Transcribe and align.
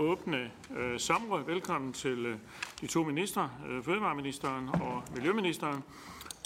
åbne 0.00 0.50
øh, 0.76 1.00
samråd. 1.00 1.44
Velkommen 1.46 1.92
til 1.92 2.26
øh, 2.26 2.36
de 2.80 2.86
to 2.86 3.04
ministre, 3.04 3.50
øh, 3.68 3.84
Fødevareministeren 3.84 4.68
og 4.68 5.02
Miljøministeren. 5.14 5.84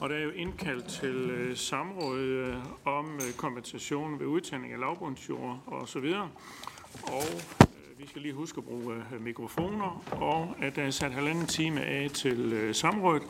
Og 0.01 0.09
der 0.09 0.17
er 0.17 0.23
jo 0.23 0.31
indkaldt 0.31 0.85
til 0.85 1.31
øh, 1.31 1.57
samråd 1.57 2.19
øh, 2.19 2.57
om 2.85 3.15
øh, 3.15 3.33
kompensation 3.37 4.21
ved 4.21 4.27
udtagning 4.27 4.73
af 4.73 4.81
lavbundsjord 4.81 5.63
og 5.67 5.89
så 5.89 6.01
videre. 6.01 6.31
Og 7.03 7.23
øh, 7.61 7.99
vi 7.99 8.07
skal 8.09 8.23
lige 8.23 8.35
huske 8.35 8.59
at 8.59 8.65
bruge 8.65 8.95
øh, 8.95 9.23
mikrofoner, 9.23 10.05
og 10.11 10.55
at 10.61 10.77
der 10.77 10.83
er 10.83 10.91
sat 10.91 11.13
halvanden 11.13 11.47
time 11.47 11.81
af 11.81 12.11
til 12.11 12.53
øh, 12.53 12.75
samrådet. 12.75 13.23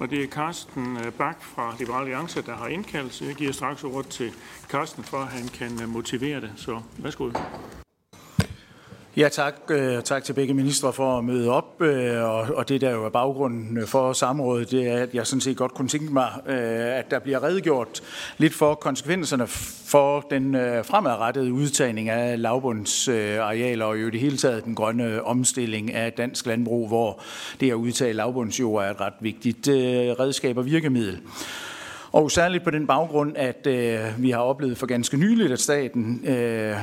Og 0.00 0.10
det 0.10 0.24
er 0.24 0.28
Carsten 0.28 0.96
øh, 0.96 1.12
Bak 1.12 1.42
fra 1.42 1.74
Liberale 1.78 2.00
Alliance, 2.00 2.42
der 2.42 2.56
har 2.56 2.66
indkaldt. 2.66 3.14
Så 3.14 3.24
jeg 3.24 3.34
giver 3.34 3.52
straks 3.52 3.84
ordet 3.84 4.10
til 4.10 4.32
Carsten, 4.68 5.04
for 5.04 5.18
at 5.18 5.28
han 5.28 5.48
kan 5.48 5.82
øh, 5.82 5.88
motivere 5.88 6.40
det. 6.40 6.52
Så 6.56 6.80
værsgo. 6.98 7.30
Ja, 9.16 9.28
tak. 9.28 9.54
Øh, 9.70 10.02
tak 10.02 10.24
til 10.24 10.32
begge 10.32 10.54
ministre 10.54 10.92
for 10.92 11.18
at 11.18 11.24
møde 11.24 11.50
op. 11.50 11.82
Øh, 11.82 12.22
og 12.56 12.68
det, 12.68 12.80
der 12.80 12.90
jo 12.90 13.04
er 13.04 13.08
baggrunden 13.08 13.86
for 13.86 14.12
samrådet, 14.12 14.70
det 14.70 14.88
er, 14.88 15.02
at 15.02 15.14
jeg 15.14 15.26
sådan 15.26 15.40
set 15.40 15.56
godt 15.56 15.74
kunne 15.74 15.88
tænke 15.88 16.12
mig, 16.12 16.28
øh, 16.46 16.98
at 16.98 17.10
der 17.10 17.18
bliver 17.18 17.42
redegjort 17.42 18.02
lidt 18.38 18.54
for 18.54 18.74
konsekvenserne 18.74 19.46
for 19.86 20.20
den 20.20 20.54
fremadrettede 20.84 21.52
udtagning 21.52 22.08
af 22.08 22.42
lavbundsarealer 22.42 23.84
og 23.84 24.02
jo 24.02 24.06
i 24.06 24.10
det 24.10 24.20
hele 24.20 24.36
taget 24.36 24.64
den 24.64 24.74
grønne 24.74 25.24
omstilling 25.24 25.92
af 25.92 26.12
dansk 26.12 26.46
landbrug, 26.46 26.88
hvor 26.88 27.20
det 27.60 27.70
at 27.70 27.74
udtage 27.74 28.12
lavbundsjord 28.12 28.84
er 28.84 28.90
et 28.90 29.00
ret 29.00 29.14
vigtigt 29.20 29.68
redskab 30.20 30.56
og 30.58 30.66
virkemiddel. 30.66 31.20
Og 32.12 32.30
særligt 32.30 32.64
på 32.64 32.70
den 32.70 32.86
baggrund, 32.86 33.32
at 33.36 33.66
øh, 33.66 33.98
vi 34.18 34.30
har 34.30 34.40
oplevet 34.40 34.78
for 34.78 34.86
ganske 34.86 35.16
nyligt, 35.16 35.52
at 35.52 35.60
staten 35.60 36.24
øh, 36.26 36.76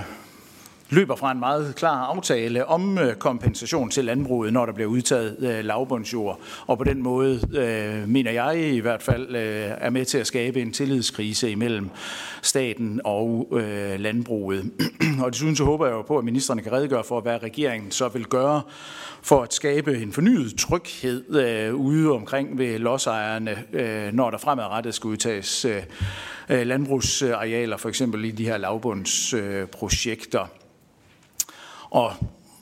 løber 0.91 1.15
fra 1.15 1.31
en 1.31 1.39
meget 1.39 1.75
klar 1.75 2.05
aftale 2.05 2.65
om 2.65 2.97
øh, 2.97 3.15
kompensation 3.15 3.89
til 3.89 4.05
landbruget, 4.05 4.53
når 4.53 4.65
der 4.65 4.73
bliver 4.73 4.89
udtaget 4.89 5.37
øh, 5.39 5.65
lavbundsjord. 5.65 6.39
Og 6.67 6.77
på 6.77 6.83
den 6.83 7.03
måde, 7.03 7.41
øh, 7.57 8.09
mener 8.09 8.31
jeg 8.31 8.57
i 8.57 8.79
hvert 8.79 9.01
fald, 9.01 9.27
er 9.31 9.89
med 9.89 10.05
til 10.05 10.17
at 10.17 10.27
skabe 10.27 10.61
en 10.61 10.73
tillidskrise 10.73 11.51
imellem 11.51 11.89
staten 12.41 13.01
og 13.03 13.47
landbruget. 13.97 14.71
og 15.23 15.33
desuden 15.33 15.55
så 15.55 15.63
håber 15.63 15.85
jeg 15.85 15.93
jo 15.93 16.01
på, 16.01 16.17
at 16.17 16.25
ministerne 16.25 16.61
kan 16.61 16.71
redegøre 16.71 17.03
for, 17.03 17.21
hvad 17.21 17.43
regeringen 17.43 17.91
så 17.91 18.07
vil 18.07 18.25
gøre 18.25 18.61
for 19.21 19.41
at 19.41 19.53
skabe 19.53 20.01
en 20.01 20.13
fornyet 20.13 20.55
tryghed 20.57 21.35
øh, 21.35 21.75
ude 21.75 22.11
omkring 22.11 22.57
ved 22.57 22.79
lodsejerne, 22.79 23.63
øh, 23.73 24.13
når 24.13 24.31
der 24.31 24.37
fremadrettet 24.37 24.93
skal 24.93 25.07
udtages 25.07 25.65
øh, 25.65 25.81
landbrugsarealer, 26.49 27.77
for 27.77 27.89
eksempel 27.89 28.25
i 28.25 28.31
de 28.31 28.45
her 28.45 28.57
lavbundsprojekter. 28.57 30.41
Øh, 30.41 30.60
og 31.91 32.13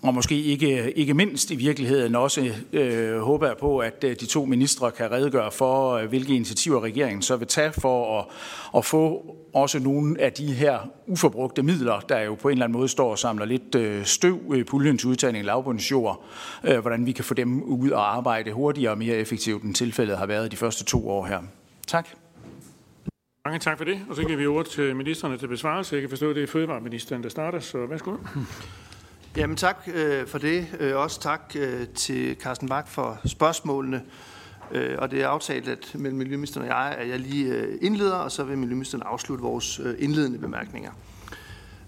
og 0.01 0.13
måske 0.13 0.43
ikke, 0.43 0.91
ikke 0.91 1.13
mindst 1.13 1.51
i 1.51 1.55
virkeligheden 1.55 2.15
også 2.15 2.53
øh, 2.73 3.19
håber 3.19 3.47
jeg 3.47 3.57
på, 3.57 3.79
at 3.79 4.03
øh, 4.03 4.15
de 4.19 4.25
to 4.25 4.45
ministre 4.45 4.91
kan 4.91 5.11
redegøre 5.11 5.51
for, 5.51 5.93
øh, 5.93 6.09
hvilke 6.09 6.35
initiativer 6.35 6.83
regeringen 6.83 7.21
så 7.21 7.35
vil 7.35 7.47
tage 7.47 7.71
for 7.71 8.19
at, 8.19 8.25
at 8.77 8.85
få 8.85 9.35
også 9.53 9.79
nogle 9.79 10.21
af 10.21 10.33
de 10.33 10.53
her 10.53 10.79
uforbrugte 11.07 11.63
midler, 11.63 11.99
der 11.99 12.19
jo 12.19 12.35
på 12.35 12.47
en 12.47 12.51
eller 12.51 12.65
anden 12.65 12.77
måde 12.77 12.87
står 12.87 13.11
og 13.11 13.19
samler 13.19 13.45
lidt 13.45 13.75
øh, 13.75 14.05
støv 14.05 14.55
i 14.55 14.63
puljen 14.63 14.97
til 14.97 15.09
udtagning 15.09 15.41
af 15.41 15.45
lavbundsjord, 15.45 16.25
øh, 16.63 16.79
hvordan 16.79 17.05
vi 17.05 17.11
kan 17.11 17.23
få 17.23 17.33
dem 17.33 17.63
ud 17.63 17.89
og 17.89 18.15
arbejde 18.15 18.51
hurtigere 18.51 18.91
og 18.91 18.97
mere 18.97 19.15
effektivt, 19.15 19.63
end 19.63 19.75
tilfældet 19.75 20.17
har 20.17 20.25
været 20.25 20.51
de 20.51 20.57
første 20.57 20.85
to 20.85 21.09
år 21.09 21.25
her. 21.25 21.39
Tak. 21.87 22.07
Mange 23.45 23.59
tak 23.59 23.77
for 23.77 23.85
det, 23.85 24.01
og 24.09 24.15
så 24.15 24.23
giver 24.23 24.37
vi 24.37 24.47
ordet 24.47 24.71
til 24.71 24.95
ministerne 24.95 25.37
til 25.37 25.47
besvarelse. 25.47 25.95
Jeg 25.95 26.01
kan 26.01 26.09
forstå, 26.09 26.29
at 26.29 26.35
det 26.35 26.43
er 26.43 26.47
fødevareministeren, 26.47 27.23
der 27.23 27.29
starter, 27.29 27.59
så 27.59 27.85
værsgo. 27.85 28.15
Jamen 29.37 29.57
tak 29.57 29.89
øh, 29.93 30.27
for 30.27 30.37
det. 30.37 30.67
Øh, 30.79 30.95
også 30.95 31.19
tak 31.19 31.55
øh, 31.55 31.87
til 31.87 32.35
Carsten 32.39 32.69
Bak 32.69 32.87
for 32.87 33.19
spørgsmålene. 33.25 34.01
Øh, 34.71 34.95
og 34.99 35.11
det 35.11 35.21
er 35.21 35.27
aftalt 35.27 35.67
at 35.67 35.91
mellem 35.95 36.17
Miljøministeren 36.17 36.69
og 36.69 36.75
jeg, 36.75 36.95
at 36.97 37.09
jeg 37.09 37.19
lige 37.19 37.45
øh, 37.45 37.77
indleder, 37.81 38.15
og 38.15 38.31
så 38.31 38.43
vil 38.43 38.57
Miljøministeren 38.57 39.03
afslutte 39.05 39.43
vores 39.43 39.79
øh, 39.79 39.95
indledende 39.99 40.39
bemærkninger. 40.39 40.91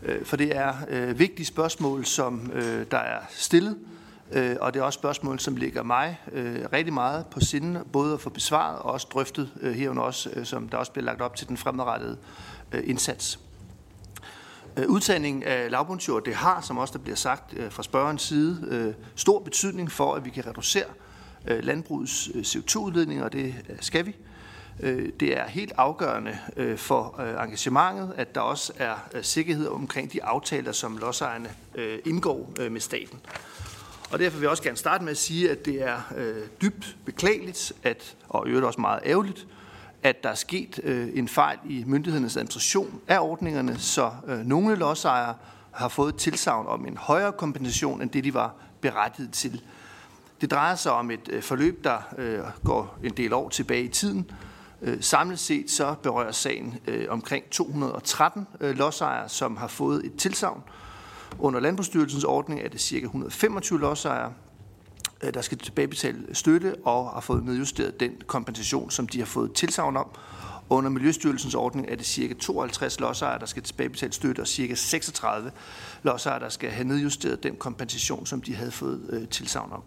Øh, 0.04 0.26
for 0.26 0.38
det 0.38 0.56
er 0.56 0.74
øh, 0.90 1.20
vigtige 1.20 1.46
spørgsmål, 1.46 2.06
som 2.06 2.52
øh, 2.54 2.86
der 2.92 2.98
er 2.98 3.20
stillet, 3.30 3.78
øh, 4.32 4.56
og 4.60 4.74
det 4.74 4.80
er 4.80 4.84
også 4.84 4.98
spørgsmål, 4.98 5.40
som 5.40 5.56
ligger 5.56 5.84
mig 5.84 6.20
øh, 6.32 6.60
rigtig 6.74 6.94
meget 6.94 7.26
på 7.26 7.40
sinde, 7.40 7.84
både 7.94 8.14
at 8.14 8.22
få 8.22 8.30
besvaret 8.30 8.80
og 8.80 8.92
også 8.92 9.08
drøftet 9.14 9.52
øh, 9.62 9.74
herunder 9.74 10.04
også, 10.04 10.30
øh, 10.34 10.46
som 10.46 10.70
der 10.70 10.78
også 10.78 10.92
bliver 10.92 11.06
lagt 11.06 11.22
op 11.22 11.36
til 11.36 11.48
den 11.48 11.58
fremadrettede 11.58 12.18
øh, 12.72 12.84
indsats. 12.86 13.40
Øh, 14.78 14.88
udtagning 14.88 15.46
af 15.46 15.72
lavbundsjord, 15.72 16.24
det 16.24 16.36
har, 16.36 16.62
som 16.62 16.78
også 16.78 16.92
der 16.94 17.00
bliver 17.00 17.16
sagt 17.16 17.54
øh, 17.58 17.72
fra 17.72 17.84
spørgerens 17.84 18.22
side, 18.22 18.68
øh, 18.68 18.94
stor 19.16 19.40
betydning 19.40 19.92
for, 19.92 20.16
at 20.16 20.26
vi 20.26 20.30
kan 20.30 20.48
reducere 20.48 20.86
landbrugets 21.46 22.28
CO2-udledninger, 22.28 23.24
og 23.24 23.34
det 23.34 23.56
skal 23.80 24.06
vi. 24.06 24.16
Det 25.20 25.38
er 25.38 25.48
helt 25.48 25.74
afgørende 25.78 26.38
for 26.78 27.20
engagementet, 27.44 28.14
at 28.18 28.36
der 28.36 28.42
også 28.42 28.74
er 28.78 28.96
sikkerhed 29.22 29.68
omkring 29.68 30.14
de 30.14 30.24
aftaler, 30.24 30.72
som 30.72 30.98
lodsejerne 30.98 31.50
indgår 32.06 32.54
med 32.70 32.82
staten. 32.82 33.20
Og 34.12 34.20
derfor 34.20 34.38
vil 34.38 34.44
jeg 34.44 34.50
også 34.50 34.64
gerne 34.64 34.78
starte 34.78 35.04
med 35.04 35.12
at 35.12 35.18
sige, 35.18 35.52
at 35.52 35.66
det 35.66 35.84
er 35.84 36.02
dybt 36.62 36.98
beklageligt, 37.06 37.74
at, 37.84 38.16
og 38.30 38.48
i 38.48 38.50
øvrigt 38.50 38.66
også 38.66 38.82
meget 38.82 39.00
ærgerligt, 39.06 39.48
at 40.04 40.24
der 40.24 40.30
er 40.30 40.36
sket 40.36 40.80
øh, 40.84 41.10
en 41.14 41.28
fejl 41.28 41.58
i 41.66 41.84
myndighedernes 41.88 42.38
administration 42.38 43.02
af 43.08 43.20
ordningerne, 43.20 43.80
så 43.80 44.12
øh, 44.28 44.40
nogle 44.40 44.76
lodsejere 44.76 45.36
har 45.72 45.88
fået 45.88 46.16
tilsavn 46.16 46.68
om 46.68 46.86
en 46.86 46.98
højere 46.98 47.32
kompensation 47.32 48.02
end 48.02 48.10
det, 48.10 48.24
de 48.24 48.34
var 48.34 48.56
berettiget 48.82 49.32
til. 49.32 49.62
Det 50.42 50.52
drejer 50.52 50.76
sig 50.76 50.92
om 50.92 51.12
et 51.12 51.30
øh, 51.30 51.44
forløb, 51.44 51.84
der 51.84 51.98
øh, 52.18 52.40
går 52.66 53.00
en 53.04 53.12
del 53.12 53.34
år 53.34 53.50
tilbage 53.50 53.84
i 53.84 53.88
tiden. 53.88 54.32
Øh, 54.82 54.98
samlet 55.02 55.40
set 55.40 55.72
så 55.72 55.96
berører 56.04 56.32
sagen 56.32 56.80
øh, 56.88 57.06
omkring 57.10 57.46
213 57.52 58.48
øh, 58.62 58.78
lodsejere, 58.78 59.30
som 59.30 59.58
har 59.58 59.68
fået 59.68 60.06
et 60.06 60.16
tilsavn. 60.16 60.64
Under 61.40 61.60
Landbrugsstyrelsens 61.60 62.24
ordning 62.24 62.62
er 62.62 62.70
det 62.70 62.82
ca. 62.82 62.96
125 62.96 63.80
lodsejere, 63.80 64.34
Øh, 65.24 65.34
der 65.34 65.42
skal 65.42 65.58
tilbagebetale 65.58 66.36
støtte 66.36 66.76
og 66.84 67.12
har 67.12 67.22
fået 67.22 67.46
nedjusteret 67.46 68.00
den 68.00 68.12
kompensation, 68.28 68.92
som 68.92 69.08
de 69.08 69.20
har 69.20 69.26
fået 69.26 69.54
tilsavn 69.54 69.98
om. 69.98 70.08
Under 70.70 70.90
Miljøstyrelsens 70.90 71.56
ordning 71.56 71.88
er 71.90 71.96
det 71.96 72.06
ca. 72.06 72.34
52 72.40 73.00
lodsejere, 73.00 73.40
der 73.40 73.46
skal 73.46 73.64
tilbagebetale 73.64 74.14
støtte, 74.14 74.42
og 74.42 74.48
ca. 74.48 74.76
36 74.76 75.52
lodsejere, 76.04 76.40
der 76.40 76.50
skal 76.50 76.70
have 76.70 76.88
nedjusteret 76.88 77.44
den 77.44 77.56
kompensation, 77.56 78.26
som 78.26 78.42
de 78.42 78.56
havde 78.56 78.72
fået 78.72 79.02
øh, 79.10 79.28
tilsavn 79.28 79.72
om. 79.72 79.84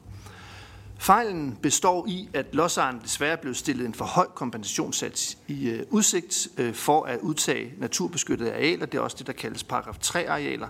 Fejlen 0.98 1.58
består 1.62 2.06
i, 2.08 2.28
at 2.34 2.46
lodsejeren 2.52 3.00
desværre 3.02 3.36
blev 3.36 3.54
stillet 3.54 3.86
en 3.86 3.94
for 3.94 4.04
høj 4.04 4.26
kompensationssats 4.26 5.38
i 5.48 5.68
øh, 5.68 5.86
udsigt 5.90 6.48
øh, 6.58 6.74
for 6.74 7.04
at 7.04 7.18
udtage 7.20 7.72
naturbeskyttede 7.78 8.52
arealer. 8.52 8.86
Det 8.86 8.98
er 8.98 9.02
også 9.02 9.16
det, 9.18 9.26
der 9.26 9.32
kaldes 9.32 9.64
paragraf 9.64 9.96
3-arealer. 10.04 10.68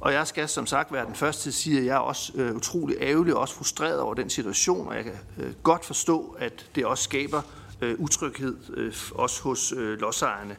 Og 0.00 0.12
jeg 0.12 0.26
skal 0.26 0.48
som 0.48 0.66
sagt 0.66 0.92
være 0.92 1.06
den 1.06 1.14
første 1.14 1.42
til 1.42 1.50
at 1.50 1.54
sige, 1.54 1.78
at 1.78 1.86
jeg 1.86 1.94
er 1.94 1.98
også 1.98 2.32
øh, 2.34 2.56
utrolig 2.56 2.96
ærgerlig 3.00 3.34
og 3.34 3.40
også 3.40 3.54
frustreret 3.54 4.00
over 4.00 4.14
den 4.14 4.30
situation, 4.30 4.88
og 4.88 4.96
jeg 4.96 5.04
kan 5.04 5.14
øh, 5.38 5.52
godt 5.62 5.84
forstå, 5.84 6.36
at 6.38 6.66
det 6.74 6.86
også 6.86 7.04
skaber 7.04 7.42
øh, 7.80 7.94
utryghed, 7.98 8.56
øh, 8.74 8.94
også 9.14 9.42
hos 9.42 9.72
øh, 9.72 9.98
lodsejerne. 10.00 10.56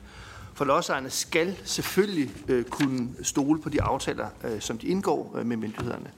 For 0.53 0.65
lodsejerne 0.65 1.09
skal 1.09 1.57
selvfølgelig 1.63 2.31
øh, 2.47 2.65
kunne 2.65 3.09
stole 3.23 3.61
på 3.61 3.69
de 3.69 3.81
aftaler, 3.81 4.27
øh, 4.44 4.61
som 4.61 4.77
de 4.77 4.88
indgår 4.88 5.35
øh, 5.38 5.45
med 5.45 5.57
myndighederne. 5.57 6.11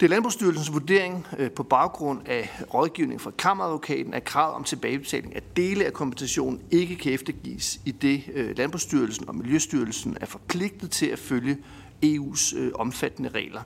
Det 0.00 0.06
er 0.06 0.10
Landbrugsstyrelsens 0.10 0.72
vurdering 0.72 1.26
øh, 1.38 1.50
på 1.50 1.62
baggrund 1.62 2.28
af 2.28 2.62
rådgivning 2.74 3.20
fra 3.20 3.30
kammeradvokaten, 3.38 4.14
at 4.14 4.24
krav 4.24 4.56
om 4.56 4.64
tilbagebetaling 4.64 5.36
af 5.36 5.42
dele 5.56 5.84
af 5.84 5.92
kompensationen 5.92 6.60
ikke 6.70 6.96
kan 6.96 7.12
eftergives 7.12 7.80
i 7.84 7.90
det 7.90 8.24
øh, 8.34 8.56
Landbrugsstyrelsen 8.56 9.28
og 9.28 9.36
Miljøstyrelsen 9.36 10.16
er 10.20 10.26
forpligtet 10.26 10.90
til 10.90 11.06
at 11.06 11.18
følge 11.18 11.58
EU's 12.04 12.58
øh, 12.58 12.72
omfattende 12.74 13.28
regler. 13.28 13.60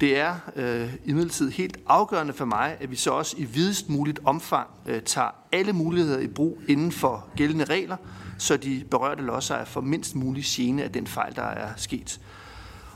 Det 0.00 0.18
er 0.18 0.34
øh, 0.56 0.94
imidlertid 1.04 1.50
helt 1.50 1.78
afgørende 1.86 2.32
for 2.32 2.44
mig, 2.44 2.76
at 2.80 2.90
vi 2.90 2.96
så 2.96 3.10
også 3.10 3.36
i 3.38 3.44
videst 3.44 3.88
muligt 3.88 4.20
omfang 4.24 4.68
øh, 4.86 5.02
tager 5.02 5.28
alle 5.52 5.72
muligheder 5.72 6.18
i 6.18 6.26
brug 6.26 6.58
inden 6.68 6.92
for 6.92 7.28
gældende 7.36 7.64
regler, 7.64 7.96
så 8.38 8.56
de 8.56 8.84
berørte 8.90 9.22
lodsejere 9.22 9.66
får 9.66 9.80
mindst 9.80 10.14
mulig 10.14 10.44
gene 10.46 10.82
af 10.82 10.92
den 10.92 11.06
fejl, 11.06 11.36
der 11.36 11.42
er 11.42 11.68
sket. 11.76 12.20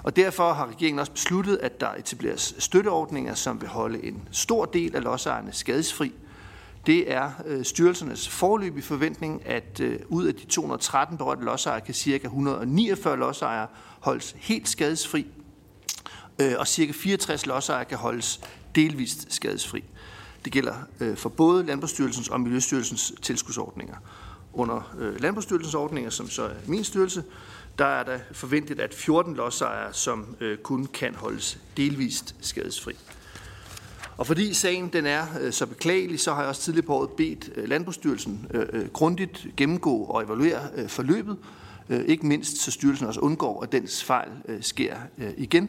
Og 0.03 0.17
derfor 0.17 0.53
har 0.53 0.67
regeringen 0.67 0.99
også 0.99 1.13
besluttet, 1.13 1.57
at 1.57 1.81
der 1.81 1.89
etableres 1.89 2.55
støtteordninger, 2.59 3.35
som 3.35 3.61
vil 3.61 3.69
holde 3.69 4.05
en 4.05 4.29
stor 4.31 4.65
del 4.65 4.97
af 4.97 5.03
lodsejerne 5.03 5.53
skadesfri. 5.53 6.13
Det 6.87 7.13
er 7.13 7.31
øh, 7.47 7.65
styrelsernes 7.65 8.29
forløbige 8.29 8.83
forventning, 8.83 9.47
at 9.47 9.81
øh, 9.81 9.99
ud 10.09 10.27
af 10.27 10.35
de 10.35 10.47
213 10.47 11.19
berørte 11.19 11.45
lodsejere 11.45 11.81
kan 11.81 11.95
ca. 11.95 12.21
149 12.25 13.17
lodsejere 13.17 13.67
holdes 14.05 14.35
helt 14.39 14.69
skadesfri, 14.69 15.27
øh, 16.41 16.53
og 16.59 16.69
cirka 16.69 16.93
64 16.93 17.47
lodsejere 17.47 17.85
kan 17.85 17.99
holdes 17.99 18.41
delvist 18.75 19.27
skadesfri. 19.35 19.85
Det 20.45 20.53
gælder 20.53 20.75
øh, 21.01 21.17
for 21.17 21.29
både 21.29 21.67
Landbrugsstyrelsens 21.67 22.29
og 22.29 22.41
Miljøstyrelsens 22.41 23.13
tilskudsordninger. 23.23 23.97
Under 24.53 24.95
øh, 24.99 25.21
Landbrugsstyrelsens 25.21 25.75
ordninger, 25.75 26.11
som 26.11 26.31
så 26.31 26.43
er 26.43 26.55
min 26.67 26.85
styrelse, 26.85 27.25
der 27.79 27.87
er 27.87 28.03
der 28.03 28.19
forventet, 28.33 28.81
at 28.81 28.95
14 28.95 29.35
lodsejere, 29.35 29.93
som 29.93 30.37
kun 30.63 30.87
kan 30.87 31.15
holdes 31.15 31.59
delvist 31.77 32.35
skadesfri. 32.41 32.95
Og 34.17 34.27
fordi 34.27 34.55
sagen 34.55 34.89
den 34.89 35.07
er 35.07 35.27
øh, 35.41 35.53
så 35.53 35.67
beklagelig, 35.67 36.21
så 36.21 36.35
har 36.35 36.41
jeg 36.41 36.49
også 36.49 36.63
tidligere 36.63 36.87
på 36.87 36.95
året 36.95 37.11
bedt 37.11 37.51
øh, 37.57 37.69
Landbrugsstyrelsen 37.69 38.47
øh, 38.55 38.89
grundigt 38.89 39.47
gennemgå 39.57 39.97
og 39.97 40.25
evaluere 40.25 40.61
øh, 40.75 40.89
forløbet, 40.89 41.37
Øh, 41.89 42.05
ikke 42.05 42.27
mindst 42.27 42.57
så 42.57 42.71
styrelsen 42.71 43.07
også 43.07 43.21
undgår, 43.21 43.63
at 43.63 43.73
dens 43.73 44.05
fejl 44.05 44.31
øh, 44.49 44.63
sker 44.63 44.97
øh, 45.19 45.31
igen. 45.37 45.69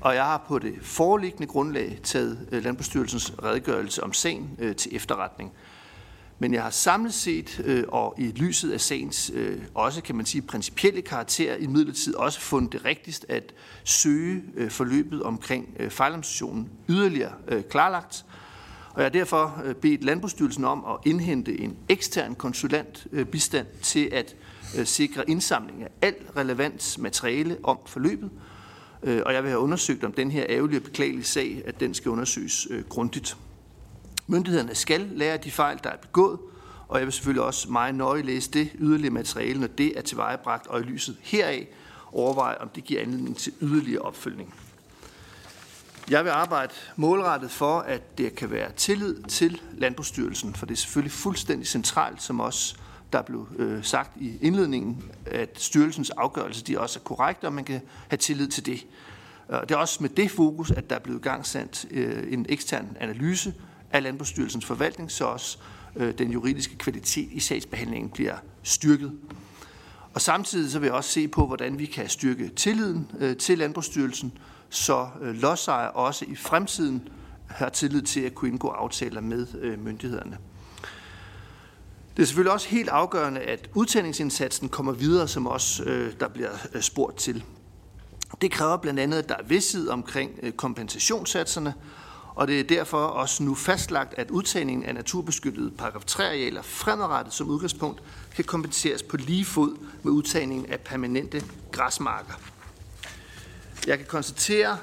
Og 0.00 0.14
jeg 0.14 0.24
har 0.24 0.44
på 0.48 0.58
det 0.58 0.74
foreliggende 0.82 1.46
grundlag 1.46 1.98
taget 2.02 2.48
Landbrugsstyrelsens 2.52 3.32
redegørelse 3.42 4.02
om 4.02 4.12
sagen 4.12 4.58
til 4.76 4.96
efterretning. 4.96 5.52
Men 6.38 6.54
jeg 6.54 6.62
har 6.62 6.70
samlet 6.70 7.14
set 7.14 7.84
og 7.88 8.14
i 8.18 8.26
lyset 8.26 8.72
af 8.72 8.80
sagens 8.80 9.32
også, 9.74 10.02
kan 10.02 10.16
man 10.16 10.26
sige, 10.26 10.42
principielle 10.42 11.02
karakter 11.02 11.56
i 11.56 11.66
midlertid 11.66 12.14
også 12.14 12.40
fundet 12.40 12.72
det 12.72 12.84
rigtigst 12.84 13.26
at 13.28 13.54
søge 13.84 14.42
forløbet 14.70 15.22
omkring 15.22 15.76
øh, 15.78 15.90
fejladministrationen 15.90 16.68
yderligere 16.88 17.62
klarlagt. 17.70 18.24
Og 18.90 19.00
jeg 19.00 19.04
har 19.04 19.10
derfor 19.10 19.62
bedt 19.80 20.04
Landbrugsstyrelsen 20.04 20.64
om 20.64 20.84
at 20.84 20.96
indhente 21.10 21.60
en 21.60 21.76
ekstern 21.88 22.34
konsulent 22.34 23.06
bistand 23.32 23.66
til 23.82 24.08
at 24.12 24.36
Øh, 24.76 24.86
sikre 24.86 25.30
indsamling 25.30 25.82
af 25.82 25.88
alt 26.02 26.26
relevant 26.36 26.98
materiale 26.98 27.56
om 27.62 27.78
forløbet. 27.86 28.30
Øh, 29.02 29.22
og 29.26 29.34
jeg 29.34 29.42
vil 29.42 29.50
have 29.50 29.60
undersøgt, 29.60 30.04
om 30.04 30.12
den 30.12 30.30
her 30.30 30.46
ærgerlige 30.48 30.78
og 30.78 30.82
beklagelige 30.82 31.24
sag, 31.24 31.62
at 31.64 31.80
den 31.80 31.94
skal 31.94 32.10
undersøges 32.10 32.66
øh, 32.70 32.84
grundigt. 32.84 33.36
Myndighederne 34.26 34.74
skal 34.74 35.00
lære 35.00 35.36
de 35.36 35.50
fejl, 35.50 35.80
der 35.84 35.90
er 35.90 35.96
begået, 35.96 36.38
og 36.88 36.98
jeg 36.98 37.06
vil 37.06 37.12
selvfølgelig 37.12 37.42
også 37.42 37.70
meget 37.70 37.94
nøje 37.94 38.22
læse 38.22 38.50
det 38.50 38.70
yderligere 38.78 39.12
materiale, 39.12 39.60
når 39.60 39.66
det 39.66 39.98
er 39.98 40.02
tilvejebragt, 40.02 40.66
og 40.66 40.80
i 40.80 40.82
lyset 40.82 41.16
heraf 41.22 41.68
overveje, 42.12 42.58
om 42.58 42.68
det 42.68 42.84
giver 42.84 43.00
anledning 43.00 43.36
til 43.36 43.52
yderligere 43.62 44.02
opfølgning. 44.02 44.54
Jeg 46.10 46.24
vil 46.24 46.30
arbejde 46.30 46.72
målrettet 46.96 47.50
for, 47.50 47.78
at 47.78 48.18
der 48.18 48.28
kan 48.28 48.50
være 48.50 48.72
tillid 48.76 49.22
til 49.22 49.60
Landbrugsstyrelsen, 49.72 50.54
for 50.54 50.66
det 50.66 50.72
er 50.72 50.76
selvfølgelig 50.78 51.12
fuldstændig 51.12 51.66
centralt, 51.68 52.22
som 52.22 52.40
også 52.40 52.76
der 53.14 53.22
blev 53.22 53.48
øh, 53.56 53.84
sagt 53.84 54.16
i 54.16 54.38
indledningen, 54.40 55.04
at 55.26 55.50
styrelsens 55.54 56.10
afgørelse 56.10 56.64
de 56.64 56.80
også 56.80 56.98
er 56.98 57.04
korrekte, 57.04 57.44
og 57.44 57.52
man 57.52 57.64
kan 57.64 57.80
have 58.08 58.18
tillid 58.18 58.48
til 58.48 58.66
det. 58.66 58.86
Det 59.50 59.70
er 59.70 59.76
også 59.76 60.02
med 60.02 60.10
det 60.10 60.30
fokus, 60.30 60.70
at 60.70 60.90
der 60.90 60.96
er 60.96 61.00
blevet 61.00 61.22
gangsat 61.22 61.86
øh, 61.90 62.32
en 62.32 62.46
ekstern 62.48 62.96
analyse 63.00 63.54
af 63.92 64.02
Landbrugsstyrelsens 64.02 64.64
forvaltning, 64.64 65.10
så 65.10 65.24
også 65.24 65.58
øh, 65.96 66.18
den 66.18 66.30
juridiske 66.30 66.76
kvalitet 66.76 67.28
i 67.32 67.40
sagsbehandlingen 67.40 68.10
bliver 68.10 68.34
styrket. 68.62 69.12
Og 70.14 70.20
samtidig 70.20 70.70
så 70.70 70.78
vil 70.78 70.86
jeg 70.86 70.94
også 70.94 71.10
se 71.10 71.28
på, 71.28 71.46
hvordan 71.46 71.78
vi 71.78 71.86
kan 71.86 72.08
styrke 72.08 72.48
tilliden 72.48 73.10
øh, 73.18 73.36
til 73.36 73.58
Landbrugsstyrelsen, 73.58 74.32
så 74.70 75.08
øh, 75.22 75.34
lodsejere 75.34 75.90
også 75.90 76.24
i 76.28 76.34
fremtiden 76.34 77.08
har 77.48 77.68
tillid 77.68 78.02
til 78.02 78.20
at 78.20 78.34
kunne 78.34 78.50
indgå 78.50 78.68
aftaler 78.68 79.20
med 79.20 79.46
øh, 79.60 79.84
myndighederne. 79.84 80.38
Det 82.16 82.22
er 82.22 82.26
selvfølgelig 82.26 82.52
også 82.52 82.68
helt 82.68 82.88
afgørende, 82.88 83.40
at 83.40 83.70
udtændingsindsatsen 83.74 84.68
kommer 84.68 84.92
videre, 84.92 85.28
som 85.28 85.46
også 85.46 85.82
øh, 85.82 86.12
der 86.20 86.28
bliver 86.28 86.50
øh, 86.74 86.82
spurgt 86.82 87.16
til. 87.16 87.44
Det 88.40 88.50
kræver 88.50 88.76
blandt 88.76 89.00
andet, 89.00 89.18
at 89.18 89.28
der 89.28 89.34
er 89.34 89.42
vidsthed 89.42 89.88
omkring 89.88 90.30
øh, 90.42 90.52
kompensationssatserne, 90.52 91.74
og 92.34 92.48
det 92.48 92.60
er 92.60 92.64
derfor 92.64 92.98
også 92.98 93.42
nu 93.42 93.54
fastlagt, 93.54 94.14
at 94.18 94.30
udtagningen 94.30 94.86
af 94.86 94.94
naturbeskyttede 94.94 95.70
paragraf 95.70 96.04
3 96.04 96.24
arealer 96.24 96.62
fremadrettet 96.62 97.34
som 97.34 97.48
udgangspunkt 97.48 98.02
kan 98.34 98.44
kompenseres 98.44 99.02
på 99.02 99.16
lige 99.16 99.44
fod 99.44 99.76
med 100.02 100.12
udtagningen 100.12 100.72
af 100.72 100.80
permanente 100.80 101.42
græsmarker. 101.72 102.34
Jeg 103.86 103.98
kan 103.98 104.06
konstatere, 104.06 104.78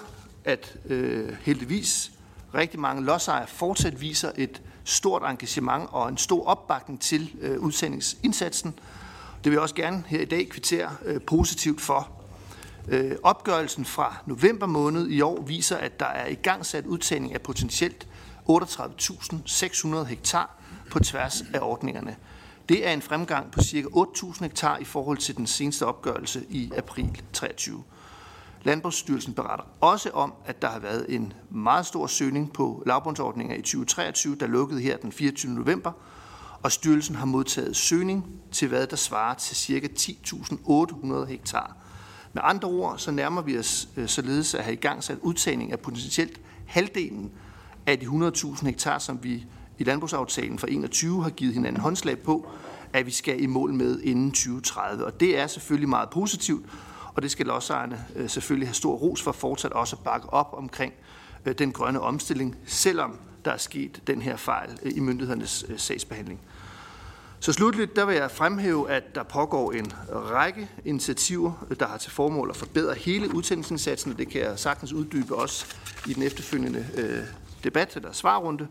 at 0.45 0.75
øh, 0.85 1.29
heldigvis 1.41 2.11
rigtig 2.53 2.79
mange 2.79 3.05
lodsejere 3.05 3.47
fortsat 3.47 4.01
viser 4.01 4.31
et 4.37 4.61
stort 4.91 5.23
engagement 5.31 5.89
og 5.91 6.09
en 6.09 6.17
stor 6.17 6.45
opbakning 6.45 7.01
til 7.01 7.31
øh. 7.41 7.59
Det 9.43 9.51
vil 9.51 9.51
jeg 9.51 9.59
også 9.59 9.75
gerne 9.75 10.03
her 10.07 10.21
i 10.21 10.25
dag 10.25 10.49
kvittere 10.49 10.95
øh, 11.05 11.21
positivt 11.21 11.81
for. 11.81 12.11
Øh, 12.87 13.11
opgørelsen 13.23 13.85
fra 13.85 14.15
november 14.25 14.65
måned 14.65 15.07
i 15.07 15.21
år 15.21 15.41
viser, 15.41 15.77
at 15.77 15.99
der 15.99 16.05
er 16.05 16.27
i 16.27 16.33
gang 16.33 16.65
sat 16.65 16.85
udtagning 16.85 17.33
af 17.33 17.41
potentielt 17.41 18.07
38.600 18.49 20.03
hektar 20.03 20.61
på 20.91 20.99
tværs 20.99 21.43
af 21.53 21.59
ordningerne. 21.61 22.15
Det 22.69 22.87
er 22.87 22.91
en 22.93 23.01
fremgang 23.01 23.51
på 23.51 23.59
ca. 23.61 23.77
8.000 23.77 24.43
hektar 24.43 24.77
i 24.77 24.83
forhold 24.83 25.17
til 25.17 25.37
den 25.37 25.47
seneste 25.47 25.85
opgørelse 25.85 26.43
i 26.49 26.71
april 26.77 27.21
23. 27.33 27.83
Landbrugsstyrelsen 28.63 29.33
beretter 29.33 29.65
også 29.81 30.09
om, 30.09 30.33
at 30.45 30.61
der 30.61 30.69
har 30.69 30.79
været 30.79 31.05
en 31.09 31.33
meget 31.49 31.85
stor 31.85 32.07
søgning 32.07 32.53
på 32.53 32.83
lavbundsordninger 32.85 33.55
i 33.55 33.61
2023, 33.61 34.35
der 34.35 34.47
lukkede 34.47 34.81
her 34.81 34.97
den 34.97 35.11
24. 35.11 35.51
november, 35.51 35.91
og 36.63 36.71
styrelsen 36.71 37.15
har 37.15 37.25
modtaget 37.25 37.75
søgning 37.75 38.25
til 38.51 38.67
hvad 38.67 38.87
der 38.87 38.95
svarer 38.95 39.33
til 39.33 39.57
ca. 39.57 39.87
10.800 39.97 41.25
hektar. 41.25 41.77
Med 42.33 42.41
andre 42.45 42.67
ord, 42.67 42.97
så 42.97 43.11
nærmer 43.11 43.41
vi 43.41 43.57
os 43.57 43.89
øh, 43.97 44.07
således 44.07 44.53
at 44.53 44.63
have 44.63 44.73
i 44.73 44.79
gang 44.79 45.03
sat 45.03 45.17
udtagning 45.21 45.71
af 45.71 45.79
potentielt 45.79 46.41
halvdelen 46.67 47.31
af 47.85 47.99
de 47.99 48.05
100.000 48.05 48.65
hektar, 48.65 48.99
som 48.99 49.23
vi 49.23 49.45
i 49.77 49.83
landbrugsaftalen 49.83 50.59
for 50.59 50.67
21 50.67 51.23
har 51.23 51.29
givet 51.29 51.53
hinanden 51.53 51.81
håndslag 51.81 52.19
på, 52.19 52.49
at 52.93 53.05
vi 53.05 53.11
skal 53.11 53.43
i 53.43 53.45
mål 53.45 53.73
med 53.73 53.99
inden 53.99 54.31
2030. 54.31 55.05
Og 55.05 55.19
det 55.19 55.39
er 55.39 55.47
selvfølgelig 55.47 55.89
meget 55.89 56.09
positivt, 56.09 56.65
og 57.13 57.21
det 57.21 57.31
skal 57.31 57.45
lodsejerne 57.45 58.05
øh, 58.15 58.29
selvfølgelig 58.29 58.67
have 58.67 58.75
stor 58.75 58.95
ros 58.95 59.21
for 59.21 59.31
fortsat 59.31 59.71
også 59.71 59.95
at 59.95 60.03
bakke 60.03 60.33
op 60.33 60.53
omkring 60.53 60.93
øh, 61.45 61.53
den 61.57 61.71
grønne 61.71 61.99
omstilling, 61.99 62.57
selvom 62.65 63.19
der 63.45 63.51
er 63.51 63.57
sket 63.57 64.01
den 64.07 64.21
her 64.21 64.35
fejl 64.35 64.79
øh, 64.83 64.91
i 64.95 64.99
myndighedernes 64.99 65.65
sagsbehandling. 65.77 66.39
Så 67.39 67.53
slutligt 67.53 67.95
der 67.95 68.05
vil 68.05 68.15
jeg 68.15 68.31
fremhæve, 68.31 68.91
at 68.91 69.15
der 69.15 69.23
pågår 69.23 69.71
en 69.71 69.93
række 70.11 70.69
initiativer, 70.85 71.65
der 71.79 71.87
har 71.87 71.97
til 71.97 72.11
formål 72.11 72.49
at 72.49 72.55
forbedre 72.55 72.93
hele 72.93 73.35
udtændingsindsatsen, 73.35 74.11
og 74.11 74.17
det 74.17 74.29
kan 74.29 74.41
jeg 74.41 74.59
sagtens 74.59 74.93
uddybe 74.93 75.35
også 75.35 75.65
i 76.07 76.13
den 76.13 76.23
efterfølgende 76.23 76.85
øh, 76.97 77.23
debat 77.63 77.95
eller 77.95 78.11
svarrunde. 78.11 78.67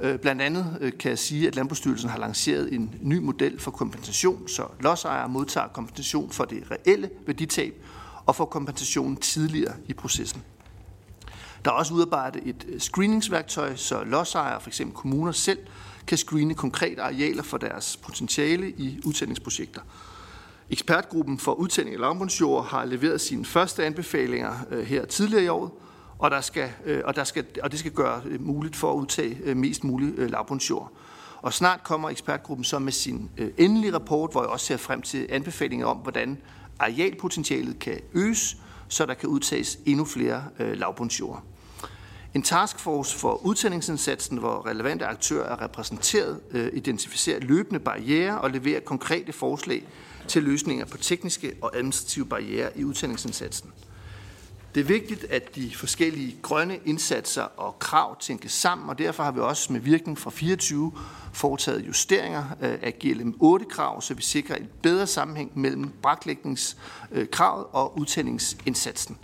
Øh, 0.00 0.18
blandt 0.18 0.42
andet 0.42 0.78
øh, 0.80 0.92
kan 0.98 1.08
jeg 1.10 1.18
sige, 1.18 1.48
at 1.48 1.56
Landbrugsstyrelsen 1.56 2.10
har 2.10 2.18
lanceret 2.18 2.72
en 2.72 2.94
ny 3.00 3.18
model 3.18 3.60
for 3.60 3.70
kompensation, 3.70 4.48
så 4.48 4.66
lodsejere 4.80 5.28
modtager 5.28 5.68
kompensation 5.68 6.30
for 6.30 6.44
det 6.44 6.64
reelle 6.70 7.10
værditab 7.26 7.74
og 8.26 8.36
får 8.36 8.44
kompensation 8.44 9.16
tidligere 9.16 9.74
i 9.86 9.92
processen. 9.92 10.42
Der 11.64 11.70
er 11.70 11.74
også 11.74 11.94
udarbejdet 11.94 12.42
et 12.44 12.66
øh, 12.68 12.80
screeningsværktøj, 12.80 13.76
så 13.76 14.04
lodsejere, 14.04 14.60
f.eks. 14.60 14.82
kommuner 14.94 15.32
selv, 15.32 15.58
kan 16.06 16.18
screene 16.18 16.54
konkrete 16.54 17.02
arealer 17.02 17.42
for 17.42 17.58
deres 17.58 17.96
potentiale 17.96 18.70
i 18.70 19.00
udtændingsprojekter. 19.04 19.80
Ekspertgruppen 20.70 21.38
for 21.38 21.52
udtænding 21.52 21.94
af 21.94 22.00
lavbundsjord 22.00 22.66
har 22.66 22.84
leveret 22.84 23.20
sine 23.20 23.44
første 23.44 23.84
anbefalinger 23.84 24.82
her 24.84 25.04
tidligere 25.04 25.44
i 25.44 25.48
året, 25.48 25.70
og, 26.18 26.30
der 26.30 26.40
skal, 26.40 26.70
øh, 26.84 27.02
og, 27.04 27.16
der 27.16 27.24
skal, 27.24 27.44
og 27.62 27.70
det 27.70 27.78
skal 27.78 27.92
gøre 27.92 28.22
øh, 28.24 28.40
muligt 28.40 28.76
for 28.76 28.92
at 28.92 28.96
udtage 28.96 29.38
øh, 29.44 29.56
mest 29.56 29.84
muligt 29.84 30.30
lavbundsjord. 30.30 30.92
Og 31.36 31.52
snart 31.52 31.84
kommer 31.84 32.10
ekspertgruppen 32.10 32.64
så 32.64 32.78
med 32.78 32.92
sin 32.92 33.30
endelige 33.58 33.94
rapport, 33.94 34.32
hvor 34.32 34.42
jeg 34.42 34.50
også 34.50 34.66
ser 34.66 34.76
frem 34.76 35.02
til 35.02 35.26
anbefalinger 35.30 35.86
om, 35.86 35.96
hvordan 35.96 36.38
arealpotentialet 36.78 37.78
kan 37.78 38.00
øges, 38.14 38.56
så 38.88 39.06
der 39.06 39.14
kan 39.14 39.28
udtages 39.28 39.78
endnu 39.86 40.04
flere 40.04 40.44
lavbundsjord. 40.58 41.42
En 42.34 42.42
taskforce 42.42 43.18
for 43.18 43.46
udtændingsindsatsen, 43.46 44.38
hvor 44.38 44.66
relevante 44.66 45.06
aktører 45.06 45.48
er 45.48 45.62
repræsenteret, 45.62 46.40
identificerer 46.72 47.40
løbende 47.40 47.80
barriere 47.80 48.40
og 48.40 48.50
leverer 48.50 48.80
konkrete 48.80 49.32
forslag 49.32 49.84
til 50.28 50.42
løsninger 50.42 50.84
på 50.84 50.96
tekniske 50.96 51.54
og 51.62 51.76
administrative 51.76 52.26
barriere 52.26 52.78
i 52.78 52.84
udtændingsindsatsen. 52.84 53.72
Det 54.74 54.80
er 54.80 54.84
vigtigt, 54.84 55.24
at 55.24 55.54
de 55.54 55.74
forskellige 55.76 56.36
grønne 56.42 56.78
indsatser 56.84 57.42
og 57.42 57.78
krav 57.78 58.20
tænkes 58.20 58.52
sammen, 58.52 58.88
og 58.88 58.98
derfor 58.98 59.22
har 59.22 59.32
vi 59.32 59.40
også 59.40 59.72
med 59.72 59.80
virkning 59.80 60.18
fra 60.18 60.30
24 60.30 60.92
foretaget 61.32 61.86
justeringer 61.86 62.44
øh, 62.62 62.78
af 62.82 62.94
GLM 63.00 63.34
8-krav, 63.42 64.00
så 64.00 64.14
vi 64.14 64.22
sikrer 64.22 64.56
en 64.56 64.68
bedre 64.82 65.06
sammenhæng 65.06 65.58
mellem 65.58 65.88
braklægningskravet 66.02 67.64
øh, 67.64 67.74
og 67.74 67.98
udtændingsindsatsen. 67.98 69.18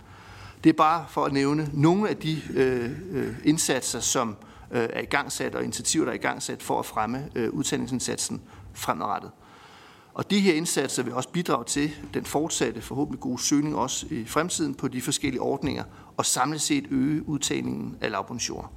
Det 0.63 0.69
er 0.69 0.73
bare 0.73 1.05
for 1.09 1.25
at 1.25 1.33
nævne 1.33 1.69
nogle 1.73 2.09
af 2.09 2.17
de 2.17 2.41
øh, 2.53 3.35
indsatser, 3.43 3.99
som 3.99 4.35
er 4.71 5.01
i 5.01 5.05
gang 5.05 5.31
sat, 5.31 5.55
og 5.55 5.63
initiativer, 5.63 6.05
der 6.05 6.11
er 6.11 6.15
i 6.15 6.21
gang 6.21 6.43
sat 6.43 6.63
for 6.63 6.79
at 6.79 6.85
fremme 6.85 7.29
udtændingsindsatsen 7.51 8.41
fremadrettet. 8.73 9.31
Og 10.13 10.31
de 10.31 10.39
her 10.39 10.53
indsatser 10.53 11.03
vil 11.03 11.13
også 11.13 11.29
bidrage 11.29 11.65
til 11.65 11.91
den 12.13 12.25
fortsatte 12.25 12.81
forhåbentlig 12.81 13.19
gode 13.19 13.41
søgning 13.41 13.75
også 13.75 14.05
i 14.09 14.25
fremtiden 14.25 14.75
på 14.75 14.87
de 14.87 15.01
forskellige 15.01 15.41
ordninger, 15.41 15.83
og 16.17 16.25
samlet 16.25 16.61
set 16.61 16.85
øge 16.89 17.29
udtagningen 17.29 17.97
af 18.01 18.11
lavbundsjord. 18.11 18.71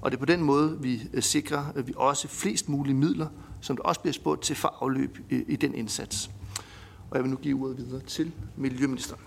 Og 0.00 0.10
det 0.10 0.16
er 0.16 0.18
på 0.18 0.26
den 0.26 0.42
måde, 0.42 0.78
vi 0.80 1.02
øh, 1.12 1.22
sikrer, 1.22 1.64
at 1.76 1.86
vi 1.88 1.92
også 1.96 2.28
flest 2.28 2.68
mulige 2.68 2.94
midler, 2.94 3.26
som 3.60 3.76
der 3.76 3.82
også 3.82 4.00
bliver 4.00 4.12
spurgt 4.12 4.42
til 4.42 4.56
for 4.56 4.76
afløb 4.80 5.18
i, 5.30 5.34
i 5.48 5.56
den 5.56 5.74
indsats. 5.74 6.30
Og 7.10 7.16
jeg 7.16 7.22
vil 7.22 7.30
nu 7.30 7.36
give 7.36 7.62
ordet 7.62 7.76
videre 7.76 8.00
til 8.00 8.32
Miljøministeren. 8.56 9.20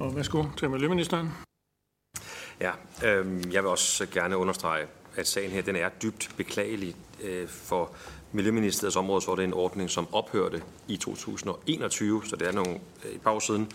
Og 0.00 0.16
værsgo 0.16 0.44
til 0.56 0.70
Miljøministeren. 0.70 1.28
Ja, 2.60 2.70
øh, 3.04 3.52
jeg 3.52 3.62
vil 3.62 3.70
også 3.70 4.06
gerne 4.06 4.36
understrege, 4.36 4.86
at 5.16 5.28
sagen 5.28 5.50
her 5.50 5.62
den 5.62 5.76
er 5.76 5.88
dybt 5.88 6.30
beklagelig 6.36 6.96
øh, 7.22 7.48
for 7.48 7.90
Miljøministeriets 8.34 8.96
område, 8.96 9.22
så 9.22 9.28
var 9.28 9.36
det 9.36 9.44
en 9.44 9.54
ordning, 9.54 9.90
som 9.90 10.14
ophørte 10.14 10.62
i 10.88 10.96
2021, 10.96 12.22
så 12.26 12.36
det 12.36 12.48
er 12.48 12.52
nogle 12.52 12.80
øh, 13.04 13.14
i 13.14 13.18
bagsiden. 13.18 13.72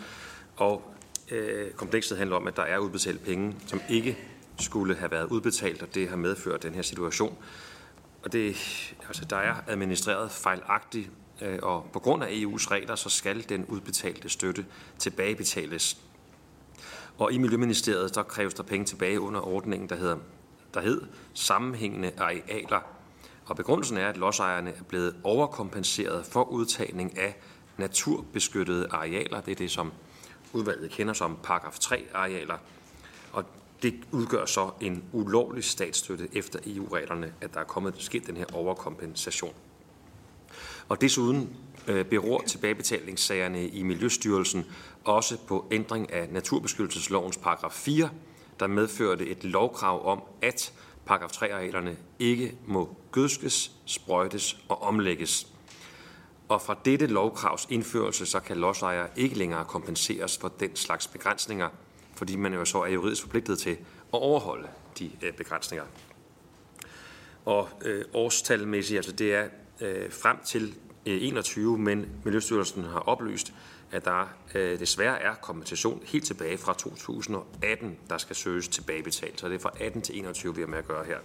Og 0.56 0.94
øh, 1.32 1.72
komplekset 1.72 2.18
handler 2.18 2.36
om, 2.36 2.48
at 2.48 2.56
der 2.56 2.64
er 2.64 2.78
udbetalt 2.78 3.26
penge, 3.26 3.56
som 3.68 3.82
ikke 3.90 4.18
skulle 4.60 4.96
have 4.96 5.12
været 5.12 5.26
udbetalt, 5.26 5.82
og 5.82 5.96
det 5.96 6.10
har 6.10 6.16
medført 6.16 6.64
den 6.64 6.74
her 6.74 6.82
situation. 6.82 7.38
Og 8.24 8.34
det, 8.34 8.56
altså, 9.08 9.26
der 9.26 9.38
er 9.38 9.56
administreret 9.68 10.32
fejlagtigt, 10.32 11.10
øh, 11.42 11.60
og 11.62 11.90
på 11.94 12.00
grund 12.00 12.24
af 12.24 12.28
EU's 12.28 12.72
regler, 12.72 12.96
så 12.96 13.10
skal 13.10 13.50
den 13.50 13.66
udbetalte 13.66 14.30
støtte 14.30 14.66
tilbagebetales. 14.98 15.98
Og 17.18 17.34
i 17.34 17.38
Miljøministeriet, 17.38 18.16
der 18.16 18.24
kræves 18.24 18.54
der 18.54 18.64
penge 18.64 18.86
tilbage 18.86 19.20
under 19.20 19.48
ordningen, 19.48 19.90
der 19.90 19.96
hedder 19.96 20.18
der 20.74 20.82
hed 20.82 21.02
sammenhængende 21.34 22.12
arealer. 22.18 22.99
Og 23.50 23.56
begrundelsen 23.56 23.98
er, 23.98 24.10
at 24.10 24.18
lodsejerne 24.18 24.70
er 24.70 24.84
blevet 24.88 25.16
overkompenseret 25.24 26.26
for 26.26 26.44
udtagning 26.44 27.18
af 27.18 27.36
naturbeskyttede 27.78 28.88
arealer. 28.92 29.42
Det 29.42 29.52
er 29.52 29.56
det, 29.56 29.72
som 29.72 29.92
udvalget 30.54 30.92
kender 30.92 31.14
som 31.14 31.38
paragraf 31.44 31.80
3 31.80 32.06
arealer. 32.14 32.58
Og 33.34 33.46
det 33.82 33.94
udgør 34.12 34.46
så 34.46 34.70
en 34.82 35.04
ulovlig 35.14 35.64
statsstøtte 35.64 36.28
efter 36.34 36.60
EU-reglerne, 36.66 37.34
at 37.42 37.54
der 37.54 37.60
er 37.60 37.64
kommet 37.64 37.94
sket 37.98 38.28
den 38.28 38.38
her 38.38 38.46
overkompensation. 38.54 39.54
Og 40.90 41.02
desuden 41.02 41.56
øh, 41.88 42.06
beror 42.06 42.42
tilbagebetalingssagerne 42.42 43.68
i 43.68 43.84
Miljøstyrelsen 43.84 44.66
også 45.04 45.38
på 45.48 45.68
ændring 45.72 46.14
af 46.14 46.30
naturbeskyttelseslovens 46.32 47.38
paragraf 47.38 47.72
4, 47.72 48.10
der 48.60 48.68
medførte 48.68 49.28
et 49.28 49.44
lovkrav 49.44 50.08
om, 50.08 50.22
at 50.42 50.74
paragraf 51.10 51.32
3-arealerne 51.32 51.98
ikke 52.20 52.58
må 52.68 52.98
gødskes, 53.12 53.72
sprøjtes 53.86 54.58
og 54.70 54.82
omlægges. 54.82 55.48
Og 56.50 56.62
fra 56.62 56.78
dette 56.86 57.08
lovkravs 57.08 57.68
indførelse, 57.70 58.26
så 58.26 58.40
kan 58.40 58.58
lodsejere 58.58 59.08
ikke 59.16 59.38
længere 59.38 59.66
kompenseres 59.66 60.38
for 60.38 60.48
den 60.48 60.76
slags 60.76 61.08
begrænsninger, 61.08 61.70
fordi 62.16 62.36
man 62.36 62.54
jo 62.54 62.66
så 62.66 62.78
er 62.78 62.88
juridisk 62.88 63.22
forpligtet 63.22 63.60
til 63.60 63.70
at 63.70 63.78
overholde 64.12 64.68
de 65.00 65.12
øh, 65.22 65.34
begrænsninger. 65.34 65.86
Og 67.46 67.70
øh, 67.86 68.06
årstalmæssigt, 68.14 68.98
altså 68.98 69.12
det 69.12 69.36
er 69.36 69.48
øh, 69.82 70.12
frem 70.12 70.38
til 70.46 70.76
øh, 71.06 71.18
21, 71.22 71.78
men 71.78 72.06
Miljøstyrelsen 72.24 72.84
har 72.84 73.00
oplyst, 73.00 73.54
at 73.92 74.06
der 74.06 74.28
øh, 74.56 74.80
desværre 74.80 75.22
er 75.22 75.36
kompensation 75.36 76.02
helt 76.06 76.26
tilbage 76.26 76.58
fra 76.58 76.74
2018, 76.74 77.98
der 78.10 78.18
skal 78.18 78.36
søges 78.36 78.68
tilbagebetalt. 78.68 79.40
Så 79.40 79.48
det 79.48 79.56
er 79.56 79.60
fra 79.60 79.72
18 79.80 80.02
til 80.02 80.20
21, 80.20 80.56
vi 80.56 80.62
har 80.62 80.68
med 80.68 80.78
at 80.78 80.88
gøre 80.88 81.06
her. 81.06 81.18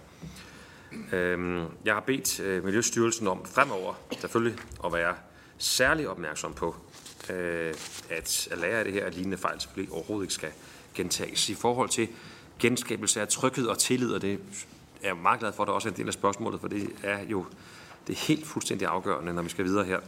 Øh, 1.13 1.63
jeg 1.85 1.93
har 1.93 2.01
bedt 2.01 2.39
øh, 2.39 2.63
Miljøstyrelsen 2.63 3.27
om 3.27 3.45
fremover 3.45 3.93
selvfølgelig 4.19 4.59
at 4.85 4.93
være 4.93 5.15
særlig 5.57 6.09
opmærksom 6.09 6.53
på, 6.53 6.75
øh, 7.29 7.73
at, 8.09 8.47
at 8.51 8.57
lære 8.57 8.79
af 8.79 8.83
det 8.83 8.93
her, 8.93 9.05
at 9.05 9.13
lignende 9.13 9.37
fejl 9.37 9.61
selvfølgelig 9.61 9.93
overhovedet 9.93 10.25
ikke 10.25 10.33
skal 10.33 10.51
gentages. 10.95 11.49
I 11.49 11.55
forhold 11.55 11.89
til 11.89 12.07
genskabelse 12.59 13.21
af 13.21 13.27
tryghed 13.27 13.67
og 13.67 13.77
tillid, 13.77 14.11
og 14.11 14.21
det 14.21 14.33
er 14.33 15.07
jeg 15.07 15.17
meget 15.17 15.39
glad 15.39 15.53
for, 15.53 15.63
at 15.63 15.67
der 15.67 15.73
også 15.73 15.87
er 15.87 15.91
en 15.91 15.97
del 15.97 16.07
af 16.07 16.13
spørgsmålet, 16.13 16.61
for 16.61 16.67
det 16.67 16.89
er 17.03 17.19
jo 17.23 17.45
det 18.07 18.13
er 18.13 18.27
helt 18.27 18.47
fuldstændig 18.47 18.87
afgørende, 18.87 19.33
når 19.33 19.41
vi 19.41 19.49
skal 19.49 19.65
videre 19.65 19.85
her. 19.85 19.99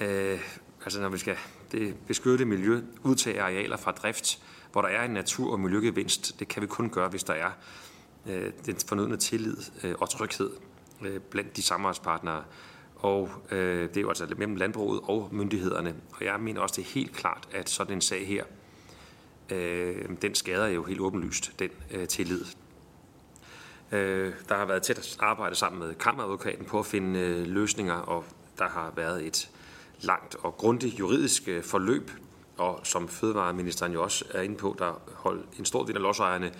Øh, 0.00 0.40
altså 0.84 1.00
når 1.00 1.08
vi 1.08 1.18
skal 1.18 1.36
det 1.72 1.94
beskytte 2.06 2.44
miljø, 2.44 2.80
udtage 3.02 3.42
arealer 3.42 3.76
fra 3.76 3.92
drift, 3.92 4.42
hvor 4.72 4.82
der 4.82 4.88
er 4.88 5.04
en 5.04 5.10
natur- 5.10 5.52
og 5.52 5.60
miljøgevinst, 5.60 6.40
det 6.40 6.48
kan 6.48 6.62
vi 6.62 6.66
kun 6.66 6.90
gøre, 6.90 7.08
hvis 7.08 7.24
der 7.24 7.34
er 7.34 7.50
øh, 8.26 8.52
den 8.66 8.76
fornødne 8.86 9.16
tillid 9.16 9.56
øh, 9.84 9.94
og 9.98 10.10
tryghed 10.10 10.50
øh, 11.02 11.20
blandt 11.20 11.56
de 11.56 11.62
samarbejdspartnere. 11.62 12.44
Og 12.96 13.30
øh, 13.50 13.88
det 13.88 13.96
er 13.96 14.00
jo 14.00 14.08
altså 14.08 14.26
mellem 14.36 14.56
landbruget 14.56 15.00
og 15.04 15.28
myndighederne. 15.32 15.94
Og 16.12 16.24
jeg 16.24 16.40
mener 16.40 16.60
også, 16.60 16.74
det 16.76 16.82
er 16.82 16.92
helt 16.92 17.12
klart, 17.12 17.48
at 17.52 17.70
sådan 17.70 17.94
en 17.94 18.00
sag 18.00 18.26
her, 18.26 18.44
øh, 19.50 20.08
den 20.22 20.34
skader 20.34 20.66
jo 20.66 20.84
helt 20.84 21.00
åbenlyst 21.00 21.52
den 21.58 21.70
øh, 21.90 22.08
tillid. 22.08 22.44
Øh, 23.92 24.32
der 24.48 24.56
har 24.56 24.64
været 24.64 24.82
tæt 24.82 25.16
arbejde 25.20 25.54
sammen 25.54 25.78
med 25.78 25.94
kammeradvokaten 25.94 26.64
på 26.64 26.78
at 26.78 26.86
finde 26.86 27.20
øh, 27.20 27.46
løsninger, 27.46 27.94
og 27.94 28.24
der 28.58 28.68
har 28.68 28.92
været 28.96 29.26
et 29.26 29.50
langt 30.00 30.36
og 30.42 30.56
grundigt 30.56 30.98
juridisk 30.98 31.48
øh, 31.48 31.62
forløb, 31.62 32.10
og 32.56 32.80
som 32.84 33.08
fødevareministeren 33.08 33.92
jo 33.92 34.02
også 34.02 34.24
er 34.30 34.42
inde 34.42 34.56
på, 34.56 34.76
der 34.78 35.02
holdt 35.14 35.46
en 35.58 35.64
stor 35.64 35.84
del 35.84 35.96
af 35.96 36.02
lodsejerne 36.02 36.52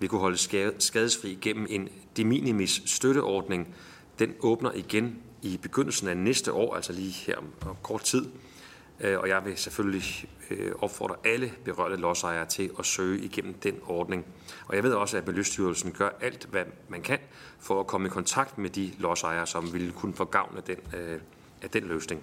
vi 0.00 0.06
kunne 0.06 0.20
holde 0.20 0.36
skadesfri 0.78 1.38
gennem 1.40 1.66
en 1.70 1.88
de 2.16 2.24
minimis 2.24 2.82
støtteordning. 2.86 3.74
Den 4.18 4.34
åbner 4.40 4.72
igen 4.74 5.18
i 5.42 5.56
begyndelsen 5.62 6.08
af 6.08 6.16
næste 6.16 6.52
år, 6.52 6.74
altså 6.74 6.92
lige 6.92 7.12
her 7.12 7.36
om 7.36 7.76
kort 7.82 8.02
tid. 8.02 8.26
Øh, 9.00 9.18
og 9.18 9.28
jeg 9.28 9.44
vil 9.44 9.56
selvfølgelig 9.56 10.28
øh, 10.50 10.72
opfordre 10.78 11.14
alle 11.24 11.52
berørte 11.64 11.96
lodsejere 11.96 12.46
til 12.46 12.70
at 12.78 12.86
søge 12.86 13.20
igennem 13.20 13.54
den 13.54 13.74
ordning. 13.86 14.26
Og 14.66 14.76
jeg 14.76 14.82
ved 14.82 14.92
også, 14.92 15.16
at 15.16 15.26
Miljøstyrelsen 15.26 15.92
gør 15.92 16.10
alt, 16.20 16.48
hvad 16.50 16.64
man 16.88 17.02
kan 17.02 17.18
for 17.58 17.80
at 17.80 17.86
komme 17.86 18.06
i 18.06 18.10
kontakt 18.10 18.58
med 18.58 18.70
de 18.70 18.92
lodsejere, 18.98 19.46
som 19.46 19.72
ville 19.72 19.92
kunne 19.92 20.14
få 20.14 20.24
gavn 20.24 20.56
af 20.56 20.62
den, 20.62 20.76
af 21.62 21.70
den 21.70 21.84
løsning. 21.84 22.22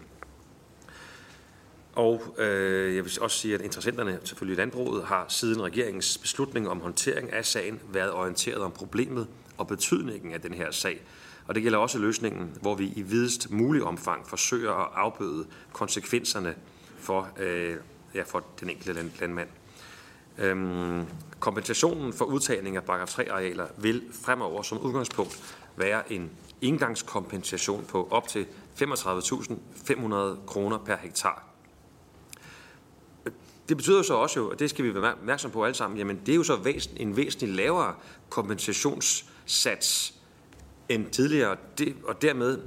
Og 1.98 2.36
øh, 2.38 2.96
jeg 2.96 3.04
vil 3.04 3.18
også 3.22 3.38
sige, 3.38 3.54
at 3.56 3.62
interessenterne, 3.62 4.20
selvfølgelig 4.24 4.58
landbruget, 4.58 5.04
har 5.04 5.26
siden 5.30 5.64
regeringens 5.64 6.18
beslutning 6.18 6.70
om 6.70 6.82
håndtering 6.82 7.34
af 7.34 7.46
sagen 7.46 7.80
været 7.90 8.12
orienteret 8.12 8.58
om 8.58 8.72
problemet 8.72 9.28
og 9.58 9.68
betydningen 9.68 10.34
af 10.34 10.42
den 10.42 10.54
her 10.54 10.72
sag. 10.72 11.02
Og 11.48 11.56
det 11.56 11.64
gælder 11.64 11.78
også 11.78 12.00
løsningen, 12.00 12.58
hvor 12.62 12.76
vi 12.76 12.94
i 12.96 13.02
videst 13.02 13.52
mulig 13.52 13.84
omfang 13.84 14.28
forsøger 14.28 14.72
at 14.72 14.88
afbøde 14.96 15.46
konsekvenserne 15.74 16.56
for, 17.00 17.30
øh, 17.40 17.76
ja, 18.16 18.24
for 18.24 18.44
den 18.60 18.70
enkelte 18.70 18.94
land, 18.94 19.12
landmand. 19.20 19.50
Øhm, 20.38 21.06
kompensationen 21.40 22.14
for 22.14 22.26
udtagning 22.26 22.76
af 22.76 22.84
paragraf 22.84 23.20
3-arealer 23.20 23.68
vil 23.78 24.04
fremover 24.12 24.62
som 24.62 24.78
udgangspunkt 24.78 25.58
være 25.76 26.14
en 26.14 26.32
engangskompensation 26.62 27.86
på 27.88 28.08
op 28.12 28.28
til 28.28 28.46
35.500 28.82 30.46
kroner 30.46 30.78
per 30.86 30.98
hektar 30.98 31.47
det 33.70 33.78
betyder 33.78 34.02
så 34.02 34.14
også 34.14 34.40
jo, 34.40 34.50
og 34.50 34.60
det 34.60 34.70
skal 34.70 34.86
vi 34.86 34.94
være 34.94 35.14
opmærksom 35.14 35.52
på 35.52 35.66
alle 35.66 35.76
sammen, 35.76 35.98
jamen 35.98 36.20
det 36.26 36.32
er 36.32 36.36
jo 36.36 36.44
så 36.44 36.56
væsent, 36.56 37.00
en 37.00 37.18
væsentlig 37.18 37.56
lavere 37.56 37.94
kompensationssats 38.30 40.14
end 40.90 41.06
tidligere, 41.06 41.56
det, 41.78 41.96
og 42.04 42.22
dermed 42.22 42.60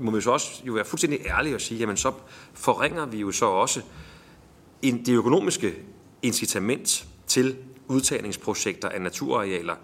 må 0.00 0.10
vi 0.10 0.20
så 0.20 0.30
også 0.30 0.62
jo 0.64 0.72
være 0.72 0.84
fuldstændig 0.84 1.20
ærlige 1.26 1.54
og 1.54 1.60
sige, 1.60 1.78
jamen 1.78 1.96
så 1.96 2.12
forringer 2.54 3.06
vi 3.06 3.18
jo 3.18 3.32
så 3.32 3.46
også 3.46 3.80
en, 4.82 5.04
det 5.06 5.14
økonomiske 5.14 5.74
incitament 6.22 7.06
til 7.26 7.56
udtagningsprojekter 7.88 8.88
af 8.88 9.00
naturarealer. 9.00 9.74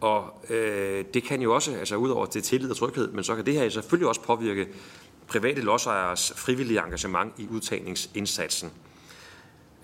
Og 0.00 0.44
øh, 0.50 1.04
det 1.14 1.22
kan 1.22 1.42
jo 1.42 1.54
også, 1.54 1.76
altså 1.76 1.96
udover 1.96 2.26
det 2.26 2.44
tillid 2.44 2.70
og 2.70 2.76
tryghed, 2.76 3.12
men 3.12 3.24
så 3.24 3.34
kan 3.34 3.46
det 3.46 3.54
her 3.54 3.68
selvfølgelig 3.68 4.08
også 4.08 4.20
påvirke 4.20 4.68
private 5.26 5.60
lodsejeres 5.60 6.32
frivillige 6.36 6.80
engagement 6.80 7.32
i 7.38 7.46
udtagningsindsatsen. 7.50 8.70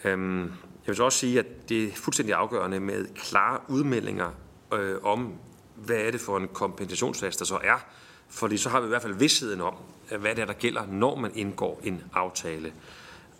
Øhm, 0.05 0.43
jeg 0.43 0.87
vil 0.87 0.97
så 0.97 1.05
også 1.05 1.19
sige, 1.19 1.39
at 1.39 1.69
det 1.69 1.85
er 1.85 1.93
fuldstændig 1.93 2.35
afgørende 2.35 2.81
med 2.81 3.07
klare 3.15 3.61
udmeldinger 3.69 4.31
øh, 4.73 4.97
om, 5.03 5.33
hvad 5.75 5.97
er 5.97 6.11
det 6.11 6.21
for 6.21 6.37
en 6.37 6.49
kompensationsfas, 6.49 7.37
der 7.37 7.45
så 7.45 7.59
er. 7.65 7.87
Fordi 8.29 8.57
så 8.57 8.69
har 8.69 8.81
vi 8.81 8.87
i 8.87 8.89
hvert 8.89 9.03
fald 9.03 9.15
vidstheden 9.15 9.61
om, 9.61 9.75
øh, 10.13 10.21
hvad 10.21 10.35
det 10.35 10.43
er, 10.43 10.47
der 10.47 10.53
gælder, 10.53 10.87
når 10.87 11.17
man 11.17 11.31
indgår 11.35 11.81
en 11.85 12.03
aftale. 12.13 12.73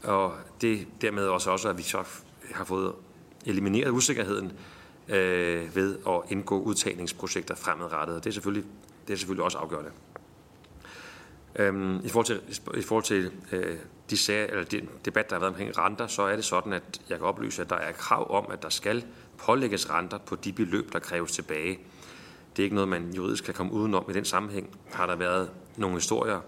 Og 0.03 0.35
det 0.61 0.87
dermed 1.01 1.27
også, 1.27 1.51
også 1.51 1.69
at 1.69 1.79
vi 1.79 1.83
så 1.83 2.05
har 2.55 2.65
fået 2.65 2.93
elimineret 3.47 3.91
usikkerheden 3.91 4.53
øh, 5.09 5.77
ved 5.77 5.99
at 6.09 6.21
indgå 6.29 6.61
udtagningsprojekter 6.61 7.55
fremadrettet. 7.55 8.25
Det 8.25 8.31
er 8.31 8.35
selvfølgelig, 8.35 8.65
det 9.09 9.15
er 9.15 9.19
selvfølgelig 9.19 9.45
også 9.45 9.59
afgørende. 9.59 9.91
Øhm, 11.59 12.01
I 12.05 12.09
forhold 12.09 12.27
til, 12.27 12.41
i 12.79 12.83
forhold 12.83 13.05
til 13.05 13.31
øh, 13.53 13.77
de 14.11 14.17
sager, 14.17 14.47
eller 14.47 14.65
den 14.65 14.89
debat, 15.05 15.31
der 15.31 15.37
har 15.37 15.41
været 15.41 15.53
omkring 15.53 15.79
renter, 15.79 16.07
så 16.07 16.23
er 16.23 16.37
det 16.37 16.45
sådan, 16.45 16.73
at 16.73 17.01
jeg 17.09 17.19
kan 17.19 17.27
oplyse, 17.27 17.63
at 17.63 17.71
der 17.71 17.77
er 17.77 17.93
krav 17.93 18.37
om, 18.37 18.47
at 18.53 18.63
der 18.63 18.69
skal 18.69 19.05
pålægges 19.39 19.91
renter 19.91 20.19
på 20.19 20.37
de 20.37 20.53
beløb, 20.53 20.93
der 20.93 20.99
kræves 20.99 21.33
tilbage. 21.33 21.79
Det 22.57 22.63
er 22.63 22.65
ikke 22.65 22.75
noget, 22.75 22.89
man 22.89 23.11
juridisk 23.11 23.45
kan 23.45 23.55
komme 23.55 23.73
udenom. 23.73 24.07
I 24.11 24.13
den 24.13 24.25
sammenhæng 24.25 24.79
har 24.93 25.07
der 25.07 25.17
været 25.17 25.51
nogle 25.77 25.97
historier 25.97 26.41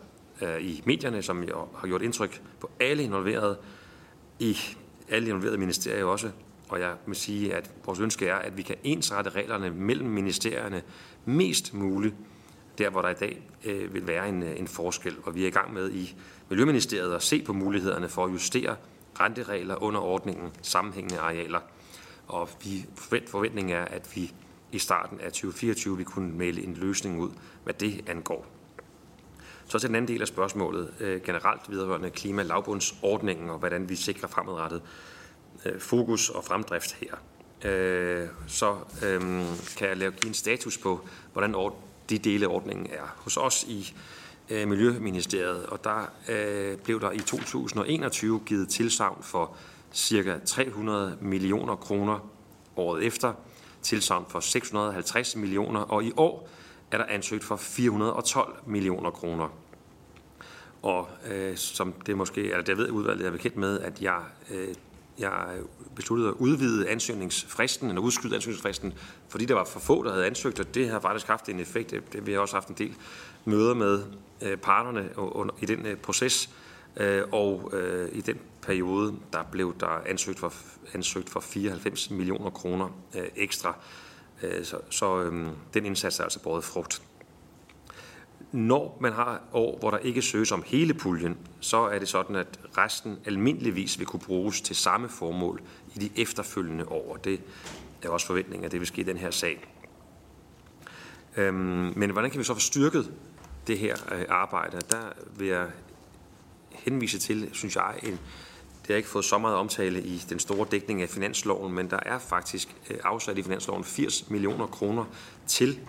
øh, 0.43 0.63
i 0.63 0.83
medierne, 0.87 1.23
som 1.23 1.45
har 1.77 1.87
gjort 1.87 2.03
indtryk 2.03 2.43
på 2.61 2.71
alle 2.81 3.03
involverede, 3.03 3.59
i 4.39 4.57
alle 5.09 5.29
involverede 5.29 5.59
ministerier 5.59 6.05
også. 6.05 6.31
Og 6.69 6.81
jeg 6.81 6.95
vil 7.07 7.17
sige, 7.17 7.55
at 7.55 7.71
vores 7.87 8.01
ønske 8.01 8.27
er, 8.27 8.37
at 8.37 8.57
vi 8.57 8.63
kan 8.63 8.77
ensrette 8.85 9.31
reglerne 9.31 9.71
mellem 9.71 10.09
ministerierne 10.09 10.83
mest 11.25 11.75
muligt 11.75 12.15
der 12.81 12.91
hvor 12.91 13.03
der 13.03 13.09
i 13.09 13.15
dag 13.15 13.43
øh, 13.65 13.95
vil 13.95 14.07
være 14.07 14.29
en, 14.29 14.43
øh, 14.43 14.59
en 14.59 14.69
forskel. 14.69 15.17
Og 15.23 15.35
vi 15.35 15.43
er 15.43 15.47
i 15.47 15.51
gang 15.51 15.73
med 15.73 15.91
i 15.91 16.17
Miljøministeriet 16.49 17.15
at 17.15 17.23
se 17.23 17.43
på 17.43 17.53
mulighederne 17.53 18.09
for 18.09 18.25
at 18.25 18.33
justere 18.33 18.77
renteregler 19.21 19.83
under 19.83 20.01
ordningen 20.01 20.51
sammenhængende 20.63 21.21
arealer. 21.21 21.61
Og 22.27 22.49
vi 22.65 22.87
forventningen 23.27 23.77
er, 23.77 23.85
at 23.85 24.09
vi 24.15 24.33
i 24.73 24.79
starten 24.79 25.21
af 25.21 25.33
2024 25.33 25.97
vil 25.97 26.07
kunne 26.07 26.33
melde 26.33 26.65
en 26.65 26.75
løsning 26.75 27.21
ud, 27.21 27.31
hvad 27.65 27.75
det 27.75 28.09
angår. 28.09 28.47
Så 29.67 29.79
til 29.79 29.89
den 29.89 29.97
anden 29.97 30.09
del 30.15 30.21
af 30.21 30.29
spørgsmålet, 30.29 30.95
øh, 31.01 31.23
generelt 31.23 31.71
vedrørende 31.71 32.11
klimalavbundsordningen 32.11 33.51
og 33.51 33.59
hvordan 33.59 33.89
vi 33.89 33.95
sikrer 33.95 34.29
fremadrettet 34.29 34.83
øh, 35.67 35.81
fokus 35.81 36.31
og 36.31 36.45
fremdrift 36.45 36.93
her. 36.93 37.15
Øh, 37.71 38.29
så 38.47 38.77
øh, 39.05 39.21
kan 39.77 39.89
jeg 39.89 39.97
lave, 39.97 40.13
give 40.13 40.29
en 40.29 40.35
status 40.35 40.79
på, 40.79 41.09
hvordan 41.33 41.55
de 42.11 42.19
dele 42.19 42.47
af 42.47 42.51
ordningen 42.51 42.87
er. 42.87 43.15
Hos 43.17 43.37
os 43.37 43.65
i 43.69 43.95
øh, 44.51 44.69
Miljøministeriet, 44.69 45.67
og 45.67 45.85
der 45.85 46.13
øh, 46.29 46.79
blev 46.79 47.01
der 47.01 47.11
i 47.11 47.19
2021 47.19 48.41
givet 48.47 48.69
tilsavn 48.69 49.23
for 49.23 49.57
cirka 49.93 50.39
300 50.45 51.19
millioner 51.21 51.77
kroner 51.77 52.31
året 52.77 53.05
efter, 53.05 53.33
tilsavn 53.83 54.27
for 54.29 54.41
650 54.41 55.37
millioner, 55.37 55.81
og 55.81 56.05
i 56.05 56.13
år 56.17 56.49
er 56.91 56.99
der 56.99 57.05
ansøgt 57.05 57.45
for 57.45 57.57
412 57.57 58.57
millioner 58.67 59.11
kroner. 59.11 59.49
Og 60.83 61.09
øh, 61.31 61.57
som 61.57 61.93
det 61.93 62.17
måske, 62.17 62.43
eller 62.43 62.63
det 62.63 62.77
ved 62.77 62.91
udvalget 62.91 63.27
er 63.27 63.31
bekendt 63.31 63.57
med, 63.57 63.81
at 63.81 64.03
jeg, 64.03 64.21
øh, 64.51 64.69
jeg 65.19 65.59
besluttede 66.01 66.29
at 66.29 66.35
udvide 66.39 66.89
ansøgningsfristen, 66.89 67.89
eller 67.89 68.03
udskyde 68.03 68.35
ansøgningsfristen, 68.35 68.93
fordi 69.29 69.45
der 69.45 69.55
var 69.55 69.65
for 69.65 69.81
få, 69.81 70.05
der 70.05 70.13
havde 70.13 70.27
ansøgt, 70.27 70.61
og 70.61 70.75
det 70.75 70.89
har 70.89 71.01
faktisk 71.01 71.27
haft 71.27 71.49
en 71.49 71.61
effekt. 71.61 71.91
Det, 71.91 72.27
vi 72.27 72.33
har 72.33 72.41
også 72.41 72.57
haft 72.57 72.69
en 72.69 72.75
del 72.79 72.95
møder 73.45 73.75
med 73.75 74.03
øh, 74.43 74.57
parterne 74.57 75.19
under, 75.19 75.55
i 75.61 75.67
den 75.67 75.87
øh, 75.87 75.97
proces, 75.97 76.51
øh, 76.97 77.23
og 77.33 77.73
i 78.13 78.21
den 78.21 78.39
periode, 78.63 79.15
der 79.33 79.43
blev 79.53 79.75
der 79.81 80.03
ansøgt 80.07 80.39
for, 80.39 80.53
ansøgt 80.95 81.31
for 81.31 81.41
94 81.41 82.11
millioner 82.11 82.51
kroner 82.51 82.89
ekstra. 83.37 83.77
Så 84.63 84.79
så 84.91 85.23
øhm, 85.23 85.49
den 85.75 85.87
indsats 85.87 86.19
er 86.19 86.25
altså 86.25 86.43
båret 86.43 86.65
frugt. 86.65 87.03
Når 88.53 88.99
man 89.01 89.13
har 89.13 89.43
år, 89.53 89.79
hvor 89.79 89.91
der 89.91 89.99
ikke 89.99 90.23
søges 90.23 90.53
om 90.53 90.63
hele 90.67 90.95
puljen, 90.95 91.39
så 91.61 91.77
er 91.77 91.99
det 91.99 92.09
sådan, 92.09 92.37
at 92.37 92.61
resten 92.79 93.19
almindeligvis 93.25 93.99
vil 93.99 94.07
kunne 94.07 94.21
bruges 94.21 94.61
til 94.61 94.77
samme 94.77 95.09
formål 95.09 95.63
i 95.95 95.99
de 95.99 96.11
efterfølgende 96.17 96.89
år. 96.89 97.17
Det 97.17 97.41
er 98.03 98.09
også 98.09 98.27
forventningen, 98.27 98.65
at 98.65 98.73
det 98.73 98.81
vil 98.81 98.87
ske 98.87 99.01
i 99.01 99.05
den 99.05 99.17
her 99.17 99.31
sag. 99.31 99.75
Øhm, 101.37 101.93
men 101.97 102.11
hvordan 102.11 102.31
kan 102.31 102.39
vi 102.39 102.45
så 102.45 102.55
få 102.55 102.61
styrket 102.61 103.13
det 103.67 103.79
her 103.79 103.97
øh, 104.13 104.25
arbejde? 104.29 104.81
Der 104.91 105.13
vil 105.37 105.49
jeg 105.49 105.67
henvise 106.71 107.19
til, 107.19 107.49
synes 107.53 107.77
jeg, 107.77 107.95
en, 108.03 108.19
det 108.83 108.89
har 108.89 108.97
ikke 108.97 109.09
fået 109.09 109.25
så 109.25 109.39
meget 109.39 109.57
omtale 109.57 110.03
i 110.03 110.23
den 110.29 110.39
store 110.39 110.67
dækning 110.71 111.03
af 111.03 111.09
finansloven, 111.09 111.75
men 111.75 111.91
der 111.91 111.99
er 112.07 112.19
faktisk 112.19 112.77
øh, 112.91 112.97
afsat 113.05 113.39
i 113.39 113.43
finansloven 113.43 113.85
80 113.85 114.31
millioner 114.31 114.67
kroner 114.67 115.05
til 115.47 115.81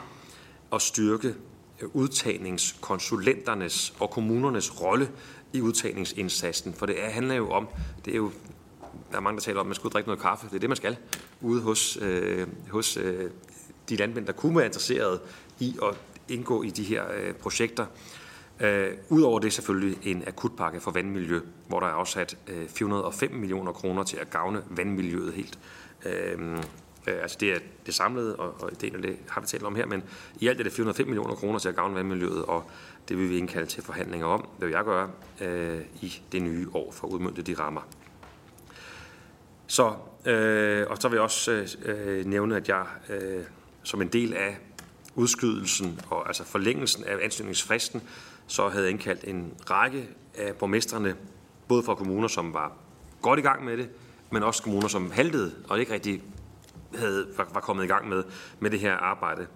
at 0.73 0.81
styrke 0.81 1.35
øh, 1.81 1.89
udtagningskonsulenternes 1.93 3.93
og 3.99 4.09
kommunernes 4.09 4.81
rolle 4.81 5.09
i 5.53 5.61
udtagningsindsatsen. 5.61 6.73
For 6.73 6.85
det 6.85 6.95
handler 6.97 7.35
jo 7.35 7.51
om, 7.51 7.67
det 8.05 8.13
er 8.13 8.17
jo, 8.17 8.31
der 9.11 9.17
er 9.17 9.21
mange, 9.21 9.37
der 9.37 9.41
taler 9.41 9.59
om, 9.59 9.65
at 9.65 9.67
man 9.67 9.75
skulle 9.75 9.93
drikke 9.93 10.07
noget 10.07 10.21
kaffe. 10.21 10.47
Det 10.47 10.55
er 10.55 10.59
det, 10.59 10.69
man 10.69 10.75
skal 10.75 10.97
ude 11.41 11.61
hos, 11.61 11.97
øh, 12.01 12.47
hos 12.69 12.97
øh, 12.97 13.29
de 13.89 13.95
landmænd, 13.95 14.25
der 14.25 14.33
kunne 14.33 14.57
være 14.57 14.65
interesseret 14.65 15.19
i 15.59 15.77
at 15.83 15.95
indgå 16.29 16.63
i 16.63 16.69
de 16.69 16.83
her 16.83 17.03
øh, 17.17 17.33
projekter. 17.33 17.85
Øh, 18.59 18.87
Udover 19.09 19.39
det 19.39 19.53
selvfølgelig 19.53 19.97
en 20.03 20.23
akutpakke 20.27 20.79
for 20.79 20.91
vandmiljø, 20.91 21.39
hvor 21.67 21.79
der 21.79 21.87
er 21.87 21.91
afsat 21.91 22.37
øh, 22.47 22.67
405 22.67 23.31
millioner 23.31 23.71
kroner 23.71 24.03
til 24.03 24.17
at 24.17 24.29
gavne 24.29 24.63
vandmiljøet 24.69 25.33
helt. 25.33 25.59
Øh, 26.05 26.57
Øh, 27.07 27.21
altså 27.21 27.37
det 27.39 27.53
er 27.53 27.59
det 27.85 27.93
samlede, 27.93 28.35
og, 28.35 28.55
og 28.61 28.81
det 28.81 28.95
af 28.95 29.01
det 29.01 29.17
har 29.29 29.41
vi 29.41 29.47
talt 29.47 29.63
om 29.63 29.75
her, 29.75 29.85
men 29.85 30.03
i 30.39 30.47
alt 30.47 30.59
er 30.59 30.63
det 30.63 30.73
405 30.73 31.07
millioner 31.07 31.35
kroner 31.35 31.59
til 31.59 31.69
at 31.69 31.75
gavne 31.75 31.95
vandmiljøet, 31.95 32.45
og 32.45 32.63
det 33.09 33.17
vil 33.17 33.29
vi 33.29 33.37
indkalde 33.37 33.67
til 33.67 33.83
forhandlinger 33.83 34.27
om. 34.27 34.47
Det 34.59 34.67
vil 34.67 34.73
jeg 34.73 34.83
gøre 34.83 35.09
øh, 35.41 35.81
i 36.01 36.21
det 36.31 36.41
nye 36.41 36.67
år 36.73 36.91
for 36.91 37.07
at 37.07 37.13
udmønte 37.13 37.41
de 37.41 37.53
rammer. 37.53 37.81
Så, 39.71 39.93
øh, 40.25 40.87
og 40.89 40.97
så 40.99 41.07
vil 41.07 41.15
jeg 41.15 41.23
også 41.23 41.77
øh, 41.85 42.25
nævne, 42.25 42.55
at 42.55 42.69
jeg 42.69 42.85
øh, 43.09 43.43
som 43.83 44.01
en 44.01 44.07
del 44.07 44.33
af 44.33 44.57
udskydelsen 45.15 45.99
og 46.09 46.27
altså 46.27 46.43
forlængelsen 46.43 47.03
af 47.03 47.17
ansøgningsfristen, 47.23 48.01
så 48.47 48.69
havde 48.69 48.83
jeg 48.83 48.91
indkaldt 48.91 49.23
en 49.23 49.53
række 49.69 50.09
af 50.37 50.55
borgmestrene, 50.55 51.15
både 51.67 51.83
fra 51.83 51.95
kommuner, 51.95 52.27
som 52.27 52.53
var 52.53 52.71
godt 53.21 53.39
i 53.39 53.41
gang 53.41 53.65
med 53.65 53.77
det, 53.77 53.89
men 54.31 54.43
også 54.43 54.63
kommuner, 54.63 54.87
som 54.87 55.11
haltede 55.11 55.55
og 55.69 55.79
ikke 55.79 55.93
rigtig 55.93 56.23
havde, 56.95 57.27
var, 57.37 57.49
var 57.53 57.59
kommet 57.59 57.83
i 57.83 57.87
gang 57.87 58.09
med, 58.09 58.23
med 58.59 58.69
det 58.69 58.79
her 58.79 58.93
arbejde, 58.93 59.47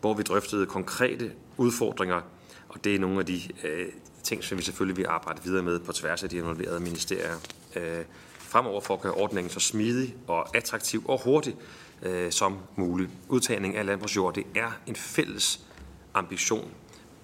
hvor 0.00 0.14
vi 0.14 0.22
drøftede 0.22 0.66
konkrete 0.66 1.32
udfordringer, 1.56 2.20
og 2.68 2.84
det 2.84 2.94
er 2.94 2.98
nogle 2.98 3.18
af 3.18 3.26
de 3.26 3.40
øh, 3.64 3.86
ting, 4.22 4.44
som 4.44 4.58
vi 4.58 4.62
selvfølgelig 4.62 4.96
vil 4.96 5.06
arbejde 5.08 5.42
videre 5.44 5.62
med 5.62 5.80
på 5.80 5.92
tværs 5.92 6.22
af 6.22 6.28
de 6.28 6.36
involverede 6.36 6.80
ministerier 6.80 7.34
øh, 7.76 8.04
fremover 8.52 8.80
for 8.80 8.94
at 8.94 9.00
gøre 9.00 9.12
ordningen 9.12 9.50
så 9.50 9.60
smidig 9.60 10.14
og 10.26 10.56
attraktiv 10.56 11.04
og 11.08 11.22
hurtig 11.24 11.56
øh, 12.02 12.32
som 12.32 12.58
muligt. 12.76 13.10
Udtagning 13.28 13.76
af 13.76 13.86
landbrugsjord, 13.86 14.34
det 14.34 14.46
er 14.54 14.70
en 14.86 14.96
fælles 14.96 15.66
ambition 16.14 16.70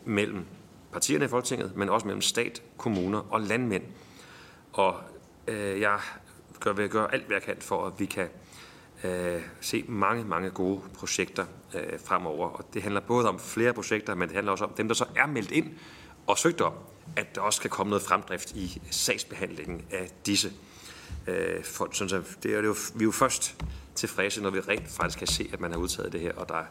mellem 0.04 0.44
partierne 0.92 1.24
i 1.24 1.28
Folketinget, 1.28 1.76
men 1.76 1.88
også 1.88 2.06
mellem 2.06 2.22
stat, 2.22 2.62
kommuner 2.76 3.18
og 3.32 3.40
landmænd. 3.40 3.82
Og 4.72 4.96
øh, 5.48 5.80
jeg 5.80 6.00
gør, 6.60 6.72
vil 6.72 6.88
gøre 6.88 7.14
alt, 7.14 7.26
hvad 7.26 7.36
jeg 7.36 7.42
kan 7.42 7.56
for, 7.60 7.86
at 7.86 7.92
vi 7.98 8.06
kan 8.06 8.28
øh, 9.04 9.42
se 9.60 9.84
mange, 9.88 10.24
mange 10.24 10.50
gode 10.50 10.80
projekter 10.94 11.46
øh, 11.74 12.00
fremover. 12.04 12.48
Og 12.48 12.64
det 12.74 12.82
handler 12.82 13.00
både 13.00 13.28
om 13.28 13.38
flere 13.38 13.72
projekter, 13.72 14.14
men 14.14 14.28
det 14.28 14.34
handler 14.34 14.52
også 14.52 14.64
om 14.64 14.72
dem, 14.76 14.88
der 14.88 14.94
så 14.94 15.04
er 15.16 15.26
meldt 15.26 15.50
ind 15.50 15.70
og 16.26 16.38
søgt 16.38 16.60
om, 16.60 16.72
at 17.16 17.34
der 17.34 17.40
også 17.40 17.60
kan 17.60 17.70
komme 17.70 17.90
noget 17.90 18.02
fremdrift 18.02 18.52
i 18.52 18.82
sagsbehandlingen 18.90 19.82
af 19.90 20.10
disse. 20.26 20.52
Øh, 21.28 21.64
for, 21.64 21.88
sådan, 21.92 22.08
så 22.08 22.22
det 22.42 22.54
er 22.54 22.62
jo, 22.62 22.76
vi 22.94 23.02
er 23.02 23.04
jo 23.04 23.10
først 23.10 23.56
tilfredse, 23.94 24.42
når 24.42 24.50
vi 24.50 24.60
rent 24.60 24.88
faktisk 24.88 25.18
kan 25.18 25.26
se, 25.26 25.50
at 25.52 25.60
man 25.60 25.72
har 25.72 25.78
udtaget 25.78 26.12
det 26.12 26.20
her, 26.20 26.32
og 26.32 26.48
der 26.48 26.54
er 26.54 26.64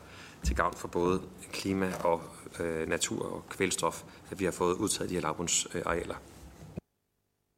til 0.44 0.56
gavn 0.56 0.74
for 0.78 0.88
både 0.88 1.22
klima 1.54 1.92
og 2.04 2.22
øh, 2.60 2.90
natur 2.90 3.34
og 3.34 3.50
kvælstof, 3.50 4.04
at 4.32 4.40
vi 4.40 4.46
har 4.46 4.52
fået 4.52 4.74
udtaget 4.74 5.10
de 5.10 5.16
her 5.16 5.22
lavbundsarealer. 5.22 6.16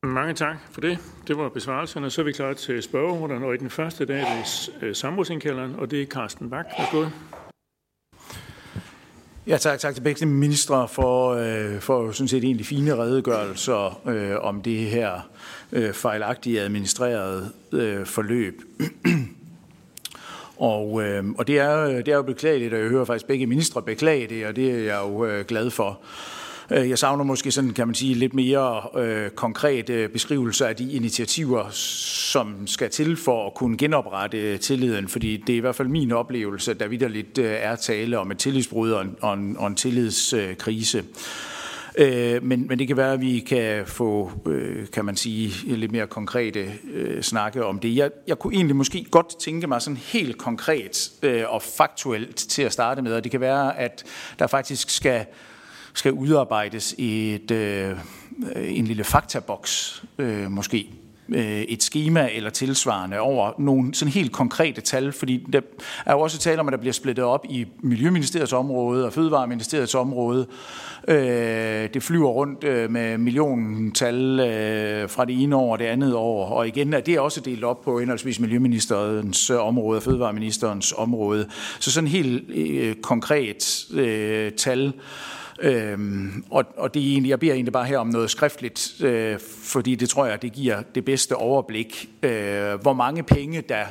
Mange 0.03 0.33
tak 0.33 0.57
for 0.71 0.81
det. 0.81 0.99
Det 1.27 1.37
var 1.37 1.49
besvarelserne. 1.49 2.09
Så 2.09 2.21
er 2.21 2.25
vi 2.25 2.31
klar 2.31 2.53
til 2.53 2.83
spørgerunderne, 2.83 3.45
og 3.45 3.53
i 3.53 3.57
den 3.57 3.69
første 3.69 4.05
dag 4.05 4.21
er 4.21 4.43
det 4.81 4.97
samrådsindkalderen, 4.97 5.75
og 5.75 5.91
det 5.91 6.01
er 6.01 6.05
Carsten 6.05 6.49
Bak. 6.49 6.65
Værsgo. 6.79 7.05
Ja, 9.47 9.57
tak, 9.57 9.79
tak 9.79 9.93
til 9.93 10.01
begge 10.01 10.25
ministre 10.25 10.87
for, 10.87 11.29
øh, 11.29 11.79
for 11.79 12.11
sådan 12.11 12.27
set 12.27 12.43
egentlig 12.43 12.65
fine 12.65 12.97
redegørelser 12.97 14.07
øh, 14.07 14.35
om 14.41 14.61
det 14.61 14.77
her 14.77 15.29
øh, 15.71 15.93
fejlagtige 15.93 16.61
administreret 16.61 17.51
øh, 17.71 18.05
forløb. 18.05 18.61
og, 20.57 21.03
øh, 21.03 21.23
og 21.37 21.47
det, 21.47 21.59
er, 21.59 21.85
øh, 21.85 21.95
det 21.95 22.07
er 22.07 22.15
jo 22.15 22.21
beklageligt, 22.21 22.73
og 22.73 22.79
jeg 22.79 22.89
hører 22.89 23.05
faktisk 23.05 23.27
begge 23.27 23.47
ministre 23.47 23.81
beklage 23.81 24.27
det, 24.27 24.45
og 24.45 24.55
det 24.55 24.71
er 24.71 24.79
jeg 24.79 24.99
jo 25.03 25.25
øh, 25.25 25.45
glad 25.45 25.69
for. 25.69 25.99
Øh, 26.71 26.89
jeg 26.89 26.99
savner 26.99 27.23
måske 27.23 27.51
sådan, 27.51 27.73
kan 27.73 27.87
man 27.87 27.95
sige, 27.95 28.13
lidt 28.13 28.33
mere 28.33 29.01
øh, 29.03 29.29
konkrete 29.29 30.07
beskrivelser 30.07 30.65
af 30.65 30.75
de 30.75 30.91
initiativer, 30.91 31.69
som 31.71 32.67
skal 32.67 32.89
til 32.89 33.17
for 33.17 33.47
at 33.47 33.53
kunne 33.53 33.77
genoprette 33.77 34.57
tilliden, 34.57 35.07
fordi 35.07 35.37
det 35.37 35.53
er 35.53 35.57
i 35.57 35.59
hvert 35.59 35.75
fald 35.75 35.87
min 35.87 36.11
oplevelse, 36.11 36.71
at 36.71 36.79
der 36.79 36.87
vidderligt 36.87 37.37
øh, 37.37 37.55
er 37.59 37.75
tale 37.75 38.19
om 38.19 38.31
et 38.31 38.37
tillidsbrud 38.37 38.91
og 38.91 39.01
en, 39.01 39.15
og 39.21 39.33
en, 39.33 39.57
og 39.57 39.67
en 39.67 39.75
tillidskrise. 39.75 40.97
Øh, 40.97 41.03
Øh, 41.97 42.43
men, 42.43 42.67
men 42.67 42.79
det 42.79 42.87
kan 42.87 42.97
være, 42.97 43.13
at 43.13 43.21
vi 43.21 43.39
kan 43.39 43.85
få, 43.85 44.31
øh, 44.45 44.87
kan 44.87 45.05
man 45.05 45.15
sige, 45.15 45.75
lidt 45.75 45.91
mere 45.91 46.07
konkrete 46.07 46.73
øh, 46.93 47.21
snakke 47.21 47.65
om 47.65 47.79
det. 47.79 47.95
Jeg, 47.95 48.11
jeg 48.27 48.39
kunne 48.39 48.53
egentlig 48.53 48.75
måske 48.75 49.05
godt 49.11 49.39
tænke 49.39 49.67
mig 49.67 49.81
sådan 49.81 49.97
helt 49.97 50.37
konkret 50.37 51.11
øh, 51.21 51.43
og 51.47 51.61
faktuelt 51.61 52.35
til 52.35 52.61
at 52.61 52.73
starte 52.73 53.01
med, 53.01 53.13
og 53.13 53.23
det 53.23 53.31
kan 53.31 53.41
være, 53.41 53.77
at 53.77 54.03
der 54.39 54.47
faktisk 54.47 54.89
skal 54.89 55.25
skal 55.93 56.11
udarbejdes 56.13 56.95
et, 56.97 57.51
øh, 57.51 57.97
en 58.55 58.87
lille 58.87 59.03
faktaboks, 59.03 60.03
øh, 60.17 60.51
måske 60.51 60.98
øh, 61.31 61.61
et 61.61 61.83
schema 61.83 62.29
eller 62.33 62.49
tilsvarende 62.49 63.19
over 63.19 63.51
nogle 63.57 63.93
sådan 63.93 64.11
helt 64.11 64.31
konkrete 64.31 64.81
tal, 64.81 65.11
fordi 65.11 65.45
der 65.53 65.61
er 66.05 66.13
jo 66.13 66.19
også 66.19 66.39
tale 66.39 66.59
om, 66.59 66.67
at 66.67 66.71
der 66.71 66.77
bliver 66.77 66.93
splittet 66.93 67.25
op 67.25 67.45
i 67.49 67.65
Miljøministeriets 67.83 68.53
område 68.53 69.05
og 69.05 69.13
Fødevareministeriets 69.13 69.95
område. 69.95 70.47
Øh, 71.07 71.89
det 71.93 72.03
flyver 72.03 72.29
rundt 72.29 72.63
øh, 72.63 72.91
med 72.91 73.17
milliontal 73.17 74.39
øh, 74.39 75.09
fra 75.09 75.25
det 75.25 75.43
ene 75.43 75.55
år 75.55 75.71
og 75.71 75.79
det 75.79 75.85
andet 75.85 76.15
år, 76.15 76.45
og 76.45 76.67
igen 76.67 76.93
er 76.93 76.99
det 76.99 77.19
også 77.19 77.41
delt 77.41 77.63
op 77.63 77.81
på 77.81 77.99
henholdsvis 77.99 78.39
Miljøministeriets 78.39 79.49
øh, 79.49 79.67
område 79.67 79.97
og 79.97 80.03
Fødevareministerens 80.03 80.93
område. 80.97 81.47
Så 81.79 81.91
sådan 81.91 82.07
helt 82.07 82.49
øh, 82.49 82.95
konkret 82.95 83.85
øh, 83.93 84.51
tal. 84.51 84.93
Øhm, 85.61 86.43
og, 86.49 86.65
og 86.77 86.93
det 86.93 87.03
er 87.03 87.11
egentlig, 87.11 87.29
jeg 87.29 87.39
beder 87.39 87.53
egentlig 87.53 87.73
bare 87.73 87.85
her 87.85 87.97
om 87.97 88.07
noget 88.07 88.31
skriftligt, 88.31 89.01
øh, 89.01 89.39
fordi 89.63 89.95
det 89.95 90.09
tror 90.09 90.25
jeg, 90.25 90.41
det 90.41 90.51
giver 90.51 90.81
det 90.95 91.05
bedste 91.05 91.35
overblik. 91.35 92.09
Øh, 92.23 92.73
hvor 92.81 92.93
mange 92.93 93.23
penge, 93.23 93.61
der 93.61 93.85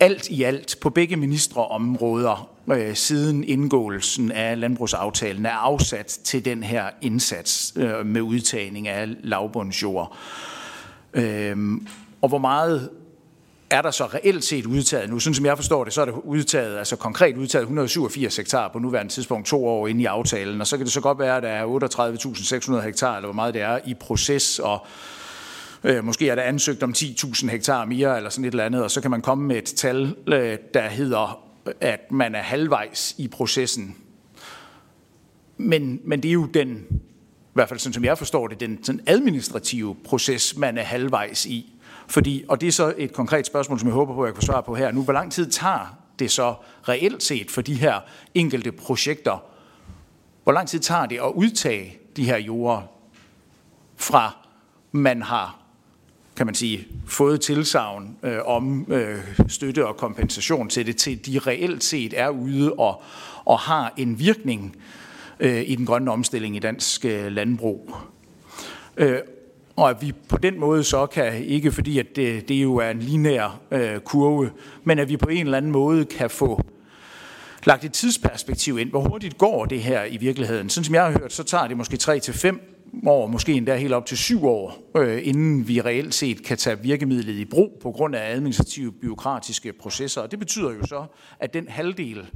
alt 0.00 0.28
i 0.28 0.42
alt 0.42 0.76
på 0.80 0.90
begge 0.90 1.16
ministerområder 1.16 2.50
øh, 2.72 2.94
siden 2.94 3.44
indgåelsen 3.44 4.32
af 4.32 4.60
landbrugsaftalen 4.60 5.46
er 5.46 5.50
afsat 5.50 6.06
til 6.24 6.44
den 6.44 6.62
her 6.62 6.90
indsats 7.02 7.72
øh, 7.76 8.06
med 8.06 8.20
udtagning 8.20 8.88
af 8.88 9.08
lavbundsjord. 9.22 10.16
Øh, 11.14 11.56
og 12.22 12.28
hvor 12.28 12.38
meget 12.38 12.90
er 13.70 13.82
der 13.82 13.90
så 13.90 14.04
reelt 14.04 14.44
set 14.44 14.66
udtaget 14.66 15.10
nu? 15.10 15.18
Sådan 15.18 15.34
som 15.34 15.46
jeg 15.46 15.56
forstår 15.56 15.84
det, 15.84 15.92
så 15.92 16.00
er 16.00 16.04
det 16.04 16.14
udtaget, 16.24 16.78
altså 16.78 16.96
konkret 16.96 17.36
udtaget 17.36 17.62
187 17.62 18.36
hektar 18.36 18.68
på 18.68 18.78
nuværende 18.78 19.12
tidspunkt 19.12 19.46
to 19.46 19.66
år 19.66 19.88
inde 19.88 20.02
i 20.02 20.04
aftalen, 20.04 20.60
og 20.60 20.66
så 20.66 20.76
kan 20.76 20.86
det 20.86 20.92
så 20.92 21.00
godt 21.00 21.18
være, 21.18 21.36
at 21.36 21.42
der 21.42 21.48
er 21.48 22.80
38.600 22.80 22.84
hektar, 22.84 23.16
eller 23.16 23.26
hvor 23.26 23.34
meget 23.34 23.54
det 23.54 23.62
er, 23.62 23.78
i 23.86 23.94
proces, 23.94 24.58
og 24.58 24.86
øh, 25.84 26.04
måske 26.04 26.28
er 26.28 26.34
der 26.34 26.42
ansøgt 26.42 26.82
om 26.82 26.94
10.000 26.96 27.50
hektar 27.50 27.84
mere, 27.84 28.16
eller 28.16 28.30
sådan 28.30 28.44
et 28.44 28.50
eller 28.50 28.64
andet, 28.64 28.82
og 28.82 28.90
så 28.90 29.00
kan 29.00 29.10
man 29.10 29.20
komme 29.20 29.46
med 29.46 29.56
et 29.56 29.64
tal, 29.64 30.16
øh, 30.26 30.58
der 30.74 30.88
hedder, 30.88 31.42
at 31.80 32.12
man 32.12 32.34
er 32.34 32.42
halvvejs 32.42 33.14
i 33.18 33.28
processen. 33.28 33.96
Men, 35.56 36.00
men 36.04 36.22
det 36.22 36.28
er 36.28 36.32
jo 36.32 36.46
den, 36.46 36.86
i 36.90 37.54
hvert 37.54 37.68
fald 37.68 37.80
sådan 37.80 37.92
som 37.92 38.04
jeg 38.04 38.18
forstår 38.18 38.48
det, 38.48 38.60
den, 38.60 38.76
den 38.86 39.00
administrative 39.06 39.96
proces, 40.04 40.56
man 40.56 40.78
er 40.78 40.82
halvvejs 40.82 41.46
i. 41.46 41.75
Fordi, 42.08 42.44
og 42.48 42.60
det 42.60 42.66
er 42.66 42.72
så 42.72 42.94
et 42.96 43.12
konkret 43.12 43.46
spørgsmål, 43.46 43.78
som 43.78 43.88
jeg 43.88 43.94
håber 43.94 44.14
på, 44.14 44.22
at 44.22 44.26
jeg 44.26 44.34
kan 44.34 44.42
svare 44.42 44.62
på 44.62 44.74
her 44.74 44.92
nu. 44.92 45.02
Hvor 45.02 45.12
lang 45.12 45.32
tid 45.32 45.50
tager 45.50 45.96
det 46.18 46.30
så 46.30 46.54
reelt 46.88 47.22
set 47.22 47.50
for 47.50 47.62
de 47.62 47.74
her 47.74 48.00
enkelte 48.34 48.72
projekter? 48.72 49.44
Hvor 50.44 50.52
lang 50.52 50.68
tid 50.68 50.80
tager 50.80 51.06
det 51.06 51.16
at 51.16 51.32
udtage 51.34 51.98
de 52.16 52.24
her 52.24 52.38
jorder 52.38 52.82
fra 53.96 54.36
man 54.92 55.22
har 55.22 55.66
kan 56.36 56.46
man 56.46 56.54
sige, 56.54 56.86
fået 57.06 57.40
tilsavn 57.40 58.16
øh, 58.22 58.38
om 58.44 58.92
øh, 58.92 59.18
støtte 59.48 59.86
og 59.86 59.96
kompensation 59.96 60.68
til 60.68 60.86
det, 60.86 60.96
til 60.96 61.26
de 61.26 61.38
reelt 61.38 61.84
set 61.84 62.14
er 62.16 62.28
ude 62.28 62.72
og, 62.72 63.02
og 63.44 63.58
har 63.58 63.92
en 63.96 64.18
virkning 64.18 64.76
øh, 65.40 65.62
i 65.66 65.74
den 65.74 65.86
grønne 65.86 66.10
omstilling 66.10 66.56
i 66.56 66.58
dansk 66.58 67.04
øh, 67.04 67.32
landbrug. 67.32 67.96
Øh, 68.96 69.18
og 69.76 69.90
at 69.90 70.02
vi 70.02 70.12
på 70.28 70.38
den 70.38 70.60
måde 70.60 70.84
så 70.84 71.06
kan, 71.06 71.44
ikke 71.44 71.72
fordi 71.72 71.98
at 71.98 72.06
det, 72.16 72.48
det 72.48 72.54
jo 72.54 72.76
er 72.76 72.90
en 72.90 72.98
linær 72.98 73.60
øh, 73.70 74.00
kurve, 74.00 74.50
men 74.84 74.98
at 74.98 75.08
vi 75.08 75.16
på 75.16 75.28
en 75.28 75.46
eller 75.46 75.56
anden 75.56 75.72
måde 75.72 76.04
kan 76.04 76.30
få 76.30 76.62
lagt 77.64 77.84
et 77.84 77.92
tidsperspektiv 77.92 78.78
ind. 78.78 78.90
Hvor 78.90 79.00
hurtigt 79.00 79.38
går 79.38 79.64
det 79.64 79.82
her 79.82 80.04
i 80.04 80.16
virkeligheden? 80.16 80.70
Sådan 80.70 80.84
som 80.84 80.94
jeg 80.94 81.04
har 81.04 81.10
hørt, 81.10 81.32
så 81.32 81.44
tager 81.44 81.66
det 81.68 81.76
måske 81.76 81.96
3 81.96 82.20
til 82.20 82.34
5 82.34 82.60
år, 83.06 83.26
måske 83.26 83.52
endda 83.52 83.76
helt 83.76 83.92
op 83.92 84.06
til 84.06 84.18
7 84.18 84.46
år, 84.46 84.78
øh, 84.96 85.26
inden 85.26 85.68
vi 85.68 85.80
reelt 85.80 86.14
set 86.14 86.44
kan 86.44 86.56
tage 86.56 86.78
virkemidlet 86.82 87.32
i 87.32 87.44
brug 87.44 87.78
på 87.82 87.90
grund 87.90 88.16
af 88.16 88.32
administrative 88.32 88.92
byråkratiske 88.92 89.72
processer. 89.72 90.20
Og 90.20 90.30
det 90.30 90.38
betyder 90.38 90.70
jo 90.70 90.86
så, 90.86 91.04
at 91.40 91.54
den 91.54 91.68
halvdel, 91.68 92.26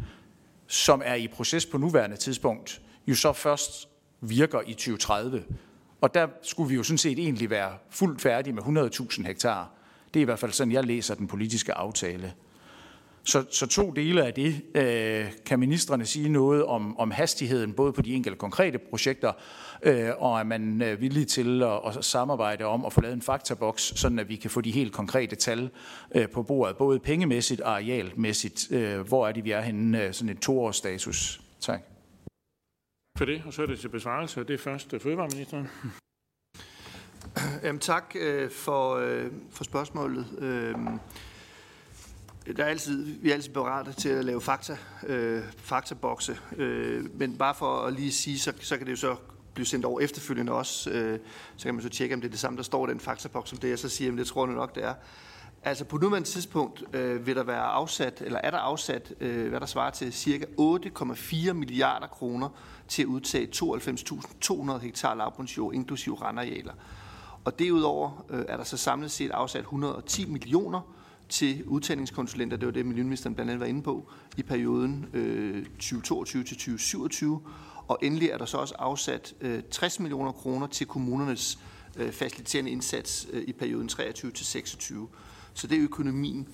som 0.66 1.02
er 1.04 1.14
i 1.14 1.28
proces 1.28 1.66
på 1.66 1.78
nuværende 1.78 2.16
tidspunkt, 2.16 2.80
jo 3.06 3.14
så 3.14 3.32
først 3.32 3.88
virker 4.20 4.60
i 4.66 4.72
2030. 4.72 5.42
Og 6.00 6.14
der 6.14 6.26
skulle 6.42 6.68
vi 6.68 6.74
jo 6.74 6.82
sådan 6.82 6.98
set 6.98 7.18
egentlig 7.18 7.50
være 7.50 7.72
fuldt 7.90 8.20
færdige 8.20 8.54
med 8.54 8.62
100.000 8.62 9.26
hektar. 9.26 9.70
Det 10.14 10.20
er 10.20 10.22
i 10.22 10.24
hvert 10.24 10.38
fald 10.38 10.52
sådan, 10.52 10.72
jeg 10.72 10.84
læser 10.84 11.14
den 11.14 11.26
politiske 11.26 11.72
aftale. 11.72 12.32
Så, 13.24 13.44
så 13.50 13.66
to 13.66 13.90
dele 13.90 14.24
af 14.24 14.34
det. 14.34 14.62
Øh, 14.74 15.32
kan 15.46 15.58
ministerne 15.58 16.06
sige 16.06 16.28
noget 16.28 16.64
om, 16.64 16.98
om 16.98 17.10
hastigheden, 17.10 17.72
både 17.72 17.92
på 17.92 18.02
de 18.02 18.14
enkelte 18.14 18.38
konkrete 18.38 18.78
projekter, 18.78 19.32
øh, 19.82 20.10
og 20.18 20.40
er 20.40 20.44
man 20.44 20.82
øh, 20.82 21.00
villig 21.00 21.28
til 21.28 21.62
at, 21.62 21.80
at 21.86 22.04
samarbejde 22.04 22.64
om 22.64 22.84
at 22.84 22.92
få 22.92 23.00
lavet 23.00 23.14
en 23.14 23.22
faktaboks, 23.22 23.82
sådan 23.82 24.18
at 24.18 24.28
vi 24.28 24.36
kan 24.36 24.50
få 24.50 24.60
de 24.60 24.70
helt 24.70 24.92
konkrete 24.92 25.36
tal 25.36 25.70
øh, 26.14 26.28
på 26.28 26.42
bordet, 26.42 26.76
både 26.76 26.98
pengemæssigt 26.98 27.60
og 27.60 27.72
arealmæssigt. 27.72 28.72
Øh, 28.72 29.00
hvor 29.00 29.28
er 29.28 29.32
det, 29.32 29.44
vi 29.44 29.50
er 29.50 29.60
henne, 29.60 30.04
øh, 30.04 30.12
sådan 30.12 30.28
en 30.28 30.36
toårsstatus? 30.36 31.40
Tak 31.60 31.89
for 33.20 33.24
det, 33.24 33.42
og 33.46 33.52
så 33.52 33.62
er 33.62 33.66
det 33.66 33.80
til 33.80 33.88
besvarelse, 33.88 34.40
og 34.40 34.48
det 34.48 34.54
er 34.54 34.58
først 34.58 34.92
øh, 34.92 35.00
fødevareministeren. 35.00 35.68
Jamen, 37.64 37.80
tak 37.80 38.14
øh, 38.14 38.50
for, 38.50 38.96
øh, 38.96 39.26
for 39.50 39.64
spørgsmålet. 39.64 40.26
Øh, 40.38 40.74
der 42.56 42.64
er 42.64 42.68
altid, 42.68 43.04
vi 43.22 43.30
er 43.30 43.34
altid 43.34 43.52
berette 43.52 43.92
til 43.92 44.08
at 44.08 44.24
lave 44.24 44.40
fakta, 44.40 44.76
øh, 45.06 45.42
faktabokse, 45.56 46.38
øh, 46.56 47.18
men 47.18 47.38
bare 47.38 47.54
for 47.54 47.82
at 47.82 47.92
lige 47.92 48.12
sige, 48.12 48.38
så, 48.38 48.52
så 48.60 48.76
kan 48.76 48.86
det 48.86 48.92
jo 48.92 48.96
så 48.96 49.16
blive 49.54 49.66
sendt 49.66 49.84
over 49.84 50.00
efterfølgende 50.00 50.52
også, 50.52 50.90
øh, 50.90 51.18
så 51.56 51.64
kan 51.64 51.74
man 51.74 51.82
så 51.82 51.88
tjekke, 51.88 52.14
om 52.14 52.20
det 52.20 52.28
er 52.28 52.32
det 52.32 52.40
samme, 52.40 52.56
der 52.56 52.62
står 52.62 52.88
i 52.88 52.90
den 52.90 53.00
faktaboks, 53.00 53.50
som 53.50 53.58
det 53.58 53.68
jeg 53.68 53.78
så 53.78 53.88
siger, 53.88 54.10
men 54.10 54.18
det 54.18 54.26
tror 54.26 54.46
jeg 54.46 54.54
nok, 54.54 54.74
det 54.74 54.84
er. 54.84 54.94
Altså 55.62 55.84
på 55.84 55.98
nuværende 55.98 56.28
tidspunkt 56.28 56.84
øh, 56.92 57.26
vil 57.26 57.36
der 57.36 57.42
være 57.42 57.62
afsat, 57.62 58.22
eller 58.26 58.38
er 58.38 58.50
der 58.50 58.58
afsat, 58.58 59.12
øh, 59.20 59.48
hvad 59.48 59.60
der 59.60 59.66
svarer 59.66 59.90
til 59.90 60.12
cirka 60.12 60.44
8,4 60.60 61.52
milliarder 61.52 62.06
kroner 62.06 62.48
til 62.88 63.02
at 63.02 63.06
udtage 63.06 63.48
92.200 63.56 64.78
hektar 64.78 65.14
lavbundsjord, 65.14 65.74
inklusive 65.74 66.16
randarealer. 66.22 66.72
Og 67.44 67.58
derudover 67.58 68.24
øh, 68.30 68.44
er 68.48 68.56
der 68.56 68.64
så 68.64 68.76
samlet 68.76 69.10
set 69.10 69.30
afsat 69.30 69.60
110 69.60 70.26
millioner 70.30 70.80
til 71.28 71.64
udtagningskonsulenter, 71.64 72.56
det 72.56 72.66
var 72.66 72.72
det, 72.72 72.86
Miljøministeren 72.86 73.34
blandt 73.34 73.50
andet 73.50 73.60
var 73.60 73.66
inde 73.66 73.82
på, 73.82 74.10
i 74.36 74.42
perioden 74.42 75.06
øh, 75.12 75.66
2022 75.66 76.44
til 76.44 76.56
2027. 76.56 77.40
Og 77.88 77.98
endelig 78.02 78.28
er 78.28 78.38
der 78.38 78.44
så 78.44 78.56
også 78.56 78.74
afsat 78.78 79.34
øh, 79.40 79.62
60 79.70 80.00
millioner 80.00 80.32
kroner 80.32 80.66
til 80.66 80.86
kommunernes 80.86 81.58
øh, 82.00 82.12
faciliterende 82.12 82.70
indsats 82.70 83.26
øh, 83.32 83.42
i 83.46 83.52
perioden 83.52 83.88
23 83.88 84.32
til 84.32 84.46
26. 84.46 85.08
Så 85.54 85.66
det 85.66 85.78
er 85.78 85.82
økonomien. 85.82 86.48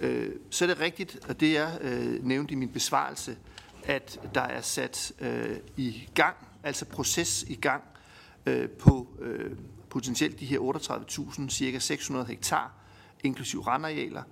Øh, 0.00 0.30
så 0.50 0.64
er 0.64 0.66
det 0.66 0.80
rigtigt, 0.80 1.18
og 1.28 1.40
det 1.40 1.52
jeg 1.52 1.78
øh, 1.80 2.24
nævnte 2.24 2.52
i 2.52 2.56
min 2.56 2.68
besvarelse, 2.68 3.36
at 3.84 4.20
der 4.34 4.40
er 4.40 4.60
sat 4.60 5.12
øh, 5.20 5.56
i 5.76 6.08
gang, 6.14 6.36
altså 6.62 6.84
proces 6.84 7.44
i 7.48 7.54
gang 7.54 7.82
øh, 8.46 8.68
på 8.68 9.08
øh, 9.20 9.50
potentielt 9.90 10.40
de 10.40 10.46
her 10.46 10.58
38.000, 10.58 11.48
cirka 11.48 11.78
600 11.78 12.26
hektar, 12.26 12.74
inklusiv 13.24 13.60
randarealer. 13.60 14.22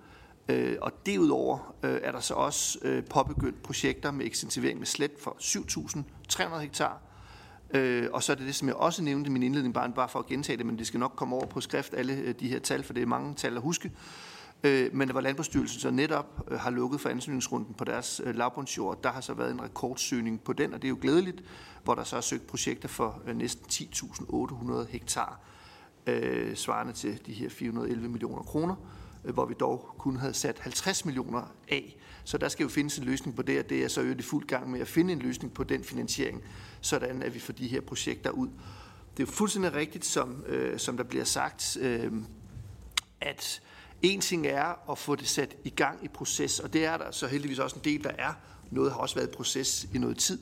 Øh, 0.48 0.76
og 0.82 1.06
derudover 1.06 1.74
øh, 1.82 2.00
er 2.02 2.12
der 2.12 2.20
så 2.20 2.34
også 2.34 2.78
øh, 2.82 3.04
påbegyndt 3.04 3.62
projekter 3.62 4.10
med 4.10 4.26
ekstensivering 4.26 4.78
med 4.78 4.86
slet 4.86 5.12
for 5.20 5.36
7.300 5.40 6.58
hektar. 6.58 7.05
Øh, 7.70 8.08
og 8.12 8.22
så 8.22 8.32
er 8.32 8.36
det 8.36 8.46
det, 8.46 8.54
som 8.54 8.68
jeg 8.68 8.76
også 8.76 9.02
nævnte 9.02 9.28
i 9.28 9.32
min 9.32 9.42
indledning, 9.42 9.74
bare, 9.74 9.92
bare 9.92 10.08
for 10.08 10.18
at 10.18 10.26
gentage 10.26 10.56
det, 10.56 10.66
men 10.66 10.78
det 10.78 10.86
skal 10.86 11.00
nok 11.00 11.12
komme 11.16 11.36
over 11.36 11.46
på 11.46 11.60
skrift, 11.60 11.94
alle 11.94 12.14
øh, 12.14 12.34
de 12.40 12.48
her 12.48 12.58
tal, 12.58 12.82
for 12.82 12.92
det 12.92 13.02
er 13.02 13.06
mange 13.06 13.34
tal 13.34 13.56
at 13.56 13.62
huske. 13.62 13.92
Øh, 14.64 14.94
men 14.94 15.10
hvor 15.10 15.20
Landbrugsstyrelsen 15.20 15.80
så 15.80 15.90
netop 15.90 16.44
øh, 16.48 16.58
har 16.58 16.70
lukket 16.70 17.00
for 17.00 17.08
ansøgningsrunden 17.08 17.74
på 17.74 17.84
deres 17.84 18.20
øh, 18.24 18.36
lavbundsjord, 18.36 19.02
der 19.02 19.10
har 19.10 19.20
så 19.20 19.34
været 19.34 19.50
en 19.50 19.62
rekordsøgning 19.62 20.40
på 20.40 20.52
den, 20.52 20.74
og 20.74 20.82
det 20.82 20.88
er 20.88 20.90
jo 20.90 20.98
glædeligt, 21.00 21.44
hvor 21.84 21.94
der 21.94 22.04
så 22.04 22.16
er 22.16 22.20
søgt 22.20 22.46
projekter 22.46 22.88
for 22.88 23.22
næsten 23.34 23.66
10.800 23.70 24.90
hektar, 24.90 25.40
svarende 26.54 26.92
til 26.92 27.20
de 27.26 27.32
her 27.32 27.48
411 27.48 28.08
millioner 28.08 28.42
kroner, 28.42 28.74
hvor 29.22 29.46
vi 29.46 29.54
dog 29.60 29.94
kun 29.98 30.16
havde 30.16 30.34
sat 30.34 30.58
50 30.58 31.04
millioner 31.04 31.42
af. 31.68 31.96
Så 32.24 32.38
der 32.38 32.48
skal 32.48 32.64
jo 32.64 32.68
findes 32.68 32.98
en 32.98 33.04
løsning 33.04 33.36
på 33.36 33.42
det, 33.42 33.58
og 33.58 33.70
det 33.70 33.84
er 33.84 33.88
så 33.88 34.00
øvrigt 34.00 34.20
i 34.20 34.22
fuld 34.22 34.46
gang 34.46 34.70
med 34.70 34.80
at 34.80 34.88
finde 34.88 35.12
en 35.12 35.18
løsning 35.18 35.54
på 35.54 35.64
den 35.64 35.84
finansiering, 35.84 36.42
sådan 36.80 37.22
at 37.22 37.34
vi 37.34 37.38
får 37.38 37.52
de 37.52 37.68
her 37.68 37.80
projekter 37.80 38.30
ud. 38.30 38.48
Det 39.16 39.22
er 39.22 39.26
jo 39.26 39.32
fuldstændig 39.32 39.74
rigtigt, 39.74 40.04
som, 40.04 40.44
øh, 40.46 40.78
som 40.78 40.96
der 40.96 41.04
bliver 41.04 41.24
sagt, 41.24 41.76
øh, 41.80 42.12
at 43.20 43.62
en 44.02 44.20
ting 44.20 44.46
er 44.46 44.90
at 44.90 44.98
få 44.98 45.14
det 45.14 45.28
sat 45.28 45.56
i 45.64 45.70
gang 45.70 46.04
i 46.04 46.08
proces, 46.08 46.60
og 46.60 46.72
det 46.72 46.84
er 46.84 46.96
der 46.96 47.10
så 47.10 47.26
heldigvis 47.26 47.58
også 47.58 47.76
en 47.76 47.84
del, 47.84 48.04
der 48.04 48.12
er. 48.18 48.32
Noget 48.70 48.92
har 48.92 48.98
også 48.98 49.14
været 49.14 49.28
i 49.28 49.30
proces 49.30 49.88
i 49.94 49.98
noget 49.98 50.18
tid. 50.18 50.38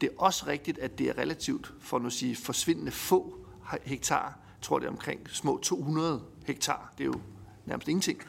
Det 0.00 0.06
er 0.08 0.12
også 0.18 0.46
rigtigt, 0.46 0.78
at 0.78 0.98
det 0.98 1.08
er 1.08 1.18
relativt, 1.18 1.72
for 1.80 2.06
at 2.06 2.12
sige, 2.12 2.36
forsvindende 2.36 2.90
få 2.90 3.36
hektar. 3.84 4.24
Jeg 4.24 4.62
tror, 4.62 4.78
det 4.78 4.86
er 4.86 4.90
omkring 4.90 5.20
små 5.30 5.58
200 5.62 6.22
hektar. 6.46 6.94
Det 6.98 7.04
er 7.04 7.06
jo 7.06 7.20
nærmest 7.66 7.88
ingenting. 7.88 8.22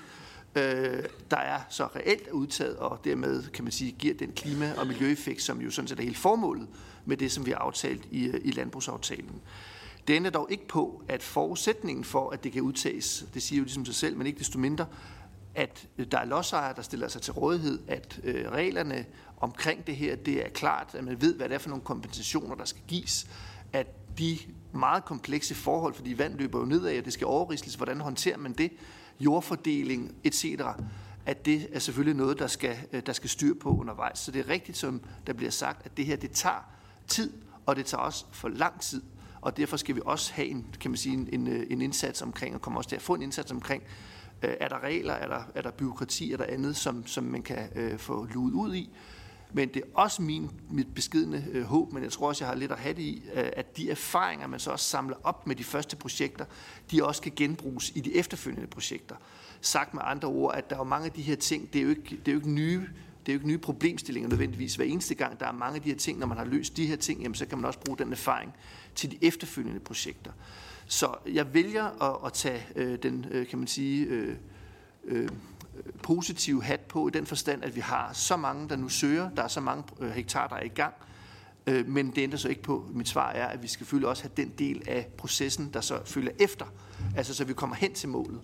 Øh, 0.56 1.04
der 1.32 1.38
er 1.38 1.62
så 1.70 1.86
reelt 1.86 2.28
udtaget, 2.28 2.78
og 2.78 3.00
dermed 3.04 3.44
kan 3.44 3.64
man 3.64 3.72
sige, 3.72 3.92
giver 3.92 4.14
den 4.14 4.32
klima- 4.32 4.74
og 4.78 4.88
miljøeffekt, 4.88 5.42
som 5.42 5.62
jo 5.62 5.72
sådan 5.72 5.88
set 5.88 6.00
er 6.00 6.04
helt 6.04 6.18
formålet 6.18 6.68
med 7.06 7.18
det, 7.18 7.32
som 7.32 7.46
vi 7.46 7.52
har 7.52 7.58
aftalt 7.58 8.08
i, 8.12 8.24
øh, 8.24 8.42
i 8.44 8.52
landbrugsaftalen. 8.52 9.42
Det 10.08 10.14
ændrer 10.14 10.32
dog 10.32 10.48
ikke 10.52 10.68
på, 10.68 11.04
at 11.08 11.24
forudsætningen 11.24 12.04
for, 12.04 12.30
at 12.30 12.44
det 12.44 12.52
kan 12.52 12.62
udtages, 12.62 13.26
det 13.34 13.42
siger 13.44 13.58
jo 13.58 13.64
ligesom 13.64 13.86
sig 13.86 13.96
selv, 13.96 14.18
men 14.18 14.28
ikke 14.28 14.40
desto 14.40 14.60
mindre, 14.60 14.86
at 15.56 15.88
øh, 15.98 16.06
der 16.12 16.18
er 16.18 16.26
lodsejere, 16.26 16.76
der 16.76 16.82
stiller 16.82 17.08
sig 17.08 17.22
til 17.22 17.34
rådighed, 17.34 17.80
at 17.88 18.20
øh, 18.24 18.52
reglerne 18.52 19.06
omkring 19.38 19.88
det 19.88 19.96
her, 19.96 20.16
det 20.16 20.46
er 20.46 20.50
klart, 20.50 20.96
at 20.96 21.04
man 21.04 21.22
ved, 21.22 21.36
hvad 21.36 21.50
det 21.50 21.56
er 21.56 21.60
for 21.60 21.70
nogle 21.70 21.84
kompensationer, 21.84 22.56
der 22.56 22.66
skal 22.66 22.82
gives, 22.88 23.28
at 23.74 24.18
de 24.18 24.38
meget 24.74 25.06
komplekse 25.06 25.56
forhold, 25.56 25.94
fordi 25.94 26.18
vand 26.18 26.38
løber 26.38 26.60
jo 26.60 26.66
nedad, 26.66 26.98
og 26.98 27.06
det 27.06 27.14
skal 27.14 27.28
overrisles, 27.28 27.76
hvordan 27.76 28.02
håndterer 28.02 28.38
man 28.38 28.54
det, 28.54 28.72
jordfordeling 29.20 30.16
etc., 30.24 30.46
at 31.26 31.46
det 31.46 31.68
er 31.72 31.80
selvfølgelig 31.80 32.18
noget, 32.18 32.40
der 32.40 32.48
skal, 32.48 32.78
øh, 32.92 33.02
der 33.06 33.14
skal 33.14 33.30
styr 33.30 33.54
på 33.62 33.70
undervejs. 33.70 34.20
Så 34.20 34.32
det 34.32 34.40
er 34.40 34.50
rigtigt, 34.50 34.78
som 34.78 35.02
der 35.28 35.34
bliver 35.34 35.52
sagt, 35.52 35.86
at 35.86 35.98
det 35.98 36.06
her, 36.06 36.16
det 36.16 36.32
tager 36.32 36.70
tid, 37.12 37.34
og 37.66 37.76
det 37.76 37.86
tager 37.86 38.02
også 38.02 38.26
for 38.32 38.50
lang 38.50 38.82
tid. 38.82 39.02
Og 39.42 39.58
derfor 39.58 39.78
skal 39.78 39.96
vi 39.96 40.02
også 40.06 40.34
have 40.34 40.48
en, 40.48 40.76
kan 40.80 40.92
man 40.92 40.98
sige, 40.98 41.14
en, 41.14 41.30
en, 41.32 41.48
øh, 41.48 41.68
en 41.70 41.82
indsats 41.82 42.22
omkring, 42.22 42.56
og 42.56 42.62
kommer 42.62 42.78
også 42.78 42.90
til 42.90 42.96
at 42.96 43.02
få 43.02 43.16
en 43.16 43.22
indsats 43.22 43.52
omkring, 43.52 43.84
øh, 44.42 44.54
er 44.60 44.68
der 44.68 44.84
regler, 44.84 45.14
er 45.14 45.28
der, 45.28 45.44
er 45.56 45.62
der 45.62 45.72
byråkrati, 45.72 46.32
er 46.32 46.38
der 46.38 46.46
andet, 46.50 46.76
som, 46.76 47.08
som 47.08 47.24
man 47.24 47.42
kan 47.42 47.70
øh, 47.76 47.98
få 47.98 48.26
luet 48.34 48.54
ud 48.54 48.76
i. 48.76 48.90
Men 49.54 49.70
det 49.70 49.82
er 49.82 49.88
også 49.94 50.22
min, 50.22 50.52
mit 50.70 50.94
beskidende 50.96 51.46
øh, 51.52 51.64
håb, 51.64 51.94
men 51.94 52.04
jeg 52.04 52.12
tror 52.12 52.28
også, 52.28 52.44
jeg 52.44 52.50
har 52.50 52.56
lidt 52.56 52.72
at 52.72 52.78
have 52.78 52.94
det 52.96 53.02
i, 53.02 53.24
øh, 53.34 53.50
at 53.54 53.78
de 53.78 53.92
erfaringer, 53.92 54.48
man 54.48 54.60
så 54.60 54.72
også 54.72 54.86
samler 54.86 55.16
op 55.24 55.48
med 55.48 55.56
de 55.56 55.64
første 55.64 55.96
projekter, 55.96 56.46
de 56.92 57.06
også 57.06 57.22
kan 57.22 57.32
genbruges 57.36 57.92
i 57.96 58.00
de 58.00 58.16
efterfølgende 58.16 58.68
projekter. 58.68 59.16
Sagt 59.62 59.94
med 59.94 60.02
andre 60.06 60.28
ord, 60.28 60.56
at 60.56 60.70
der 60.70 60.80
er 60.80 60.84
mange 60.84 61.06
af 61.06 61.12
de 61.12 61.22
her 61.22 61.36
ting, 61.36 61.74
det 61.74 61.80
er 61.80 61.84
jo 61.84 61.90
ikke, 61.90 62.10
det 62.10 62.28
er 62.28 62.32
jo 62.32 62.38
ikke 62.38 62.52
nye 62.52 62.88
det 63.26 63.32
er 63.32 63.34
jo 63.34 63.38
ikke 63.38 63.48
nye 63.48 63.58
problemstillinger 63.58 64.30
nødvendigvis. 64.30 64.76
Hver 64.76 64.86
eneste 64.86 65.16
gang, 65.16 65.40
der 65.40 65.48
er 65.48 65.52
mange 65.52 65.76
af 65.76 65.82
de 65.82 65.90
her 65.90 65.98
ting, 65.98 66.20
når 66.20 66.28
man 66.28 66.38
har 66.38 66.46
løst 66.46 66.78
de 66.78 66.86
her 66.86 66.96
ting, 66.96 67.22
jamen, 67.22 67.36
så 67.36 67.46
kan 67.46 67.58
man 67.58 67.66
også 67.66 67.80
bruge 67.80 67.98
den 67.98 68.12
erfaring 68.12 68.54
til 68.96 69.12
de 69.12 69.18
efterfølgende 69.22 69.80
projekter. 69.80 70.32
Så 70.86 71.16
jeg 71.28 71.54
vælger 71.54 72.04
at, 72.04 72.26
at 72.26 72.34
tage 72.34 72.66
øh, 72.76 72.98
den, 73.04 73.26
øh, 73.32 73.48
kan 73.48 73.60
man 73.60 73.68
sige, 73.68 74.06
øh, 74.06 74.36
øh, 75.06 75.30
positive 76.04 76.64
hat 76.64 76.80
på 76.80 77.08
i 77.08 77.12
den 77.12 77.26
forstand, 77.26 77.64
at 77.64 77.76
vi 77.76 77.82
har 77.82 78.14
så 78.14 78.38
mange, 78.38 78.70
der 78.70 78.76
nu 78.76 78.90
søger, 78.90 79.30
der 79.30 79.44
er 79.44 79.48
så 79.48 79.62
mange 79.62 79.84
øh, 80.00 80.12
hektar, 80.12 80.48
der 80.48 80.56
er 80.56 80.64
i 80.64 80.68
gang, 80.68 80.94
øh, 81.68 81.88
men 81.88 82.12
det 82.12 82.18
ændrer 82.18 82.38
så 82.38 82.50
ikke 82.50 82.64
på, 82.64 82.86
mit 82.94 83.08
svar 83.08 83.32
er, 83.32 83.46
at 83.46 83.64
vi 83.64 83.68
skal 83.68 83.86
selvfølgelig 83.86 84.10
også 84.10 84.24
have 84.24 84.32
den 84.38 84.54
del 84.60 84.84
af 84.88 85.08
processen, 85.18 85.70
der 85.74 85.82
så 85.82 86.00
følger 86.06 86.32
efter, 86.40 86.66
altså 87.18 87.34
så 87.34 87.46
vi 87.46 87.54
kommer 87.54 87.76
hen 87.76 87.94
til 87.94 88.10
målet. 88.10 88.42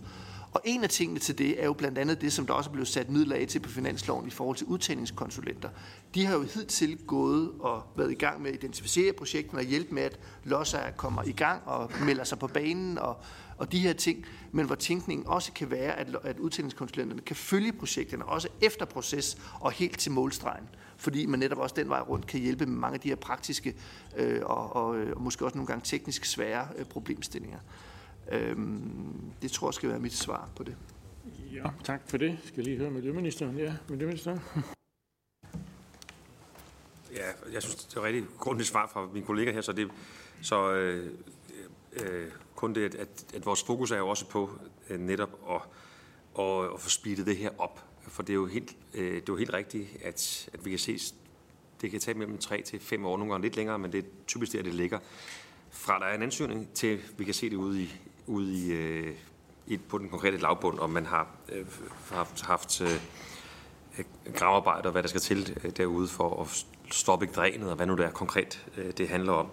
Og 0.52 0.62
en 0.66 0.84
af 0.84 0.90
tingene 0.90 1.20
til 1.20 1.38
det 1.38 1.62
er 1.62 1.66
jo 1.66 1.74
blandt 1.74 1.98
andet 1.98 2.22
det, 2.22 2.34
som 2.34 2.46
der 2.46 2.54
også 2.54 2.70
er 2.70 2.72
blevet 2.72 2.88
sat 2.88 3.10
midler 3.10 3.36
af 3.36 3.48
til 3.48 3.60
på 3.60 3.70
finansloven 3.70 4.28
i 4.28 4.30
forhold 4.30 4.58
til 4.58 4.68
udtagningskonsulenter. 4.68 5.70
De 6.16 6.26
har 6.26 6.34
jo 6.34 6.42
hidtil 6.42 6.98
gået 7.08 7.52
og 7.60 7.84
været 7.96 8.12
i 8.12 8.16
gang 8.16 8.42
med 8.42 8.50
at 8.50 8.56
identificere 8.56 9.14
projekterne 9.14 9.60
og 9.60 9.66
hjælpe 9.66 9.96
med, 9.96 10.04
at 10.04 10.20
lodsejere 10.44 10.94
kommer 10.98 11.24
i 11.24 11.32
gang 11.32 11.62
og 11.66 11.92
melder 12.06 12.24
sig 12.24 12.40
på 12.40 12.48
banen 12.48 12.98
og, 12.98 13.18
og 13.58 13.72
de 13.72 13.80
her 13.80 13.94
ting. 13.94 14.26
Men 14.52 14.66
hvor 14.66 14.76
tænkningen 14.76 15.28
også 15.28 15.52
kan 15.52 15.72
være, 15.72 15.94
at, 15.94 16.16
at 16.24 16.40
udtagningskonsulenterne 16.40 17.22
kan 17.22 17.36
følge 17.36 17.74
projekterne 17.74 18.26
også 18.26 18.48
efter 18.62 18.86
proces 18.86 19.38
og 19.60 19.72
helt 19.72 20.00
til 20.00 20.12
målstregen. 20.12 20.70
Fordi 20.98 21.26
man 21.26 21.40
netop 21.40 21.58
også 21.58 21.76
den 21.76 21.90
vej 21.90 22.00
rundt 22.00 22.28
kan 22.28 22.40
hjælpe 22.40 22.66
med 22.66 22.76
mange 22.76 22.94
af 22.94 23.00
de 23.00 23.10
her 23.10 23.16
praktiske 23.16 23.76
øh, 24.18 24.42
og, 24.44 24.76
og, 24.76 24.86
og 25.16 25.22
måske 25.22 25.46
også 25.46 25.58
nogle 25.58 25.68
gange 25.68 25.82
teknisk 25.86 26.26
svære 26.26 26.68
øh, 26.78 26.86
problemstillinger. 26.86 27.60
Øhm, 28.32 29.32
det 29.42 29.52
tror 29.52 29.68
jeg 29.68 29.74
skal 29.74 29.90
være 29.90 30.00
mit 30.00 30.13
svar 30.13 30.50
på 30.56 30.63
det. 30.63 30.76
Ja, 31.54 31.63
tak 31.84 32.02
for 32.10 32.18
det. 32.18 32.38
Skal 32.44 32.63
lige 32.63 32.78
høre 32.78 32.92
Miljøministeren. 32.92 33.58
Ja, 33.58 33.74
Miljøministeren. 33.90 34.40
Ja, 37.16 37.52
jeg 37.54 37.63
synes, 37.63 37.76
det 37.76 37.98
er 37.98 38.04
rigtig 38.04 38.26
grundigt 38.38 38.70
svar 38.70 38.88
fra 38.88 39.08
min 39.13 39.24
kollega 39.24 39.52
her, 39.52 39.62
så 39.62 39.72
det 39.72 39.92
så 40.42 40.74
øh, 40.74 41.12
øh, 41.94 42.32
kun 42.56 42.76
det, 42.76 42.96
at, 42.96 43.26
at 43.34 43.46
vores 43.46 43.63
fokus 43.63 43.92
er 43.92 43.98
jo 43.98 44.08
også 44.08 44.30
på 44.30 44.50
øh, 44.90 45.00
netop 45.00 45.30
at, 45.50 45.62
at, 46.46 46.74
at 46.74 46.80
få 46.80 46.90
speedet 46.90 47.26
det 47.26 47.38
her 47.38 47.50
op. 47.58 47.84
For 48.02 48.24
det 48.24 48.30
er 48.34 48.36
jo 48.36 48.46
helt, 48.46 48.76
øh, 48.94 49.16
det 49.16 49.22
er 49.22 49.24
jo 49.30 49.36
helt 49.36 49.54
rigtigt, 49.54 49.88
at, 50.04 50.50
at 50.54 50.66
vi 50.66 50.70
kan 50.70 50.80
se, 50.80 51.00
det 51.82 51.92
kan 51.92 52.00
tage 52.00 52.18
mellem 52.18 52.38
3 52.38 52.62
til 52.62 52.80
5 52.80 53.06
år, 53.06 53.18
nogle 53.18 53.34
gange 53.34 53.46
lidt 53.46 53.56
længere, 53.56 53.80
men 53.80 53.92
det 53.92 53.98
er 53.98 54.08
typisk 54.28 54.54
der, 54.54 54.63
det 54.63 54.74
ligger. 54.74 55.00
Fra 55.70 56.00
der 56.00 56.06
er 56.06 56.16
en 56.16 56.24
ansøgning 56.24 56.70
til, 56.74 57.00
vi 57.18 57.24
kan 57.24 57.34
se 57.34 57.50
det 57.50 57.56
ude 57.56 57.82
i, 57.82 57.96
ude 58.28 58.54
i, 58.54 58.72
øh, 58.72 59.16
i, 59.68 59.78
på 59.78 59.98
den 59.98 60.10
konkrete 60.10 60.38
lavbund, 60.38 60.80
om 60.80 60.90
man 60.90 61.06
har 61.06 61.28
øh, 61.50 61.66
haft, 62.12 62.42
haft 62.42 62.82
øh, 62.82 63.00
gravearbejde 64.36 64.88
og 64.88 64.92
hvad 64.92 65.04
der 65.04 65.10
skal 65.10 65.22
til 65.22 65.58
øh, 65.63 65.72
derude 65.78 66.08
for 66.08 66.42
at 66.42 66.66
stoppe 66.92 67.26
drænet, 67.26 67.70
og 67.70 67.76
hvad 67.76 67.86
nu 67.86 67.96
det 67.96 68.06
er 68.06 68.12
konkret, 68.12 68.66
øh, 68.78 68.92
det 68.98 69.10
handler 69.10 69.34
om. 69.34 69.48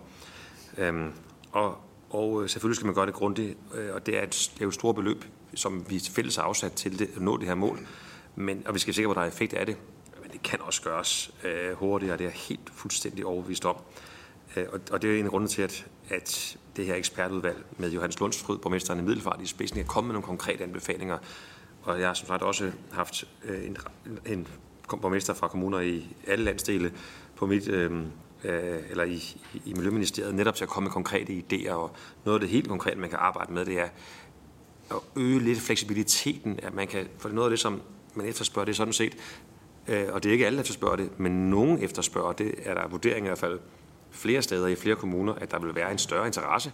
Øhm, 0.79 1.13
og, 1.53 1.79
og 2.11 2.43
øh, 2.43 2.49
selvfølgelig 2.49 2.77
skal 2.77 2.87
man 2.87 2.95
gøre 2.95 3.07
det 3.07 3.15
grundigt, 3.15 3.59
øh, 3.75 3.95
og 3.95 4.07
det 4.07 4.19
er, 4.19 4.23
et, 4.23 4.51
det 4.55 4.61
er 4.61 4.65
jo 4.65 4.69
et 4.69 4.75
stort 4.75 4.95
beløb, 4.95 5.25
som 5.55 5.91
vi 5.91 6.03
fælles 6.11 6.37
har 6.37 6.43
afsat 6.43 6.73
til 6.73 6.99
det, 6.99 7.11
at 7.17 7.23
nå 7.23 7.37
det 7.37 7.47
her 7.47 7.55
mål. 7.55 7.79
Men, 8.37 8.63
og 8.67 8.75
vi 8.75 8.79
skal 8.79 8.95
sikre 8.95 9.07
på, 9.07 9.11
at 9.13 9.17
der 9.17 9.23
er 9.23 9.27
effekt 9.27 9.53
af 9.53 9.67
det. 9.67 9.77
Men 10.23 10.31
det 10.31 10.43
kan 10.43 10.61
også 10.61 10.83
gøres 10.83 11.35
øh, 11.45 11.73
hurtigere, 11.73 12.17
det 12.17 12.27
er 12.27 12.31
helt 12.31 12.71
fuldstændig 12.73 13.27
overbevist 13.27 13.65
om. 13.65 13.77
Øh, 14.57 14.67
og, 14.73 14.81
og 14.91 15.03
det 15.03 15.17
er 15.17 15.21
en 15.21 15.29
runde 15.29 15.49
til, 15.49 15.63
at, 15.63 15.87
at 16.09 16.57
det 16.77 16.87
her 16.87 16.95
ekspertudvalg 16.95 17.65
med 17.79 17.91
Johannes 17.91 18.21
Lundsfryd, 18.21 18.59
borgmesteren 18.59 19.01
i 19.01 19.03
Middelfart 19.03 19.41
i 19.43 19.47
spidsen, 19.47 19.79
er 19.79 19.85
kommet 19.85 20.09
med 20.09 20.13
nogle 20.15 20.27
konkrete 20.27 20.65
anbefalinger. 20.65 21.19
Og 21.83 22.01
jeg 22.01 22.07
har 22.09 22.15
som 22.15 22.29
sagt 22.29 22.43
også 22.43 22.73
haft 22.93 23.25
øh, 23.45 23.67
en, 23.67 23.77
en 24.27 24.47
borgmester 25.01 25.35
fra 25.35 25.49
kommuner 25.49 25.81
i 25.81 26.07
alle 26.27 26.45
landsdele 26.45 26.93
på 27.37 27.47
mit, 27.47 27.69
øh, 27.69 27.93
øh, 28.45 28.79
eller 28.91 29.05
i, 29.05 29.41
i 29.65 29.75
Miljøministeriet, 29.75 30.35
netop 30.35 30.55
til 30.55 30.65
at 30.65 30.71
komme 30.71 30.85
med 30.85 30.93
konkrete 30.93 31.33
idéer. 31.33 31.73
Og 31.73 31.97
noget 32.25 32.37
af 32.37 32.41
det 32.41 32.49
helt 32.49 32.69
konkrete, 32.69 32.97
man 32.97 33.11
kan 33.11 33.19
arbejde 33.19 33.53
med, 33.53 33.65
det 33.65 33.81
er 33.81 33.89
at 34.91 34.97
øge 35.17 35.41
lidt 35.41 35.59
fleksibiliteten. 35.59 36.61
At 36.63 36.75
man 36.75 36.87
kan, 36.87 37.09
for 37.19 37.29
noget 37.29 37.47
af 37.47 37.51
det, 37.51 37.61
som 37.61 37.83
man 38.15 38.27
efterspørger, 38.27 38.65
det 38.65 38.73
er 38.73 38.77
sådan 38.77 38.93
set, 38.93 39.17
øh, 39.89 40.05
og 40.13 40.23
det 40.23 40.29
er 40.29 40.33
ikke 40.33 40.47
alle, 40.47 40.57
der 40.57 40.63
efterspørger 40.63 40.97
det, 40.97 41.21
men 41.21 41.51
nogen 41.51 41.83
efterspørger, 41.83 42.33
det 42.33 42.55
er 42.63 42.75
der 42.75 42.89
vurdering 42.89 43.27
i 43.27 43.29
hvert 43.29 43.39
fald 43.39 43.59
flere 44.15 44.43
steder 44.43 44.67
i 44.67 44.75
flere 44.75 44.97
kommuner, 44.97 45.33
at 45.35 45.51
der 45.51 45.59
vil 45.59 45.75
være 45.75 45.93
en 45.93 45.99
større 45.99 46.27
interesse, 46.27 46.73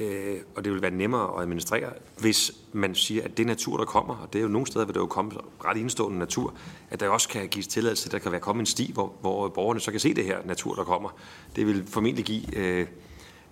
øh, 0.00 0.36
og 0.56 0.64
det 0.64 0.72
vil 0.72 0.82
være 0.82 0.90
nemmere 0.90 1.34
at 1.36 1.42
administrere, 1.42 1.92
hvis 2.18 2.52
man 2.72 2.94
siger, 2.94 3.24
at 3.24 3.38
det 3.38 3.46
natur, 3.46 3.76
der 3.76 3.84
kommer, 3.84 4.14
og 4.14 4.32
det 4.32 4.38
er 4.38 4.42
jo 4.42 4.48
nogle 4.48 4.66
steder, 4.66 4.84
hvor 4.84 4.92
der 4.92 5.00
jo 5.00 5.06
komme 5.06 5.32
ret 5.64 5.76
indstående 5.76 6.18
natur, 6.18 6.54
at 6.90 7.00
der 7.00 7.08
også 7.08 7.28
kan 7.28 7.48
gives 7.48 7.66
tilladelse 7.66 8.02
til, 8.02 8.08
at 8.08 8.12
der 8.12 8.18
kan 8.18 8.32
være 8.32 8.40
kommet 8.40 8.62
en 8.62 8.66
sti, 8.66 8.90
hvor, 8.94 9.12
hvor 9.20 9.48
borgerne 9.48 9.80
så 9.80 9.90
kan 9.90 10.00
se 10.00 10.14
det 10.14 10.24
her 10.24 10.38
natur, 10.44 10.74
der 10.74 10.84
kommer. 10.84 11.08
Det 11.56 11.66
vil 11.66 11.86
formentlig 11.86 12.24
give, 12.24 12.58
øh, 12.58 12.86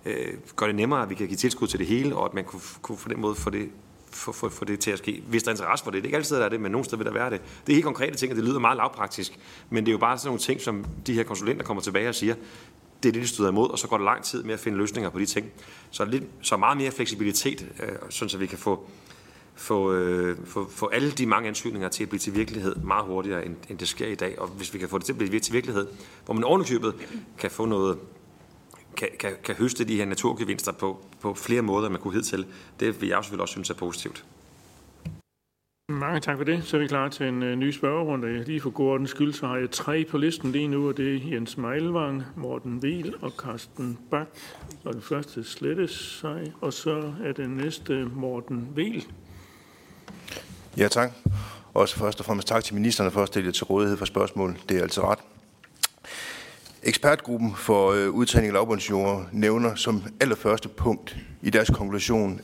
øh, 0.05 0.33
gøre 0.55 0.67
det 0.67 0.75
nemmere, 0.75 1.01
at 1.01 1.09
vi 1.09 1.15
kan 1.15 1.27
give 1.27 1.37
tilskud 1.37 1.67
til 1.67 1.79
det 1.79 1.87
hele, 1.87 2.15
og 2.15 2.25
at 2.25 2.33
man 2.33 2.43
kunne, 2.43 2.61
kunne 2.81 2.97
på 2.97 3.09
den 3.09 3.21
måde 3.21 3.35
få 3.35 3.49
det 3.49 3.69
få, 4.11 4.31
få, 4.31 4.49
for 4.49 4.65
det 4.65 4.79
til 4.79 4.91
at 4.91 4.97
ske, 4.97 5.23
hvis 5.27 5.43
der 5.43 5.49
er 5.49 5.53
interesse 5.53 5.83
for 5.83 5.91
det. 5.91 5.97
Det 5.97 6.05
er 6.05 6.07
ikke 6.07 6.17
altid, 6.17 6.35
der 6.35 6.45
er 6.45 6.49
det, 6.49 6.61
men 6.61 6.71
nogle 6.71 6.85
steder 6.85 6.97
vil 6.97 7.05
der 7.05 7.13
være 7.13 7.29
det. 7.29 7.41
Det 7.65 7.73
er 7.73 7.75
helt 7.75 7.85
konkrete 7.85 8.17
ting, 8.17 8.31
og 8.31 8.35
det 8.35 8.45
lyder 8.45 8.59
meget 8.59 8.77
lavpraktisk, 8.77 9.39
men 9.69 9.85
det 9.85 9.91
er 9.91 9.93
jo 9.93 9.97
bare 9.97 10.17
sådan 10.17 10.27
nogle 10.27 10.39
ting, 10.39 10.61
som 10.61 10.85
de 11.07 11.13
her 11.13 11.23
konsulenter 11.23 11.65
kommer 11.65 11.81
tilbage 11.81 12.09
og 12.09 12.15
siger, 12.15 12.35
det 13.03 13.09
er 13.09 13.13
det, 13.13 13.21
de 13.21 13.27
støder 13.27 13.49
imod, 13.49 13.69
og 13.69 13.79
så 13.79 13.87
går 13.87 13.97
det 13.97 14.05
lang 14.05 14.23
tid 14.23 14.43
med 14.43 14.53
at 14.53 14.59
finde 14.59 14.77
løsninger 14.77 15.09
på 15.09 15.19
de 15.19 15.25
ting. 15.25 15.51
Så, 15.91 16.05
lidt, 16.05 16.23
så 16.41 16.57
meget 16.57 16.77
mere 16.77 16.91
fleksibilitet, 16.91 17.69
øh, 17.83 17.89
sådan 18.09 18.29
så 18.29 18.37
vi 18.37 18.45
kan 18.45 18.57
få, 18.57 18.89
få, 19.55 19.93
øh, 19.93 20.37
få, 20.45 20.69
få 20.69 20.87
alle 20.87 21.11
de 21.11 21.25
mange 21.25 21.47
ansøgninger 21.47 21.89
til 21.89 22.03
at 22.03 22.09
blive 22.09 22.19
til 22.19 22.35
virkelighed 22.35 22.75
meget 22.75 23.05
hurtigere, 23.05 23.45
end, 23.45 23.55
end 23.69 23.77
det 23.77 23.87
sker 23.87 24.07
i 24.07 24.15
dag. 24.15 24.39
Og 24.39 24.47
hvis 24.47 24.73
vi 24.73 24.79
kan 24.79 24.89
få 24.89 24.97
det 24.97 25.05
til 25.05 25.13
at 25.13 25.17
blive 25.17 25.39
til 25.39 25.53
virkelighed, 25.53 25.87
hvor 26.25 26.33
man 26.33 26.43
ovenikøbet 26.43 26.95
kan 27.37 27.51
få 27.51 27.65
noget, 27.65 27.97
kan, 28.97 29.09
kan, 29.19 29.31
kan 29.43 29.55
høste 29.55 29.83
de 29.83 29.97
her 29.97 30.05
naturgevinster 30.05 30.71
på, 30.71 31.05
på 31.21 31.33
flere 31.33 31.61
måder, 31.61 31.85
end 31.85 31.91
man 31.91 32.01
kunne 32.01 32.13
hidtil, 32.13 32.45
det 32.79 33.01
vil 33.01 33.09
jeg 33.09 33.23
selvfølgelig 33.23 33.41
også 33.41 33.51
synes 33.51 33.69
er 33.69 33.73
positivt. 33.73 34.25
Mange 35.91 36.19
tak 36.19 36.37
for 36.37 36.43
det. 36.43 36.63
Så 36.63 36.77
er 36.77 36.81
vi 36.81 36.87
klar 36.87 37.09
til 37.09 37.27
en 37.27 37.43
uh, 37.43 37.49
ny 37.49 37.71
spørgerunde. 37.71 38.43
Lige 38.43 38.61
for 38.61 38.69
god 38.69 39.07
skyld, 39.07 39.33
så 39.33 39.47
har 39.47 39.57
jeg 39.57 39.71
tre 39.71 40.05
på 40.09 40.17
listen 40.17 40.51
lige 40.51 40.67
nu, 40.67 40.87
og 40.87 40.97
det 40.97 41.15
er 41.15 41.19
Jens 41.31 41.57
Meilvang, 41.57 42.23
Morten 42.35 42.79
Wiel 42.83 43.15
og 43.21 43.31
Carsten 43.37 43.97
Bak. 44.11 44.27
Og 44.83 44.93
den 44.93 45.01
første 45.01 45.43
slettes 45.43 45.91
sig, 46.21 46.53
og 46.61 46.73
så 46.73 47.13
er 47.25 47.31
den 47.31 47.49
næste 47.49 48.05
Morten 48.15 48.67
Wiel. 48.75 49.05
Ja, 50.77 50.87
tak. 50.87 51.11
Også 51.73 51.95
først 51.95 52.19
og 52.19 52.25
fremmest 52.25 52.47
tak 52.47 52.63
til 52.63 52.75
ministerne 52.75 53.11
for 53.11 53.21
at 53.21 53.27
stille 53.27 53.51
til 53.51 53.63
rådighed 53.63 53.97
for 53.97 54.05
spørgsmål. 54.05 54.57
Det 54.69 54.77
er 54.77 54.81
altså 54.81 55.11
ret. 55.11 55.19
Ekspertgruppen 56.83 57.55
for 57.55 57.91
øh, 57.91 58.09
udtagning 58.09 58.49
af 58.49 58.53
lavbundsjord 58.53 59.27
nævner 59.31 59.75
som 59.75 60.03
allerførste 60.19 60.69
punkt 60.69 61.17
i 61.41 61.49
deres 61.49 61.69
konklusion, 61.69 62.41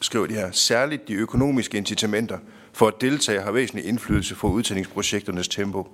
skriver 0.00 0.26
de 0.26 0.34
her, 0.34 0.50
særligt 0.50 1.08
de 1.08 1.14
økonomiske 1.14 1.78
incitamenter 1.78 2.38
for 2.80 2.88
at 2.88 3.00
deltage 3.00 3.42
har 3.42 3.52
væsentlig 3.52 3.86
indflydelse 3.86 4.34
på 4.34 4.46
udtagningsprojekternes 4.46 5.48
tempo. 5.48 5.88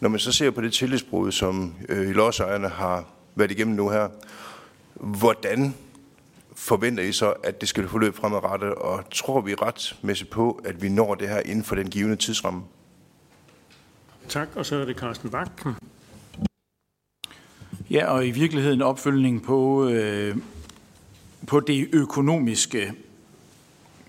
Når 0.00 0.08
man 0.08 0.20
så 0.20 0.32
ser 0.32 0.50
på 0.50 0.60
det 0.60 0.72
tillidsbrud, 0.72 1.32
som 1.32 1.74
øh, 1.88 2.10
lodsejerne 2.10 2.68
har 2.68 3.04
været 3.34 3.50
igennem 3.50 3.76
nu 3.76 3.88
her, 3.88 4.08
hvordan 4.94 5.74
forventer 6.56 7.02
I 7.02 7.12
så, 7.12 7.30
at 7.30 7.60
det 7.60 7.68
skal 7.68 7.88
forløbe 7.88 8.16
fremadrettet, 8.16 8.74
og 8.74 9.10
tror 9.10 9.40
vi 9.40 9.54
retmæssigt 9.54 10.30
på, 10.30 10.60
at 10.64 10.82
vi 10.82 10.88
når 10.88 11.14
det 11.14 11.28
her 11.28 11.40
inden 11.40 11.64
for 11.64 11.74
den 11.74 11.90
givende 11.90 12.16
tidsramme? 12.16 12.62
Tak, 14.28 14.48
og 14.54 14.66
så 14.66 14.76
er 14.76 14.84
det 14.84 14.96
Carsten 14.96 15.30
Bak. 15.30 15.66
Ja, 17.90 18.06
og 18.06 18.26
i 18.26 18.30
virkeligheden 18.30 18.82
opfølgning 18.82 19.42
på 19.42 19.88
øh, 19.88 20.36
på 21.46 21.60
det 21.60 21.88
økonomiske 21.92 22.92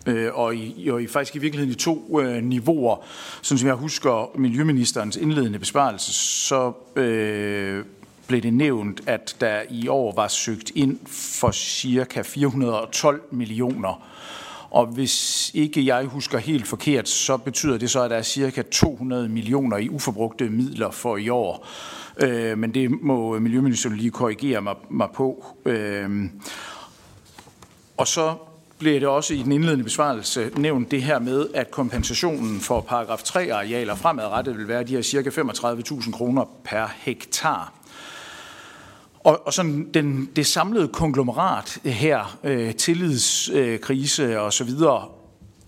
øh, 0.05 0.29
og, 0.33 0.55
i, 0.55 0.89
og 0.89 1.01
i 1.01 1.07
faktisk 1.07 1.35
i 1.35 1.39
virkeligheden 1.39 1.71
i 1.71 1.79
to 1.79 2.21
øh, 2.21 2.43
niveauer. 2.43 3.05
Sådan 3.41 3.57
som 3.57 3.67
jeg 3.67 3.75
husker 3.75 4.31
Miljøministerens 4.37 5.17
indledende 5.17 5.59
besvarelse, 5.59 6.13
så 6.13 6.73
øh, 6.95 7.85
blev 8.27 8.41
det 8.41 8.53
nævnt, 8.53 9.01
at 9.07 9.35
der 9.41 9.61
i 9.69 9.87
år 9.87 10.13
var 10.15 10.27
søgt 10.27 10.71
ind 10.75 10.99
for 11.07 11.51
cirka 11.51 12.21
412 12.21 13.21
millioner. 13.31 14.09
Og 14.69 14.85
hvis 14.85 15.51
ikke 15.53 15.85
jeg 15.85 16.05
husker 16.05 16.37
helt 16.37 16.67
forkert, 16.67 17.09
så 17.09 17.37
betyder 17.37 17.77
det 17.77 17.89
så, 17.89 18.01
at 18.01 18.11
der 18.11 18.17
er 18.17 18.21
cirka 18.21 18.61
200 18.61 19.29
millioner 19.29 19.77
i 19.77 19.89
uforbrugte 19.89 20.49
midler 20.49 20.91
for 20.91 21.17
i 21.17 21.29
år. 21.29 21.67
Øh, 22.17 22.57
men 22.57 22.73
det 22.73 22.91
må 23.01 23.39
Miljøministeren 23.39 23.97
lige 23.97 24.11
korrigere 24.11 24.61
mig, 24.61 24.75
mig 24.89 25.07
på. 25.13 25.45
Øh, 25.65 26.29
og 27.97 28.07
så 28.07 28.35
bliver 28.83 28.99
det 28.99 29.09
også 29.09 29.33
i 29.33 29.41
den 29.43 29.51
indledende 29.51 29.83
besvarelse 29.83 30.51
nævnt 30.57 30.91
det 30.91 31.03
her 31.03 31.19
med, 31.19 31.47
at 31.53 31.71
kompensationen 31.71 32.59
for 32.59 32.81
paragraf 32.81 33.21
3-arealer 33.21 33.95
fremadrettet 33.95 34.57
vil 34.57 34.67
være 34.67 34.83
de 34.83 34.95
her 34.95 35.01
cirka 35.01 35.29
35.000 35.29 36.11
kroner 36.11 36.45
per 36.63 36.87
hektar. 36.97 37.73
Og, 39.19 39.47
og 39.47 39.53
sådan 39.53 39.89
den, 39.93 40.29
det 40.35 40.47
samlede 40.47 40.87
konglomerat 40.87 41.79
her, 41.85 42.37
øh, 42.43 42.75
tillidskrise 42.75 44.23
øh, 44.23 44.41
og 44.41 44.53
så 44.53 44.63
videre, 44.63 45.07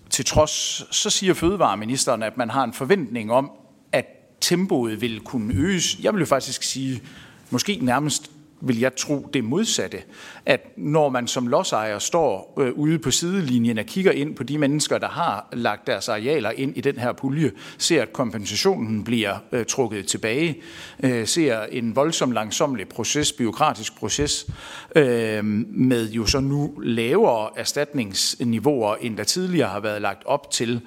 til 0.09 0.25
trods, 0.25 0.95
så 0.95 1.09
siger 1.09 1.33
fødevareministeren, 1.33 2.23
at 2.23 2.37
man 2.37 2.49
har 2.49 2.63
en 2.63 2.73
forventning 2.73 3.31
om, 3.31 3.51
at 3.91 4.05
tempoet 4.41 5.01
vil 5.01 5.19
kunne 5.19 5.53
øges. 5.53 5.99
Jeg 6.01 6.13
vil 6.13 6.19
jo 6.19 6.25
faktisk 6.25 6.63
sige, 6.63 7.01
måske 7.49 7.79
nærmest 7.81 8.31
vil 8.65 8.79
jeg 8.79 8.95
tro 8.95 9.29
det 9.33 9.43
modsatte. 9.43 9.97
At 10.45 10.61
når 10.77 11.09
man 11.09 11.27
som 11.27 11.47
lodsejer 11.47 11.99
står 11.99 12.53
øh, 12.59 12.73
ude 12.73 12.99
på 12.99 13.11
sidelinjen 13.11 13.77
og 13.77 13.85
kigger 13.85 14.11
ind 14.11 14.35
på 14.35 14.43
de 14.43 14.57
mennesker, 14.57 14.97
der 14.97 15.07
har 15.07 15.49
lagt 15.53 15.87
deres 15.87 16.09
arealer 16.09 16.51
ind 16.51 16.77
i 16.77 16.81
den 16.81 16.97
her 16.97 17.13
pulje, 17.13 17.51
ser 17.77 18.01
at 18.01 18.13
kompensationen 18.13 19.03
bliver 19.03 19.37
øh, 19.51 19.65
trukket 19.65 20.07
tilbage, 20.07 20.61
øh, 21.03 21.27
ser 21.27 21.63
en 21.63 21.95
voldsom 21.95 22.31
langsomlig 22.31 22.87
proces, 22.87 23.33
byråkratisk 23.33 23.95
proces, 23.95 24.47
øh, 24.95 25.45
med 25.45 26.09
jo 26.09 26.25
så 26.25 26.39
nu 26.39 26.73
lavere 26.83 27.49
erstatningsniveauer, 27.55 28.95
end 28.95 29.17
der 29.17 29.23
tidligere 29.23 29.69
har 29.69 29.79
været 29.79 30.01
lagt 30.01 30.25
op 30.25 30.51
til, 30.51 30.81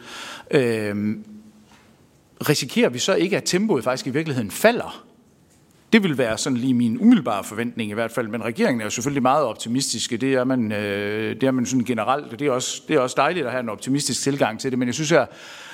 øh, 0.50 1.16
risikerer 2.48 2.88
vi 2.88 2.98
så 2.98 3.14
ikke, 3.14 3.36
at 3.36 3.42
tempoet 3.44 3.84
faktisk 3.84 4.06
i 4.06 4.10
virkeligheden 4.10 4.50
falder? 4.50 5.07
Det 5.92 6.02
vil 6.02 6.18
være 6.18 6.38
sådan 6.38 6.56
lige 6.56 6.74
min 6.74 6.98
umiddelbare 7.00 7.44
forventning 7.44 7.90
i 7.90 7.94
hvert 7.94 8.10
fald, 8.10 8.28
men 8.28 8.44
regeringen 8.44 8.80
er 8.80 8.84
jo 8.84 8.90
selvfølgelig 8.90 9.22
meget 9.22 9.44
optimistiske. 9.44 10.16
Det 10.16 10.34
er 10.34 10.44
man, 10.44 10.72
øh, 10.72 11.40
det 11.40 11.42
er 11.42 11.50
man 11.50 11.66
sådan 11.66 11.84
generelt, 11.84 12.32
og 12.32 12.38
det 12.38 12.46
er, 12.46 12.50
også, 12.50 12.82
det 12.88 12.96
er 12.96 13.00
også 13.00 13.14
dejligt 13.18 13.46
at 13.46 13.52
have 13.52 13.62
en 13.62 13.68
optimistisk 13.68 14.22
tilgang 14.22 14.60
til 14.60 14.70
det, 14.70 14.78
men 14.78 14.88
jeg 14.88 14.94
synes, 14.94 15.12
jeg 15.12 15.26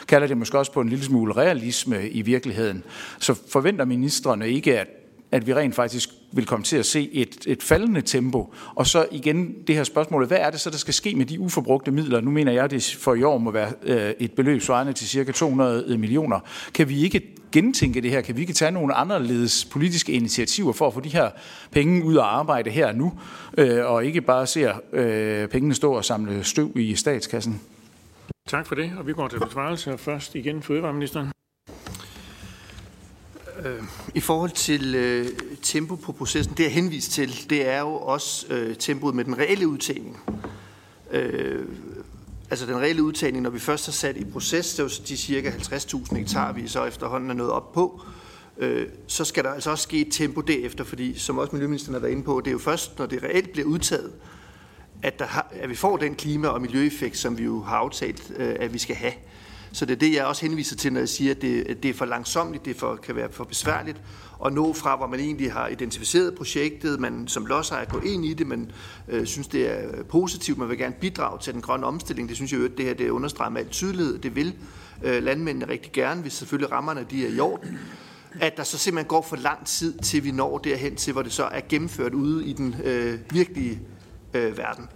kalder 0.09 0.27
det 0.27 0.37
måske 0.37 0.59
også 0.59 0.73
på 0.73 0.81
en 0.81 0.89
lille 0.89 1.05
smule 1.05 1.37
realisme 1.37 2.09
i 2.09 2.23
virkeligheden. 2.23 2.85
Så 3.19 3.35
forventer 3.49 3.85
ministerne 3.85 4.49
ikke, 4.49 4.81
at 4.81 5.04
at 5.35 5.47
vi 5.47 5.55
rent 5.55 5.75
faktisk 5.75 6.11
vil 6.33 6.47
komme 6.47 6.65
til 6.65 6.77
at 6.77 6.87
se 6.87 7.11
et, 7.13 7.37
et 7.47 7.63
faldende 7.63 8.01
tempo. 8.01 8.55
Og 8.75 8.87
så 8.87 9.07
igen 9.11 9.55
det 9.67 9.75
her 9.75 9.85
spørgsmål, 9.85 10.27
hvad 10.27 10.39
er 10.41 10.51
det 10.51 10.61
så, 10.61 10.71
der 10.71 10.77
skal 10.77 10.95
ske 10.95 11.15
med 11.15 11.27
de 11.27 11.41
uforbrugte 11.41 11.91
midler? 11.91 12.21
Nu 12.21 12.31
mener 12.31 12.53
jeg, 12.53 12.65
at 12.65 12.71
det 12.71 12.97
for 13.01 13.15
i 13.15 13.23
år 13.23 13.39
må 13.39 13.51
være 13.51 13.73
øh, 13.83 14.13
et 14.19 14.33
beløb 14.33 14.63
svarende 14.63 14.93
til 14.93 15.09
cirka 15.09 15.33
200 15.33 15.99
millioner. 15.99 16.41
Kan 16.75 16.89
vi 16.89 17.05
ikke 17.05 17.35
gentænke 17.53 18.01
det 18.01 18.11
her? 18.11 18.21
Kan 18.21 18.37
vi 18.37 18.41
ikke 18.41 18.53
tage 18.53 18.71
nogle 18.71 18.95
anderledes 18.95 19.65
politiske 19.65 20.13
initiativer 20.13 20.73
for 20.73 20.87
at 20.87 20.95
få 20.95 21.01
de 21.01 21.09
her 21.09 21.31
penge 21.71 22.05
ud 22.05 22.17
og 22.17 22.39
arbejde 22.39 22.71
her 22.71 22.93
nu, 22.93 23.13
øh, 23.59 23.85
og 23.85 24.05
ikke 24.05 24.21
bare 24.21 24.47
se 24.47 24.69
øh, 24.93 25.49
pengene 25.49 25.75
stå 25.75 25.93
og 25.93 26.05
samle 26.05 26.45
støv 26.45 26.73
i 26.77 26.95
statskassen? 26.95 27.61
Tak 28.49 28.67
for 28.67 28.75
det, 28.75 28.93
og 28.99 29.07
vi 29.07 29.13
går 29.13 29.29
til 29.29 29.41
besvarelse. 29.41 29.99
Først 29.99 30.35
igen 30.35 30.63
fødevareministeren. 30.63 31.34
Øh, 33.65 33.83
I 34.15 34.21
forhold 34.21 34.51
til 34.51 34.95
øh, 34.95 35.27
tempo 35.63 35.97
på 35.97 36.13
processen, 36.13 36.55
det 36.57 36.65
jeg 36.65 36.73
henvist 36.73 37.13
til, 37.13 37.51
det 37.51 37.69
er 37.69 37.81
jo 37.81 37.95
også 37.95 38.47
øh, 38.51 38.77
tempoet 38.77 39.15
med 39.15 39.25
den 39.25 39.39
reelle 39.39 39.69
udtagning. 39.69 40.21
Øh, 41.11 41.67
altså 42.51 42.67
den 42.67 42.77
reelle 42.77 43.03
udtagning, 43.03 43.43
når 43.43 43.51
vi 43.51 43.59
først 43.59 43.87
har 43.87 43.93
sat 43.93 44.17
i 44.17 44.25
proces, 44.25 44.71
det 44.71 44.79
er 44.79 44.83
jo 44.83 44.91
de 45.09 45.17
cirka 45.17 45.51
50.000 45.51 46.17
hektar, 46.17 46.53
vi 46.53 46.69
så 46.69 46.85
efterhånden 46.85 47.31
er 47.31 47.35
nået 47.35 47.51
op 47.51 47.73
på, 47.73 48.03
øh, 48.59 48.87
så 49.07 49.25
skal 49.25 49.45
der 49.45 49.51
altså 49.51 49.71
også 49.71 49.83
ske 49.83 50.01
et 50.01 50.13
tempo 50.13 50.41
derefter, 50.41 50.85
fordi 50.85 51.19
som 51.19 51.39
også 51.39 51.53
Miljøministeren 51.53 51.95
har 51.95 52.01
været 52.01 52.13
inde 52.13 52.23
på, 52.23 52.41
det 52.41 52.47
er 52.47 52.53
jo 52.53 52.59
først, 52.59 52.99
når 52.99 53.07
det 53.07 53.23
reelt 53.23 53.53
bliver 53.53 53.69
udtaget, 53.69 54.13
at, 55.03 55.19
der 55.19 55.27
har, 55.27 55.53
at 55.53 55.69
vi 55.69 55.75
får 55.75 55.97
den 55.97 56.15
klima- 56.15 56.49
og 56.49 56.61
miljøeffekt, 56.61 57.19
som 57.19 57.39
vi 57.39 57.45
jo 57.45 57.63
har 57.63 57.77
aftalt, 57.77 58.33
øh, 58.37 58.57
at 58.61 58.75
vi 58.75 58.79
skal 58.79 58.97
have. 58.97 59.13
Så 59.75 59.85
det 59.85 59.93
er 59.95 59.99
det, 59.99 60.15
jeg 60.15 60.25
også 60.25 60.47
henviser 60.47 60.77
til, 60.77 60.93
når 60.93 61.01
jeg 61.01 61.09
siger, 61.09 61.31
at 61.31 61.43
det, 61.43 61.63
at 61.69 61.83
det 61.83 61.89
er 61.89 61.95
for 61.95 62.05
langsomt, 62.05 62.65
det 62.65 62.77
for, 62.77 62.97
kan 62.97 63.17
være 63.17 63.33
for 63.33 63.45
besværligt 63.45 64.01
at 64.45 64.53
nå 64.53 64.73
fra, 64.73 64.97
hvor 64.97 65.07
man 65.07 65.21
egentlig 65.21 65.53
har 65.53 65.69
identificeret 65.69 66.35
projektet, 66.35 67.01
man 67.01 67.29
som 67.29 67.47
lodsejer 67.47 67.85
går 67.85 68.01
ind 68.05 68.25
i 68.25 68.35
det, 68.35 68.47
man 68.47 68.71
øh, 69.09 69.27
synes, 69.27 69.49
det 69.49 69.71
er 69.71 70.03
positivt, 70.03 70.59
man 70.59 70.69
vil 70.69 70.79
gerne 70.79 70.95
bidrage 71.01 71.39
til 71.39 71.53
den 71.53 71.63
grønne 71.63 71.87
omstilling. 71.87 72.29
Det 72.29 72.37
synes 72.37 72.53
jeg 72.53 72.61
jo, 72.61 72.65
at 72.65 72.71
det 72.77 72.87
her 72.87 72.95
det 72.95 73.09
understreger 73.11 73.51
med 73.51 73.61
al 73.61 73.69
tydelighed. 73.69 74.19
Det 74.19 74.37
vil 74.37 74.55
øh, 75.03 75.23
landmændene 75.23 75.69
rigtig 75.69 75.93
gerne, 75.93 76.23
hvis 76.23 76.33
selvfølgelig 76.33 76.73
rammerne 76.73 77.07
de 77.11 77.27
er 77.27 77.31
i 77.31 77.41
orden 77.41 77.79
at 78.41 78.57
der 78.57 78.63
så 78.63 78.79
simpelthen 78.79 79.09
går 79.09 79.23
for 79.23 79.37
lang 79.37 79.67
tid, 79.67 79.99
til 79.99 80.25
vi 80.25 80.31
når 80.31 80.59
derhen 80.59 80.97
til, 80.97 81.13
hvor 81.13 81.23
det 81.23 81.33
så 81.33 81.45
er 81.45 81.61
gennemført 81.69 82.15
ude 82.15 82.45
i 82.47 82.53
den 82.53 82.77
øh, 82.85 83.19
virkelige 83.31 83.81
øh, 84.35 84.59
verden. 84.59 84.89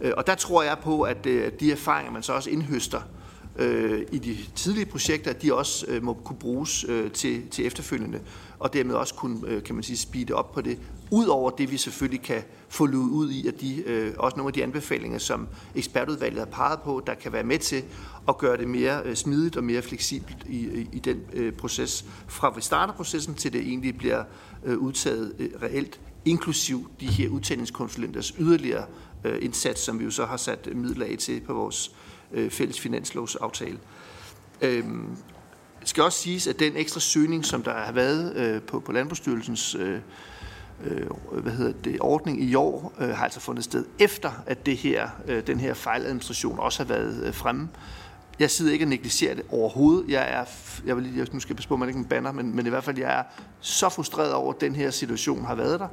Øh, 0.00 0.12
og 0.16 0.26
der 0.26 0.34
tror 0.34 0.62
jeg 0.62 0.76
på, 0.82 1.02
at 1.02 1.26
øh, 1.26 1.52
de 1.60 1.72
erfaringer, 1.72 2.12
man 2.12 2.22
så 2.22 2.32
også 2.32 2.50
indhøster 2.50 2.98
øh, 2.98 3.25
øh, 3.58 4.06
i 4.12 4.18
de 4.18 4.36
tidlige 4.54 4.86
projekter, 4.86 5.30
at 5.30 5.42
de 5.42 5.54
også 5.54 5.86
øh, 5.88 6.02
må 6.02 6.14
kunne 6.14 6.38
bruges 6.38 6.84
øh, 6.88 7.10
til, 7.10 7.48
til 7.48 7.66
efterfølgende, 7.66 8.20
og 8.58 8.72
dermed 8.72 8.94
også 8.94 9.14
kunne, 9.14 9.40
øh, 9.46 9.62
kan 9.62 9.74
man 9.74 9.84
sige, 9.84 9.96
speede 9.96 10.34
op 10.34 10.52
på 10.52 10.60
det. 10.60 10.78
Udover 11.10 11.50
det, 11.50 11.70
vi 11.70 11.76
selvfølgelig 11.76 12.22
kan 12.22 12.42
få 12.68 12.86
luet 12.86 13.10
ud 13.10 13.30
i, 13.30 13.48
at 13.48 13.60
de, 13.60 13.82
øh, 13.86 14.14
også 14.18 14.36
nogle 14.36 14.48
af 14.48 14.52
de 14.52 14.62
anbefalinger, 14.62 15.18
som 15.18 15.48
ekspertudvalget 15.74 16.38
har 16.38 16.46
peget 16.46 16.80
på, 16.80 17.02
der 17.06 17.14
kan 17.14 17.32
være 17.32 17.44
med 17.44 17.58
til 17.58 17.84
at 18.28 18.38
gøre 18.38 18.56
det 18.56 18.68
mere 18.68 19.02
øh, 19.04 19.14
smidigt 19.14 19.56
og 19.56 19.64
mere 19.64 19.82
fleksibelt 19.82 20.44
i, 20.48 20.56
i, 20.56 20.88
i 20.92 20.98
den 20.98 21.20
øh, 21.32 21.52
proces, 21.52 22.04
fra 22.28 22.52
vi 22.54 22.60
starter 22.60 22.92
processen 22.92 23.34
til 23.34 23.52
det 23.52 23.60
egentlig 23.60 23.98
bliver 23.98 24.24
øh, 24.64 24.78
udtaget 24.78 25.34
øh, 25.38 25.50
reelt, 25.62 26.00
inklusiv 26.24 26.90
de 27.00 27.06
her 27.06 27.28
udtændingskonsulenters 27.28 28.34
yderligere 28.38 28.84
øh, 29.24 29.38
indsats, 29.42 29.80
som 29.80 29.98
vi 29.98 30.04
jo 30.04 30.10
så 30.10 30.26
har 30.26 30.36
sat 30.36 30.68
midler 30.76 31.06
af 31.06 31.16
til 31.18 31.40
på 31.40 31.54
vores 31.54 31.94
øh, 32.32 32.50
fælles 32.50 32.80
finanslovsaftale. 32.80 33.78
Øhm, 34.60 35.16
det 35.80 35.88
skal 35.88 36.02
også 36.02 36.18
siges, 36.18 36.46
at 36.46 36.58
den 36.58 36.76
ekstra 36.76 37.00
søgning, 37.00 37.44
som 37.44 37.62
der 37.62 37.74
har 37.74 37.92
været 37.92 38.36
øh, 38.36 38.62
på, 38.62 38.80
på 38.80 38.92
Landbrugsstyrelsens 38.92 39.74
øh, 39.74 40.00
øh, 40.84 41.06
hvad 41.40 41.52
hedder 41.52 41.72
det, 41.84 41.96
ordning 42.00 42.42
i 42.42 42.54
år, 42.54 42.92
øh, 43.00 43.08
har 43.08 43.24
altså 43.24 43.40
fundet 43.40 43.64
sted 43.64 43.84
efter, 43.98 44.42
at 44.46 44.66
det 44.66 44.76
her, 44.76 45.08
øh, 45.26 45.46
den 45.46 45.60
her 45.60 45.74
fejladministration 45.74 46.58
også 46.58 46.78
har 46.78 46.88
været 46.88 47.24
øh, 47.24 47.34
fremme. 47.34 47.68
Jeg 48.38 48.50
sidder 48.50 48.72
ikke 48.72 48.84
og 48.84 48.88
negligerer 48.88 49.34
det 49.34 49.44
overhovedet. 49.50 50.10
Jeg 50.10 50.30
er, 50.30 50.44
jeg 50.86 50.96
vil 50.96 51.04
lige, 51.04 51.18
jeg 51.18 51.26
nu 51.32 51.40
skal 51.40 51.52
jeg 51.52 51.56
passe 51.56 51.68
på, 51.68 51.74
at 51.74 51.80
man 51.80 51.88
ikke 51.88 51.98
en 51.98 52.04
banner, 52.04 52.32
men, 52.32 52.56
men 52.56 52.66
i 52.66 52.68
hvert 52.68 52.84
fald, 52.84 52.98
jeg 52.98 53.18
er 53.18 53.22
så 53.60 53.88
frustreret 53.88 54.32
over, 54.32 54.52
at 54.52 54.60
den 54.60 54.74
her 54.74 54.90
situation 54.90 55.44
har 55.44 55.54
været 55.54 55.80
der. 55.80 55.88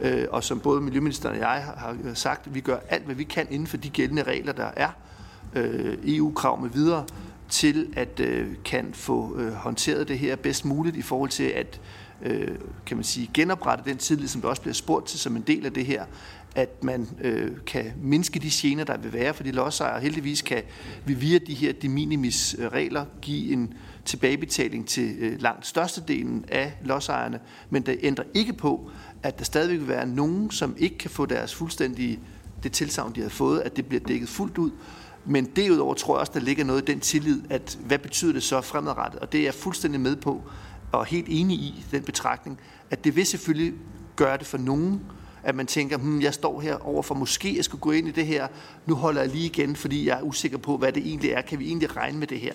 Øh, 0.00 0.26
og 0.30 0.44
som 0.44 0.60
både 0.60 0.80
Miljøministeren 0.80 1.34
og 1.34 1.40
jeg 1.40 1.64
har 1.76 2.14
sagt, 2.14 2.54
vi 2.54 2.60
gør 2.60 2.78
alt, 2.88 3.04
hvad 3.04 3.14
vi 3.14 3.24
kan 3.24 3.46
inden 3.50 3.66
for 3.66 3.76
de 3.76 3.90
gældende 3.90 4.22
regler, 4.22 4.52
der 4.52 4.70
er 4.76 4.88
øh, 4.88 5.13
Øh, 5.54 5.98
EU-krav 6.04 6.60
med 6.60 6.70
videre, 6.70 7.04
til 7.48 7.92
at 7.96 8.20
øh, 8.20 8.48
kan 8.64 8.90
få 8.92 9.38
øh, 9.38 9.52
håndteret 9.52 10.08
det 10.08 10.18
her 10.18 10.36
bedst 10.36 10.64
muligt 10.64 10.96
i 10.96 11.02
forhold 11.02 11.30
til 11.30 11.44
at 11.44 11.80
øh, 12.22 12.58
kan 12.86 12.96
man 12.96 13.04
sige, 13.04 13.30
genoprette 13.34 13.90
den 13.90 13.96
tillid, 13.96 14.28
som 14.28 14.40
der 14.40 14.48
også 14.48 14.62
bliver 14.62 14.74
spurgt 14.74 15.06
til 15.06 15.18
som 15.18 15.36
en 15.36 15.42
del 15.42 15.66
af 15.66 15.72
det 15.72 15.86
her, 15.86 16.04
at 16.54 16.84
man 16.84 17.08
øh, 17.20 17.50
kan 17.66 17.92
mindske 18.02 18.38
de 18.38 18.50
gener, 18.52 18.84
der 18.84 18.98
vil 18.98 19.12
være 19.12 19.34
for 19.34 19.42
de 19.42 19.52
lodsejere. 19.52 20.00
Heldigvis 20.00 20.42
kan 20.42 20.62
vi 21.04 21.14
via 21.14 21.38
de 21.38 21.54
her 21.54 21.72
de 21.72 21.88
minimis 21.88 22.56
øh, 22.58 22.66
regler 22.66 23.04
give 23.22 23.52
en 23.52 23.74
tilbagebetaling 24.04 24.88
til 24.88 25.16
øh, 25.18 25.40
langt 25.40 25.66
størstedelen 25.66 26.44
af 26.48 26.72
lodsejerne, 26.84 27.40
men 27.70 27.82
det 27.82 27.98
ændrer 28.02 28.24
ikke 28.34 28.52
på, 28.52 28.90
at 29.22 29.38
der 29.38 29.44
stadigvæk 29.44 29.78
vil 29.78 29.88
være 29.88 30.06
nogen, 30.06 30.50
som 30.50 30.76
ikke 30.78 30.98
kan 30.98 31.10
få 31.10 31.26
deres 31.26 31.54
fuldstændige 31.54 32.20
det 32.62 32.72
tilsavn, 32.72 33.14
de 33.14 33.22
har 33.22 33.28
fået, 33.28 33.60
at 33.60 33.76
det 33.76 33.86
bliver 33.86 34.00
dækket 34.08 34.28
fuldt 34.28 34.58
ud, 34.58 34.70
men 35.24 35.44
derudover 35.56 35.94
tror 35.94 36.14
jeg 36.14 36.20
også, 36.20 36.32
der 36.34 36.40
ligger 36.40 36.64
noget 36.64 36.82
i 36.82 36.84
den 36.84 37.00
tillid, 37.00 37.42
at 37.50 37.78
hvad 37.86 37.98
betyder 37.98 38.32
det 38.32 38.42
så 38.42 38.60
fremadrettet? 38.60 39.20
Og 39.20 39.32
det 39.32 39.40
er 39.40 39.44
jeg 39.44 39.54
fuldstændig 39.54 40.00
med 40.00 40.16
på, 40.16 40.42
og 40.92 41.06
helt 41.06 41.26
enig 41.28 41.56
i 41.56 41.84
den 41.90 42.02
betragtning, 42.02 42.60
at 42.90 43.04
det 43.04 43.16
vil 43.16 43.26
selvfølgelig 43.26 43.74
gøre 44.16 44.36
det 44.36 44.46
for 44.46 44.58
nogen, 44.58 45.00
at 45.42 45.54
man 45.54 45.66
tænker, 45.66 45.98
hm, 45.98 46.20
jeg 46.20 46.34
står 46.34 46.60
her 46.60 46.76
over 46.86 47.02
for 47.02 47.14
måske, 47.14 47.56
jeg 47.56 47.64
skulle 47.64 47.80
gå 47.80 47.90
ind 47.90 48.08
i 48.08 48.10
det 48.10 48.26
her, 48.26 48.48
nu 48.86 48.94
holder 48.94 49.20
jeg 49.20 49.30
lige 49.30 49.46
igen, 49.46 49.76
fordi 49.76 50.08
jeg 50.08 50.18
er 50.18 50.22
usikker 50.22 50.58
på, 50.58 50.76
hvad 50.76 50.92
det 50.92 51.06
egentlig 51.06 51.30
er. 51.30 51.40
Kan 51.40 51.58
vi 51.58 51.66
egentlig 51.66 51.96
regne 51.96 52.18
med 52.18 52.26
det 52.26 52.40
her? 52.40 52.54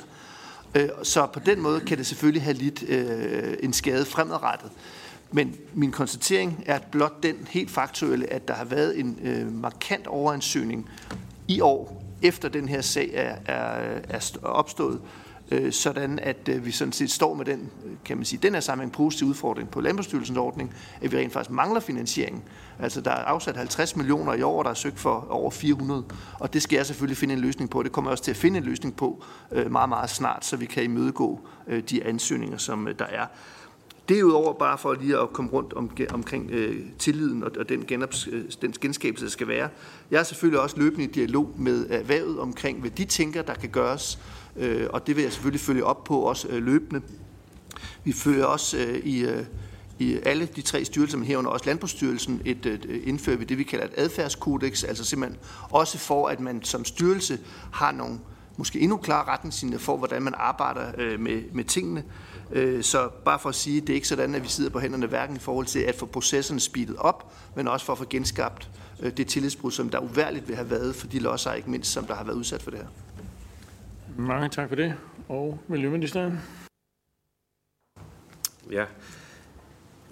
Øh, 0.76 0.89
så 1.03 1.28
på 1.34 1.39
den 1.39 1.61
måde 1.61 1.80
kan 1.80 1.97
det 1.97 2.05
selvfølgelig 2.05 2.43
have 2.43 2.53
lidt 2.53 2.84
øh, 2.84 3.57
en 3.63 3.74
skade 3.74 4.05
fremadrettet. 4.05 4.72
Men 5.32 5.55
min 5.74 5.91
konstatering 5.91 6.63
er 6.65 6.80
blot 6.91 7.24
den 7.24 7.36
helt 7.49 7.72
faktuelle, 7.72 8.34
at 8.34 8.47
der 8.47 8.53
har 8.53 8.65
været 8.65 8.99
en 8.99 9.20
øh, 9.24 9.53
markant 9.53 10.07
overansøgning 10.07 10.89
i 11.47 11.59
år, 11.59 11.98
efter 12.22 12.49
den 12.49 12.70
her 12.70 12.82
sag 12.82 13.11
er, 13.13 13.36
er, 13.45 13.99
er 14.09 14.39
opstået, 14.41 15.01
øh, 15.51 15.74
sådan 15.74 16.20
at 16.20 16.49
øh, 16.49 16.65
vi 16.65 16.72
sådan 16.72 16.91
set 16.91 17.11
står 17.11 17.34
med 17.34 17.45
den, 17.45 17.70
kan 18.05 18.17
man 18.17 18.26
sige, 18.26 18.39
den 18.43 18.53
her 18.53 18.59
sammenhæng 18.61 18.91
positiv 18.91 19.28
udfordring 19.28 19.70
på 19.70 19.82
Landbrugsstyrelsens 19.82 20.38
ordning, 20.38 20.74
at 21.01 21.11
vi 21.11 21.17
rent 21.17 21.34
faktisk 21.34 21.51
mangler 21.51 21.80
finansiering. 21.80 22.43
Altså 22.80 23.01
der 23.01 23.11
er 23.11 23.24
afsat 23.26 23.57
50 23.57 23.95
millioner 23.95 24.34
i 24.34 24.41
år, 24.41 24.63
der 24.63 24.70
er 24.70 24.74
søgt 24.74 24.99
for 24.99 25.28
over 25.30 25.51
400, 25.51 26.03
og 26.39 26.53
det 26.53 26.61
skal 26.61 26.76
jeg 26.76 26.86
selvfølgelig 26.86 27.17
finde 27.17 27.34
en 27.34 27.39
løsning 27.39 27.70
på. 27.70 27.84
Det 27.84 27.91
kommer 27.91 28.09
jeg 28.09 28.11
også 28.11 28.24
til 28.24 28.32
at 28.32 28.38
finde 28.38 28.57
en 28.57 28.63
løsning 28.63 28.95
på 28.95 29.24
øh, 29.51 29.72
meget, 29.72 29.89
meget 29.89 30.09
snart, 30.09 30.45
så 30.45 30.57
vi 30.57 30.65
kan 30.65 30.84
imødegå 30.84 31.39
øh, 31.67 31.84
de 31.84 32.03
ansøgninger, 32.03 32.57
som 32.57 32.88
øh, 32.88 32.99
der 32.99 33.05
er. 33.05 33.26
Derudover, 34.10 34.53
bare 34.53 34.78
for 34.78 34.93
lige 34.93 35.18
at 35.18 35.34
komme 35.34 35.51
rundt 35.51 35.74
om, 35.74 35.91
omkring 36.14 36.51
øh, 36.51 36.86
tilliden 36.99 37.43
og, 37.43 37.51
og 37.60 37.70
den, 37.70 37.86
genops, 37.86 38.28
øh, 38.32 38.43
den 38.62 38.74
genskabelse, 38.82 39.26
der 39.26 39.32
skal 39.32 39.47
være. 39.47 39.70
Jeg 40.12 40.20
er 40.20 40.24
selvfølgelig 40.24 40.62
også 40.62 40.78
løbende 40.78 41.03
i 41.03 41.07
dialog 41.07 41.53
med 41.57 41.89
erhvervet 41.89 42.39
omkring, 42.39 42.80
hvad 42.80 42.89
de 42.89 43.05
tænker, 43.05 43.41
der 43.41 43.53
kan 43.53 43.70
gøres, 43.70 44.20
øh, 44.57 44.88
og 44.89 45.07
det 45.07 45.16
vil 45.16 45.22
jeg 45.22 45.34
selvfølgelig 45.34 45.62
følge 45.62 45.86
op 45.86 46.03
på 46.03 46.20
også 46.20 46.47
øh, 46.47 46.64
løbende. 46.64 47.01
Vi 48.03 48.12
følger 48.12 48.45
også 48.45 48.78
øh, 48.78 48.95
i, 48.95 49.26
øh, 49.26 49.45
i 49.99 50.20
alle 50.26 50.45
de 50.55 50.62
tre 50.62 50.86
styrelser, 50.86 51.18
men 51.18 51.28
herunder 51.28 51.51
også 51.51 51.66
Landbrugsstyrelsen, 51.66 52.41
et, 52.45 52.66
et, 52.66 52.86
indfører 53.03 53.38
vi 53.38 53.45
det, 53.45 53.57
vi 53.57 53.64
kalder 53.64 53.86
et 53.86 53.93
adfærdskodex, 53.97 54.84
altså 54.84 55.05
simpelthen 55.05 55.39
også 55.70 55.97
for, 55.97 56.28
at 56.28 56.39
man 56.39 56.64
som 56.64 56.86
styrelse 56.86 57.39
har 57.72 57.91
nogle 57.91 58.20
måske 58.57 58.80
endnu 58.80 58.97
klare 58.97 59.28
retningslinjer 59.28 59.78
for, 59.78 59.97
hvordan 59.97 60.22
man 60.22 60.34
arbejder 60.38 60.91
øh, 60.97 61.20
med, 61.20 61.41
med 61.53 61.64
tingene. 61.64 62.03
Øh, 62.51 62.83
så 62.83 63.09
bare 63.25 63.39
for 63.39 63.49
at 63.49 63.55
sige, 63.55 63.81
det 63.81 63.89
er 63.89 63.93
ikke 63.93 64.07
sådan, 64.07 64.35
at 64.35 64.43
vi 64.43 64.47
sidder 64.47 64.69
på 64.69 64.79
hænderne 64.79 65.07
hverken 65.07 65.35
i 65.35 65.39
forhold 65.39 65.65
til 65.65 65.79
at 65.79 65.95
få 65.95 66.05
processerne 66.05 66.59
speedet 66.59 66.95
op, 66.95 67.33
men 67.55 67.67
også 67.67 67.85
for 67.85 67.93
at 67.93 67.99
få 67.99 68.05
genskabt 68.09 68.69
øh, 68.99 69.17
det 69.17 69.27
tillidsbrud, 69.27 69.71
som 69.71 69.89
der 69.89 69.99
uværligt 69.99 70.47
vil 70.47 70.55
have 70.55 70.69
været 70.69 70.95
for 70.95 71.07
de 71.07 71.19
lodsejere, 71.19 71.57
ikke 71.57 71.71
mindst, 71.71 71.91
som 71.91 72.05
der 72.05 72.15
har 72.15 72.23
været 72.23 72.35
udsat 72.35 72.61
for 72.61 72.71
det 72.71 72.79
her. 72.79 72.87
Mange 74.17 74.49
tak 74.49 74.69
for 74.69 74.75
det. 74.75 74.95
Og 75.27 75.59
Miljøministeren? 75.67 76.39
Ja. 78.71 78.85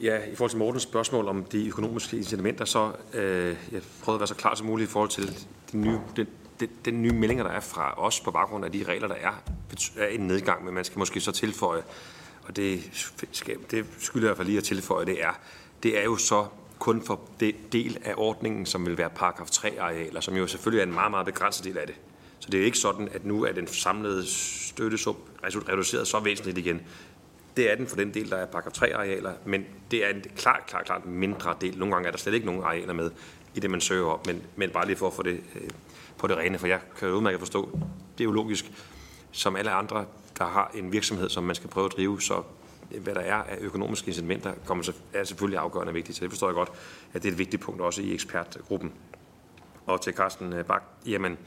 Ja, 0.02 0.24
i 0.24 0.36
forhold 0.36 0.50
til 0.50 0.60
Mortens 0.60 0.84
spørgsmål 0.84 1.28
om 1.28 1.44
de 1.44 1.68
økonomiske 1.68 2.18
incitamenter, 2.18 2.66
så 2.66 2.92
øh, 3.14 3.56
jeg 3.72 3.82
prøvede 4.04 4.18
at 4.18 4.20
være 4.20 4.28
så 4.28 4.36
klar 4.36 4.56
som 4.56 4.68
muligt 4.68 4.90
i 4.90 4.92
forhold 4.92 5.10
til 5.10 5.48
de 5.72 5.78
nye, 5.78 6.00
den, 6.16 6.28
den, 6.60 6.70
den 6.86 7.02
nye 7.02 7.12
meldinger, 7.12 7.44
der 7.44 7.52
er 7.52 7.60
fra 7.60 8.04
os 8.04 8.22
på 8.22 8.32
baggrund 8.32 8.66
af 8.66 8.72
de 8.72 8.84
regler, 8.84 9.08
der 9.08 9.16
er, 9.16 9.44
er 9.98 10.08
en 10.08 10.20
nedgang, 10.20 10.66
men 10.66 10.74
man 10.74 10.84
skal 10.84 11.00
måske 11.00 11.20
så 11.20 11.32
tilføje, 11.32 11.82
og 12.48 12.56
det, 12.56 12.90
skal, 13.32 13.58
det 13.72 13.86
skylder 14.00 14.28
jeg 14.28 14.28
i 14.28 14.30
hvert 14.30 14.38
fald 14.38 14.48
lige 14.48 14.58
at 14.58 14.64
tilføje, 14.64 15.06
det 15.06 15.24
er, 15.24 15.40
det 15.84 16.00
er 16.00 16.04
jo 16.04 16.18
så 16.18 16.46
kun 16.80 17.02
for 17.02 17.22
det 17.40 17.56
del 17.72 17.98
af 18.04 18.14
ordningen, 18.18 18.66
som 18.66 18.86
vil 18.86 18.98
være 18.98 19.10
paragraf 19.10 19.48
3-arealer, 19.48 20.22
som 20.22 20.36
jo 20.36 20.48
selvfølgelig 20.48 20.80
er 20.80 20.86
en 20.86 20.94
meget, 20.94 21.12
meget 21.12 21.26
begrænset 21.26 21.66
del 21.66 21.78
af 21.78 21.88
det. 21.88 21.96
Så 22.40 22.50
det 22.50 22.60
er 22.60 22.66
ikke 22.66 22.78
sådan, 22.78 23.10
at 23.14 23.26
nu 23.26 23.44
er 23.44 23.52
den 23.52 23.68
samlede 23.68 24.26
støttesum 24.28 25.16
reduceret 25.44 26.08
så 26.08 26.20
væsentligt 26.20 26.58
igen. 26.58 26.82
Det 27.58 27.72
er 27.72 27.76
den 27.76 27.88
for 27.88 27.96
den 27.96 28.14
del, 28.14 28.30
der 28.30 28.38
er 28.38 28.46
paragraf 28.46 28.72
3-arealer, 28.72 29.32
men 29.46 29.66
det 29.92 30.06
er 30.06 30.10
en 30.10 30.24
klart, 30.36 30.66
klart, 30.68 30.86
klart 30.86 31.06
mindre 31.06 31.56
del. 31.62 31.78
Nogle 31.78 31.94
gange 31.94 32.08
er 32.08 32.12
der 32.12 32.18
slet 32.18 32.34
ikke 32.34 32.46
nogen 32.46 32.64
arealer 32.64 32.94
med 32.94 33.12
i 33.56 33.60
det, 33.60 33.70
man 33.70 33.82
søger 33.82 34.06
op, 34.06 34.28
men, 34.28 34.42
men 34.56 34.70
bare 34.70 34.86
lige 34.86 34.96
for 34.96 35.08
at 35.08 35.14
få 35.14 35.24
det 35.24 35.40
øh, 35.56 35.70
på 36.18 36.28
det 36.28 36.38
rene, 36.38 36.60
for 36.60 36.68
jeg 36.68 36.80
kan 37.00 37.08
jo 37.08 37.16
udmærket 37.16 37.40
forstå, 37.40 37.80
det 38.18 38.24
er 38.24 38.26
jo 38.26 38.32
logisk, 38.32 38.72
som 39.32 39.56
alle 39.56 39.72
andre, 39.72 40.06
der 40.38 40.46
har 40.46 40.72
en 40.76 40.92
virksomhed, 40.92 41.30
som 41.30 41.44
man 41.44 41.56
skal 41.56 41.70
prøve 41.70 41.86
at 41.86 41.92
drive, 41.92 42.22
så 42.22 42.44
hvad 42.90 43.16
der 43.16 43.22
er 43.22 43.36
af 43.36 43.58
økonomiske 43.60 44.08
incitamenter, 44.08 44.54
kommer 44.66 44.84
så, 44.84 44.94
er 45.14 45.24
selvfølgelig 45.24 45.60
afgørende 45.60 45.94
vigtigt. 45.94 46.18
Så 46.18 46.24
det 46.24 46.32
forstår 46.32 46.48
jeg 46.48 46.56
godt, 46.56 46.72
at 47.14 47.24
det 47.24 47.30
er 47.30 47.32
et 47.32 47.38
vigtigt 47.38 47.62
punkt 47.62 47.82
også 47.82 48.02
i 48.02 48.14
ekspertgruppen. 48.14 48.92
Og 49.86 50.02
til 50.02 50.14
Carsten 50.14 50.54
øh, 50.54 50.66
Bak, 50.66 50.84
jamen, 51.06 51.38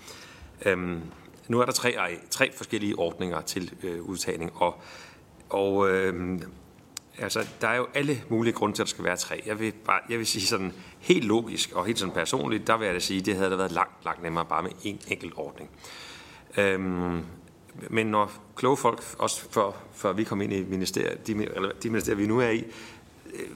øhm, 0.64 1.00
nu 1.48 1.60
er 1.60 1.64
der 1.64 1.72
tre, 1.72 1.96
tre 2.30 2.52
forskellige 2.52 2.98
ordninger 2.98 3.40
til 3.40 3.72
øh, 3.82 4.02
udtagning, 4.02 4.52
og, 4.54 4.80
og 5.50 5.90
øhm, 5.90 6.42
altså, 7.18 7.48
der 7.60 7.68
er 7.68 7.76
jo 7.76 7.86
alle 7.94 8.22
mulige 8.28 8.52
grunde 8.52 8.76
til, 8.76 8.82
at 8.82 8.86
der 8.86 8.90
skal 8.90 9.04
være 9.04 9.16
tre. 9.16 9.42
Jeg 9.46 9.60
vil, 9.60 9.72
bare, 9.72 10.00
jeg 10.08 10.18
vil 10.18 10.26
sige 10.26 10.46
sådan 10.46 10.72
helt 11.00 11.24
logisk 11.24 11.72
og 11.72 11.86
helt 11.86 11.98
sådan 11.98 12.14
personligt, 12.14 12.66
der 12.66 12.76
vil 12.76 12.84
jeg 12.84 12.94
da 12.94 13.00
sige, 13.00 13.20
at 13.20 13.26
det 13.26 13.36
havde 13.36 13.50
da 13.50 13.56
været 13.56 13.72
langt, 13.72 14.04
langt 14.04 14.22
nemmere 14.22 14.44
bare 14.44 14.62
med 14.62 14.70
en 14.84 15.00
enkelt 15.08 15.32
ordning. 15.36 15.70
Øhm, 16.56 17.24
men 17.90 18.06
når 18.06 18.32
kloge 18.56 18.76
folk, 18.76 19.02
også 19.18 19.44
før, 19.50 19.70
før 19.94 20.12
vi 20.12 20.24
kom 20.24 20.40
ind 20.40 20.52
i 20.52 20.64
ministeriet, 20.64 21.26
de, 21.26 21.46
de 21.82 21.90
ministerier, 21.90 22.16
vi 22.16 22.26
nu 22.26 22.40
er 22.40 22.48
i, 22.48 22.64
øh, 23.34 23.46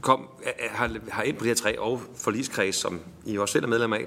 kom, 0.00 0.28
øh, 0.42 0.52
har, 0.70 0.96
har 1.10 1.22
ind 1.22 1.36
på 1.36 1.44
de 1.44 1.48
her 1.48 1.54
tre 1.54 1.80
og 1.80 2.00
forligskreds, 2.16 2.76
som 2.76 3.00
I 3.26 3.38
også 3.38 3.52
selv 3.52 3.64
er 3.64 3.68
medlem 3.68 3.92
af, 3.92 4.06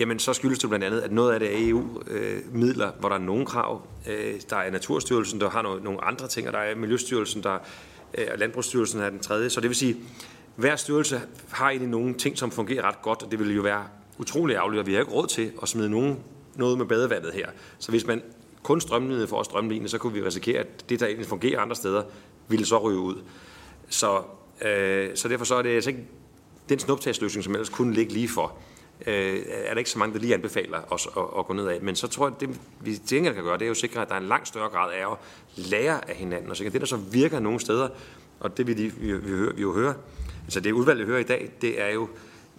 jamen 0.00 0.18
så 0.18 0.32
skyldes 0.32 0.58
det 0.58 0.68
blandt 0.68 0.84
andet, 0.84 1.00
at 1.00 1.12
noget 1.12 1.32
af 1.32 1.40
det 1.40 1.54
er 1.54 1.68
EU-midler, 1.68 2.92
hvor 3.00 3.08
der 3.08 3.16
er 3.16 3.20
nogle 3.20 3.46
krav. 3.46 3.82
Øh, 4.08 4.34
der 4.50 4.56
er 4.56 4.70
Naturstyrelsen, 4.70 5.40
der 5.40 5.50
har 5.50 5.62
nogle 5.62 6.04
andre 6.04 6.28
ting, 6.28 6.46
og 6.46 6.52
der 6.52 6.58
er 6.58 6.74
Miljøstyrelsen, 6.76 7.42
der 7.42 7.58
og 8.32 8.38
Landbrugsstyrelsen 8.38 9.00
er 9.00 9.10
den 9.10 9.18
tredje. 9.18 9.50
Så 9.50 9.60
det 9.60 9.68
vil 9.68 9.76
sige, 9.76 9.96
hver 10.56 10.76
styrelse 10.76 11.20
har 11.50 11.68
egentlig 11.68 11.90
nogle 11.90 12.14
ting, 12.14 12.38
som 12.38 12.50
fungerer 12.50 12.82
ret 12.82 13.02
godt, 13.02 13.22
og 13.22 13.30
det 13.30 13.38
vil 13.38 13.54
jo 13.54 13.62
være 13.62 13.84
utrolig 14.18 14.54
ærgerligt, 14.54 14.80
og 14.80 14.86
vi 14.86 14.92
har 14.92 15.00
ikke 15.00 15.12
råd 15.12 15.26
til 15.26 15.52
at 15.62 15.68
smide 15.68 15.90
nogen, 15.90 16.18
noget 16.54 16.78
med 16.78 16.86
badevandet 16.86 17.32
her. 17.32 17.48
Så 17.78 17.90
hvis 17.90 18.06
man 18.06 18.22
kun 18.66 18.80
strømlinede 18.80 19.28
for 19.28 19.40
at 19.40 19.46
strømline, 19.46 19.88
så 19.88 19.98
kunne 19.98 20.12
vi 20.12 20.22
risikere, 20.22 20.60
at 20.60 20.90
det, 20.90 21.00
der 21.00 21.06
egentlig 21.06 21.26
fungerer 21.26 21.60
andre 21.60 21.76
steder, 21.76 22.02
ville 22.48 22.66
så 22.66 22.78
ryge 22.78 22.98
ud. 22.98 23.22
Så, 23.88 24.22
øh, 24.62 25.10
så 25.14 25.28
derfor 25.28 25.44
så 25.44 25.54
er 25.54 25.62
det 25.62 25.70
altså 25.70 25.90
ikke 25.90 26.04
den 26.68 26.78
snuptagsløsning, 26.78 27.44
som 27.44 27.52
ellers 27.52 27.68
kunne 27.68 27.94
ligge 27.94 28.12
lige 28.12 28.28
for 28.28 28.58
øh, 29.06 29.38
er 29.48 29.70
der 29.70 29.78
ikke 29.78 29.90
så 29.90 29.98
mange, 29.98 30.14
der 30.14 30.20
lige 30.20 30.34
anbefaler 30.34 30.78
os 30.90 31.08
at, 31.16 31.22
at 31.38 31.46
gå 31.46 31.52
ned 31.52 31.68
af. 31.68 31.80
Men 31.82 31.96
så 31.96 32.08
tror 32.08 32.26
jeg, 32.26 32.34
at 32.34 32.40
det 32.40 32.60
vi 32.80 32.96
til 33.06 33.22
kan 33.22 33.44
gøre, 33.44 33.54
det 33.54 33.62
er 33.62 33.66
jo 33.66 33.70
at 33.70 33.76
sikre, 33.76 34.02
at 34.02 34.08
der 34.08 34.14
er 34.14 34.20
en 34.20 34.28
langt 34.28 34.48
større 34.48 34.68
grad 34.68 34.92
af 34.92 35.12
at 35.12 35.18
lære 35.56 36.10
af 36.10 36.16
hinanden. 36.16 36.50
Og 36.50 36.56
så 36.56 36.64
det, 36.64 36.80
der 36.80 36.86
så 36.86 36.96
virker 36.96 37.40
nogle 37.40 37.60
steder, 37.60 37.88
og 38.40 38.56
det 38.56 38.66
vi, 38.66 38.74
vi, 38.74 38.92
vi, 38.96 39.12
vi, 39.12 39.52
vi 39.54 39.62
jo 39.62 39.72
hører, 39.72 39.94
altså 40.44 40.60
det 40.60 40.72
udvalg, 40.72 41.00
vi 41.00 41.04
hører 41.04 41.20
i 41.20 41.22
dag, 41.22 41.50
det 41.60 41.82
er 41.82 41.88
jo, 41.88 42.08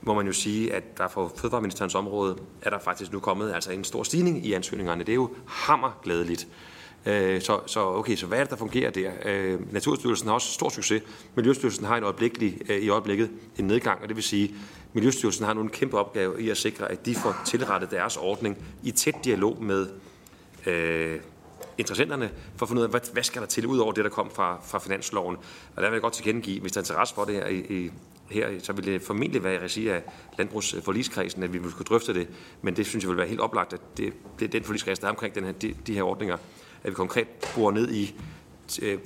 må 0.02 0.14
man 0.14 0.26
jo 0.28 0.34
sige, 0.34 0.74
at 0.74 0.98
der 0.98 1.08
fra 1.08 1.30
Fødevareministerens 1.36 1.96
område 1.96 2.38
er 2.62 2.70
der 2.70 2.80
faktisk 2.80 3.14
nu 3.14 3.20
kommet 3.20 3.54
altså 3.54 3.72
en 3.72 3.84
stor 3.84 4.04
stigning 4.04 4.46
i 4.46 4.54
ansøgningerne. 4.54 5.04
Det 5.04 5.10
er 5.10 5.16
jo 5.16 5.30
hammerglædeligt. 5.48 6.48
Øh, 7.06 7.42
så, 7.42 7.60
så 7.66 7.86
okay, 7.86 8.16
så 8.16 8.26
hvad 8.26 8.38
er 8.38 8.44
det, 8.44 8.52
der 8.52 8.58
fungerer 8.58 8.92
der? 8.92 9.12
Øh, 9.26 9.74
Naturstyrelsen 9.74 10.28
har 10.28 10.34
også 10.34 10.52
stor 10.52 10.70
succes. 10.70 11.04
Miljøstyrelsen 11.36 11.86
har 11.86 11.98
en 11.98 12.04
øjeblikkelig, 12.04 12.62
øh, 12.70 12.78
i 12.78 12.90
øjeblikket 12.90 13.30
en 13.58 13.68
nedgang, 13.68 14.02
og 14.02 14.08
det 14.08 14.16
vil 14.16 14.24
sige, 14.24 14.56
Miljøstyrelsen 14.94 15.46
har 15.46 15.54
nu 15.54 15.62
en 15.62 15.70
kæmpe 15.70 15.98
opgave 15.98 16.42
i 16.42 16.50
at 16.50 16.58
sikre, 16.58 16.92
at 16.92 17.06
de 17.06 17.16
får 17.16 17.36
tilrettet 17.46 17.92
deres 17.92 18.18
ordning 18.18 18.58
i 18.84 18.92
tæt 18.92 19.16
dialog 19.24 19.64
med 19.64 19.88
øh, 20.66 21.20
interessenterne, 21.78 22.32
for 22.56 22.66
at 22.66 22.70
finde 22.70 22.80
ud 22.80 22.84
af, 22.84 22.90
hvad, 22.90 23.14
hvad 23.14 23.24
skal 23.24 23.42
der 23.42 23.48
til, 23.48 23.66
ud 23.66 23.78
over 23.78 23.92
det, 23.92 24.04
der 24.04 24.10
kom 24.10 24.30
fra, 24.32 24.60
fra 24.64 24.80
finansloven. 24.80 25.38
Og 25.76 25.82
der 25.84 25.90
vil 25.90 25.96
jeg 25.96 26.02
godt 26.02 26.14
tilkendegive, 26.14 26.62
hvis 26.62 26.72
der 26.72 26.78
er 26.78 26.82
interesse 26.82 27.16
for 27.16 27.26
det 27.26 27.36
her, 27.36 27.48
i, 27.48 27.58
i, 27.58 27.92
her 28.30 28.60
så 28.60 28.74
ville 28.74 28.94
det 28.94 29.02
formentlig 29.02 29.44
være 29.44 29.56
i 29.56 29.60
regi 29.60 29.88
af 29.88 30.04
landbrugsforligskredsen, 30.38 31.44
at 31.44 31.54
vi 31.54 31.58
ville 31.58 31.74
kunne 31.74 31.86
drøfte 31.86 32.14
det. 32.14 32.28
Men 32.62 32.76
det 32.76 32.86
synes 32.86 33.04
jeg 33.04 33.10
vil 33.10 33.18
være 33.18 33.28
helt 33.28 33.42
oplagt, 33.42 33.74
at 33.74 33.82
det, 33.98 34.14
det 34.40 34.46
er 34.46 34.50
den 34.50 34.64
forligskreds, 34.64 35.00
der 35.00 35.08
er 35.08 35.12
omkring 35.12 35.36
den 35.36 35.44
her, 35.44 35.52
de, 35.52 35.76
de 35.88 35.94
her 35.94 36.04
ordninger, 36.04 36.38
at 36.84 36.90
vi 36.90 36.94
konkret 36.94 37.28
bor 37.56 37.72
ned 37.72 37.92
i 37.92 38.16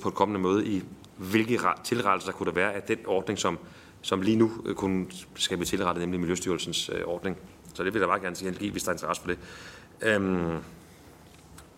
på 0.00 0.08
et 0.08 0.14
kommende 0.14 0.40
møde 0.40 0.66
i, 0.66 0.82
hvilke 1.16 1.60
tilrettelser 1.84 2.32
kunne 2.32 2.46
der 2.46 2.54
være 2.54 2.72
af 2.72 2.82
den 2.82 2.98
ordning, 3.06 3.38
som 3.38 3.58
som 4.02 4.22
lige 4.22 4.36
nu 4.36 4.52
øh, 4.64 4.74
kunne 4.74 5.06
skal 5.34 5.60
vi 5.60 5.64
tilrettet, 5.64 6.00
nemlig 6.02 6.20
Miljøstyrelsens 6.20 6.90
øh, 6.94 7.04
ordning. 7.04 7.38
Så 7.74 7.84
det 7.84 7.94
vil 7.94 8.00
jeg 8.00 8.08
bare 8.08 8.20
gerne 8.20 8.36
sige, 8.36 8.70
hvis 8.70 8.82
der 8.82 8.88
er 8.88 8.94
interesse 8.94 9.22
for 9.22 9.28
det. 9.28 9.38
Øhm, 10.02 10.56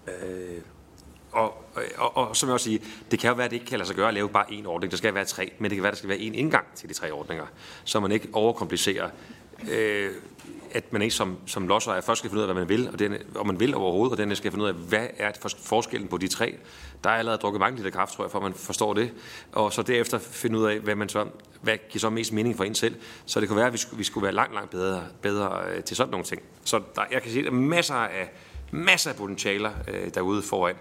øh, 0.09 0.61
og, 1.35 1.64
og, 1.97 2.16
og, 2.16 2.37
som 2.37 2.49
jeg 2.49 2.55
også 2.55 2.64
siger, 2.64 2.78
det 3.11 3.18
kan 3.18 3.28
jo 3.28 3.35
være, 3.35 3.45
at 3.45 3.51
det 3.51 3.57
ikke 3.57 3.66
kan 3.66 3.78
lade 3.78 3.87
sig 3.87 3.97
gøre 3.97 4.09
at 4.09 4.14
lave 4.14 4.28
bare 4.28 4.47
én 4.47 4.66
ordning. 4.66 4.91
Der 4.91 4.97
skal 4.97 5.14
være 5.14 5.24
tre, 5.24 5.53
men 5.59 5.70
det 5.70 5.76
kan 5.76 5.82
være, 5.82 5.91
at 5.91 5.95
der 5.95 5.99
skal 5.99 6.09
være 6.09 6.18
en 6.18 6.35
indgang 6.35 6.66
til 6.74 6.89
de 6.89 6.95
tre 6.95 7.11
ordninger, 7.12 7.47
så 7.85 8.01
man 8.01 8.12
ikke 8.12 8.28
overkomplicerer 8.32 9.11
øh, 9.70 10.11
at 10.74 10.93
man 10.93 11.03
ikke 11.03 11.14
som, 11.14 11.39
som 11.47 11.68
lodsejer 11.68 12.01
først 12.01 12.18
skal 12.18 12.30
finde 12.30 12.39
ud 12.45 12.49
af, 12.49 12.55
hvad 12.55 12.62
man 12.62 12.68
vil, 12.68 12.89
og 12.93 12.99
den, 12.99 13.14
om 13.35 13.47
man 13.47 13.61
vil 13.61 13.74
overhovedet, 13.74 14.12
og 14.12 14.18
den 14.18 14.37
skal 14.37 14.51
finde 14.51 14.64
ud 14.64 14.68
af, 14.68 14.74
hvad 14.74 15.07
er 15.18 15.30
forskellen 15.59 16.09
på 16.09 16.18
de 16.18 16.28
tre. 16.28 16.57
Der 17.05 17.11
er 17.11 17.14
allerede 17.14 17.39
drukket 17.39 17.61
mange 17.61 17.76
liter 17.76 17.91
kraft, 17.91 18.12
tror 18.12 18.24
jeg, 18.24 18.30
for 18.30 18.39
at 18.39 18.43
man 18.43 18.55
forstår 18.55 18.95
det. 18.95 19.12
Og 19.53 19.72
så 19.72 19.82
derefter 19.82 20.18
finde 20.18 20.59
ud 20.59 20.64
af, 20.64 20.78
hvad, 20.78 20.95
man 20.95 21.09
så, 21.09 21.26
hvad 21.62 21.78
giver 21.89 22.01
så 22.01 22.11
mest 22.11 22.32
mening 22.32 22.57
for 22.57 22.64
en 22.64 22.74
selv. 22.74 22.95
Så 23.26 23.41
det 23.41 23.49
kunne 23.49 23.57
være, 23.57 23.66
at 23.66 23.72
vi 23.72 23.78
skulle, 23.78 23.99
vi 23.99 24.05
skulle 24.05 24.24
være 24.24 24.32
langt, 24.32 24.55
langt 24.55 24.70
bedre, 24.70 25.03
bedre 25.22 25.62
øh, 25.74 25.85
til 25.85 25.97
sådan 25.97 26.11
nogle 26.11 26.24
ting. 26.24 26.43
Så 26.64 26.80
der, 26.95 27.03
jeg 27.11 27.22
kan 27.22 27.30
sige, 27.30 27.47
at 27.47 27.53
der 27.53 27.59
er 27.59 27.62
masser 27.62 27.95
af, 27.95 28.30
masser 28.70 29.11
af 29.11 29.16
potentialer 29.16 29.70
øh, 29.89 30.14
derude 30.14 30.43
foran. 30.43 30.74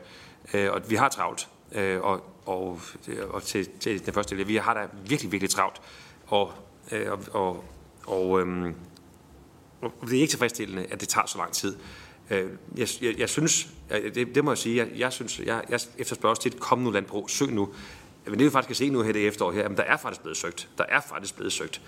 Øh, 0.54 0.72
og 0.72 0.82
vi 0.89 0.96
har 0.96 1.10
travlt. 1.10 1.48
Øh, 1.72 2.02
og, 2.02 2.24
og, 2.46 2.80
og 3.30 3.44
til, 3.44 3.70
til 3.80 4.06
den 4.06 4.14
første 4.14 4.38
del, 4.38 4.48
vi 4.48 4.56
har 4.56 4.74
da 4.74 4.88
virkelig, 5.08 5.32
virkelig 5.32 5.50
travlt. 5.50 5.82
Og, 6.28 6.52
øh, 6.91 7.12
og, 7.12 7.20
og, 7.32 7.64
og 8.08 8.41
øh, 8.41 8.74
og 9.84 10.10
det 10.10 10.18
er 10.18 10.22
ikke 10.22 10.32
tilfredsstillende, 10.32 10.86
at 10.89 11.02
det 11.02 11.10
tager 11.10 11.28
så 11.28 11.38
lang 11.38 11.52
tid. 11.52 11.76
Øh, 12.30 12.50
jeg, 12.78 12.88
jeg, 13.02 13.20
jeg 13.20 13.30
synes, 13.30 13.68
det, 14.16 14.36
det 14.36 14.44
må 14.44 14.52
jeg 14.52 14.58
sige, 14.58 14.78
jeg, 14.78 14.88
jeg 14.96 15.14
synes, 15.14 15.39
jeg, 15.39 15.64
jeg 15.70 15.80
efterspørger 15.98 16.30
også 16.30 16.41
tit, 16.41 16.60
kom 16.60 16.80
nu 16.80 16.91
landbrug, 16.91 17.30
søg 17.30 17.48
nu. 17.48 17.74
men 18.26 18.39
det 18.39 18.46
vi 18.46 18.50
faktisk 18.50 18.68
kan 18.68 18.76
se 18.76 18.89
nu 18.89 19.02
her 19.02 19.14
det 19.14 19.28
efterår 19.28 19.52
her, 19.52 19.62
jamen 19.62 19.78
der 19.78 19.84
er 19.84 19.98
faktisk 19.98 20.22
blevet 20.22 20.38
søgt. 20.38 20.70
Der 20.78 20.84
er 20.89 21.02
faktisk 21.10 21.36
blevet 21.36 21.54
søgt. 21.54 21.82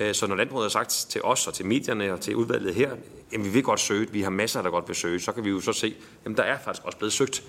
Øh, 0.00 0.14
så 0.14 0.26
når 0.26 0.34
landbruget 0.34 0.64
har 0.64 0.68
sagt 0.68 1.06
til 1.10 1.22
os 1.22 1.46
og 1.46 1.54
til 1.54 1.66
medierne 1.66 2.12
og 2.12 2.20
til 2.20 2.36
udvalget 2.36 2.74
her, 2.74 2.90
jamen 3.32 3.46
vi 3.46 3.50
vil 3.50 3.62
godt 3.62 3.80
søge, 3.80 4.12
vi 4.12 4.22
har 4.22 4.30
masser, 4.30 4.62
der 4.62 4.70
godt 4.70 4.88
vil 4.88 4.96
søge, 4.96 5.20
så 5.20 5.32
kan 5.32 5.44
vi 5.44 5.50
jo 5.50 5.60
så 5.60 5.72
se, 5.72 5.94
jamen 6.24 6.36
der 6.36 6.42
er 6.42 6.58
faktisk 6.58 6.84
også 6.84 6.98
blevet 6.98 7.12
søgt. 7.12 7.44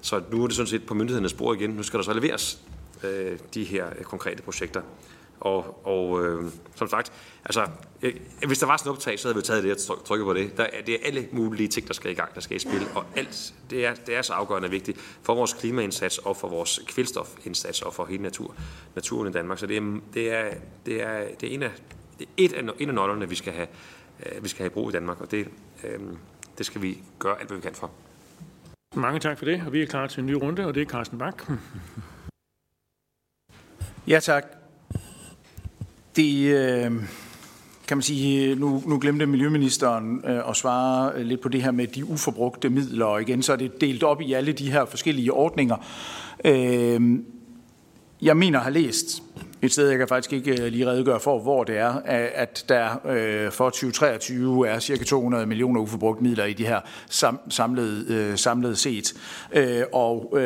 Så 0.00 0.22
nu 0.30 0.42
er 0.42 0.46
det 0.46 0.56
sådan 0.56 0.66
set 0.66 0.86
på 0.86 0.94
myndighedernes 0.94 1.30
spor 1.30 1.54
igen. 1.54 1.70
Nu 1.70 1.82
skal 1.82 1.98
der 1.98 2.04
så 2.04 2.12
leveres 2.12 2.62
øh, 3.04 3.38
de 3.54 3.64
her 3.64 3.86
øh, 3.98 4.04
konkrete 4.04 4.42
projekter. 4.42 4.82
Og, 5.40 5.86
og 5.86 6.24
øh, 6.24 6.44
som 6.74 6.88
sagt, 6.88 7.12
altså, 7.44 7.66
øh, 8.02 8.14
hvis 8.46 8.58
der 8.58 8.66
var 8.66 8.76
sådan 8.76 8.92
optag, 8.92 9.18
så 9.18 9.28
havde 9.28 9.36
vi 9.36 9.42
taget 9.42 9.64
det 9.64 9.90
og 9.90 10.04
trykket 10.04 10.24
på 10.24 10.34
det. 10.34 10.56
Der, 10.56 10.62
er, 10.62 10.82
det 10.86 10.94
er 10.94 10.98
alle 11.04 11.28
mulige 11.32 11.68
ting, 11.68 11.88
der 11.88 11.94
skal 11.94 12.10
i 12.10 12.14
gang, 12.14 12.34
der 12.34 12.40
skal 12.40 12.56
i 12.56 12.58
spil. 12.58 12.82
Og 12.94 13.04
alt, 13.16 13.54
det 13.70 13.86
er, 13.86 13.94
det 13.94 14.16
er 14.16 14.22
så 14.22 14.32
afgørende 14.32 14.70
vigtigt 14.70 14.98
for 15.22 15.34
vores 15.34 15.52
klimaindsats 15.52 16.18
og 16.18 16.36
for 16.36 16.48
vores 16.48 16.80
kvælstofindsats 16.86 17.82
og 17.82 17.94
for 17.94 18.04
hele 18.04 18.22
natur, 18.22 18.54
naturen 18.94 19.28
i 19.28 19.32
Danmark. 19.32 19.58
Så 19.58 19.66
det 19.66 19.76
er, 19.76 20.00
det 20.14 20.32
er, 20.32 20.54
det 20.86 21.02
er, 21.02 21.24
det 21.40 21.50
er 21.50 21.54
en 21.54 21.62
af, 21.62 21.70
det 22.18 22.26
er 22.26 22.30
et 22.36 22.52
af, 22.52 22.62
en 22.78 22.88
af 22.88 22.94
nøglerne, 22.94 23.28
vi 23.28 23.34
skal 23.34 23.52
have, 23.52 23.68
øh, 24.26 24.42
vi 24.42 24.48
skal 24.48 24.58
have 24.58 24.70
i 24.70 24.74
brug 24.74 24.88
i 24.88 24.92
Danmark, 24.92 25.20
og 25.20 25.30
det, 25.30 25.48
øh, 25.84 26.00
det 26.58 26.66
skal 26.66 26.82
vi 26.82 26.98
gøre 27.18 27.38
alt, 27.40 27.48
hvad 27.48 27.56
vi 27.56 27.62
kan 27.62 27.74
for. 27.74 27.90
Mange 28.96 29.20
tak 29.20 29.38
for 29.38 29.44
det, 29.44 29.62
og 29.66 29.72
vi 29.72 29.82
er 29.82 29.86
klar 29.86 30.06
til 30.06 30.20
en 30.20 30.26
ny 30.26 30.32
runde, 30.32 30.66
og 30.66 30.74
det 30.74 30.82
er 30.82 30.86
Carsten 30.86 31.18
Bak. 31.18 31.50
Ja, 34.08 34.20
tak. 34.20 34.44
Det 36.16 36.54
øh, 36.54 36.90
kan 37.88 37.96
man 37.96 38.02
sige, 38.02 38.54
nu, 38.54 38.82
nu 38.86 38.98
glemte 38.98 39.26
Miljøministeren 39.26 40.24
øh, 40.24 40.48
at 40.48 40.56
svare 40.56 41.12
øh, 41.14 41.26
lidt 41.26 41.40
på 41.40 41.48
det 41.48 41.62
her 41.62 41.70
med 41.70 41.86
de 41.86 42.04
uforbrugte 42.04 42.70
midler, 42.70 43.04
og 43.04 43.22
igen 43.22 43.42
så 43.42 43.52
er 43.52 43.56
det 43.56 43.80
delt 43.80 44.02
op 44.02 44.20
i 44.20 44.32
alle 44.32 44.52
de 44.52 44.72
her 44.72 44.84
forskellige 44.84 45.32
ordninger. 45.32 45.76
Øh, 46.44 47.18
jeg 48.22 48.36
mener 48.36 48.58
at 48.58 48.64
have 48.64 48.74
læst 48.74 49.22
et 49.62 49.72
sted, 49.72 49.88
jeg 49.88 49.98
kan 49.98 50.08
faktisk 50.08 50.32
ikke 50.32 50.62
øh, 50.62 50.72
lige 50.72 50.86
redegøre 50.86 51.20
for, 51.20 51.38
hvor 51.38 51.64
det 51.64 51.78
er, 51.78 51.92
at 52.34 52.64
der 52.68 53.06
øh, 53.06 53.52
for 53.52 53.70
2023 53.70 54.68
er 54.68 54.78
cirka 54.78 55.04
200 55.04 55.46
millioner 55.46 55.80
uforbrugte 55.80 56.22
midler 56.22 56.44
i 56.44 56.52
de 56.52 56.66
her 56.66 56.80
samlede, 57.48 58.14
øh, 58.14 58.38
samlede 58.38 58.76
set. 58.76 59.14
Og 59.92 60.38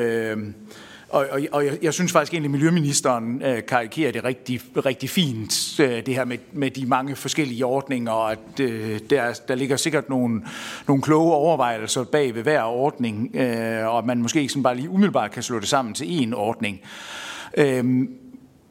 og, 1.08 1.26
og, 1.30 1.40
og 1.52 1.66
jeg, 1.66 1.78
jeg 1.82 1.94
synes 1.94 2.12
faktisk 2.12 2.32
egentlig, 2.32 2.48
at 2.48 2.52
Miljøministeren 2.52 3.42
øh, 3.42 3.66
karikerer 3.68 4.12
det 4.12 4.24
rigtig, 4.24 4.60
rigtig 4.86 5.10
fint, 5.10 5.80
øh, 5.80 6.06
det 6.06 6.14
her 6.14 6.24
med, 6.24 6.38
med 6.52 6.70
de 6.70 6.86
mange 6.86 7.16
forskellige 7.16 7.66
ordninger, 7.66 8.12
og 8.12 8.32
at 8.32 8.60
øh, 8.60 9.00
der, 9.10 9.40
der 9.48 9.54
ligger 9.54 9.76
sikkert 9.76 10.08
nogle, 10.08 10.42
nogle 10.88 11.02
kloge 11.02 11.34
overvejelser 11.34 12.04
bag 12.04 12.34
ved 12.34 12.42
hver 12.42 12.62
ordning, 12.62 13.36
øh, 13.36 13.86
og 13.86 13.98
at 13.98 14.04
man 14.04 14.22
måske 14.22 14.40
ikke 14.40 14.52
sådan 14.52 14.62
bare 14.62 14.76
lige 14.76 14.90
umiddelbart 14.90 15.30
kan 15.30 15.42
slå 15.42 15.60
det 15.60 15.68
sammen 15.68 15.94
til 15.94 16.04
én 16.04 16.34
ordning. 16.34 16.80
Øh, 16.82 17.23
Øhm, 17.56 18.08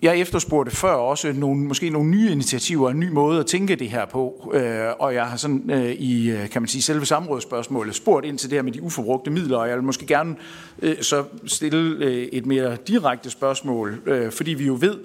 jeg 0.03 0.17
efterspurgte 0.17 0.75
før 0.75 0.91
også 0.91 1.33
nogle, 1.33 1.61
måske 1.61 1.89
nogle 1.89 2.09
nye 2.09 2.31
initiativer, 2.31 2.89
en 2.89 2.99
ny 2.99 3.09
måde 3.09 3.39
at 3.39 3.45
tænke 3.45 3.75
det 3.75 3.89
her 3.89 4.05
på, 4.05 4.51
øh, 4.53 4.87
og 4.99 5.13
jeg 5.13 5.25
har 5.25 5.37
sådan 5.37 5.69
øh, 5.69 5.91
i, 5.91 6.31
øh, 6.31 6.49
kan 6.49 6.61
man 6.61 6.69
sige, 6.69 6.81
selve 6.81 7.05
samrådsspørgsmålet 7.05 7.95
spurgt 7.95 8.25
ind 8.25 8.37
til 8.37 8.49
det 8.49 8.57
her 8.57 8.63
med 8.63 8.71
de 8.71 8.81
uforbrugte 8.81 9.31
midler, 9.31 9.57
og 9.57 9.67
jeg 9.67 9.75
vil 9.75 9.83
måske 9.83 10.05
gerne 10.05 10.35
øh, 10.81 11.01
så 11.01 11.23
stille 11.45 12.05
øh, 12.05 12.11
et 12.11 12.45
mere 12.45 12.77
direkte 12.87 13.29
spørgsmål, 13.29 14.01
øh, 14.05 14.31
fordi 14.31 14.53
vi 14.53 14.65
jo 14.65 14.77
ved, 14.81 14.97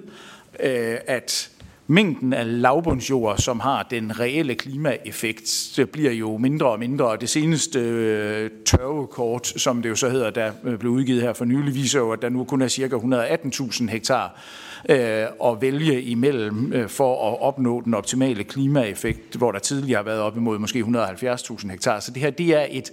øh, 0.63 0.97
at 1.07 1.51
mængden 1.89 2.33
af 2.33 2.61
lavbundsjord, 2.61 3.37
som 3.37 3.59
har 3.59 3.87
den 3.89 4.19
reelle 4.19 4.55
klimaeffekt, 4.55 5.73
det 5.75 5.89
bliver 5.89 6.11
jo 6.11 6.37
mindre 6.37 6.67
og 6.67 6.79
mindre. 6.79 7.05
Og 7.05 7.21
det 7.21 7.29
seneste 7.29 7.79
øh, 7.79 8.49
tørvekort, 8.65 9.47
som 9.47 9.81
det 9.81 9.89
jo 9.89 9.95
så 9.95 10.09
hedder, 10.09 10.29
der 10.29 10.51
øh, 10.63 10.79
blev 10.79 10.91
udgivet 10.91 11.21
her 11.21 11.33
for 11.33 11.45
nylig, 11.45 11.75
viser 11.75 11.99
jo, 11.99 12.11
at 12.11 12.21
der 12.21 12.29
nu 12.29 12.43
kun 12.43 12.61
er 12.61 12.67
ca. 12.67 12.85
118.000 12.85 13.89
hektar 13.89 14.41
øh, 14.89 15.25
at 15.45 15.61
vælge 15.61 16.01
imellem 16.01 16.73
øh, 16.73 16.89
for 16.89 17.31
at 17.31 17.41
opnå 17.41 17.81
den 17.81 17.93
optimale 17.93 18.43
klimaeffekt, 18.43 19.35
hvor 19.35 19.51
der 19.51 19.59
tidligere 19.59 19.97
har 19.97 20.03
været 20.03 20.21
op 20.21 20.37
imod 20.37 20.59
måske 20.59 20.79
170.000 20.79 21.71
hektar. 21.71 21.99
Så 21.99 22.11
det 22.11 22.21
her, 22.21 22.29
det 22.29 22.55
er 22.55 22.65
et 22.71 22.91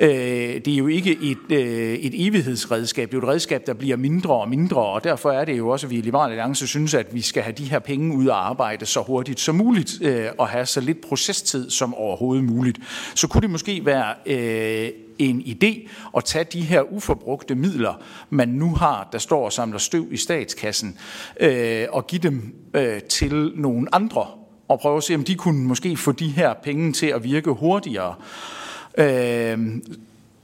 Øh, 0.00 0.08
det 0.64 0.68
er 0.68 0.76
jo 0.76 0.86
ikke 0.86 1.18
et, 1.22 1.52
øh, 1.52 1.94
et 1.94 2.26
evighedsredskab, 2.26 3.08
det 3.08 3.14
er 3.14 3.18
jo 3.20 3.26
et 3.26 3.34
redskab, 3.34 3.66
der 3.66 3.74
bliver 3.74 3.96
mindre 3.96 4.34
og 4.34 4.48
mindre, 4.48 4.76
og 4.76 5.04
derfor 5.04 5.30
er 5.30 5.44
det 5.44 5.58
jo 5.58 5.68
også, 5.68 5.86
at 5.86 5.90
vi 5.90 5.96
i 5.96 6.00
Liberale 6.00 6.32
Alliance 6.32 6.66
synes, 6.66 6.94
at 6.94 7.14
vi 7.14 7.20
skal 7.20 7.42
have 7.42 7.52
de 7.52 7.64
her 7.64 7.78
penge 7.78 8.16
ud 8.16 8.26
og 8.26 8.48
arbejde 8.48 8.86
så 8.86 9.00
hurtigt 9.00 9.40
som 9.40 9.54
muligt, 9.54 10.02
øh, 10.02 10.26
og 10.38 10.48
have 10.48 10.66
så 10.66 10.80
lidt 10.80 11.00
procestid 11.00 11.70
som 11.70 11.94
overhovedet 11.94 12.44
muligt. 12.44 12.78
Så 13.14 13.28
kunne 13.28 13.40
det 13.40 13.50
måske 13.50 13.86
være 13.86 14.14
øh, 14.26 14.90
en 15.18 15.40
idé 15.40 15.88
at 16.16 16.24
tage 16.24 16.44
de 16.44 16.60
her 16.60 16.92
uforbrugte 16.92 17.54
midler, 17.54 17.94
man 18.30 18.48
nu 18.48 18.74
har, 18.74 19.08
der 19.12 19.18
står 19.18 19.44
og 19.44 19.52
samler 19.52 19.78
støv 19.78 20.06
i 20.10 20.16
statskassen, 20.16 20.98
øh, 21.40 21.86
og 21.90 22.06
give 22.06 22.20
dem 22.22 22.54
øh, 22.74 23.00
til 23.00 23.52
nogle 23.54 23.94
andre, 23.94 24.26
og 24.68 24.80
prøve 24.80 24.96
at 24.96 25.02
se, 25.02 25.14
om 25.14 25.24
de 25.24 25.34
kunne 25.34 25.64
måske 25.64 25.96
få 25.96 26.12
de 26.12 26.28
her 26.28 26.54
penge 26.54 26.92
til 26.92 27.06
at 27.06 27.24
virke 27.24 27.50
hurtigere. 27.50 28.14
Øh, 28.18 28.61
Øhm, 28.98 29.82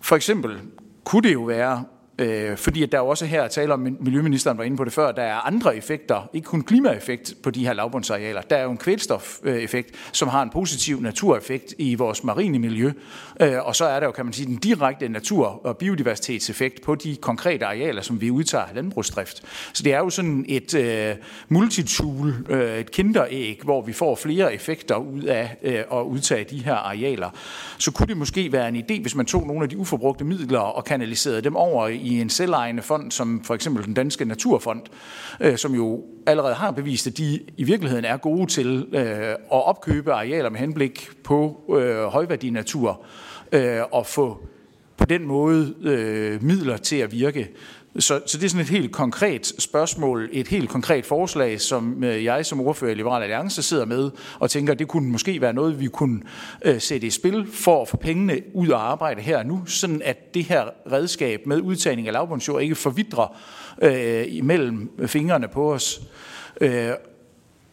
for 0.00 0.16
eksempel 0.16 0.60
kunne 1.04 1.28
det 1.28 1.34
jo 1.34 1.42
være, 1.42 1.84
Øh, 2.18 2.56
fordi 2.56 2.82
at 2.82 2.92
der 2.92 3.00
også 3.00 3.26
her 3.26 3.42
er 3.42 3.48
tale 3.48 3.72
om, 3.72 3.96
Miljøministeren 4.00 4.58
var 4.58 4.64
inde 4.64 4.76
på 4.76 4.84
det 4.84 4.92
før, 4.92 5.12
der 5.12 5.22
er 5.22 5.46
andre 5.46 5.76
effekter, 5.76 6.30
ikke 6.32 6.46
kun 6.46 6.62
klimaeffekt 6.62 7.34
på 7.42 7.50
de 7.50 7.66
her 7.66 7.72
lavbundsarealer. 7.72 8.40
Der 8.40 8.56
er 8.56 8.62
jo 8.62 8.70
en 8.70 8.76
kvælstofeffekt, 8.76 9.90
som 10.12 10.28
har 10.28 10.42
en 10.42 10.50
positiv 10.50 11.00
natureffekt 11.00 11.74
i 11.78 11.94
vores 11.94 12.24
marine 12.24 12.58
miljø. 12.58 12.92
Øh, 13.40 13.66
og 13.66 13.76
så 13.76 13.84
er 13.84 14.00
der 14.00 14.06
jo, 14.06 14.12
kan 14.12 14.24
man 14.24 14.32
sige, 14.32 14.46
den 14.46 14.56
direkte 14.56 15.08
natur- 15.08 15.66
og 15.66 15.76
biodiversitetseffekt 15.76 16.82
på 16.82 16.94
de 16.94 17.16
konkrete 17.16 17.66
arealer, 17.66 18.02
som 18.02 18.20
vi 18.20 18.30
udtager 18.30 18.64
landbrugsdrift. 18.74 19.42
Så 19.72 19.82
det 19.82 19.92
er 19.92 19.98
jo 19.98 20.10
sådan 20.10 20.44
et 20.48 20.74
øh, 20.74 21.14
multitool, 21.48 22.34
øh, 22.48 22.78
et 22.78 22.90
kinderæg, 22.90 23.60
hvor 23.64 23.82
vi 23.82 23.92
får 23.92 24.14
flere 24.14 24.54
effekter 24.54 24.96
ud 24.96 25.22
af 25.22 25.56
øh, 25.62 25.74
at 25.92 26.02
udtage 26.02 26.44
de 26.44 26.58
her 26.58 26.74
arealer. 26.74 27.30
Så 27.78 27.90
kunne 27.90 28.06
det 28.06 28.16
måske 28.16 28.52
være 28.52 28.68
en 28.68 28.76
idé, 28.76 29.00
hvis 29.00 29.14
man 29.14 29.26
tog 29.26 29.46
nogle 29.46 29.62
af 29.62 29.68
de 29.68 29.78
uforbrugte 29.78 30.24
midler 30.24 30.58
og 30.58 30.84
kanaliserede 30.84 31.42
dem 31.42 31.56
over 31.56 31.88
i 31.88 32.07
i 32.08 32.20
en 32.20 32.30
selvejende 32.30 32.82
fond, 32.82 33.10
som 33.10 33.44
for 33.44 33.54
eksempel 33.54 33.84
den 33.84 33.94
Danske 33.94 34.24
Naturfond, 34.24 34.82
øh, 35.40 35.56
som 35.56 35.74
jo 35.74 36.04
allerede 36.26 36.54
har 36.54 36.70
bevist, 36.70 37.06
at 37.06 37.18
de 37.18 37.40
i 37.56 37.64
virkeligheden 37.64 38.04
er 38.04 38.16
gode 38.16 38.46
til 38.46 38.86
øh, 38.92 39.30
at 39.30 39.38
opkøbe 39.48 40.12
arealer 40.12 40.50
med 40.50 40.60
henblik 40.60 41.10
på 41.24 41.60
øh, 41.80 42.04
højværdig 42.04 42.50
natur 42.50 43.02
øh, 43.52 43.80
og 43.92 44.06
få 44.06 44.42
på 44.96 45.04
den 45.04 45.26
måde 45.26 45.74
øh, 45.82 46.42
midler 46.42 46.76
til 46.76 46.96
at 46.96 47.12
virke. 47.12 47.48
Så, 47.98 48.20
så 48.26 48.38
det 48.38 48.44
er 48.44 48.48
sådan 48.48 48.60
et 48.60 48.70
helt 48.70 48.92
konkret 48.92 49.52
spørgsmål, 49.58 50.28
et 50.32 50.48
helt 50.48 50.68
konkret 50.68 51.06
forslag, 51.06 51.60
som 51.60 52.04
øh, 52.04 52.24
jeg 52.24 52.46
som 52.46 52.60
ordfører 52.60 52.90
i 52.90 52.94
Liberal 52.94 53.22
Alliance 53.22 53.62
sidder 53.62 53.84
med 53.84 54.10
og 54.38 54.50
tænker, 54.50 54.72
at 54.72 54.78
det 54.78 54.88
kunne 54.88 55.10
måske 55.10 55.40
være 55.40 55.52
noget, 55.52 55.80
vi 55.80 55.86
kunne 55.86 56.20
øh, 56.64 56.80
sætte 56.80 57.06
i 57.06 57.10
spil 57.10 57.46
for 57.52 57.82
at 57.82 57.88
få 57.88 57.96
pengene 57.96 58.40
ud 58.54 58.68
og 58.68 58.90
arbejde 58.90 59.22
her 59.22 59.42
nu, 59.42 59.62
sådan 59.66 60.02
at 60.04 60.34
det 60.34 60.44
her 60.44 60.64
redskab 60.92 61.46
med 61.46 61.60
udtagning 61.60 62.06
af 62.08 62.12
lavbundsjord 62.12 62.62
ikke 62.62 62.74
forvidrer 62.74 63.36
øh, 63.82 64.24
imellem 64.28 64.90
fingrene 65.06 65.48
på 65.48 65.72
os. 65.72 66.00
Øh, 66.60 66.90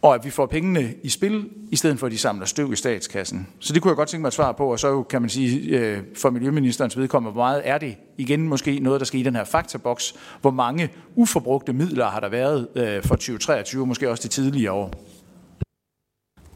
og 0.01 0.15
at 0.15 0.25
vi 0.25 0.29
får 0.29 0.45
pengene 0.45 0.93
i 1.03 1.09
spil, 1.09 1.49
i 1.71 1.75
stedet 1.75 1.99
for 1.99 2.05
at 2.05 2.11
de 2.11 2.17
samler 2.17 2.45
støv 2.45 2.73
i 2.73 2.75
statskassen. 2.75 3.47
Så 3.59 3.73
det 3.73 3.81
kunne 3.81 3.89
jeg 3.89 3.95
godt 3.95 4.09
tænke 4.09 4.21
mig 4.21 4.27
at 4.27 4.33
svare 4.33 4.53
på, 4.53 4.71
og 4.71 4.79
så 4.79 5.03
kan 5.03 5.21
man 5.21 5.29
sige, 5.29 5.79
øh, 5.79 6.03
for 6.15 6.29
Miljøministerens 6.29 6.97
vedkommende, 6.97 7.31
hvor 7.31 7.41
meget 7.41 7.61
er 7.65 7.77
det 7.77 7.97
igen 8.17 8.47
måske 8.47 8.79
noget, 8.79 8.99
der 8.99 9.05
skal 9.05 9.19
i 9.19 9.23
den 9.23 9.35
her 9.35 9.43
faktaboks, 9.43 10.15
hvor 10.41 10.51
mange 10.51 10.89
uforbrugte 11.15 11.73
midler 11.73 12.05
har 12.05 12.19
der 12.19 12.29
været 12.29 12.67
øh, 12.75 13.03
for 13.03 13.15
2023, 13.15 13.87
måske 13.87 14.09
også 14.09 14.23
de 14.23 14.27
tidligere 14.27 14.71
år. 14.71 14.93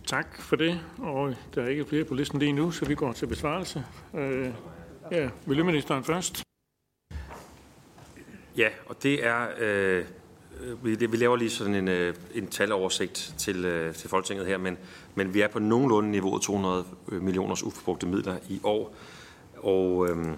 Tak 0.05 0.41
for 0.41 0.55
det, 0.55 0.79
og 0.97 1.35
der 1.55 1.63
er 1.63 1.67
ikke 1.67 1.85
flere 1.85 2.03
på 2.03 2.13
listen 2.13 2.39
lige 2.39 2.53
nu, 2.53 2.71
så 2.71 2.85
vi 2.85 2.95
går 2.95 3.11
til 3.11 3.27
besvarelse. 3.27 3.83
Øh, 4.15 4.49
ja, 5.11 5.29
Miljøministeren 5.45 6.03
først. 6.03 6.43
Ja, 8.57 8.67
og 8.85 9.03
det 9.03 9.25
er... 9.27 9.47
Øh 9.59 9.89
Øh, 9.99 10.05
Øh, 10.63 10.85
vi, 10.85 11.05
vi 11.05 11.17
laver 11.17 11.35
lige 11.35 11.49
sådan 11.49 11.75
en, 11.75 11.87
øh, 11.87 12.15
en 12.35 12.47
taloversigt 12.47 13.33
til, 13.37 13.65
øh, 13.65 13.95
til 13.95 14.09
Folketinget 14.09 14.47
her, 14.47 14.57
men, 14.57 14.77
men 15.15 15.33
vi 15.33 15.41
er 15.41 15.47
på 15.47 15.59
nogenlunde 15.59 16.11
niveauet 16.11 16.41
200 16.41 16.85
millioners 17.07 17.63
uforbrugte 17.63 18.07
midler 18.07 18.37
i 18.49 18.59
år. 18.63 18.95
Og, 19.57 20.09
øhm, 20.09 20.35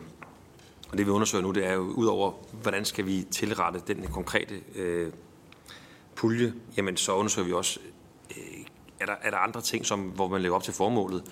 og 0.91 0.97
det 0.97 1.05
vi 1.05 1.11
undersøger 1.11 1.41
nu, 1.41 1.51
det 1.51 1.65
er 1.65 1.74
jo 1.74 1.82
udover, 1.82 2.32
hvordan 2.61 2.86
skal 2.86 3.05
vi 3.05 3.28
tilrette 3.32 3.82
den 3.88 4.07
konkrete 4.07 4.61
øh, 4.76 5.11
pulje, 6.15 6.53
jamen 6.78 6.97
så 6.97 7.15
undersøger 7.15 7.45
vi 7.45 7.53
også, 7.53 7.80
øh, 8.38 8.65
er, 8.99 9.05
der, 9.05 9.15
er 9.22 9.30
der 9.30 9.38
andre 9.38 9.61
ting, 9.61 9.86
som, 9.86 9.99
hvor 9.99 10.28
man 10.28 10.41
lever 10.41 10.55
op 10.55 10.63
til 10.63 10.74
formålet. 10.74 11.24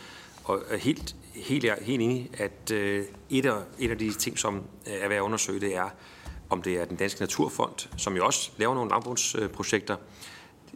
Og 0.44 0.62
helt, 0.80 1.16
helt, 1.34 1.66
helt 1.82 2.02
enig, 2.02 2.30
at 2.34 2.72
øh, 2.72 3.06
et, 3.30 3.46
af, 3.46 3.62
et 3.80 3.92
af 3.92 3.98
de 3.98 4.14
ting, 4.14 4.40
som 4.40 4.64
er 4.86 5.08
værd 5.08 5.18
at 5.18 5.22
undersøge, 5.22 5.60
det 5.60 5.76
er, 5.76 5.90
om 6.50 6.62
det 6.62 6.78
er 6.78 6.86
den 6.86 6.98
Danske 6.98 7.22
Naturfond, 7.22 7.88
som 7.98 8.16
jo 8.16 8.26
også 8.26 8.52
laver 8.58 8.76
nogle 8.76 8.90
lavbundsprojekter. 8.90 9.96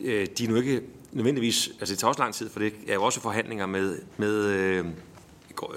Øh, 0.01 0.27
de 0.37 0.43
er 0.43 0.49
nu 0.49 0.55
ikke 0.55 0.81
nødvendigvis, 1.11 1.69
altså 1.79 1.93
det 1.93 1.99
tager 1.99 2.09
også 2.09 2.21
lang 2.21 2.33
tid, 2.33 2.49
for 2.49 2.59
det 2.59 2.73
er 2.87 2.93
jo 2.93 3.03
også 3.03 3.21
forhandlinger 3.21 3.65
med, 3.65 3.99
med 4.17 4.45
øh, 4.45 4.85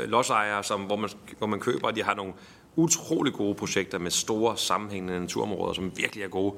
lodsejere, 0.07 0.64
som, 0.64 0.80
hvor, 0.80 0.97
man, 0.97 1.11
hvor 1.38 1.47
man 1.47 1.61
køber, 1.61 1.90
de 1.90 2.03
har 2.03 2.14
nogle 2.14 2.32
utrolig 2.76 3.32
gode 3.32 3.55
projekter 3.55 3.99
med 3.99 4.11
store 4.11 4.57
sammenhængende 4.57 5.20
naturområder, 5.20 5.72
som 5.72 5.92
virkelig 5.97 6.24
er 6.24 6.28
gode. 6.28 6.55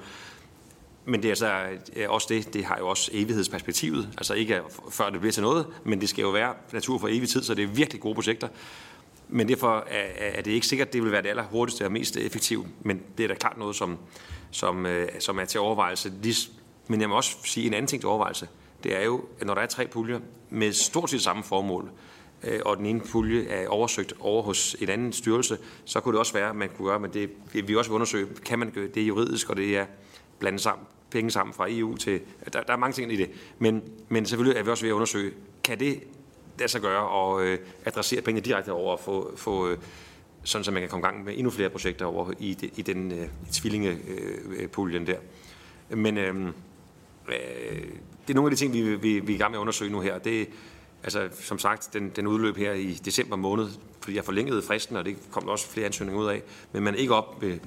men 1.05 1.23
det 1.23 1.29
er 1.29 1.33
altså 1.33 1.79
øh, 1.97 2.11
også 2.11 2.27
det, 2.31 2.55
det 2.55 2.65
har 2.65 2.79
jo 2.79 2.89
også 2.89 3.11
evighedsperspektivet. 3.15 4.09
Altså 4.19 4.35
ikke 4.35 4.61
før 4.91 5.11
det 5.11 5.21
bliver 5.21 5.33
til 5.33 5.43
noget, 5.43 5.67
men 5.85 6.01
det 6.01 6.09
skal 6.09 6.23
jo 6.23 6.31
være 6.31 6.55
natur 6.73 6.99
for 6.99 7.09
evig 7.09 7.29
tid, 7.29 7.43
så 7.43 7.55
det 7.55 7.65
er 7.65 7.69
virkelig 7.69 8.01
gode 8.01 8.15
projekter. 8.15 8.49
Men 9.29 9.49
derfor 9.49 9.87
er, 10.19 10.43
det 10.43 10.51
ikke 10.51 10.67
sikkert, 10.67 10.89
at 10.89 10.93
det 10.93 11.03
vil 11.03 11.13
være 11.13 11.23
det 11.23 11.29
aller 11.29 11.43
hurtigste 11.43 11.85
og 11.85 11.93
mest 11.93 12.17
effektive. 12.17 12.67
Men 12.81 13.03
det 13.19 13.25
er 13.25 13.29
da 13.29 13.35
klart 13.35 13.59
noget, 13.59 13.77
som, 13.77 13.99
som, 14.51 14.87
øh, 14.87 15.09
som 15.19 15.39
er 15.39 15.45
til 15.45 15.61
overvejelse. 15.61 16.13
Men 16.89 17.01
jeg 17.01 17.09
må 17.09 17.17
også 17.17 17.37
sige 17.45 17.67
en 17.67 17.75
anden 17.75 17.87
ting 17.87 18.03
til 18.03 18.09
overvejelse. 18.09 18.49
Det 18.85 18.97
er 18.97 19.05
jo, 19.05 19.25
at 19.41 19.47
når 19.47 19.55
der 19.55 19.63
er 19.63 19.67
tre 19.67 19.87
puljer 19.87 20.21
med 20.51 20.73
stort 20.73 21.11
set 21.11 21.23
samme 21.23 21.43
formål, 21.43 21.91
øh, 22.45 22.61
og 22.65 22.77
den 22.77 22.87
ene 22.87 23.01
pulje 23.01 23.47
er 23.49 23.69
oversøgt 23.69 24.13
over 24.21 24.43
hos 24.43 24.77
en 24.81 24.89
anden 24.89 25.13
styrelse, 25.13 25.59
så 25.85 26.01
kunne 26.01 26.13
det 26.13 26.19
også 26.19 26.33
være, 26.33 26.49
at 26.49 26.57
man 26.57 26.69
kunne 26.77 26.89
gøre, 26.89 27.01
men 27.01 27.13
det 27.13 27.31
vi 27.69 27.77
også 27.77 27.91
vil 27.91 27.95
undersøge, 27.95 28.27
kan 28.45 28.59
man 28.59 28.71
gøre 28.71 28.89
det 28.89 29.09
juridisk, 29.09 29.51
og 29.51 29.57
det 29.57 29.77
er 29.77 29.87
blandet 30.39 30.63
sammen, 30.63 30.87
penge 31.11 31.31
sammen 31.31 31.55
fra 31.55 31.67
EU 31.69 31.97
til, 31.97 32.21
der, 32.53 32.63
der 32.63 32.73
er 32.73 32.77
mange 32.77 32.95
ting 32.95 33.13
i 33.13 33.17
det, 33.17 33.31
men, 33.59 33.83
men 34.09 34.27
selvfølgelig 34.27 34.59
er 34.59 34.65
vi 34.65 34.71
også 34.71 34.85
ved 34.85 34.91
at 34.91 34.95
undersøge, 34.95 35.33
kan 35.65 35.81
det 35.81 36.03
lade 36.59 36.69
sig 36.69 36.81
gøre 36.81 37.09
og 37.09 37.43
øh, 37.43 37.59
adressere 37.85 38.21
pengene 38.21 38.45
direkte 38.45 38.73
over 38.73 38.93
og 38.93 39.01
få, 39.01 39.37
få 39.37 39.69
øh, 39.69 39.79
sådan 40.43 40.65
så 40.65 40.71
man 40.71 40.83
kan 40.83 40.89
komme 40.89 41.07
i 41.07 41.07
gang 41.07 41.25
med 41.25 41.35
endnu 41.37 41.51
flere 41.51 41.71
projekter 41.71 42.07
over 42.07 42.33
i, 42.39 42.55
de, 42.55 42.71
i 42.77 42.83
den 42.83 43.13
øh, 43.13 43.29
tvillingepuljen 43.53 45.03
øh, 45.03 45.09
der. 45.09 45.17
Men 45.97 46.19
øh, 46.19 46.47
øh, 47.29 47.33
det 48.27 48.31
er 48.31 48.35
nogle 48.35 48.51
af 48.51 48.57
de 48.57 48.57
ting, 48.57 48.73
vi, 48.73 48.95
vi, 48.95 49.21
vi 49.21 49.33
er 49.33 49.37
i 49.37 49.39
gang 49.39 49.51
med 49.51 49.59
at 49.59 49.61
undersøge 49.61 49.93
nu 49.93 50.01
her. 50.01 50.19
Det, 50.19 50.49
altså, 51.03 51.29
som 51.41 51.59
sagt, 51.59 51.91
den, 51.93 52.13
den 52.17 52.27
udløb 52.27 52.57
her 52.57 52.73
i 52.73 52.93
december 52.93 53.37
måned, 53.37 53.69
fordi 54.01 54.17
jeg 54.17 54.25
forlængede 54.25 54.63
fristen, 54.63 54.97
og 54.97 55.05
det 55.05 55.17
kom 55.31 55.43
der 55.43 55.51
også 55.51 55.69
flere 55.69 55.87
ansøgninger 55.87 56.23
ud 56.23 56.29
af, 56.29 56.43
men 56.73 56.83
man 56.83 56.95
er 56.95 56.99
ikke 56.99 57.15
op, 57.15 57.43
ved, 57.43 57.59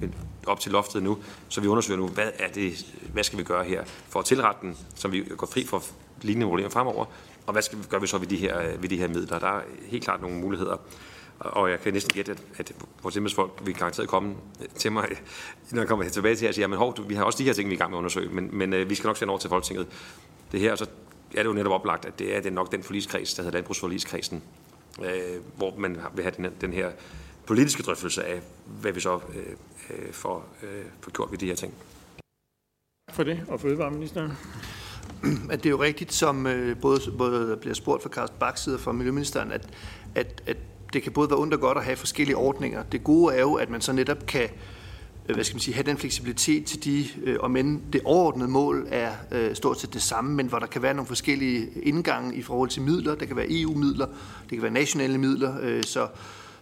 op 0.46 0.60
til 0.60 0.72
loftet 0.72 1.02
nu, 1.02 1.18
så 1.48 1.60
vi 1.60 1.66
undersøger 1.66 2.00
nu, 2.00 2.08
hvad, 2.08 2.30
er 2.38 2.48
det, 2.48 2.86
hvad 3.12 3.24
skal 3.24 3.38
vi 3.38 3.44
gøre 3.44 3.64
her 3.64 3.84
for 4.08 4.20
at 4.20 4.26
tilrette 4.26 4.66
den, 4.66 4.76
så 4.94 5.08
vi 5.08 5.24
går 5.36 5.46
fri 5.46 5.64
for 5.64 5.82
lignende 6.22 6.46
problemer 6.46 6.70
fremover, 6.70 7.04
og 7.46 7.52
hvad 7.52 7.62
skal 7.62 7.78
vi, 7.78 7.84
gør 7.88 7.98
vi 7.98 8.06
så 8.06 8.18
ved 8.18 8.26
de, 8.26 8.36
her, 8.36 8.60
øh, 8.60 8.82
ved 8.82 8.88
de 8.88 8.96
her 8.96 9.08
midler? 9.08 9.38
Der 9.38 9.46
er 9.46 9.62
helt 9.86 10.04
klart 10.04 10.20
nogle 10.20 10.36
muligheder. 10.36 10.76
Og 11.38 11.70
jeg 11.70 11.80
kan 11.80 11.92
næsten 11.92 12.14
gætte, 12.14 12.32
at, 12.32 12.42
at 12.58 12.72
vores 13.02 13.16
embedsfolk 13.16 13.62
vil 13.64 13.74
garanteret 13.74 14.08
komme 14.08 14.34
øh, 14.60 14.68
til 14.74 14.92
mig, 14.92 15.08
når 15.72 15.80
jeg 15.80 15.88
kommer 15.88 16.08
tilbage 16.08 16.36
til 16.36 16.40
her 16.40 16.48
og 16.48 16.54
siger, 16.54 16.66
men 16.66 16.78
hov, 16.78 16.96
vi 17.08 17.14
har 17.14 17.24
også 17.24 17.38
de 17.38 17.44
her 17.44 17.52
ting, 17.52 17.68
vi 17.68 17.74
er 17.74 17.76
i 17.76 17.78
gang 17.78 17.90
med 17.90 17.98
at 17.98 18.00
undersøge, 18.00 18.28
men, 18.28 18.58
men 18.58 18.72
øh, 18.72 18.90
vi 18.90 18.94
skal 18.94 19.06
nok 19.08 19.16
sende 19.16 19.30
over 19.30 19.40
til 19.40 19.50
Folketinget. 19.50 19.86
Det 20.52 20.60
her, 20.60 20.76
så 20.76 20.86
er 21.34 21.42
det 21.42 21.44
jo 21.44 21.52
netop 21.52 21.72
oplagt, 21.72 22.04
at 22.04 22.18
det 22.18 22.36
er, 22.36 22.40
det 22.40 22.48
er 22.48 22.54
nok 22.54 22.72
den 22.72 22.82
forligskreds, 22.82 23.34
der 23.34 23.42
hedder 23.42 23.56
Landbrugsforligskredsen, 23.56 24.42
øh, 25.02 25.40
hvor 25.56 25.76
man 25.76 25.98
vil 26.14 26.24
have 26.24 26.34
den, 26.36 26.46
den 26.60 26.72
her 26.72 26.90
politiske 27.46 27.82
drøftelse 27.82 28.24
af, 28.24 28.40
hvad 28.80 28.92
vi 28.92 29.00
så 29.00 29.20
øh, 29.90 30.12
får, 30.12 30.48
øh, 30.62 30.84
får 31.00 31.10
gjort 31.10 31.30
ved 31.30 31.38
de 31.38 31.46
her 31.46 31.54
ting. 31.54 31.74
For 33.12 33.22
det, 33.22 33.44
og 33.48 33.60
fødevareministeren 33.60 34.32
at 35.50 35.62
det 35.62 35.66
er 35.66 35.70
jo 35.70 35.82
rigtigt, 35.82 36.12
som 36.12 36.46
øh, 36.46 36.76
både, 36.76 37.00
både 37.18 37.50
der 37.50 37.56
bliver 37.56 37.74
spurgt 37.74 38.02
fra 38.02 38.10
Carsten 38.10 38.38
Bakside 38.40 38.74
og 38.74 38.80
fra 38.80 38.92
Miljøministeren, 38.92 39.52
at, 39.52 39.66
at, 40.14 40.42
at 40.46 40.56
det 40.92 41.02
kan 41.02 41.12
både 41.12 41.30
være 41.30 41.38
ondt 41.38 41.54
og 41.54 41.60
godt 41.60 41.78
at 41.78 41.84
have 41.84 41.96
forskellige 41.96 42.36
ordninger. 42.36 42.82
Det 42.82 43.04
gode 43.04 43.34
er 43.34 43.40
jo, 43.40 43.54
at 43.54 43.70
man 43.70 43.80
så 43.80 43.92
netop 43.92 44.26
kan 44.26 44.48
øh, 45.28 45.34
hvad 45.34 45.44
skal 45.44 45.54
man 45.54 45.60
sige, 45.60 45.74
have 45.74 45.84
den 45.84 45.98
fleksibilitet 45.98 46.66
til 46.66 46.84
de, 46.84 47.06
øh, 47.24 47.36
om 47.40 47.56
end 47.56 47.80
det 47.92 48.00
overordnede 48.04 48.48
mål 48.48 48.86
er 48.90 49.12
øh, 49.32 49.54
stort 49.54 49.80
set 49.80 49.94
det 49.94 50.02
samme, 50.02 50.34
men 50.34 50.46
hvor 50.46 50.58
der 50.58 50.66
kan 50.66 50.82
være 50.82 50.94
nogle 50.94 51.06
forskellige 51.06 51.68
indgange 51.82 52.36
i 52.36 52.42
forhold 52.42 52.68
til 52.68 52.82
midler. 52.82 53.14
Der 53.14 53.26
kan 53.26 53.36
være 53.36 53.46
EU-midler, 53.50 54.06
det 54.42 54.50
kan 54.50 54.62
være 54.62 54.72
nationale 54.72 55.18
midler, 55.18 55.54
øh, 55.62 55.84
så, 55.84 56.08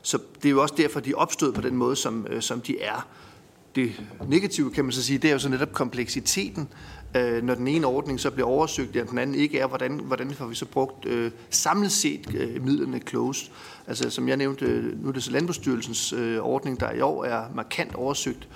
så 0.02 0.18
det 0.42 0.48
er 0.48 0.50
jo 0.50 0.62
også 0.62 0.74
derfor, 0.76 1.00
de 1.00 1.10
er 1.10 1.16
opstået 1.16 1.54
på 1.54 1.60
den 1.60 1.76
måde, 1.76 1.96
som, 1.96 2.26
øh, 2.30 2.42
som 2.42 2.60
de 2.60 2.80
er. 2.80 3.08
Det 3.74 4.02
negative, 4.28 4.70
kan 4.70 4.84
man 4.84 4.92
så 4.92 5.02
sige, 5.02 5.18
det 5.18 5.28
er 5.28 5.32
jo 5.32 5.38
så 5.38 5.48
netop 5.48 5.72
kompleksiteten, 5.72 6.68
øh, 7.16 7.42
når 7.42 7.54
den 7.54 7.68
ene 7.68 7.86
ordning 7.86 8.20
så 8.20 8.30
bliver 8.30 8.48
oversøgt, 8.48 8.96
og 8.96 9.08
den 9.10 9.18
anden 9.18 9.36
ikke 9.36 9.58
er, 9.58 9.66
hvordan, 9.66 10.00
hvordan 10.04 10.30
får 10.30 10.46
vi 10.46 10.54
så 10.54 10.66
brugt 10.66 11.06
øh, 11.06 11.30
samlet 11.50 11.92
set 11.92 12.34
øh, 12.34 12.64
midlerne 12.64 13.00
closed. 13.08 13.50
Altså 13.86 14.10
som 14.10 14.28
jeg 14.28 14.36
nævnte, 14.36 14.64
øh, 14.64 15.02
nu 15.02 15.08
er 15.08 15.12
det 15.12 15.22
så 15.22 15.30
Landbrugsstyrelsens 15.30 16.12
øh, 16.12 16.38
ordning, 16.38 16.80
der 16.80 16.92
i 16.92 17.00
år 17.00 17.24
er 17.24 17.44
markant 17.54 17.94
oversøgt, 17.94 18.48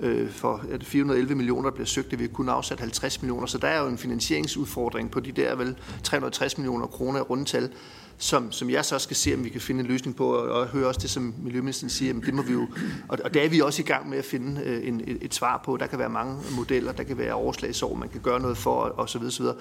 øh, 0.00 0.30
for 0.30 0.64
at 0.72 0.84
411 0.84 1.34
millioner, 1.34 1.62
der 1.62 1.74
bliver 1.74 1.86
søgt, 1.86 2.10
det 2.10 2.18
vi 2.18 2.26
kun 2.26 2.48
afsat 2.48 2.80
50 2.80 3.22
millioner. 3.22 3.46
Så 3.46 3.58
der 3.58 3.68
er 3.68 3.80
jo 3.80 3.88
en 3.88 3.98
finansieringsudfordring 3.98 5.10
på 5.10 5.20
de 5.20 5.32
der 5.32 5.54
vel 5.54 5.76
360 6.02 6.58
millioner 6.58 6.86
kroner 6.86 7.18
i 7.18 7.22
rundtal, 7.22 7.70
som, 8.18 8.52
som 8.52 8.70
jeg 8.70 8.84
så 8.84 8.98
skal 8.98 9.16
se, 9.16 9.34
om 9.34 9.44
vi 9.44 9.48
kan 9.48 9.60
finde 9.60 9.80
en 9.80 9.86
løsning 9.86 10.16
på, 10.16 10.34
og, 10.34 10.60
og 10.60 10.66
høre 10.66 10.86
også 10.86 11.00
det, 11.00 11.10
som 11.10 11.34
Miljøministeren 11.42 11.90
siger, 11.90 12.14
men 12.14 12.22
det 12.22 12.34
må 12.34 12.42
vi 12.42 12.52
jo, 12.52 12.66
og, 13.08 13.18
og 13.24 13.34
det 13.34 13.44
er 13.44 13.48
vi 13.48 13.60
også 13.60 13.82
i 13.82 13.84
gang 13.84 14.08
med 14.08 14.18
at 14.18 14.24
finde 14.24 14.60
øh, 14.64 14.88
en, 14.88 15.00
et, 15.06 15.18
et 15.22 15.34
svar 15.34 15.62
på. 15.64 15.76
Der 15.76 15.86
kan 15.86 15.98
være 15.98 16.08
mange 16.08 16.36
modeller, 16.56 16.92
der 16.92 17.02
kan 17.02 17.18
være 17.18 17.32
overslagsår, 17.32 17.94
man 17.94 18.08
kan 18.08 18.20
gøre 18.20 18.40
noget 18.40 18.58
for, 18.58 18.80
og 18.80 19.08
så 19.08 19.18
videre, 19.18 19.32
så 19.32 19.42
videre. 19.42 19.56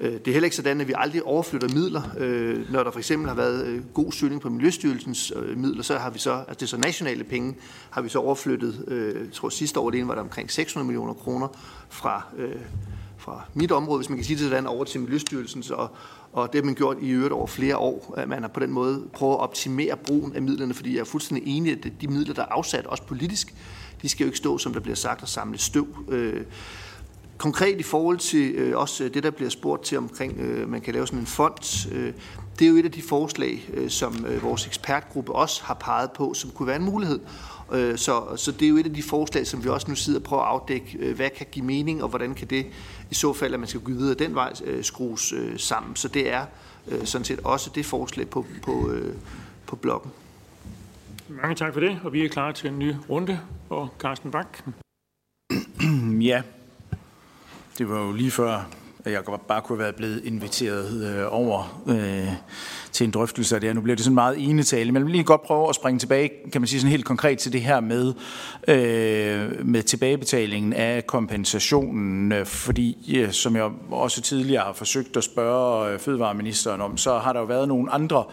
Øh, 0.00 0.12
det 0.12 0.28
er 0.28 0.32
heller 0.32 0.44
ikke 0.44 0.56
sådan, 0.56 0.80
at 0.80 0.88
vi 0.88 0.92
aldrig 0.96 1.22
overflytter 1.22 1.68
midler. 1.68 2.02
Øh, 2.18 2.72
når 2.72 2.82
der 2.82 2.90
for 2.90 2.98
eksempel 2.98 3.28
har 3.28 3.36
været 3.36 3.66
øh, 3.66 3.84
god 3.94 4.12
søgning 4.12 4.40
på 4.40 4.50
Miljøstyrelsens 4.50 5.32
midler, 5.56 5.82
så 5.82 5.98
har 5.98 6.10
vi 6.10 6.18
så, 6.18 6.32
altså 6.32 6.54
det 6.54 6.62
er 6.62 6.66
så 6.66 6.76
nationale 6.76 7.24
penge, 7.24 7.56
har 7.90 8.00
vi 8.00 8.08
så 8.08 8.18
overflyttet, 8.18 8.84
jeg 9.24 9.32
tror 9.32 9.48
sidste 9.48 9.80
år 9.80 9.90
det 9.90 10.08
var 10.08 10.14
der 10.14 10.22
omkring 10.22 10.50
600 10.50 10.86
millioner 10.86 11.14
kroner 11.14 11.48
fra, 11.88 12.22
fra 13.16 13.42
mit 13.54 13.72
område, 13.72 13.98
hvis 13.98 14.08
man 14.08 14.18
kan 14.18 14.24
sige 14.24 14.38
det 14.38 14.44
sådan, 14.44 14.66
over 14.66 14.84
til 14.84 15.00
Miljøstyrelsens, 15.00 15.70
og, 15.70 15.90
og 16.36 16.52
det 16.52 16.60
har 16.60 16.64
man 16.64 16.74
gjort 16.74 16.96
i 17.00 17.10
øvrigt 17.10 17.32
over 17.32 17.46
flere 17.46 17.76
år. 17.76 18.14
At 18.16 18.28
man 18.28 18.42
har 18.42 18.48
på 18.48 18.60
den 18.60 18.70
måde 18.70 19.04
prøvet 19.12 19.34
at 19.34 19.40
optimere 19.40 19.96
brugen 19.96 20.36
af 20.36 20.42
midlerne, 20.42 20.74
fordi 20.74 20.94
jeg 20.94 21.00
er 21.00 21.04
fuldstændig 21.04 21.56
enig, 21.56 21.72
at 21.72 21.92
de 22.00 22.08
midler, 22.08 22.34
der 22.34 22.42
er 22.42 22.46
afsat, 22.46 22.86
også 22.86 23.02
politisk, 23.02 23.54
de 24.02 24.08
skal 24.08 24.24
jo 24.24 24.28
ikke 24.28 24.38
stå, 24.38 24.58
som 24.58 24.72
der 24.72 24.80
bliver 24.80 24.96
sagt, 24.96 25.22
og 25.22 25.28
samle 25.28 25.58
støv. 25.58 25.86
Øh, 26.08 26.44
konkret 27.38 27.80
i 27.80 27.82
forhold 27.82 28.18
til 28.18 28.54
øh, 28.54 28.78
også 28.78 29.08
det, 29.08 29.22
der 29.22 29.30
bliver 29.30 29.50
spurgt 29.50 29.84
til 29.84 29.98
omkring, 29.98 30.40
øh, 30.40 30.68
man 30.68 30.80
kan 30.80 30.94
lave 30.94 31.06
sådan 31.06 31.20
en 31.20 31.26
fond, 31.26 31.88
øh, 31.92 32.12
det 32.58 32.64
er 32.64 32.68
jo 32.68 32.76
et 32.76 32.84
af 32.84 32.92
de 32.92 33.02
forslag, 33.02 33.68
øh, 33.74 33.90
som 33.90 34.26
øh, 34.28 34.42
vores 34.42 34.66
ekspertgruppe 34.66 35.34
også 35.34 35.62
har 35.64 35.74
peget 35.74 36.10
på, 36.12 36.34
som 36.34 36.50
kunne 36.50 36.66
være 36.66 36.76
en 36.76 36.84
mulighed. 36.84 37.20
Øh, 37.72 37.98
så, 37.98 38.36
så 38.36 38.52
det 38.52 38.62
er 38.62 38.68
jo 38.68 38.76
et 38.76 38.86
af 38.86 38.94
de 38.94 39.02
forslag, 39.02 39.46
som 39.46 39.64
vi 39.64 39.68
også 39.68 39.86
nu 39.90 39.94
sidder 39.94 40.18
og 40.18 40.24
prøver 40.24 40.42
at 40.42 40.48
afdække, 40.48 40.98
øh, 40.98 41.16
hvad 41.16 41.30
kan 41.30 41.46
give 41.52 41.64
mening, 41.64 42.02
og 42.02 42.08
hvordan 42.08 42.34
kan 42.34 42.48
det 42.48 42.66
i 43.10 43.14
så 43.14 43.32
fald, 43.32 43.54
at 43.54 43.60
man 43.60 43.68
skal 43.68 43.80
gå 43.80 43.92
videre 43.92 44.14
den 44.14 44.34
vej, 44.34 44.52
øh, 44.64 44.84
skrues 44.84 45.34
sammen. 45.56 45.96
Så 45.96 46.08
det 46.08 46.30
er 46.30 46.46
sådan 47.04 47.24
set 47.24 47.40
også 47.44 47.70
det 47.74 47.86
forslag 47.86 48.30
på, 48.30 48.46
på, 48.62 48.90
på 49.66 49.76
bloggen. 49.76 50.10
Mange 51.28 51.54
tak 51.54 51.72
for 51.72 51.80
det, 51.80 52.00
og 52.04 52.12
vi 52.12 52.24
er 52.24 52.28
klar 52.28 52.52
til 52.52 52.70
en 52.70 52.78
ny 52.78 52.94
runde. 53.10 53.40
Og 53.68 53.88
Carsten 53.98 54.30
Bak. 54.30 54.58
ja, 56.30 56.42
det 57.78 57.88
var 57.88 58.00
jo 58.00 58.12
lige 58.12 58.30
før, 58.30 58.70
jeg 59.12 59.22
bare 59.48 59.62
kunne 59.62 59.76
have 59.76 59.82
været 59.82 59.94
blevet 59.94 60.24
inviteret 60.24 61.16
øh, 61.16 61.26
over 61.30 61.82
øh, 61.86 62.28
til 62.92 63.04
en 63.04 63.10
drøftelse 63.10 63.54
af 63.54 63.60
det 63.60 63.68
her. 63.68 63.74
Nu 63.74 63.80
bliver 63.80 63.96
det 63.96 64.04
sådan 64.04 64.14
meget 64.14 64.48
enetale, 64.48 64.92
men 64.92 64.96
jeg 64.96 65.06
vil 65.06 65.12
lige 65.12 65.24
godt 65.24 65.42
prøve 65.42 65.68
at 65.68 65.74
springe 65.74 65.98
tilbage, 65.98 66.30
kan 66.52 66.60
man 66.60 66.68
sige 66.68 66.80
sådan 66.80 66.90
helt 66.90 67.04
konkret 67.04 67.38
til 67.38 67.52
det 67.52 67.62
her 67.62 67.80
med, 67.80 68.14
øh, 68.68 69.66
med 69.66 69.82
tilbagebetalingen 69.82 70.72
af 70.72 71.06
kompensationen, 71.06 72.32
øh, 72.32 72.46
fordi 72.46 73.16
øh, 73.18 73.32
som 73.32 73.56
jeg 73.56 73.70
også 73.90 74.22
tidligere 74.22 74.64
har 74.64 74.72
forsøgt 74.72 75.16
at 75.16 75.24
spørge 75.24 75.92
øh, 75.92 75.98
Fødevareministeren 75.98 76.80
om, 76.80 76.96
så 76.96 77.18
har 77.18 77.32
der 77.32 77.40
jo 77.40 77.46
været 77.46 77.68
nogle 77.68 77.92
andre 77.92 78.24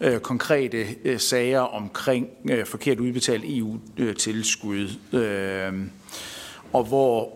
øh, 0.00 0.18
konkrete 0.18 0.86
øh, 1.04 1.18
sager 1.20 1.60
omkring 1.60 2.26
øh, 2.50 2.66
forkert 2.66 3.00
udbetalt 3.00 3.44
EU-tilskud, 3.46 4.88
øh, 5.12 5.66
øh, 5.66 5.72
og 6.72 6.84
hvor 6.84 7.35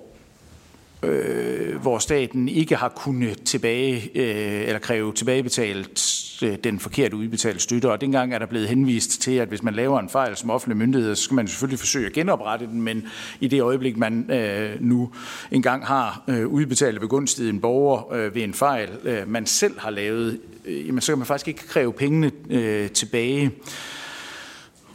øh, 1.02 1.76
hvor 1.82 1.98
staten 1.98 2.48
ikke 2.48 2.76
har 2.76 2.88
kunnet 2.88 3.42
tilbage, 3.42 4.10
øh, 4.14 4.62
eller 4.66 4.78
kræve 4.78 5.12
tilbagebetalt 5.12 6.00
øh, 6.42 6.56
den 6.64 6.80
forkerte 6.80 7.16
udbetalte 7.16 7.60
støtte. 7.60 7.90
Og 7.90 8.00
dengang 8.00 8.34
er 8.34 8.38
der 8.38 8.46
blevet 8.46 8.68
henvist 8.68 9.22
til, 9.22 9.32
at 9.32 9.48
hvis 9.48 9.62
man 9.62 9.74
laver 9.74 10.00
en 10.00 10.08
fejl 10.08 10.36
som 10.36 10.50
offentlig 10.50 10.76
myndighed, 10.76 11.14
så 11.14 11.22
skal 11.22 11.34
man 11.34 11.48
selvfølgelig 11.48 11.78
forsøge 11.78 12.06
at 12.06 12.12
genoprette 12.12 12.66
den, 12.66 12.82
men 12.82 13.04
i 13.40 13.48
det 13.48 13.62
øjeblik, 13.62 13.96
man 13.96 14.30
øh, 14.30 14.70
nu 14.80 15.10
engang 15.50 15.86
har 15.86 16.22
øh, 16.28 16.46
udbetalt 16.46 17.00
begunstiget 17.00 17.50
en 17.50 17.60
borger 17.60 18.12
øh, 18.12 18.34
ved 18.34 18.42
en 18.42 18.54
fejl, 18.54 18.88
øh, 19.04 19.28
man 19.28 19.46
selv 19.46 19.80
har 19.80 19.90
lavet, 19.90 20.40
øh, 20.64 20.86
jamen, 20.86 21.00
så 21.00 21.12
kan 21.12 21.18
man 21.18 21.26
faktisk 21.26 21.48
ikke 21.48 21.66
kræve 21.66 21.92
pengene 21.92 22.30
øh, 22.50 22.90
tilbage. 22.90 23.50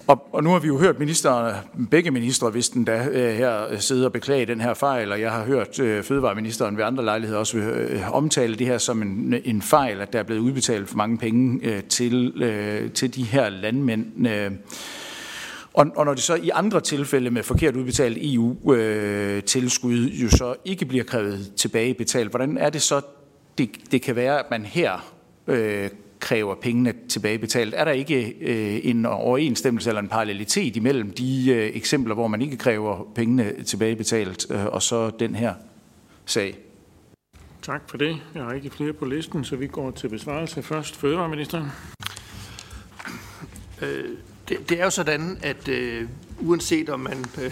Og, 0.08 0.28
og 0.32 0.43
nu 0.43 0.49
har 0.49 0.60
vi 0.60 0.68
jo 0.68 0.78
hørt 0.78 0.99
minister, 0.99 1.53
begge 1.91 2.12
ministre, 2.12 2.49
hvis 2.49 2.70
den 2.70 2.84
da 2.84 3.08
øh, 3.12 3.34
her 3.36 3.68
øh, 3.70 3.80
sidder 3.80 4.06
og 4.06 4.12
beklage 4.12 4.45
den 4.45 4.62
her 4.62 4.74
fejl, 4.74 5.12
og 5.12 5.22
jeg 5.22 5.32
har 5.32 5.43
hørt 5.45 5.80
øh, 5.80 6.03
fødevareministeren 6.03 6.78
ved 6.78 6.84
andre 6.84 7.06
lejligheder 7.06 7.39
også 7.39 7.58
øh, 7.58 8.12
omtale 8.12 8.56
det 8.56 8.68
her 8.68 8.78
som 8.78 9.01
en, 9.01 9.36
en 9.45 9.62
fejl, 9.62 10.01
at 10.01 10.14
der 10.14 10.20
er 10.20 10.24
blevet 10.24 10.41
udbetalt 10.41 10.89
for 10.89 10.97
mange 10.97 11.18
penge 11.18 11.60
øh, 11.64 11.84
til, 11.84 12.43
øh, 12.43 12.91
til 12.91 13.16
de 13.16 13.24
her 13.24 13.49
landmænd. 13.49 14.28
Øh, 14.28 14.51
og, 15.74 15.86
og 15.95 16.06
når 16.06 16.14
det 16.14 16.24
så 16.24 16.36
i 16.36 16.49
andre 16.49 16.82
tilfælde 16.82 17.30
med 17.30 17.43
forkert 17.43 17.76
udbetalt 17.76 18.18
EU-tilskud 18.22 19.97
øh, 19.97 20.24
jo 20.24 20.30
så 20.30 20.56
ikke 20.66 20.86
bliver 20.86 21.03
krævet 21.03 21.51
tilbagebetalt, 21.56 22.30
hvordan 22.30 22.58
er 22.58 22.70
det 22.70 22.82
så, 22.82 23.01
det, 23.58 23.70
det 23.91 24.01
kan 24.01 24.16
være, 24.16 24.39
at 24.39 24.45
man 24.51 24.66
her 24.66 25.14
øh, 25.47 25.89
kræver 26.26 26.55
pengene 26.55 26.93
tilbagebetalt. 27.09 27.73
Er 27.78 27.86
der 27.86 27.91
ikke 27.91 28.34
øh, 28.41 28.80
en 28.84 29.05
overensstemmelse 29.05 29.89
eller 29.89 30.01
en 30.01 30.07
parallelitet 30.07 30.76
imellem 30.76 31.13
de 31.13 31.51
øh, 31.51 31.76
eksempler, 31.76 32.13
hvor 32.13 32.28
man 32.28 32.41
ikke 32.41 32.57
kræver 32.57 33.11
pengene 33.15 33.63
tilbagebetalt, 33.63 34.45
øh, 34.51 34.65
og 34.65 34.82
så 34.82 35.09
den 35.09 35.36
her? 35.36 35.53
sag. 36.26 36.57
Tak 37.61 37.89
for 37.89 37.97
det. 37.97 38.17
Jeg 38.36 38.43
har 38.43 38.53
ikke 38.53 38.69
flere 38.69 38.93
på 38.93 39.05
listen, 39.05 39.43
så 39.43 39.55
vi 39.55 39.67
går 39.67 39.91
til 39.91 40.09
besvarelse. 40.09 40.63
Først 40.63 40.95
fødevareministeren. 40.95 41.71
Øh, 43.82 44.09
det, 44.49 44.69
det 44.69 44.80
er 44.80 44.84
jo 44.84 44.89
sådan, 44.89 45.38
at 45.43 45.67
øh, 45.67 46.09
uanset 46.39 46.89
om 46.89 46.99
man, 46.99 47.26
øh, 47.41 47.51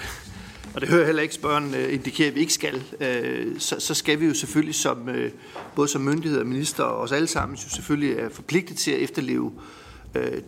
og 0.73 0.81
det 0.81 0.89
hører 0.89 1.05
heller 1.05 1.21
ikke 1.21 1.33
spørgen 1.33 1.75
øh, 1.75 1.93
indikere, 1.93 2.27
at 2.27 2.35
vi 2.35 2.39
ikke 2.39 2.53
skal, 2.53 2.83
øh, 2.99 3.59
så, 3.59 3.79
så 3.79 3.93
skal 3.93 4.19
vi 4.19 4.25
jo 4.25 4.33
selvfølgelig 4.33 4.75
som, 4.75 5.09
øh, 5.09 5.31
både 5.75 5.87
som 5.87 6.01
myndighed 6.01 6.39
og 6.39 6.47
minister 6.47 6.83
og 6.83 7.01
os 7.01 7.11
alle 7.11 7.27
sammen, 7.27 7.57
jo 7.57 7.69
selvfølgelig 7.69 8.17
er 8.17 8.29
forpligtet 8.29 8.77
til 8.77 8.91
at 8.91 8.99
efterleve 8.99 9.51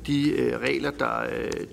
de 0.07 0.57
regler, 0.61 0.91
der, 0.91 1.21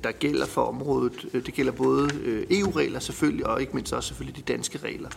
der 0.04 0.12
gælder 0.12 0.46
for 0.46 0.62
området. 0.62 1.28
Det 1.32 1.54
gælder 1.54 1.72
både 1.72 2.10
EU-regler 2.50 3.00
selvfølgelig, 3.00 3.46
og 3.46 3.60
ikke 3.60 3.72
mindst 3.72 3.92
også 3.92 4.08
selvfølgelig 4.08 4.46
de 4.46 4.52
danske 4.52 4.78
regler. 4.78 5.08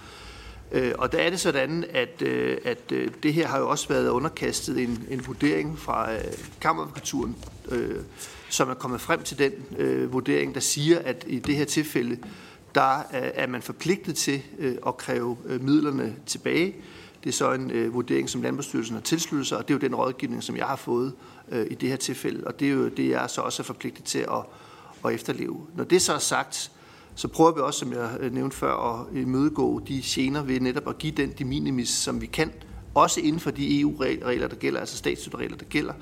Og 0.97 1.11
der 1.11 1.17
er 1.17 1.29
det 1.29 1.39
sådan, 1.39 1.86
at, 1.89 2.21
at 2.65 2.89
det 3.23 3.33
her 3.33 3.47
har 3.47 3.59
jo 3.59 3.69
også 3.69 3.88
været 3.88 4.09
underkastet 4.09 4.79
en, 4.79 5.03
en 5.09 5.27
vurdering 5.27 5.79
fra 5.79 6.09
kammeradvokaturen, 6.61 7.36
som 8.49 8.69
er 8.69 8.73
kommet 8.73 9.01
frem 9.01 9.23
til 9.23 9.38
den 9.38 9.51
vurdering, 10.11 10.53
der 10.53 10.61
siger, 10.61 10.99
at 10.99 11.25
i 11.27 11.39
det 11.39 11.55
her 11.55 11.65
tilfælde, 11.65 12.17
der 12.76 13.03
er 13.11 13.47
man 13.47 13.61
forpligtet 13.61 14.15
til 14.15 14.41
øh, 14.59 14.76
at 14.88 14.97
kræve 14.97 15.38
øh, 15.45 15.63
midlerne 15.63 16.15
tilbage. 16.26 16.76
Det 17.23 17.30
er 17.30 17.34
så 17.34 17.51
en 17.53 17.71
øh, 17.71 17.93
vurdering, 17.93 18.30
som 18.30 18.41
Landbrugsstyrelsen 18.41 18.95
har 18.95 19.01
tilsluttet 19.01 19.47
sig, 19.47 19.57
og 19.57 19.67
det 19.67 19.73
er 19.73 19.76
jo 19.76 19.82
den 19.82 19.95
rådgivning, 19.95 20.43
som 20.43 20.57
jeg 20.57 20.65
har 20.65 20.76
fået 20.76 21.13
øh, 21.51 21.67
i 21.71 21.73
det 21.73 21.89
her 21.89 21.95
tilfælde. 21.95 22.47
Og 22.47 22.59
det 22.59 22.67
er 22.67 22.71
jo 22.71 22.88
det, 22.88 23.09
jeg 23.09 23.30
så 23.30 23.41
også 23.41 23.61
er 23.61 23.65
forpligtet 23.65 24.03
til 24.03 24.19
at, 24.19 24.45
at 25.05 25.13
efterleve. 25.13 25.67
Når 25.76 25.84
det 25.84 26.01
så 26.01 26.13
er 26.13 26.17
sagt, 26.17 26.71
så 27.15 27.28
prøver 27.28 27.51
vi 27.51 27.61
også, 27.61 27.80
som 27.80 27.93
jeg 27.93 28.09
øh, 28.19 28.34
nævnte 28.34 28.57
før, 28.57 28.73
at 28.73 29.17
imødegå 29.17 29.80
de 29.80 30.01
gener 30.05 30.43
ved 30.43 30.59
netop 30.59 30.88
at 30.89 30.97
give 30.97 31.13
den 31.13 31.34
de 31.38 31.45
minimis, 31.45 31.89
som 31.89 32.21
vi 32.21 32.26
kan, 32.26 32.51
også 32.93 33.19
inden 33.19 33.39
for 33.39 33.51
de 33.51 33.80
EU-regler, 33.80 34.47
der 34.47 34.55
gælder, 34.55 34.80
altså 34.80 34.97
statsstøtteregler, 34.97 35.57
der 35.57 35.65
gælder, 35.65 35.93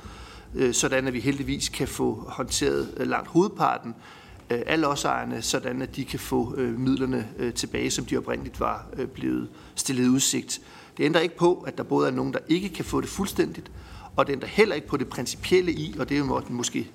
øh, 0.56 0.74
sådan 0.74 1.08
at 1.08 1.14
vi 1.14 1.20
heldigvis 1.20 1.70
kan 1.70 1.88
få 1.88 2.24
håndteret 2.28 3.08
langt 3.08 3.28
hovedparten 3.28 3.96
Øh, 4.54 4.62
af 4.66 4.82
lodsejerne, 4.82 5.42
sådan 5.42 5.82
at 5.82 5.96
de 5.96 6.06
kan 6.06 6.20
få 6.20 6.56
øh, 6.58 6.80
midlerne 6.80 7.28
øh, 7.38 7.54
tilbage, 7.54 7.92
som 7.92 8.06
de 8.06 8.18
oprindeligt 8.18 8.60
var 8.60 8.86
blevet 9.14 9.50
stillet 9.76 10.06
i 10.06 10.08
udsigt. 10.08 10.62
Det 10.98 11.04
ændrer 11.04 11.22
ikke 11.22 11.38
på, 11.38 11.64
at 11.68 11.78
der 11.78 11.84
både 11.84 12.08
er 12.08 12.12
nogen, 12.12 12.34
der 12.34 12.40
ikke 12.48 12.70
kan 12.70 12.86
få 12.86 13.02
det 13.02 13.10
fuldstændigt, 13.10 13.72
og 14.16 14.28
det 14.28 14.34
ændrer 14.34 14.48
heller 14.48 14.76
ikke 14.76 14.88
på 14.88 14.98
det 14.98 15.08
principielle 15.08 15.72
i, 15.72 15.96
og 16.00 16.10
det 16.10 16.16
er 16.16 16.20
jo 16.20 16.42
måske 16.50 16.92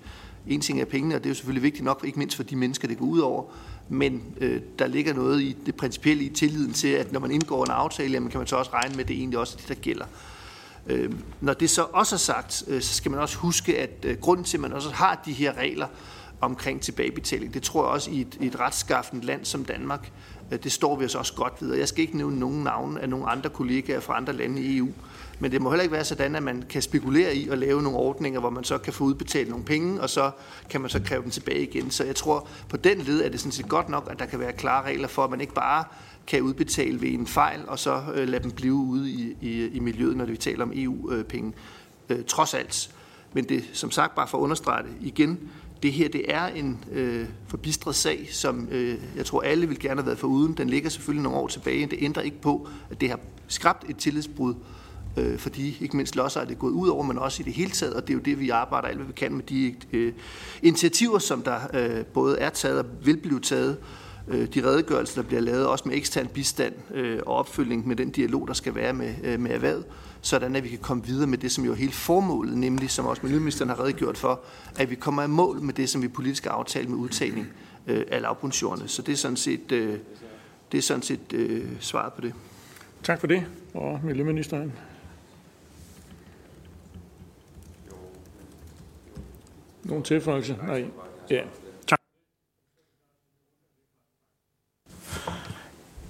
en 0.46 0.60
ting 0.60 0.80
af 0.80 0.88
pengene, 0.88 1.14
og 1.14 1.20
det 1.20 1.26
er 1.26 1.30
jo 1.30 1.34
selvfølgelig 1.34 1.62
vigtigt 1.62 1.84
nok, 1.84 2.02
ikke 2.06 2.18
mindst 2.18 2.36
for 2.36 2.42
de 2.42 2.56
mennesker, 2.56 2.88
det 2.88 2.98
går 2.98 3.06
ud 3.06 3.18
over, 3.18 3.44
men 3.88 4.22
øh, 4.40 4.60
der 4.78 4.86
ligger 4.86 5.14
noget 5.14 5.40
i 5.40 5.56
det 5.66 5.74
principielle 5.74 6.24
i 6.24 6.28
tilliden 6.28 6.72
til, 6.72 6.88
at 6.88 7.12
når 7.12 7.20
man 7.20 7.30
indgår 7.30 7.64
en 7.64 7.70
aftale, 7.70 8.12
jamen, 8.12 8.30
kan 8.30 8.40
man 8.40 8.46
så 8.46 8.56
også 8.56 8.70
regne 8.72 8.94
med, 8.94 9.04
at 9.04 9.08
det 9.08 9.16
egentlig 9.16 9.38
også 9.38 9.54
er 9.56 9.60
det, 9.60 9.68
der 9.68 9.82
gælder. 9.82 10.04
Øh, 10.86 11.12
når 11.40 11.52
det 11.52 11.70
så 11.70 11.82
også 11.92 12.16
er 12.16 12.18
sagt, 12.18 12.64
øh, 12.68 12.82
så 12.82 12.94
skal 12.94 13.10
man 13.10 13.20
også 13.20 13.36
huske, 13.36 13.78
at 13.78 14.04
øh, 14.04 14.16
grunden 14.16 14.44
til, 14.44 14.56
at 14.56 14.60
man 14.60 14.72
også 14.72 14.90
har 14.90 15.22
de 15.26 15.32
her 15.32 15.52
regler 15.52 15.86
omkring 16.40 16.80
tilbagebetaling, 16.80 17.54
det 17.54 17.62
tror 17.62 17.84
jeg 17.84 17.92
også 17.92 18.10
i 18.10 18.20
et, 18.20 18.36
i 18.40 18.46
et 18.46 18.60
retskaffent 18.60 19.24
land 19.24 19.44
som 19.44 19.64
Danmark, 19.64 20.12
det 20.50 20.72
står 20.72 20.96
vi 20.96 21.04
os 21.04 21.14
også 21.14 21.34
godt 21.34 21.52
ved. 21.60 21.70
Og 21.70 21.78
jeg 21.78 21.88
skal 21.88 22.00
ikke 22.00 22.16
nævne 22.16 22.38
nogen 22.38 22.62
navne 22.62 23.00
af 23.00 23.08
nogle 23.08 23.30
andre 23.30 23.50
kollegaer 23.50 24.00
fra 24.00 24.16
andre 24.16 24.32
lande 24.32 24.62
i 24.62 24.78
EU, 24.78 24.88
men 25.38 25.52
det 25.52 25.62
må 25.62 25.70
heller 25.70 25.82
ikke 25.82 25.92
være 25.92 26.04
sådan, 26.04 26.34
at 26.34 26.42
man 26.42 26.64
kan 26.70 26.82
spekulere 26.82 27.34
i 27.34 27.48
at 27.48 27.58
lave 27.58 27.82
nogle 27.82 27.98
ordninger, 27.98 28.40
hvor 28.40 28.50
man 28.50 28.64
så 28.64 28.78
kan 28.78 28.92
få 28.92 29.04
udbetalt 29.04 29.50
nogle 29.50 29.64
penge, 29.64 30.00
og 30.00 30.10
så 30.10 30.30
kan 30.70 30.80
man 30.80 30.90
så 30.90 31.00
kræve 31.04 31.22
dem 31.22 31.30
tilbage 31.30 31.62
igen. 31.62 31.90
Så 31.90 32.04
jeg 32.04 32.16
tror, 32.16 32.48
på 32.68 32.76
den 32.76 32.98
led 32.98 33.24
er 33.24 33.28
det 33.28 33.40
sådan 33.40 33.52
set 33.52 33.68
godt 33.68 33.88
nok, 33.88 34.08
at 34.10 34.18
der 34.18 34.26
kan 34.26 34.40
være 34.40 34.52
klare 34.52 34.84
regler 34.84 35.08
for, 35.08 35.24
at 35.24 35.30
man 35.30 35.40
ikke 35.40 35.54
bare 35.54 35.84
kan 36.26 36.42
udbetale 36.42 37.00
ved 37.00 37.08
en 37.08 37.26
fejl, 37.26 37.60
og 37.66 37.78
så 37.78 38.02
øh, 38.14 38.28
lade 38.28 38.42
dem 38.42 38.50
blive 38.50 38.74
ude 38.74 39.10
i, 39.10 39.36
i, 39.40 39.68
i 39.68 39.78
miljøet, 39.78 40.16
når 40.16 40.24
vi 40.24 40.36
taler 40.36 40.64
om 40.64 40.72
EU-penge. 40.74 41.52
Øh, 42.10 42.18
øh, 42.18 42.24
trods 42.24 42.54
alt. 42.54 42.90
Men 43.32 43.44
det 43.44 43.64
som 43.72 43.90
sagt, 43.90 44.14
bare 44.14 44.28
for 44.28 44.38
at 44.38 44.42
understrege 44.42 44.82
det 44.82 44.92
igen, 45.00 45.50
det 45.82 45.92
her 45.92 46.08
det 46.08 46.34
er 46.34 46.46
en 46.46 46.84
øh, 46.92 47.26
forbistret 47.46 47.94
sag, 47.94 48.28
som 48.30 48.68
øh, 48.70 48.98
jeg 49.16 49.26
tror 49.26 49.42
alle 49.42 49.68
vil 49.68 49.78
gerne 49.78 50.00
have 50.00 50.06
været 50.06 50.18
for 50.18 50.28
uden. 50.28 50.54
Den 50.56 50.70
ligger 50.70 50.90
selvfølgelig 50.90 51.22
nogle 51.22 51.38
år 51.38 51.48
tilbage. 51.48 51.86
Det 51.86 51.98
ændrer 52.00 52.22
ikke 52.22 52.40
på, 52.40 52.68
at 52.90 53.00
det 53.00 53.10
har 53.10 53.20
skabt 53.48 53.90
et 53.90 53.96
tillidsbrud 53.96 54.54
øh, 55.18 55.38
fordi 55.38 55.78
ikke 55.80 55.96
mindst 55.96 56.16
losser 56.16 56.40
er 56.40 56.44
det 56.44 56.58
gået 56.58 56.72
ud 56.72 56.88
over, 56.88 57.02
men 57.02 57.18
også 57.18 57.42
i 57.42 57.44
det 57.44 57.52
hele 57.52 57.70
taget, 57.70 57.94
og 57.94 58.02
det 58.02 58.10
er 58.10 58.14
jo 58.14 58.20
det, 58.20 58.40
vi 58.40 58.50
arbejder 58.50 58.88
alt, 58.88 58.96
hvad 58.96 59.06
vi 59.06 59.12
kan 59.12 59.32
med 59.32 59.42
de 59.42 59.74
øh, 59.92 60.12
initiativer, 60.62 61.18
som 61.18 61.42
der 61.42 61.58
øh, 61.74 62.04
både 62.04 62.38
er 62.38 62.50
taget 62.50 62.78
og 62.78 62.86
vil 63.04 63.16
blive 63.16 63.40
taget, 63.40 63.76
øh, 64.28 64.48
de 64.54 64.64
redegørelser, 64.64 65.22
der 65.22 65.28
bliver 65.28 65.40
lavet, 65.40 65.66
også 65.66 65.84
med 65.88 65.96
ekstern 65.96 66.26
bistand 66.26 66.74
øh, 66.94 67.18
og 67.26 67.34
opfølgning 67.34 67.88
med 67.88 67.96
den 67.96 68.10
dialog, 68.10 68.48
der 68.48 68.54
skal 68.54 68.74
være 68.74 68.92
med, 68.92 69.14
øh, 69.24 69.40
med 69.40 69.50
erhvervet, 69.50 69.84
sådan 70.20 70.56
at 70.56 70.64
vi 70.64 70.68
kan 70.68 70.78
komme 70.78 71.04
videre 71.04 71.26
med 71.26 71.38
det, 71.38 71.52
som 71.52 71.64
jo 71.64 71.72
er 71.72 71.76
hele 71.76 71.92
formålet, 71.92 72.58
nemlig 72.58 72.90
som 72.90 73.06
også 73.06 73.22
Miljøministeren 73.22 73.68
har 73.68 73.80
redegjort 73.80 74.18
for, 74.18 74.40
at 74.78 74.90
vi 74.90 74.94
kommer 74.94 75.22
i 75.22 75.26
mål 75.26 75.60
med 75.60 75.74
det, 75.74 75.88
som 75.88 76.02
vi 76.02 76.08
politisk 76.08 76.44
har 76.44 76.50
aftalt 76.50 76.88
med 76.88 76.98
udtagning 76.98 77.46
øh, 77.86 78.04
af 78.08 78.22
lavbundsjordene. 78.22 78.88
Så 78.88 79.02
det 79.02 79.12
er 79.12 79.16
sådan 79.16 79.36
set, 79.36 79.72
øh, 79.72 79.98
det 80.72 80.78
er 80.78 80.82
sådan 80.82 81.02
set 81.02 81.32
øh, 81.32 81.66
svaret 81.80 82.12
på 82.12 82.20
det. 82.20 82.34
Tak 83.02 83.20
for 83.20 83.26
det, 83.26 83.46
og 83.74 84.00
Miljøministeren. 84.04 84.72
Nogle 89.84 90.04
tilføjelser? 90.04 90.56
Nej. 90.56 90.84
Ja. 91.30 91.42
Tak. 91.86 91.98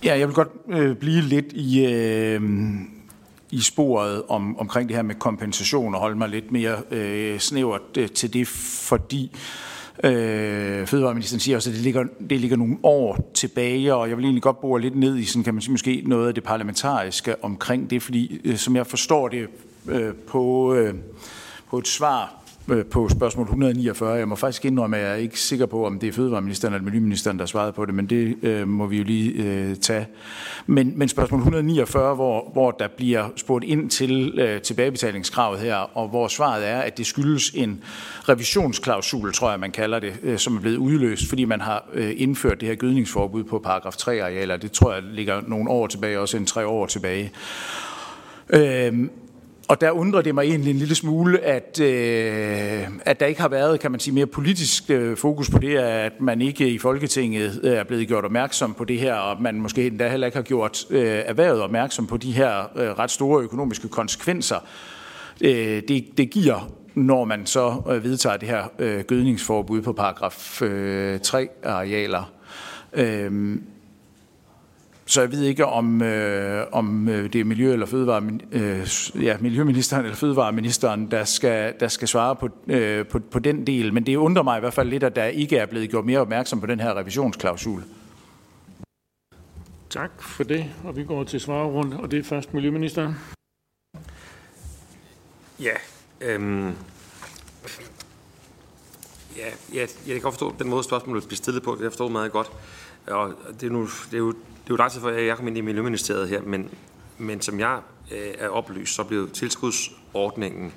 Ja, 0.04 0.18
jeg 0.18 0.28
vil 0.28 0.34
godt 0.34 0.48
øh, 0.68 0.96
blive 0.96 1.20
lidt 1.20 1.52
i, 1.52 1.84
øh, 1.86 2.40
i 3.50 3.60
sporet 3.60 4.22
om, 4.28 4.58
omkring 4.58 4.88
det 4.88 4.96
her 4.96 5.02
med 5.02 5.14
kompensation 5.14 5.94
og 5.94 6.00
holde 6.00 6.18
mig 6.18 6.28
lidt 6.28 6.52
mere 6.52 6.76
øh, 6.90 7.38
snævert 7.38 7.96
øh, 7.98 8.08
til 8.08 8.32
det, 8.32 8.48
fordi 8.48 9.36
øh, 10.04 10.86
Fødevareministeren 10.86 11.40
siger 11.40 11.56
også, 11.56 11.70
at 11.70 11.74
det 11.74 11.82
ligger, 11.82 12.04
det 12.30 12.40
ligger 12.40 12.56
nogle 12.56 12.76
år 12.82 13.30
tilbage, 13.34 13.94
og 13.94 14.08
jeg 14.08 14.16
vil 14.16 14.24
egentlig 14.24 14.42
godt 14.42 14.60
bore 14.60 14.80
lidt 14.80 14.96
ned 14.96 15.16
i 15.16 15.24
sådan, 15.24 15.44
kan 15.44 15.54
man 15.54 15.60
sige, 15.60 15.72
måske 15.72 16.02
noget 16.06 16.28
af 16.28 16.34
det 16.34 16.44
parlamentariske 16.44 17.44
omkring 17.44 17.90
det, 17.90 18.02
fordi 18.02 18.40
øh, 18.44 18.56
som 18.56 18.76
jeg 18.76 18.86
forstår 18.86 19.28
det 19.28 19.48
øh, 19.88 20.14
på, 20.14 20.74
øh, 20.74 20.94
på 21.70 21.78
et 21.78 21.88
svar 21.88 22.37
Øh, 22.70 22.84
på 22.84 23.08
spørgsmål 23.08 23.44
149. 23.44 24.12
Jeg 24.12 24.28
må 24.28 24.34
faktisk 24.34 24.64
indrømme, 24.64 24.96
at 24.96 25.02
jeg 25.02 25.10
er 25.10 25.16
ikke 25.16 25.40
sikker 25.40 25.66
på, 25.66 25.86
om 25.86 25.98
det 25.98 26.08
er 26.08 26.12
fødevareministeren 26.12 26.74
eller 26.74 26.84
miljøministeren, 26.84 27.38
der 27.38 27.46
svarede 27.46 27.72
på 27.72 27.86
det, 27.86 27.94
men 27.94 28.06
det 28.06 28.36
øh, 28.42 28.68
må 28.68 28.86
vi 28.86 28.98
jo 28.98 29.04
lige 29.04 29.32
øh, 29.32 29.76
tage. 29.76 30.06
Men, 30.66 30.92
men 30.96 31.08
spørgsmål 31.08 31.40
149, 31.40 32.14
hvor, 32.14 32.50
hvor 32.52 32.70
der 32.70 32.88
bliver 32.96 33.28
spurgt 33.36 33.64
ind 33.64 33.90
til 33.90 34.38
øh, 34.38 34.60
tilbagebetalingskravet 34.60 35.60
her, 35.60 35.76
og 35.76 36.08
hvor 36.08 36.28
svaret 36.28 36.68
er, 36.68 36.78
at 36.78 36.98
det 36.98 37.06
skyldes 37.06 37.50
en 37.54 37.82
revisionsklausul, 38.28 39.32
tror 39.32 39.50
jeg, 39.50 39.60
man 39.60 39.72
kalder 39.72 39.98
det, 39.98 40.12
øh, 40.22 40.38
som 40.38 40.56
er 40.56 40.60
blevet 40.60 40.76
udløst, 40.76 41.28
fordi 41.28 41.44
man 41.44 41.60
har 41.60 41.88
øh, 41.94 42.12
indført 42.16 42.60
det 42.60 42.68
her 42.68 42.76
gødningsforbud 42.76 43.44
på 43.44 43.58
paragraf 43.58 43.94
3-arealer. 43.94 44.56
Det 44.56 44.72
tror 44.72 44.92
jeg 44.94 45.02
ligger 45.02 45.40
nogle 45.46 45.70
år 45.70 45.86
tilbage, 45.86 46.20
også 46.20 46.36
en 46.36 46.46
tre 46.46 46.66
år 46.66 46.86
tilbage. 46.86 47.32
Øh, 48.50 49.08
og 49.68 49.80
der 49.80 49.90
undrer 49.90 50.22
det 50.22 50.34
mig 50.34 50.42
egentlig 50.42 50.70
en 50.70 50.76
lille 50.76 50.94
smule, 50.94 51.40
at, 51.40 51.80
øh, 51.80 52.88
at 53.00 53.20
der 53.20 53.26
ikke 53.26 53.40
har 53.40 53.48
været, 53.48 53.80
kan 53.80 53.90
man 53.90 54.00
sige, 54.00 54.14
mere 54.14 54.26
politisk 54.26 54.90
øh, 54.90 55.16
fokus 55.16 55.50
på 55.50 55.58
det, 55.58 55.76
at 55.76 56.20
man 56.20 56.42
ikke 56.42 56.70
i 56.70 56.78
Folketinget 56.78 57.60
øh, 57.62 57.72
er 57.72 57.84
blevet 57.84 58.08
gjort 58.08 58.24
opmærksom 58.24 58.74
på 58.74 58.84
det 58.84 58.98
her, 58.98 59.14
og 59.14 59.42
man 59.42 59.60
måske 59.60 59.86
endda 59.86 60.08
heller 60.08 60.26
ikke 60.26 60.36
har 60.38 60.42
gjort 60.42 60.86
øh, 60.90 61.22
erhvervet 61.26 61.60
opmærksom 61.60 62.06
på 62.06 62.16
de 62.16 62.32
her 62.32 62.70
øh, 62.76 62.90
ret 62.98 63.10
store 63.10 63.42
økonomiske 63.42 63.88
konsekvenser, 63.88 64.56
øh, 65.40 65.82
det, 65.88 66.04
det 66.16 66.30
giver 66.30 66.70
når 66.94 67.24
man 67.24 67.46
så 67.46 67.82
øh, 67.90 68.04
vedtager 68.04 68.36
det 68.36 68.48
her 68.48 68.62
øh, 68.78 69.00
gødningsforbud 69.00 69.82
på 69.82 69.92
paragraf 69.92 70.62
øh, 70.62 71.20
3 71.20 71.48
arealer. 71.64 72.32
Øh, 72.92 73.56
så 75.08 75.20
jeg 75.20 75.32
ved 75.32 75.42
ikke, 75.42 75.66
om, 75.66 76.02
øh, 76.02 76.66
om 76.72 77.08
øh, 77.08 77.32
det 77.32 77.40
er 77.40 77.44
miljø- 77.44 77.72
eller 77.72 77.86
fødevare, 77.86 78.22
øh, 78.52 78.88
ja, 79.24 79.36
miljøministeren 79.40 80.04
eller 80.04 80.16
fødevareministeren, 80.16 81.10
der 81.10 81.24
skal, 81.24 81.74
der 81.80 81.88
skal 81.88 82.08
svare 82.08 82.36
på, 82.36 82.48
øh, 82.66 83.06
på, 83.06 83.18
på 83.18 83.38
den 83.38 83.66
del. 83.66 83.94
Men 83.94 84.06
det 84.06 84.16
undrer 84.16 84.42
mig 84.42 84.56
i 84.56 84.60
hvert 84.60 84.74
fald 84.74 84.88
lidt, 84.88 85.02
at 85.02 85.16
der 85.16 85.24
ikke 85.24 85.56
er 85.56 85.66
blevet 85.66 85.90
gjort 85.90 86.04
mere 86.04 86.18
opmærksom 86.18 86.60
på 86.60 86.66
den 86.66 86.80
her 86.80 86.94
revisionsklausul. 86.94 87.82
Tak 89.90 90.22
for 90.22 90.44
det, 90.44 90.64
og 90.84 90.96
vi 90.96 91.04
går 91.04 91.24
til 91.24 91.40
svarrunde, 91.40 91.96
og 91.96 92.10
det 92.10 92.18
er 92.18 92.24
først 92.24 92.54
Miljøministeren. 92.54 93.14
Ja, 95.60 95.74
øhm, 96.20 96.72
ja, 99.36 99.48
ja, 99.74 99.80
jeg 99.80 100.14
kan 100.14 100.20
godt 100.20 100.34
forstå 100.34 100.54
den 100.58 100.68
måde, 100.68 100.84
spørgsmålet 100.84 101.24
bliver 101.26 101.36
stillet 101.36 101.62
på. 101.62 101.74
Det 101.74 101.82
jeg 101.82 101.90
forstår 101.90 102.08
meget 102.08 102.32
godt. 102.32 102.50
Og 103.10 103.34
det 103.60 103.66
er, 103.66 103.70
nu, 103.70 103.82
det 104.10 104.14
er 104.14 104.18
jo 104.18 104.34
det 104.68 104.72
er 104.72 104.74
jo 104.74 104.76
lang 104.76 104.92
tid 104.92 105.00
før, 105.00 105.10
jeg 105.10 105.36
kom 105.36 105.48
ind 105.48 105.58
i 105.58 105.60
Miljøministeriet 105.60 106.28
her, 106.28 106.42
men, 106.42 106.70
men 107.18 107.40
som 107.40 107.60
jeg 107.60 107.80
øh, 108.12 108.34
er 108.38 108.48
oplyst, 108.48 108.94
så 108.94 109.04
blev 109.04 109.30
tilskudsordningen, 109.30 110.72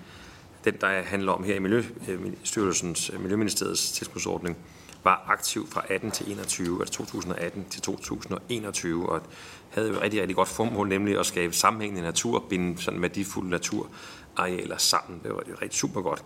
den 0.65 0.73
der 0.81 1.01
handler 1.01 1.31
om 1.31 1.43
her 1.43 1.55
i 1.55 1.59
Miljøstyrelsens, 1.59 3.09
øh, 3.09 3.15
øh, 3.15 3.21
Miljøministeriets 3.21 3.91
tilskudsordning, 3.91 4.57
var 5.03 5.25
aktiv 5.27 5.67
fra 5.69 5.83
18 5.89 6.11
til 6.11 6.31
21, 6.31 6.79
altså 6.79 6.93
2018 6.93 7.65
til 7.69 7.81
2021, 7.81 9.09
og 9.09 9.21
havde 9.69 9.87
jo 9.87 9.93
et 9.93 10.01
rigtig, 10.01 10.21
rigtig 10.21 10.35
godt 10.35 10.47
formål, 10.47 10.89
nemlig 10.89 11.19
at 11.19 11.25
skabe 11.25 11.53
sammenhængende 11.53 12.01
natur, 12.01 12.45
binde 12.49 12.81
sådan 12.81 13.01
værdifulde 13.01 13.49
naturarealer 13.49 14.77
sammen. 14.77 15.19
Det 15.23 15.31
var 15.31 15.43
rigtig 15.61 15.79
super 15.79 16.01
godt. 16.01 16.23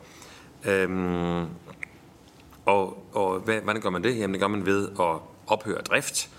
Øhm, 0.65 1.45
og, 2.65 3.05
og 3.13 3.39
hvad, 3.39 3.61
hvordan 3.61 3.81
gør 3.81 3.89
man 3.89 4.03
det? 4.03 4.17
Jamen 4.17 4.33
det 4.33 4.41
gør 4.41 4.47
man 4.47 4.65
ved 4.65 4.89
at 4.99 5.34
ophøre 5.47 5.81
drift. 5.81 6.29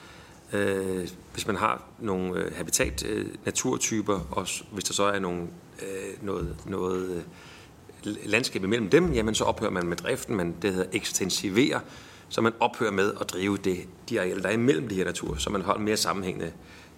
Øh, 0.52 1.08
hvis 1.32 1.46
man 1.46 1.56
har 1.56 1.82
nogle 1.98 2.40
øh, 2.40 2.56
habitat 2.56 3.06
øh, 3.06 3.26
naturtyper, 3.44 4.20
og 4.30 4.46
hvis 4.72 4.84
der 4.84 4.94
så 4.94 5.04
er 5.04 5.18
nogle, 5.18 5.42
øh, 5.82 6.24
noget, 6.24 6.56
noget 6.66 7.10
øh, 7.10 7.22
landskab 8.24 8.64
imellem 8.64 8.90
dem, 8.90 9.12
jamen 9.12 9.34
så 9.34 9.44
ophører 9.44 9.70
man 9.70 9.86
med 9.86 9.96
driften, 9.96 10.36
men 10.36 10.56
det 10.62 10.72
hedder 10.72 10.88
ekstensivere, 10.92 11.80
så 12.28 12.40
man 12.40 12.52
ophører 12.60 12.90
med 12.90 13.12
at 13.20 13.30
drive 13.30 13.56
det, 13.56 13.78
de 14.08 14.20
arealer, 14.20 14.42
der 14.42 14.48
er 14.48 14.52
imellem 14.52 14.88
de 14.88 14.94
her 14.94 15.04
natur, 15.04 15.36
så 15.36 15.50
man 15.50 15.62
holder 15.62 15.80
mere 15.80 15.96
sammenhængende. 15.96 16.52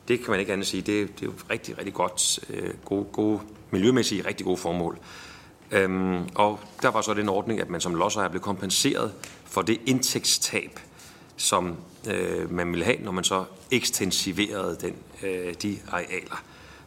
Det 0.08 0.18
kan 0.18 0.30
man 0.30 0.40
ikke 0.40 0.52
andet 0.52 0.66
sige. 0.66 0.80
Det, 0.80 1.20
det 1.20 1.22
er 1.22 1.26
jo 1.26 1.32
rigtig, 1.50 1.78
rigtig 1.78 1.94
godt, 1.94 2.40
øh, 2.50 2.74
gode, 2.84 3.04
gode, 3.12 3.40
miljømæssige, 3.70 4.26
rigtig 4.26 4.46
gode 4.46 4.56
formål. 4.56 4.98
Øhm, 5.70 6.28
og 6.34 6.60
der 6.82 6.88
var 6.88 7.00
så 7.00 7.14
den 7.14 7.28
ordning, 7.28 7.60
at 7.60 7.70
man 7.70 7.80
som 7.80 7.94
lodsejer 7.94 8.28
blev 8.28 8.42
kompenseret 8.42 9.12
for 9.44 9.62
det 9.62 9.80
indtægtstab, 9.86 10.80
som 11.36 11.76
øh, 12.08 12.52
man 12.52 12.70
ville 12.70 12.84
have, 12.84 12.98
når 13.00 13.12
man 13.12 13.24
så 13.24 13.44
ekstensiverede 13.70 14.76
den, 14.80 14.96
øh, 15.22 15.54
de 15.62 15.78
arealer, 15.88 16.42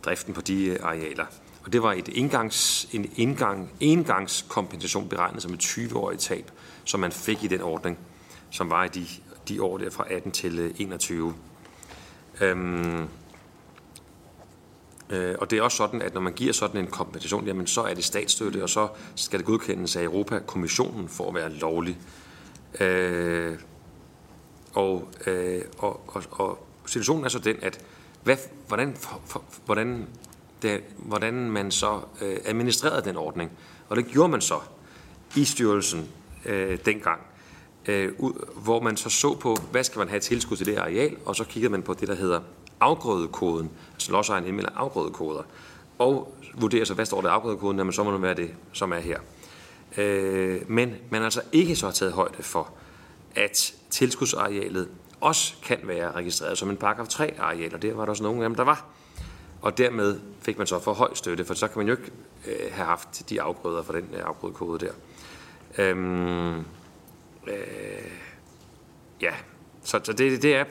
driften 0.06 0.34
på 0.34 0.42
de 0.42 0.66
øh, 0.66 0.80
arealer. 0.84 1.26
Og 1.64 1.74
det 1.74 1.84
var 1.84 1.94
et 1.94 2.08
indgangs, 2.08 2.88
en 2.92 3.12
indgang, 3.16 3.72
engangskompensation 3.80 5.10
beregnet 5.10 5.42
som 5.42 5.54
et 5.54 5.60
20-årigt 5.66 6.20
tab, 6.20 6.52
som 6.86 7.00
man 7.00 7.12
fik 7.12 7.44
i 7.44 7.48
den 7.48 7.62
ordning, 7.62 7.98
som 8.50 8.70
var 8.70 8.84
i 8.84 8.88
de, 8.88 9.06
de 9.48 9.64
år 9.64 9.78
der 9.78 9.90
fra 9.90 10.06
18 10.10 10.32
til 10.32 10.60
øh, 10.60 10.74
21. 10.78 11.34
Øhm, 12.42 13.08
Øh, 15.12 15.36
og 15.40 15.52
det 15.52 15.60
er 15.60 15.62
også 15.62 15.78
sådan, 15.78 16.02
at 16.02 16.14
når 16.14 16.22
man 16.22 16.34
giver 16.34 16.54
sådan 16.54 16.82
en 16.82 16.88
kompensation, 16.88 17.48
jamen 17.48 17.68
så 17.68 17.82
er 17.82 17.94
det 17.94 18.04
statsstøtte, 18.04 18.64
og 18.64 18.70
så 18.70 18.88
skal 19.16 19.40
det 19.40 19.46
godkendes 19.46 19.96
af 19.96 20.04
Europakommissionen 20.04 21.10
for 21.10 21.28
at 21.28 21.36
være 21.36 21.50
lovlig. 21.50 21.98
Øh, 22.80 23.58
og, 24.74 25.08
øh, 25.28 25.62
og, 25.78 26.02
og, 26.08 26.24
og 26.32 26.68
situationen 26.86 27.26
er 27.26 27.30
så 27.30 27.40
den, 27.40 27.56
at 27.62 27.86
hvad, 28.24 28.38
hvordan, 28.68 28.96
for, 28.96 29.22
for, 29.26 29.44
hvordan, 29.66 30.08
det, 30.62 30.84
hvordan 30.98 31.34
man 31.34 31.72
så 31.72 32.00
øh, 32.22 32.38
administrerede 32.46 33.06
den 33.06 33.18
ordning. 33.18 33.52
Og 33.90 33.96
det 33.98 34.06
gjorde 34.06 34.30
man 34.30 34.42
så 34.42 34.60
i 35.36 35.46
styrelsen 35.46 36.10
øh, 36.46 36.78
dengang, 36.86 37.22
øh, 37.86 38.12
ud, 38.18 38.48
hvor 38.64 38.82
man 38.82 38.98
så 38.98 39.10
så 39.10 39.36
på, 39.36 39.56
hvad 39.72 39.84
skal 39.84 40.00
man 40.00 40.10
have 40.10 40.20
tilskud 40.20 40.58
til 40.58 40.66
det 40.66 40.78
areal, 40.78 41.18
og 41.26 41.36
så 41.36 41.44
kiggede 41.44 41.72
man 41.72 41.84
på 41.84 41.94
det, 41.94 42.08
der 42.08 42.16
hedder 42.16 42.42
afgrødekoden, 42.80 43.72
altså 43.94 44.12
lodsejeren 44.12 44.46
indmelder 44.46 44.72
afgrødekoder, 44.76 45.44
og 46.00 46.36
vurderer 46.56 46.86
så, 46.86 46.94
hvad 46.94 47.06
står 47.06 47.22
der 47.22 47.30
i 47.30 47.32
afgrødekoden, 47.32 47.78
jamen 47.78 47.94
så 47.94 48.04
må 48.04 48.12
det 48.12 48.22
være 48.22 48.34
det, 48.34 48.54
som 48.72 48.92
er 48.92 49.00
her. 49.00 49.20
Øh, 49.98 50.62
men 50.68 50.96
man 51.10 51.24
altså 51.24 51.42
ikke 51.52 51.76
så 51.76 51.92
taget 51.92 52.14
højde 52.14 52.44
for, 52.44 52.74
at 53.36 53.74
tilskudsarealet 53.90 54.90
også 55.22 55.54
kan 55.64 55.80
være 55.84 56.12
registreret 56.12 56.58
som 56.58 56.70
en 56.70 56.78
paragraf 56.78 57.08
3 57.08 57.34
areal, 57.40 57.76
og 57.76 57.82
der 57.82 57.94
var 57.94 58.06
der 58.06 58.10
også 58.10 58.24
nogle 58.24 58.44
af 58.44 58.50
dem, 58.50 58.56
der 58.56 58.64
var. 58.64 58.86
Og 59.62 59.78
dermed 59.78 60.20
fik 60.42 60.58
man 60.58 60.68
så 60.68 60.80
for 60.80 60.94
høj 60.94 61.14
støtte, 61.14 61.46
for 61.46 61.54
så 61.54 61.68
kan 61.68 61.78
man 61.78 61.88
jo 61.88 61.94
ikke 61.94 62.12
øh, 62.48 62.72
have 62.72 62.86
haft 62.86 63.30
de 63.30 63.42
afgrøder 63.42 63.84
for 63.84 63.94
den 63.94 64.10
øh, 64.14 64.22
afgrødekode 64.26 64.86
der. 64.86 64.92
Øhm, 65.78 66.60
øh, 67.48 68.12
ja, 69.22 69.34
så, 69.84 70.00
så 70.04 70.14
det, 70.14 70.42
det 70.42 70.56
er 70.56 70.64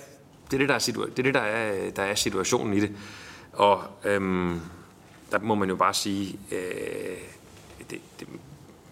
det 0.51 0.57
er 0.57 0.59
det, 0.59 0.69
der 0.69 0.75
er, 0.75 0.79
situa- 0.79 1.11
det 1.11 1.19
er, 1.19 1.23
det, 1.23 1.35
der 1.35 1.41
er, 1.41 1.91
der 1.91 2.03
er 2.03 2.15
situationen 2.15 2.75
i 2.75 2.81
det. 2.81 2.97
Og 3.53 3.83
øhm, 4.05 4.61
der 5.33 5.39
må 5.39 5.55
man 5.55 5.69
jo 5.69 5.77
bare 5.77 5.95
sige, 5.95 6.39
øh, 6.53 7.19
det, 7.91 8.01
det, 8.21 8.29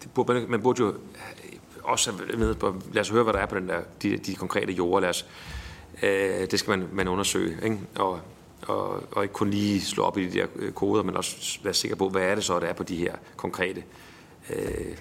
det 0.03 0.11
burde, 0.15 0.47
man 0.49 0.63
burde 0.63 0.83
jo 0.83 0.95
også 1.89 2.13
med, 2.13 2.55
lad 2.93 3.01
os 3.01 3.09
høre, 3.09 3.23
hvad 3.23 3.33
der 3.33 3.39
er 3.39 3.47
på 3.47 3.55
den 3.55 3.69
der, 3.69 3.81
de, 4.03 4.17
de 4.17 4.35
konkrete 4.35 4.73
jorder. 4.73 5.01
Lad 5.01 5.09
os, 5.09 5.27
øh, 6.03 6.51
det 6.51 6.59
skal 6.59 6.79
man, 6.79 6.89
man 6.93 7.09
undersøge, 7.09 7.59
ikke? 7.65 7.79
Og, 7.97 8.21
og, 8.63 9.03
og 9.13 9.23
ikke 9.23 9.33
kun 9.33 9.51
lige 9.51 9.81
slå 9.81 10.03
op 10.03 10.19
i 10.19 10.27
de 10.27 10.39
der 10.39 10.47
øh, 10.57 10.73
koder, 10.73 11.03
men 11.03 11.17
også 11.17 11.59
være 11.63 11.75
sikker 11.75 11.97
på, 11.97 12.09
hvad 12.09 12.23
er 12.23 12.35
det 12.35 12.45
så, 12.45 12.59
der 12.59 12.67
er 12.67 12.73
på 12.73 12.83
de 12.83 12.97
her 12.97 13.17
konkrete, 13.37 13.85
øh, 14.51 14.97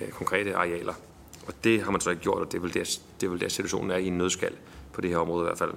øh, 0.00 0.08
konkrete 0.08 0.56
arealer. 0.56 0.94
Og 1.46 1.54
det 1.64 1.82
har 1.82 1.90
man 1.90 2.00
så 2.00 2.10
ikke 2.10 2.22
gjort, 2.22 2.38
og 2.38 2.52
det 2.52 2.58
er 2.58 2.62
vel 2.62 2.74
der, 2.74 2.98
det 3.20 3.26
er 3.26 3.30
vel 3.30 3.40
der 3.40 3.48
situationen 3.48 3.90
er 3.90 3.96
i 3.96 4.06
en 4.06 4.18
nødskal 4.18 4.56
på 4.92 5.00
det 5.00 5.10
her 5.10 5.16
område 5.16 5.44
i 5.44 5.46
hvert 5.46 5.58
fald. 5.58 5.72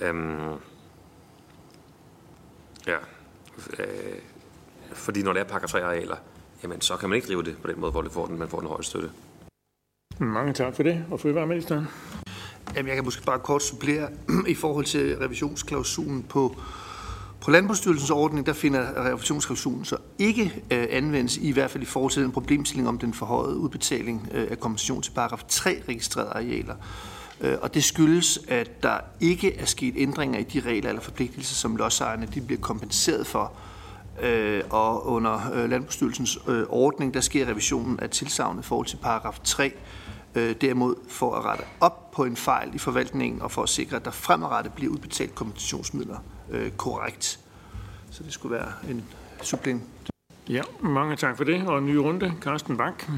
Øhm, 0.00 0.54
ja. 2.86 2.96
Øh, 3.78 4.18
fordi 4.92 5.22
når 5.22 5.32
det 5.32 5.40
er 5.40 5.44
pakker 5.44 5.68
3 5.68 5.84
arealer, 5.84 6.16
jamen 6.62 6.80
så 6.80 6.96
kan 6.96 7.08
man 7.08 7.16
ikke 7.16 7.28
drive 7.28 7.42
det 7.42 7.56
på 7.62 7.68
den 7.68 7.80
måde, 7.80 7.92
hvor 7.92 8.02
det 8.02 8.12
får 8.12 8.26
den, 8.26 8.38
man 8.38 8.48
får 8.48 8.58
den 8.58 8.68
højeste 8.68 8.90
støtte. 8.90 9.10
Mange 10.18 10.52
tak 10.52 10.76
for 10.76 10.82
det. 10.82 11.04
Og 11.10 11.20
fødevareministeren? 11.20 11.88
Jamen, 12.76 12.88
jeg 12.88 12.96
kan 12.96 13.04
måske 13.04 13.22
bare 13.22 13.38
kort 13.38 13.62
supplere 13.62 14.08
i 14.48 14.54
forhold 14.54 14.84
til 14.84 15.16
revisionsklausulen 15.18 16.22
på, 16.22 16.56
på 17.40 17.50
Landbrugsstyrelsens 17.50 18.10
ordning, 18.10 18.46
der 18.46 18.52
finder 18.52 19.06
revisionsklausulen 19.06 19.84
så 19.84 19.96
ikke 20.18 20.62
øh, 20.70 20.86
anvendes, 20.90 21.36
i 21.36 21.52
hvert 21.52 21.70
fald 21.70 21.82
i 21.82 21.86
forhold 21.86 22.12
til 22.12 22.22
den 22.22 22.32
problemstilling 22.32 22.88
om 22.88 22.98
den 22.98 23.14
forhøjede 23.14 23.56
udbetaling 23.56 24.28
øh, 24.32 24.48
af 24.50 24.60
kompensation 24.60 25.02
til 25.02 25.10
paragraf 25.10 25.42
3 25.48 25.82
registrerede 25.88 26.30
arealer. 26.30 26.74
Øh, 27.40 27.54
og 27.62 27.74
det 27.74 27.84
skyldes, 27.84 28.38
at 28.48 28.82
der 28.82 28.98
ikke 29.20 29.56
er 29.56 29.64
sket 29.64 29.94
ændringer 29.96 30.38
i 30.38 30.42
de 30.42 30.60
regler 30.60 30.88
eller 30.88 31.02
forpligtelser, 31.02 31.54
som 31.54 31.76
lodsejerne 31.76 32.28
de 32.34 32.40
bliver 32.40 32.60
kompenseret 32.60 33.26
for. 33.26 33.52
Øh, 34.22 34.62
og 34.70 35.06
under 35.06 35.52
øh, 35.54 35.70
Landbrugsstyrelsens 35.70 36.38
ordning, 36.68 37.14
der 37.14 37.20
sker 37.20 37.48
revisionen 37.48 38.00
af 38.00 38.10
tilsavnet 38.10 38.62
i 38.62 38.66
forhold 38.66 38.86
til 38.86 38.96
paragraf 38.96 39.38
3, 39.44 39.72
derimod 40.34 40.94
for 41.08 41.34
at 41.34 41.44
rette 41.44 41.64
op 41.80 42.10
på 42.10 42.24
en 42.24 42.36
fejl 42.36 42.74
i 42.74 42.78
forvaltningen 42.78 43.42
og 43.42 43.50
for 43.50 43.62
at 43.62 43.68
sikre, 43.68 43.96
at 43.96 44.04
der 44.04 44.10
fremadrettet 44.10 44.72
bliver 44.72 44.92
udbetalt 44.92 45.34
kompensationsmidler 45.34 46.18
korrekt. 46.76 47.40
Så 48.10 48.22
det 48.22 48.32
skulle 48.32 48.54
være 48.54 48.72
en 48.90 49.04
supplement. 49.42 49.84
Ja, 50.48 50.62
mange 50.80 51.16
tak 51.16 51.36
for 51.36 51.44
det. 51.44 51.66
Og 51.66 51.78
en 51.78 51.86
ny 51.86 51.94
runde. 51.94 52.32
Carsten 52.40 52.76
Bak. 52.76 53.10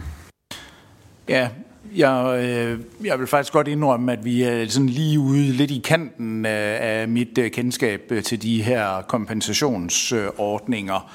Ja, 1.28 1.50
jeg, 1.96 2.44
øh, 2.44 3.06
jeg 3.06 3.18
vil 3.18 3.26
faktisk 3.26 3.52
godt 3.52 3.68
indrømme, 3.68 4.12
at 4.12 4.24
vi 4.24 4.42
er 4.42 4.68
sådan 4.68 4.88
lige 4.88 5.18
ude 5.18 5.52
lidt 5.52 5.70
i 5.70 5.80
kanten 5.84 6.46
af, 6.46 7.00
af 7.00 7.08
mit 7.08 7.38
øh, 7.38 7.50
kendskab 7.50 8.02
øh, 8.10 8.22
til 8.22 8.42
de 8.42 8.62
her 8.62 9.02
kompensationsordninger, 9.02 11.12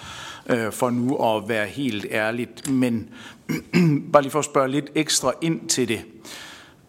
øh, 0.50 0.72
for 0.72 0.90
nu 0.90 1.16
at 1.16 1.50
være 1.50 1.66
helt 1.66 2.06
ærligt. 2.12 2.70
Men 2.70 3.10
bare 4.14 4.22
lige 4.22 4.32
for 4.32 4.40
at 4.40 4.46
spørge 4.46 4.72
lidt 4.72 4.90
ekstra 4.96 5.32
ind 5.42 5.70
til 5.70 5.88
det. 5.88 6.02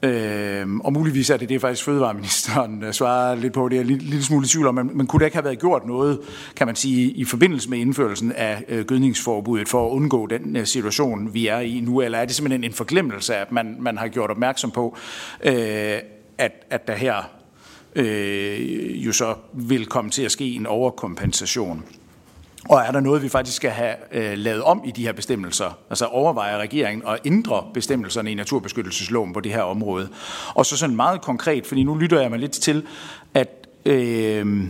Øh, 0.04 0.76
og 0.76 0.92
muligvis 0.92 1.30
er 1.30 1.36
det 1.36 1.48
det, 1.48 1.60
faktisk 1.60 1.84
fødevareministeren 1.84 2.82
øh, 2.82 2.92
svarer 2.92 3.34
lidt 3.34 3.52
på. 3.52 3.68
Det 3.68 3.76
er 3.76 3.80
en 3.80 3.86
lille, 3.86 4.04
lille 4.04 4.24
smule 4.24 4.46
tvivl 4.48 4.66
om, 4.66 4.74
men, 4.74 4.96
men 4.96 5.06
kunne 5.06 5.20
der 5.20 5.26
ikke 5.26 5.36
have 5.36 5.44
været 5.44 5.58
gjort 5.58 5.86
noget, 5.86 6.20
kan 6.56 6.66
man 6.66 6.76
sige, 6.76 7.10
i 7.10 7.24
forbindelse 7.24 7.70
med 7.70 7.78
indførelsen 7.78 8.32
af 8.32 8.64
øh, 8.68 8.84
gødningsforbuddet 8.84 9.68
for 9.68 9.86
at 9.86 9.90
undgå 9.90 10.26
den 10.26 10.56
øh, 10.56 10.66
situation, 10.66 11.34
vi 11.34 11.46
er 11.46 11.58
i 11.58 11.80
nu? 11.80 12.00
Eller 12.00 12.18
er 12.18 12.24
det 12.24 12.34
simpelthen 12.34 12.64
en 12.64 12.72
forglemmelse, 12.72 13.36
at 13.36 13.52
man, 13.52 13.76
man 13.80 13.98
har 13.98 14.08
gjort 14.08 14.30
opmærksom 14.30 14.70
på, 14.70 14.96
øh, 15.44 15.54
at, 16.38 16.52
at 16.70 16.86
der 16.86 16.94
her 16.94 17.30
øh, 17.94 19.06
jo 19.06 19.12
så 19.12 19.34
vil 19.52 19.86
komme 19.86 20.10
til 20.10 20.22
at 20.22 20.32
ske 20.32 20.44
en 20.44 20.66
overkompensation? 20.66 21.84
Og 22.68 22.80
er 22.80 22.90
der 22.92 23.00
noget, 23.00 23.22
vi 23.22 23.28
faktisk 23.28 23.56
skal 23.56 23.70
have 23.70 23.94
øh, 24.12 24.38
lavet 24.38 24.62
om 24.62 24.82
i 24.84 24.90
de 24.90 25.02
her 25.02 25.12
bestemmelser? 25.12 25.78
Altså 25.90 26.06
overvejer 26.06 26.58
regeringen 26.58 27.08
at 27.08 27.18
ændre 27.24 27.64
bestemmelserne 27.74 28.32
i 28.32 28.34
naturbeskyttelsesloven 28.34 29.32
på 29.32 29.40
det 29.40 29.52
her 29.52 29.62
område? 29.62 30.08
Og 30.54 30.66
så 30.66 30.76
sådan 30.76 30.96
meget 30.96 31.20
konkret, 31.20 31.66
fordi 31.66 31.82
nu 31.82 31.94
lytter 31.94 32.20
jeg 32.20 32.30
mig 32.30 32.38
lidt 32.38 32.52
til, 32.52 32.86
at, 33.34 33.68
øh, 33.84 34.64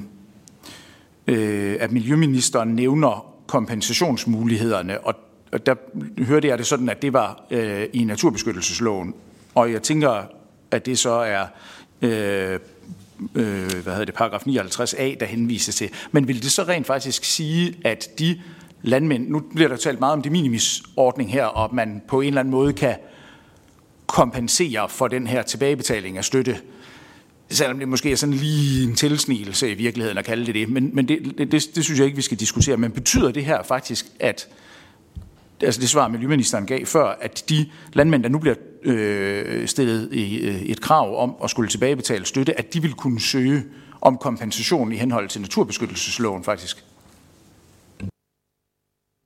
øh, 1.26 1.76
at 1.80 1.92
Miljøministeren 1.92 2.68
nævner 2.68 3.26
kompensationsmulighederne, 3.46 5.00
og, 5.00 5.14
og 5.52 5.66
der 5.66 5.74
hørte 6.18 6.48
jeg 6.48 6.58
det 6.58 6.66
sådan, 6.66 6.88
at 6.88 7.02
det 7.02 7.12
var 7.12 7.44
øh, 7.50 7.86
i 7.92 8.04
naturbeskyttelsesloven. 8.04 9.14
Og 9.54 9.72
jeg 9.72 9.82
tænker, 9.82 10.22
at 10.70 10.86
det 10.86 10.98
så 10.98 11.10
er 11.10 11.46
øh, 12.02 12.58
øh, 13.34 13.82
hvad 13.82 13.92
hedder 13.92 14.04
det, 14.04 14.14
paragraf 14.14 14.40
59a, 14.46 15.16
der 15.20 15.26
henvises 15.26 15.74
til. 15.74 15.90
Men 16.12 16.28
vil 16.28 16.42
det 16.42 16.52
så 16.52 16.62
rent 16.62 16.86
faktisk 16.86 17.24
sige, 17.24 17.74
at 17.84 18.08
de 18.18 18.40
landmænd, 18.82 19.28
nu 19.28 19.40
bliver 19.54 19.68
der 19.68 19.76
talt 19.76 20.00
meget 20.00 20.12
om 20.12 20.22
de 20.22 20.30
minimisordning 20.30 21.32
her, 21.32 21.44
og 21.44 21.64
at 21.64 21.72
man 21.72 22.02
på 22.08 22.20
en 22.20 22.28
eller 22.28 22.40
anden 22.40 22.52
måde 22.52 22.72
kan 22.72 22.96
kompensere 24.06 24.88
for 24.88 25.08
den 25.08 25.26
her 25.26 25.42
tilbagebetaling 25.42 26.18
af 26.18 26.24
støtte, 26.24 26.56
selvom 27.50 27.78
det 27.78 27.88
måske 27.88 28.12
er 28.12 28.16
sådan 28.16 28.34
lige 28.34 28.84
en 28.84 28.94
tilsnigelse 28.94 29.70
i 29.70 29.74
virkeligheden 29.74 30.18
at 30.18 30.24
kalde 30.24 30.46
det 30.46 30.54
det, 30.54 30.68
men, 30.68 30.90
men 30.92 31.08
det, 31.08 31.38
det, 31.38 31.52
det, 31.52 31.64
det 31.74 31.84
synes 31.84 31.98
jeg 31.98 32.04
ikke, 32.06 32.16
vi 32.16 32.22
skal 32.22 32.40
diskutere. 32.40 32.76
Men 32.76 32.92
betyder 32.92 33.30
det 33.30 33.44
her 33.44 33.62
faktisk, 33.62 34.06
at 34.20 34.48
altså 35.62 35.80
det 35.80 35.88
svar, 35.88 36.08
Miljøministeren 36.08 36.66
gav 36.66 36.86
før, 36.86 37.04
at 37.20 37.44
de 37.48 37.70
landmænd, 37.92 38.22
der 38.22 38.28
nu 38.28 38.38
bliver 38.38 38.54
øh, 38.84 39.68
stillet 39.68 40.08
et 40.70 40.80
krav 40.80 41.22
om 41.22 41.36
at 41.44 41.50
skulle 41.50 41.68
tilbagebetale 41.68 42.24
støtte, 42.24 42.58
at 42.58 42.74
de 42.74 42.82
vil 42.82 42.92
kunne 42.92 43.20
søge 43.20 43.64
om 44.00 44.18
kompensation 44.18 44.92
i 44.92 44.96
henhold 44.96 45.28
til 45.28 45.40
naturbeskyttelsesloven 45.40 46.44
faktisk. 46.44 46.84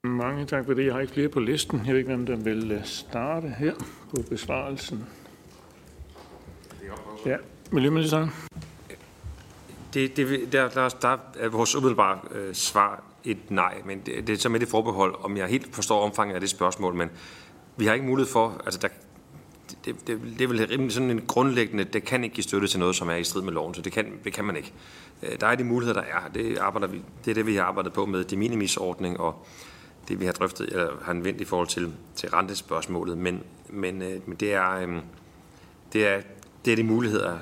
Mange 0.04 0.46
tak 0.46 0.66
for 0.66 0.74
det. 0.74 0.86
Jeg 0.86 0.94
har 0.94 1.00
ikke 1.00 1.12
flere 1.12 1.28
på 1.28 1.40
listen. 1.40 1.82
Jeg 1.86 1.92
ved 1.92 1.98
ikke, 1.98 2.08
hvem 2.08 2.26
der 2.26 2.36
vil 2.36 2.80
starte 2.84 3.48
her 3.58 3.74
på 4.10 4.22
besvarelsen. 4.30 5.04
Ja, 7.26 7.36
Miljøministeren. 7.72 8.30
Det, 9.94 10.16
det, 10.16 10.52
der, 10.52 10.68
der, 10.68 10.88
der 10.88 11.16
er 11.38 11.48
vores 11.48 11.74
umiddelbare 11.74 12.18
øh, 12.34 12.54
svar 12.54 13.02
et 13.24 13.50
nej, 13.50 13.74
men 13.84 14.00
det, 14.06 14.26
det 14.26 14.32
er 14.32 14.36
så 14.36 14.48
med 14.48 14.60
det 14.60 14.68
forbehold, 14.68 15.14
om 15.20 15.36
jeg 15.36 15.46
helt 15.46 15.74
forstår 15.74 16.04
omfanget 16.04 16.34
af 16.34 16.40
det 16.40 16.50
spørgsmål, 16.50 16.94
men 16.94 17.10
vi 17.76 17.86
har 17.86 17.94
ikke 17.94 18.06
mulighed 18.06 18.32
for, 18.32 18.62
altså 18.64 18.80
der, 18.80 18.88
det, 19.88 20.06
det, 20.06 20.20
det 20.38 20.44
er 20.44 20.48
vel 20.48 20.66
rimelig 20.66 20.92
sådan 20.92 21.10
en 21.10 21.22
grundlæggende, 21.26 21.84
det 21.84 22.04
kan 22.04 22.24
ikke 22.24 22.34
give 22.34 22.44
støtte 22.44 22.68
til 22.68 22.80
noget, 22.80 22.96
som 22.96 23.08
er 23.08 23.14
i 23.14 23.24
strid 23.24 23.42
med 23.42 23.52
loven, 23.52 23.74
så 23.74 23.82
det 23.82 23.92
kan, 23.92 24.06
det 24.24 24.32
kan 24.32 24.44
man 24.44 24.56
ikke. 24.56 24.72
Øh, 25.22 25.40
der 25.40 25.46
er 25.46 25.54
de 25.54 25.64
muligheder, 25.64 26.00
der 26.00 26.06
er. 26.06 26.28
Det, 26.34 26.58
arbejder 26.58 26.86
vi, 26.86 27.02
det 27.24 27.30
er 27.30 27.34
det, 27.34 27.46
vi 27.46 27.54
har 27.54 27.62
arbejdet 27.62 27.92
på 27.92 28.06
med 28.06 28.24
de 28.24 28.36
minimisordning 28.36 29.20
og 29.20 29.46
det, 30.08 30.20
vi 30.20 30.24
har 30.24 30.32
drøftet, 30.32 30.68
eller 30.68 30.90
har 31.02 31.10
anvendt 31.10 31.40
i 31.40 31.44
forhold 31.44 31.68
til, 31.68 31.92
til 32.16 32.30
rentespørgsmålet, 32.30 33.18
men, 33.18 33.42
men, 33.68 34.02
øh, 34.02 34.20
men 34.26 34.36
det, 34.36 34.54
er, 34.54 34.70
øh, 34.70 34.96
det, 35.92 36.06
er, 36.06 36.20
det 36.64 36.72
er 36.72 36.76
de 36.76 36.84
muligheder, 36.84 37.38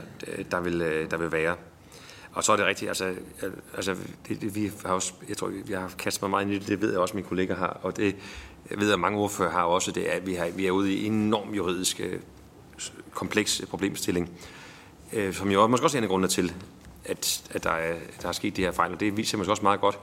der 0.51 0.61
vil, 0.61 0.81
der 1.11 1.17
vil 1.17 1.33
være. 1.33 1.57
Og 2.33 2.45
så 2.45 2.53
er 2.53 2.57
det 2.57 2.67
rigtigt, 2.67 2.89
altså, 2.89 3.15
altså 3.77 3.97
det, 4.29 4.41
det, 4.41 4.55
vi 4.55 4.73
har 4.85 4.93
også, 4.93 5.13
jeg 5.29 5.37
tror, 5.37 5.49
vi 5.67 5.73
har 5.73 5.93
kastet 5.99 6.23
mig 6.23 6.31
meget 6.31 6.45
ind 6.45 6.55
i 6.55 6.59
det, 6.59 6.69
det 6.69 6.81
ved 6.81 6.91
jeg 6.91 7.01
også, 7.01 7.15
mine 7.15 7.29
kolleger 7.29 7.55
har, 7.55 7.81
og 7.83 7.97
det 7.97 8.17
jeg 8.71 8.81
ved, 8.81 8.93
at 8.93 9.01
mange 9.01 9.19
ordfører 9.19 9.51
har 9.51 9.63
også 9.63 9.93
det, 9.93 10.05
at 10.05 10.27
vi, 10.27 10.35
har, 10.35 10.49
vi 10.57 10.67
er 10.67 10.71
ude 10.71 10.95
i 10.95 11.07
enormt 11.07 11.55
enorm 11.55 12.21
kompleks 13.15 13.63
problemstilling, 13.71 14.31
øh, 15.13 15.35
som 15.35 15.51
jo 15.51 15.67
måske 15.67 15.87
også 15.87 15.97
er 15.97 16.01
en 16.01 16.05
af 16.05 16.09
grundene 16.09 16.29
til, 16.29 16.53
at, 17.05 17.43
at 17.51 17.65
der, 17.65 17.71
er, 17.71 17.95
der 18.23 18.29
er 18.29 18.33
sket 18.33 18.57
de 18.57 18.63
her 18.63 18.73
fejl, 18.73 18.93
og 18.93 19.01
det 19.01 19.17
viser 19.17 19.39
måske 19.39 19.53
også 19.53 19.63
meget 19.63 19.81
godt, 19.81 19.99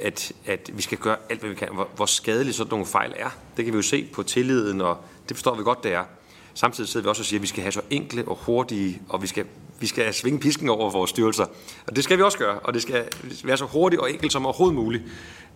at, 0.00 0.32
at 0.46 0.70
vi 0.72 0.82
skal 0.82 0.98
gøre 0.98 1.16
alt, 1.30 1.40
hvad 1.40 1.50
vi 1.50 1.56
kan. 1.56 1.68
Hvor, 1.72 1.88
hvor 1.96 2.06
skadelige 2.06 2.54
sådan 2.54 2.70
nogle 2.70 2.86
fejl 2.86 3.12
er, 3.16 3.30
det 3.56 3.64
kan 3.64 3.74
vi 3.74 3.78
jo 3.78 3.82
se 3.82 4.08
på 4.12 4.22
tilliden, 4.22 4.80
og 4.80 4.98
det 5.28 5.36
forstår 5.36 5.54
vi 5.54 5.62
godt, 5.62 5.84
det 5.84 5.92
er. 5.92 6.04
Samtidig 6.54 6.90
sidder 6.90 7.04
vi 7.04 7.08
også 7.08 7.22
og 7.22 7.26
siger, 7.26 7.38
at 7.38 7.42
vi 7.42 7.46
skal 7.46 7.62
have 7.62 7.72
så 7.72 7.80
enkle 7.90 8.28
og 8.28 8.36
hurtige, 8.36 9.02
og 9.08 9.22
vi 9.22 9.26
skal, 9.26 9.46
vi 9.82 9.86
skal 9.86 10.14
svinge 10.14 10.38
pisken 10.38 10.68
over 10.68 10.90
vores 10.90 11.10
styrelser. 11.10 11.46
Og 11.86 11.96
det 11.96 12.04
skal 12.04 12.18
vi 12.18 12.22
også 12.22 12.38
gøre, 12.38 12.58
og 12.58 12.74
det 12.74 12.82
skal 12.82 13.04
være 13.44 13.56
så 13.56 13.64
hurtigt 13.64 14.02
og 14.02 14.12
enkelt 14.12 14.32
som 14.32 14.46
overhovedet 14.46 14.76
muligt. 14.76 15.02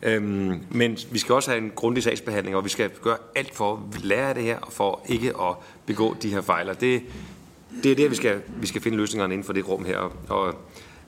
Øhm, 0.02 0.60
men 0.70 0.98
vi 1.10 1.18
skal 1.18 1.34
også 1.34 1.50
have 1.50 1.62
en 1.62 1.72
grundig 1.74 2.02
sagsbehandling, 2.02 2.56
og 2.56 2.64
vi 2.64 2.68
skal 2.68 2.90
gøre 3.02 3.16
alt 3.34 3.54
for 3.54 3.72
at 3.94 4.04
lære 4.04 4.34
det 4.34 4.42
her, 4.42 4.58
og 4.58 4.72
for 4.72 5.00
ikke 5.08 5.28
at 5.28 5.54
begå 5.86 6.16
de 6.22 6.30
her 6.30 6.40
fejl. 6.40 6.66
Det, 6.80 7.02
det 7.82 7.92
er 7.92 7.96
det, 7.96 8.10
vi 8.10 8.16
skal, 8.16 8.42
vi 8.48 8.66
skal 8.66 8.82
finde 8.82 8.96
løsningerne 8.96 9.34
inden 9.34 9.44
for 9.44 9.52
det 9.52 9.68
rum 9.68 9.84
her. 9.84 10.12
Og 10.28 10.54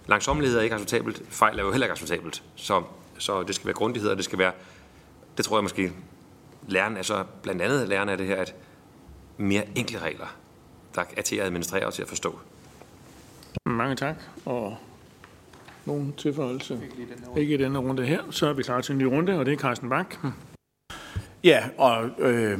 langsommelighed 0.07 0.59
er 0.59 0.63
ikke 0.63 0.75
acceptabelt, 0.75 1.23
fejl 1.29 1.59
er 1.59 1.63
jo 1.63 1.71
heller 1.71 1.87
ikke 1.87 1.93
acceptabelt. 1.93 2.43
Så, 2.57 2.83
så 3.19 3.43
det 3.43 3.55
skal 3.55 3.67
være 3.67 3.75
grundighed, 3.75 4.11
og 4.11 4.17
det 4.17 4.25
skal 4.25 4.39
være, 4.39 4.53
det 5.37 5.45
tror 5.45 5.57
jeg 5.57 5.63
måske, 5.63 5.93
læreren, 6.69 6.97
altså 6.97 7.25
blandt 7.43 7.63
andet 7.63 7.89
lærerne 7.89 8.13
af 8.13 8.19
det 8.19 8.27
her, 8.27 8.37
at 8.37 8.55
mere 9.37 9.65
enkle 9.75 9.99
regler, 9.99 10.37
der 10.95 11.03
er 11.17 11.23
til 11.23 11.37
at 11.37 11.47
administrere 11.47 11.87
og 11.87 11.95
til 11.95 12.03
at 12.03 12.09
forstå. 12.09 12.39
Mange 13.67 13.97
tak. 13.97 14.17
Og 14.45 14.77
nogen 15.87 16.13
tilføjelse? 16.17 16.81
Ikke 17.37 17.55
i 17.55 17.57
denne 17.57 17.79
runde 17.79 18.07
her. 18.07 18.23
Så 18.31 18.47
er 18.47 18.53
vi 18.53 18.63
klar 18.63 18.81
til 18.81 18.93
en 18.93 18.99
ny 18.99 19.03
runde, 19.03 19.39
og 19.39 19.47
det 19.47 19.53
er 19.53 19.59
Carsten 19.59 19.89
Bak. 19.89 20.15
Ja, 21.45 21.65
og 21.79 22.11
øh, 22.19 22.59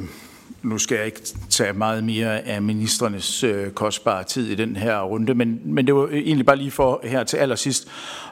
nu 0.63 0.77
skal 0.77 0.95
jeg 0.97 1.05
ikke 1.05 1.21
tage 1.49 1.73
meget 1.73 2.03
mere 2.03 2.41
af 2.41 2.61
ministernes 2.61 3.43
øh, 3.43 3.71
kostbare 3.71 4.23
tid 4.23 4.49
i 4.49 4.55
den 4.55 4.75
her 4.75 5.01
runde, 5.01 5.33
men, 5.33 5.61
men 5.65 5.87
det 5.87 5.95
var 5.95 6.07
egentlig 6.07 6.45
bare 6.45 6.55
lige 6.55 6.71
for 6.71 7.01
her 7.03 7.23
til 7.23 7.37
allersidst 7.37 7.87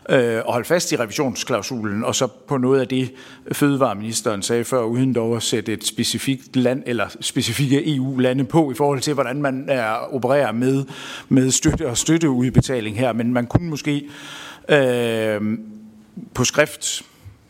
øh, 0.09 0.17
at 0.19 0.43
holde 0.47 0.65
fast 0.65 0.91
i 0.91 0.95
revisionsklausulen, 0.95 2.03
og 2.03 2.15
så 2.15 2.28
på 2.28 2.57
noget 2.57 2.82
af 2.82 2.88
det, 2.88 3.13
fødevareministeren 3.51 4.41
sagde 4.41 4.63
før, 4.63 4.84
uden 4.84 5.13
dog 5.13 5.36
at 5.36 5.43
sætte 5.43 5.73
et 5.73 5.86
specifikt 5.86 6.55
land 6.55 6.84
eller 6.86 7.07
specifikke 7.21 7.95
EU-lande 7.95 8.43
på 8.43 8.71
i 8.71 8.75
forhold 8.75 8.99
til, 8.99 9.13
hvordan 9.13 9.41
man 9.41 9.65
er, 9.69 10.15
opererer 10.15 10.51
med, 10.51 10.86
med 11.30 11.51
støtte 11.51 11.88
og 11.88 11.97
støtteudbetaling 11.97 12.97
her, 12.97 13.13
men 13.13 13.34
man 13.34 13.47
kunne 13.47 13.69
måske 13.69 14.09
øh, 14.69 15.41
på 16.34 16.43
skrift 16.43 17.03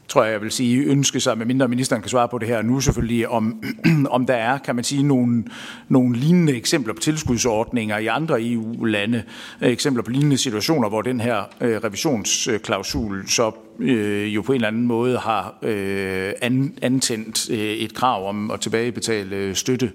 tror 0.07 0.23
jeg, 0.23 0.31
jeg 0.31 0.41
vil 0.41 0.51
sige, 0.51 0.83
ønske 0.83 1.19
sig, 1.19 1.37
med 1.37 1.45
mindre 1.45 1.67
ministeren 1.67 2.01
kan 2.01 2.09
svare 2.09 2.27
på 2.27 2.37
det 2.37 2.47
her 2.47 2.61
nu 2.61 2.79
selvfølgelig, 2.79 3.27
om, 3.27 3.63
om 4.09 4.25
der 4.25 4.33
er, 4.33 4.57
kan 4.57 4.75
man 4.75 4.83
sige, 4.83 5.03
nogle, 5.03 5.43
nogle 5.89 6.17
lignende 6.17 6.55
eksempler 6.55 6.93
på 6.93 6.99
tilskudsordninger 6.99 7.97
i 7.97 8.07
andre 8.07 8.43
EU-lande, 8.43 9.23
eksempler 9.61 10.03
på 10.03 10.11
lignende 10.11 10.37
situationer, 10.37 10.89
hvor 10.89 11.01
den 11.01 11.19
her 11.19 11.43
øh, 11.61 11.77
revisionsklausul 11.83 13.27
så 13.27 13.51
øh, 13.79 14.35
jo 14.35 14.41
på 14.41 14.51
en 14.51 14.55
eller 14.55 14.67
anden 14.67 14.87
måde 14.87 15.17
har 15.17 15.57
øh, 15.61 16.31
an, 16.41 16.73
antændt 16.81 17.49
øh, 17.49 17.57
et 17.57 17.93
krav 17.93 18.29
om 18.29 18.51
at 18.51 18.59
tilbagebetale 18.59 19.35
øh, 19.35 19.55
støtte. 19.55 19.91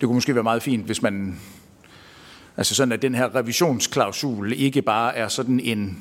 Det 0.00 0.06
kunne 0.06 0.14
måske 0.14 0.34
være 0.34 0.44
meget 0.44 0.62
fint, 0.62 0.86
hvis 0.86 1.02
man 1.02 1.38
Altså 2.58 2.74
sådan, 2.74 2.92
at 2.92 3.02
den 3.02 3.14
her 3.14 3.34
revisionsklausul 3.34 4.52
ikke 4.52 4.82
bare 4.82 5.16
er 5.16 5.28
sådan 5.28 5.60
en 5.60 5.98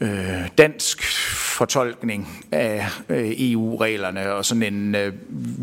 øh, 0.00 0.48
dansk 0.58 1.02
fortolkning 1.60 2.28
af 2.52 2.86
øh, 3.08 3.32
EU-reglerne, 3.38 4.32
og 4.32 4.44
sådan 4.44 4.62
en, 4.62 4.94
øh, 4.94 5.12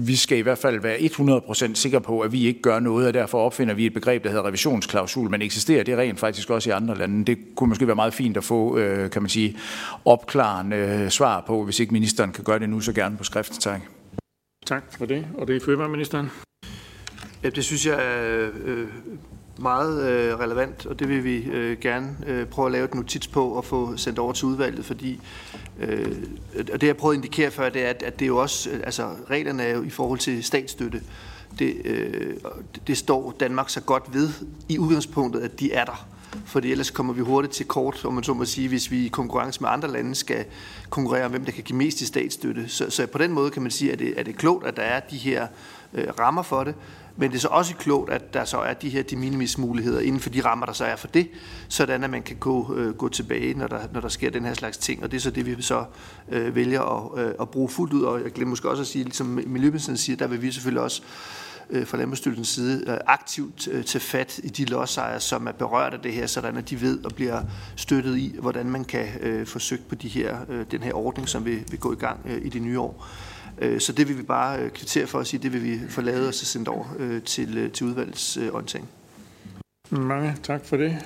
vi 0.07 0.15
skal 0.15 0.37
i 0.37 0.41
hvert 0.41 0.57
fald 0.57 0.79
være 0.81 0.97
100% 0.97 1.73
sikre 1.73 2.01
på, 2.01 2.19
at 2.19 2.31
vi 2.31 2.45
ikke 2.45 2.61
gør 2.61 2.79
noget, 2.79 3.07
og 3.07 3.13
derfor 3.13 3.39
opfinder 3.39 3.73
vi 3.73 3.85
et 3.85 3.93
begreb, 3.93 4.23
der 4.23 4.29
hedder 4.29 4.45
revisionsklausul, 4.45 5.29
men 5.29 5.41
eksisterer 5.41 5.83
det 5.83 5.97
rent 5.97 6.19
faktisk 6.19 6.49
også 6.49 6.69
i 6.69 6.73
andre 6.73 6.97
lande. 6.97 7.25
Det 7.25 7.37
kunne 7.55 7.69
måske 7.69 7.87
være 7.87 7.95
meget 7.95 8.13
fint 8.13 8.37
at 8.37 8.43
få, 8.43 8.77
øh, 8.77 9.09
kan 9.09 9.21
man 9.21 9.29
sige, 9.29 9.57
opklarende 10.05 11.09
svar 11.09 11.43
på, 11.47 11.63
hvis 11.63 11.79
ikke 11.79 11.93
ministeren 11.93 12.31
kan 12.31 12.43
gøre 12.43 12.59
det 12.59 12.69
nu, 12.69 12.79
så 12.79 12.93
gerne 12.93 13.17
på 13.17 13.23
skrift. 13.23 13.61
Tak. 13.61 13.81
Tak 14.65 14.83
for 14.97 15.05
det, 15.05 15.27
og 15.37 15.47
det 15.47 15.55
er 15.55 15.59
fødevareministeren. 15.65 16.31
Ja, 17.43 17.49
det 17.49 17.63
synes 17.63 17.85
jeg 17.85 17.95
er 17.95 18.49
øh, 18.65 18.87
meget 19.59 20.09
øh, 20.09 20.39
relevant, 20.39 20.85
og 20.85 20.99
det 20.99 21.09
vil 21.09 21.23
vi 21.23 21.37
øh, 21.37 21.79
gerne 21.79 22.17
øh, 22.27 22.45
prøve 22.45 22.65
at 22.65 22.71
lave 22.71 22.85
et 22.85 22.95
notits 22.95 23.27
på 23.27 23.49
og 23.49 23.65
få 23.65 23.97
sendt 23.97 24.19
over 24.19 24.33
til 24.33 24.45
udvalget, 24.45 24.85
fordi 24.85 25.19
øh, 25.79 26.15
og 26.73 26.81
det 26.81 26.87
jeg 26.87 26.97
prøvede 26.97 27.15
at 27.17 27.17
indikere 27.17 27.51
før, 27.51 27.69
det 27.69 27.85
er, 27.85 27.89
at, 27.89 28.03
at 28.03 28.19
det 28.19 28.25
er 28.25 28.27
jo 28.27 28.37
også, 28.37 28.69
øh, 28.69 28.79
altså 28.83 29.09
reglerne 29.29 29.63
er 29.63 29.75
jo 29.75 29.83
i 29.83 29.89
forhold 29.89 30.19
til 30.19 30.43
statsstøtte, 30.43 31.01
det, 31.59 31.81
øh, 31.85 32.33
det 32.87 32.97
står 32.97 33.35
Danmark 33.39 33.69
så 33.69 33.81
godt 33.81 34.03
ved 34.13 34.29
i 34.69 34.79
udgangspunktet, 34.79 35.39
at 35.39 35.59
de 35.59 35.73
er 35.73 35.85
der. 35.85 36.07
Fordi 36.45 36.71
ellers 36.71 36.89
kommer 36.89 37.13
vi 37.13 37.21
hurtigt 37.21 37.53
til 37.53 37.65
kort, 37.65 38.05
om 38.05 38.13
man 38.13 38.23
så 38.23 38.33
må 38.33 38.45
sige, 38.45 38.67
hvis 38.67 38.91
vi 38.91 39.05
i 39.05 39.07
konkurrence 39.07 39.61
med 39.61 39.69
andre 39.69 39.91
lande 39.91 40.15
skal 40.15 40.45
konkurrere 40.89 41.25
om, 41.25 41.31
hvem 41.31 41.45
der 41.45 41.51
kan 41.51 41.63
give 41.63 41.77
mest 41.77 42.01
i 42.01 42.05
statsstøtte. 42.05 42.69
Så, 42.69 42.89
så 42.89 43.07
på 43.07 43.17
den 43.17 43.31
måde 43.31 43.51
kan 43.51 43.61
man 43.61 43.71
sige, 43.71 43.91
at 43.91 43.99
det, 43.99 44.13
at 44.17 44.25
det 44.25 44.33
er 44.33 44.37
klogt, 44.37 44.67
at 44.67 44.75
der 44.75 44.81
er 44.81 44.99
de 44.99 45.17
her 45.17 45.47
øh, 45.93 46.07
rammer 46.19 46.41
for 46.41 46.63
det. 46.63 46.75
Men 47.17 47.31
det 47.31 47.37
er 47.37 47.41
så 47.41 47.47
også 47.47 47.75
klogt, 47.75 48.09
at 48.09 48.33
der 48.33 48.45
så 48.45 48.57
er 48.57 48.73
de 48.73 48.89
her 48.89 49.03
de 49.03 49.15
minimis 49.15 49.57
muligheder 49.57 49.99
inden 49.99 50.21
for 50.21 50.29
de 50.29 50.41
rammer, 50.41 50.65
der 50.65 50.73
så 50.73 50.85
er 50.85 50.95
for 50.95 51.07
det, 51.07 51.29
sådan 51.69 52.03
at 52.03 52.09
man 52.09 52.23
kan 52.23 52.35
gå, 52.35 52.75
øh, 52.75 52.93
gå 52.93 53.09
tilbage, 53.09 53.53
når 53.53 53.67
der, 53.67 53.79
når 53.93 54.01
der 54.01 54.09
sker 54.09 54.29
den 54.29 54.45
her 54.45 54.53
slags 54.53 54.77
ting. 54.77 55.03
Og 55.03 55.11
det 55.11 55.17
er 55.17 55.21
så 55.21 55.31
det, 55.31 55.57
vi 55.57 55.61
så 55.61 55.85
øh, 56.29 56.55
vælger 56.55 56.81
at, 56.81 57.25
øh, 57.25 57.33
at 57.41 57.49
bruge 57.49 57.69
fuldt 57.69 57.93
ud. 57.93 58.01
Og 58.01 58.23
jeg 58.23 58.31
glemmer 58.31 58.49
måske 58.49 58.69
også 58.69 58.81
at 58.81 58.87
sige, 58.87 59.03
ligesom 59.03 59.25
Miljøministeren 59.47 59.97
siger, 59.97 60.17
der 60.17 60.27
vil 60.27 60.41
vi 60.41 60.51
selvfølgelig 60.51 60.81
også 60.81 61.01
øh, 61.69 61.87
fra 61.87 61.97
Landbrugsstyrelsens 61.97 62.47
side 62.47 62.83
øh, 62.87 62.97
aktivt 63.07 63.67
øh, 63.71 63.83
tage 63.83 64.01
fat 64.01 64.39
i 64.43 64.47
de 64.47 64.65
lodsejere, 64.65 65.19
som 65.19 65.47
er 65.47 65.51
berørt 65.51 65.93
af 65.93 65.99
det 65.99 66.13
her, 66.13 66.27
sådan 66.27 66.57
at 66.57 66.69
de 66.69 66.81
ved 66.81 67.05
og 67.05 67.11
bliver 67.15 67.41
støttet 67.75 68.17
i, 68.17 68.35
hvordan 68.39 68.65
man 68.65 68.85
kan 68.85 69.07
øh, 69.21 69.47
forsøge 69.47 69.81
på 69.89 69.95
de 69.95 70.07
her, 70.07 70.37
øh, 70.49 70.65
den 70.71 70.83
her 70.83 70.93
ordning, 70.93 71.29
som 71.29 71.45
vil, 71.45 71.63
vil 71.71 71.79
gå 71.79 71.93
i 71.93 71.95
gang 71.95 72.19
øh, 72.25 72.45
i 72.45 72.49
det 72.49 72.61
nye 72.61 72.79
år. 72.79 73.07
Øh, 73.61 73.79
så 73.79 73.93
det 73.93 74.07
vil 74.07 74.17
vi 74.17 74.23
bare 74.23 74.59
øh, 74.59 74.69
kvittere 74.69 75.07
for 75.07 75.19
at 75.19 75.27
sige, 75.27 75.43
det 75.43 75.53
vil 75.53 75.63
vi 75.63 75.79
få 75.89 76.01
lavet 76.01 76.27
og 76.27 76.33
så 76.33 76.45
sendt 76.45 76.67
over 76.67 76.85
øh, 76.99 77.21
til, 77.21 77.57
øh, 77.57 77.71
til 77.71 77.87
udvalgets 77.87 78.37
orientering. 78.37 78.89
Mange 79.89 80.35
tak 80.43 80.65
for 80.65 80.77
det. 80.77 80.97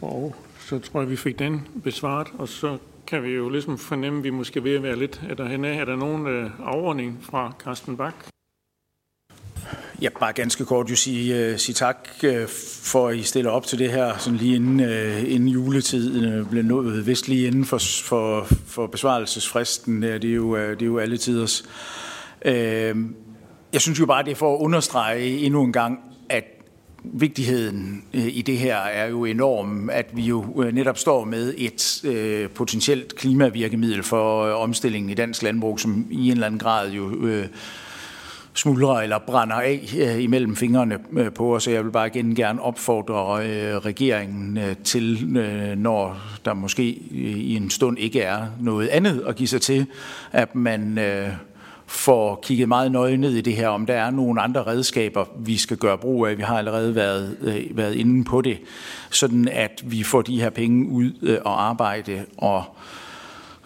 Og 0.00 0.34
så 0.58 0.78
tror 0.78 1.00
jeg, 1.00 1.10
vi 1.10 1.16
fik 1.16 1.38
den 1.38 1.68
besvaret, 1.84 2.28
og 2.38 2.48
så 2.48 2.78
kan 3.06 3.22
vi 3.22 3.28
jo 3.28 3.48
ligesom 3.48 3.78
fornemme, 3.78 4.18
at 4.18 4.24
vi 4.24 4.30
måske 4.30 4.64
ved 4.64 4.74
at 4.74 4.82
være 4.82 4.98
lidt 4.98 5.20
derhen 5.38 5.64
af. 5.64 5.76
Er 5.76 5.84
der 5.84 5.96
nogen 5.96 6.52
afordning 6.64 7.18
fra 7.22 7.52
Carsten 7.58 7.96
Bak? 7.96 8.33
Ja, 10.04 10.08
bare 10.20 10.32
ganske 10.32 10.64
kort 10.64 10.90
jo 10.90 10.96
sige, 10.96 11.52
uh, 11.52 11.58
sige 11.58 11.74
tak 11.74 12.08
uh, 12.24 12.48
for, 12.82 13.08
at 13.08 13.16
I 13.16 13.22
stiller 13.22 13.50
op 13.50 13.66
til 13.66 13.78
det 13.78 13.90
her, 13.90 14.18
sådan 14.18 14.38
lige 14.38 14.54
inden, 14.54 14.80
uh, 14.80 15.32
inden 15.32 15.48
juletiden 15.48 16.40
uh, 16.40 16.50
blev 16.50 16.64
nået, 16.64 17.06
vist 17.06 17.28
lige 17.28 17.46
inden 17.46 17.64
for, 17.64 17.78
for, 18.02 18.46
for 18.66 18.86
besvarelsesfristen. 18.86 20.02
Uh, 20.02 20.08
det, 20.08 20.24
er 20.24 20.34
jo, 20.34 20.44
uh, 20.44 20.60
det 20.60 20.82
er 20.82 20.86
jo 20.86 20.98
alle 20.98 21.16
tiders. 21.16 21.64
Uh, 22.46 22.52
jeg 23.72 23.80
synes 23.80 24.00
jo 24.00 24.06
bare, 24.06 24.24
det 24.24 24.30
er 24.30 24.34
for 24.34 24.54
at 24.54 24.60
understrege 24.60 25.38
endnu 25.38 25.64
en 25.64 25.72
gang, 25.72 26.00
at 26.28 26.44
vigtigheden 27.04 28.04
i 28.12 28.42
det 28.42 28.58
her 28.58 28.76
er 28.76 29.06
jo 29.06 29.24
enorm, 29.24 29.90
at 29.90 30.06
vi 30.12 30.22
jo 30.22 30.70
netop 30.72 30.98
står 30.98 31.24
med 31.24 31.54
et 31.56 32.04
øh, 32.04 32.50
potentielt 32.50 33.16
klimavirkemiddel 33.16 34.02
for 34.02 34.44
øh, 34.44 34.62
omstillingen 34.62 35.10
i 35.10 35.14
dansk 35.14 35.42
landbrug, 35.42 35.80
som 35.80 36.06
i 36.10 36.26
en 36.26 36.32
eller 36.32 36.46
anden 36.46 36.58
grad 36.58 36.90
jo 36.90 37.26
øh, 37.26 37.46
smuldrer 38.54 39.00
eller 39.00 39.18
brænder 39.18 39.56
af 39.56 39.94
øh, 39.98 40.22
imellem 40.22 40.56
fingrene 40.56 40.98
øh, 41.12 41.32
på 41.32 41.54
os. 41.54 41.68
Jeg 41.68 41.84
vil 41.84 41.90
bare 41.90 42.06
igen 42.06 42.34
gerne 42.34 42.62
opfordre 42.62 43.46
øh, 43.46 43.76
regeringen 43.76 44.58
øh, 44.58 44.76
til, 44.84 45.36
øh, 45.36 45.78
når 45.78 46.18
der 46.44 46.54
måske 46.54 46.84
i 47.10 47.56
en 47.56 47.70
stund 47.70 47.98
ikke 47.98 48.20
er 48.20 48.46
noget 48.60 48.88
andet 48.88 49.24
at 49.26 49.36
give 49.36 49.48
sig 49.48 49.60
til, 49.60 49.86
at 50.32 50.54
man 50.54 50.98
øh, 50.98 51.28
får 51.86 52.40
kigget 52.42 52.68
meget 52.68 52.92
nøje 52.92 53.16
ned 53.16 53.32
i 53.32 53.40
det 53.40 53.56
her, 53.56 53.68
om 53.68 53.86
der 53.86 53.94
er 53.94 54.10
nogle 54.10 54.40
andre 54.40 54.62
redskaber, 54.66 55.24
vi 55.38 55.56
skal 55.56 55.76
gøre 55.76 55.98
brug 55.98 56.26
af. 56.26 56.38
Vi 56.38 56.42
har 56.42 56.58
allerede 56.58 56.94
været, 56.94 57.36
øh, 57.40 57.76
været 57.76 57.94
inde 57.94 58.24
på 58.24 58.40
det, 58.40 58.58
sådan 59.10 59.48
at 59.48 59.82
vi 59.84 60.02
får 60.02 60.22
de 60.22 60.40
her 60.40 60.50
penge 60.50 60.88
ud 60.88 61.12
øh, 61.22 61.38
og 61.44 61.62
arbejde 61.68 62.24
og 62.38 62.64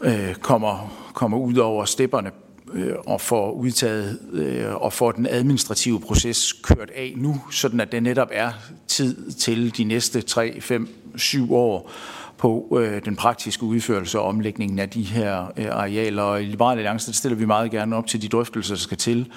øh, 0.00 0.34
kommer, 0.34 0.92
kommer 1.14 1.38
ud 1.38 1.56
over 1.56 1.84
stepperne 1.84 2.30
øh, 2.72 2.94
og 3.06 3.20
får 3.20 3.52
udtaget 3.52 4.18
øh, 4.32 4.74
og 4.74 4.92
får 4.92 5.12
den 5.12 5.26
administrative 5.30 6.00
proces 6.00 6.52
kørt 6.52 6.90
af 6.94 7.14
nu, 7.16 7.40
sådan 7.50 7.80
at 7.80 7.92
det 7.92 8.02
netop 8.02 8.28
er 8.32 8.50
tid 8.88 9.32
til 9.32 9.76
de 9.76 9.84
næste 9.84 10.20
3, 10.20 10.60
5, 10.60 10.88
7 11.16 11.54
år 11.54 11.90
på 12.38 12.78
øh, 12.80 13.04
den 13.04 13.16
praktiske 13.16 13.62
udførelse 13.62 14.18
og 14.18 14.24
omlægningen 14.24 14.78
af 14.78 14.88
de 14.90 15.02
her 15.02 15.52
øh, 15.56 15.66
arealer. 15.70 16.22
Og 16.22 16.42
i 16.42 16.44
Liberale 16.44 16.78
Alliance 16.78 17.12
stiller 17.12 17.38
vi 17.38 17.44
meget 17.44 17.70
gerne 17.70 17.96
op 17.96 18.06
til 18.06 18.22
de 18.22 18.28
drøftelser, 18.28 18.74
der 18.74 18.80
skal 18.80 18.96
til. 18.96 19.32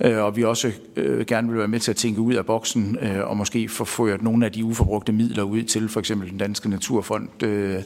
Øh, 0.00 0.18
og 0.18 0.36
vi 0.36 0.44
også 0.44 0.72
øh, 0.96 1.26
gerne 1.26 1.48
vil 1.48 1.58
være 1.58 1.68
med 1.68 1.80
til 1.80 1.90
at 1.90 1.96
tænke 1.96 2.20
ud 2.20 2.34
af 2.34 2.46
boksen 2.46 2.98
øh, 3.00 3.28
og 3.30 3.36
måske 3.36 3.68
få 3.68 3.84
ført 3.84 4.22
nogle 4.22 4.46
af 4.46 4.52
de 4.52 4.64
uforbrugte 4.64 5.12
midler 5.12 5.42
ud 5.42 5.62
til 5.62 5.88
for 5.88 6.00
eksempel 6.00 6.30
den 6.30 6.38
Danske 6.38 6.68
Naturfond. 6.68 7.42
Øh, 7.42 7.82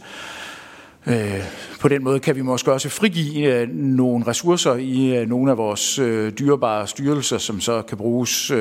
Øh, 1.08 1.40
på 1.80 1.88
den 1.88 2.04
måde 2.04 2.20
kan 2.20 2.36
vi 2.36 2.42
måske 2.42 2.72
også 2.72 2.88
frigive 2.88 3.60
øh, 3.60 3.68
nogle 3.68 4.26
ressourcer 4.26 4.74
i 4.74 5.16
øh, 5.16 5.28
nogle 5.28 5.50
af 5.50 5.56
vores 5.56 5.94
dyrebare 6.38 6.86
styrelser, 6.86 7.38
som 7.38 7.60
så 7.60 7.82
kan 7.82 7.98
bruges 7.98 8.52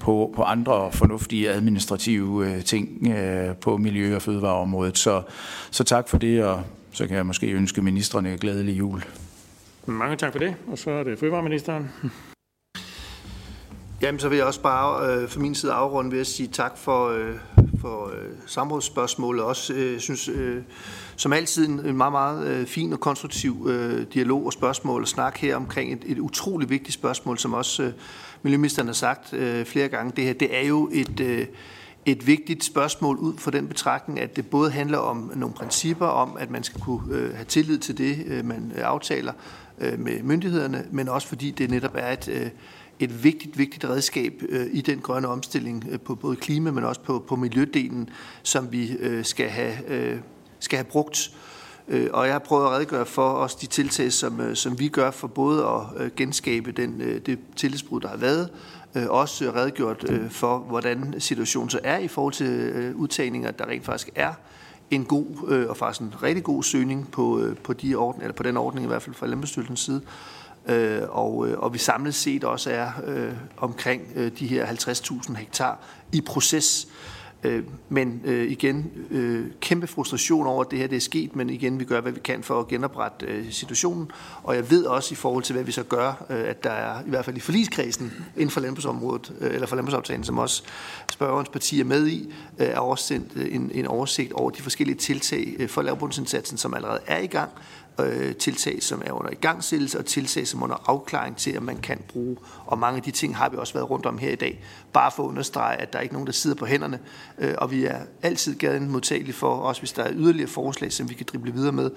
på, 0.00 0.32
på 0.36 0.42
andre 0.42 0.92
fornuftige 0.92 1.50
administrative 1.50 2.62
ting 2.62 3.08
på 3.60 3.76
miljø- 3.76 4.16
og 4.16 4.22
fødevareområdet. 4.22 4.98
Så, 4.98 5.22
så 5.70 5.84
tak 5.84 6.08
for 6.08 6.18
det, 6.18 6.44
og 6.44 6.62
så 6.92 7.06
kan 7.06 7.16
jeg 7.16 7.26
måske 7.26 7.46
ønske 7.46 7.82
ministerne 7.82 8.36
glædelig 8.40 8.78
jul. 8.78 9.04
Mange 9.86 10.16
tak 10.16 10.32
for 10.32 10.38
det, 10.38 10.54
og 10.66 10.78
så 10.78 10.90
er 10.90 11.02
det 11.02 11.18
fødevareministeren. 11.18 11.90
Jamen, 14.02 14.18
så 14.18 14.28
vil 14.28 14.36
jeg 14.36 14.46
også 14.46 14.60
bare 14.60 15.12
øh, 15.12 15.28
for 15.28 15.40
min 15.40 15.54
side 15.54 15.72
afrunde 15.72 16.12
ved 16.12 16.20
at 16.20 16.26
sige 16.26 16.48
tak 16.52 16.78
for, 16.78 17.08
øh, 17.08 17.34
for 17.80 18.06
øh, 18.06 18.28
samrådsspørgsmålet. 18.46 19.44
Også 19.44 19.72
øh, 19.74 20.00
synes, 20.00 20.28
øh, 20.28 20.62
som 21.18 21.32
altid, 21.32 21.68
en, 21.68 21.86
en 21.86 21.96
meget, 21.96 22.12
meget 22.12 22.46
øh, 22.46 22.66
fin 22.66 22.92
og 22.92 23.00
konstruktiv 23.00 23.66
øh, 23.70 24.06
dialog 24.14 24.46
og 24.46 24.52
spørgsmål 24.52 25.02
og 25.02 25.08
snak 25.08 25.38
her 25.38 25.56
omkring 25.56 25.92
et, 25.92 26.04
et 26.06 26.18
utroligt 26.18 26.70
vigtigt 26.70 26.94
spørgsmål, 26.94 27.38
som 27.38 27.52
også 27.54 27.82
øh, 27.82 27.92
Miljøministeren 28.42 28.88
har 28.88 28.94
sagt 28.94 29.32
øh, 29.32 29.66
flere 29.66 29.88
gange. 29.88 30.12
Det 30.16 30.24
her, 30.24 30.32
det 30.32 30.56
er 30.56 30.66
jo 30.66 30.90
et... 30.92 31.20
Øh, 31.20 31.46
et 32.06 32.26
vigtigt 32.26 32.64
spørgsmål 32.64 33.16
ud 33.16 33.36
fra 33.36 33.50
den 33.50 33.68
betragtning, 33.68 34.20
at 34.20 34.36
det 34.36 34.46
både 34.46 34.70
handler 34.70 34.98
om 34.98 35.32
nogle 35.36 35.54
principper 35.54 36.06
om, 36.06 36.36
at 36.40 36.50
man 36.50 36.62
skal 36.62 36.80
kunne 36.80 37.16
øh, 37.16 37.34
have 37.34 37.44
tillid 37.44 37.78
til 37.78 37.98
det, 37.98 38.24
øh, 38.26 38.44
man 38.44 38.72
øh, 38.76 38.82
aftaler 38.84 39.32
øh, 39.78 39.98
med 39.98 40.22
myndighederne, 40.22 40.84
men 40.90 41.08
også 41.08 41.28
fordi 41.28 41.50
det 41.50 41.70
netop 41.70 41.94
er 41.94 42.12
et, 42.12 42.28
øh, 42.28 42.50
et 42.98 43.24
vigtigt, 43.24 43.58
vigtigt 43.58 43.84
redskab 43.84 44.32
øh, 44.48 44.66
i 44.72 44.80
den 44.80 44.98
grønne 44.98 45.28
omstilling 45.28 45.84
øh, 45.90 46.00
på 46.00 46.14
både 46.14 46.36
klima, 46.36 46.70
men 46.70 46.84
også 46.84 47.00
på, 47.00 47.24
på 47.28 47.36
miljødelen, 47.36 48.08
som 48.42 48.72
vi 48.72 48.92
øh, 48.92 49.24
skal, 49.24 49.48
have, 49.48 49.88
øh, 49.88 50.18
skal 50.60 50.76
have 50.76 50.84
brugt. 50.84 51.30
Øh, 51.88 52.08
og 52.12 52.26
jeg 52.26 52.34
har 52.34 52.38
prøvet 52.38 52.66
at 52.66 52.70
redegøre 52.70 53.06
for 53.06 53.28
også 53.28 53.56
de 53.60 53.66
tiltag, 53.66 54.12
som, 54.12 54.40
øh, 54.40 54.56
som 54.56 54.78
vi 54.78 54.88
gør 54.88 55.10
for 55.10 55.28
både 55.28 55.66
at 55.66 56.02
øh, 56.02 56.10
genskabe 56.16 56.72
den, 56.72 57.00
øh, 57.00 57.20
det 57.26 57.38
tillidsbrud, 57.56 58.00
der 58.00 58.08
har 58.08 58.16
været, 58.16 58.50
øh, 58.94 59.06
også 59.08 59.52
redegjort 59.56 60.04
for, 60.30 60.58
hvordan 60.58 61.14
situationen 61.18 61.70
så 61.70 61.80
er 61.84 61.98
i 61.98 62.08
forhold 62.08 62.34
til 62.34 62.94
udtagninger, 62.94 63.50
der 63.50 63.66
rent 63.66 63.84
faktisk 63.84 64.10
er 64.14 64.32
en 64.90 65.04
god 65.04 65.26
og 65.68 65.76
faktisk 65.76 66.00
en 66.00 66.14
rigtig 66.22 66.44
god 66.44 66.62
søgning 66.62 67.10
på, 67.10 67.42
på, 67.64 67.72
de 67.72 67.94
orden, 67.94 68.22
eller 68.22 68.34
på 68.34 68.42
den 68.42 68.56
ordning, 68.56 68.84
i 68.84 68.88
hvert 68.88 69.02
fald 69.02 69.14
fra 69.14 69.26
Landbrugsstyrelsens 69.26 69.80
side 69.80 70.00
øh, 70.66 71.02
og, 71.08 71.36
og 71.36 71.72
vi 71.72 71.78
samlet 71.78 72.14
set 72.14 72.44
også 72.44 72.70
er 72.70 72.90
omkring 73.56 74.02
de 74.38 74.46
her 74.46 74.66
50.000 74.66 75.34
hektar 75.34 75.78
i 76.12 76.20
proces. 76.20 76.88
Øh, 77.42 77.64
men 77.88 78.20
øh, 78.24 78.50
igen, 78.50 78.90
øh, 79.10 79.46
kæmpe 79.60 79.86
frustration 79.86 80.46
over, 80.46 80.64
at 80.64 80.70
det 80.70 80.78
her 80.78 80.86
det 80.86 80.96
er 80.96 81.00
sket, 81.00 81.36
men 81.36 81.50
igen, 81.50 81.80
vi 81.80 81.84
gør, 81.84 82.00
hvad 82.00 82.12
vi 82.12 82.20
kan 82.20 82.42
for 82.42 82.60
at 82.60 82.68
genoprette 82.68 83.26
øh, 83.26 83.52
situationen. 83.52 84.10
Og 84.42 84.54
jeg 84.54 84.70
ved 84.70 84.84
også 84.84 85.12
i 85.12 85.16
forhold 85.16 85.44
til, 85.44 85.52
hvad 85.52 85.64
vi 85.64 85.72
så 85.72 85.82
gør, 85.82 86.26
øh, 86.30 86.48
at 86.48 86.64
der 86.64 86.70
er, 86.70 87.00
i 87.06 87.08
hvert 87.08 87.24
fald 87.24 87.36
i 87.36 87.40
forligskredsen 87.40 88.12
inden 88.36 88.50
for 88.50 88.60
landbrugsområdet, 88.60 89.32
øh, 89.40 89.54
eller 89.54 89.66
for 89.66 89.76
landbrugsaftalen, 89.76 90.24
som 90.24 90.38
også 90.38 90.62
spørgerens 91.12 91.48
parti 91.48 91.80
er 91.80 91.84
med 91.84 92.06
i, 92.06 92.32
øh, 92.58 92.66
er 92.66 92.78
oversendt 92.78 93.32
øh, 93.36 93.54
en, 93.54 93.70
en 93.74 93.86
oversigt 93.86 94.32
over 94.32 94.50
de 94.50 94.62
forskellige 94.62 94.96
tiltag 94.96 95.56
øh, 95.58 95.68
for 95.68 95.82
lavbundsindsatsen, 95.82 96.58
som 96.58 96.74
allerede 96.74 97.00
er 97.06 97.18
i 97.18 97.26
gang, 97.26 97.50
øh, 98.04 98.34
tiltag, 98.34 98.82
som 98.82 99.02
er 99.06 99.12
under 99.12 99.30
igangsættelse, 99.30 99.98
og 99.98 100.06
tiltag, 100.06 100.46
som 100.46 100.60
er 100.60 100.64
under 100.64 100.82
afklaring 100.86 101.36
til, 101.36 101.50
at 101.50 101.62
man 101.62 101.76
kan 101.76 101.98
bruge. 102.08 102.36
Og 102.66 102.78
mange 102.78 102.96
af 102.96 103.02
de 103.02 103.10
ting 103.10 103.36
har 103.36 103.48
vi 103.48 103.56
også 103.56 103.72
været 103.74 103.90
rundt 103.90 104.06
om 104.06 104.18
her 104.18 104.30
i 104.30 104.36
dag. 104.36 104.64
Bare 104.92 105.10
for 105.10 105.22
at 105.22 105.28
understrege, 105.28 105.76
at 105.76 105.92
der 105.92 105.98
er 105.98 106.02
ikke 106.02 106.14
nogen, 106.14 106.26
der 106.26 106.32
sidder 106.32 106.56
på 106.56 106.66
hænderne, 106.66 106.98
øh, 107.38 107.54
og 107.58 107.70
vi 107.70 107.84
er 107.84 107.98
altid 108.22 108.58
gerne 108.58 108.88
modtagelige 108.88 109.32
for, 109.32 109.56
også 109.56 109.80
hvis 109.80 109.92
der 109.92 110.02
er 110.02 110.12
yderligere 110.14 110.48
forslag, 110.48 110.92
som 110.92 111.08
vi 111.08 111.14
kan 111.14 111.26
drible 111.32 111.52
videre 111.52 111.72
med. 111.72 111.90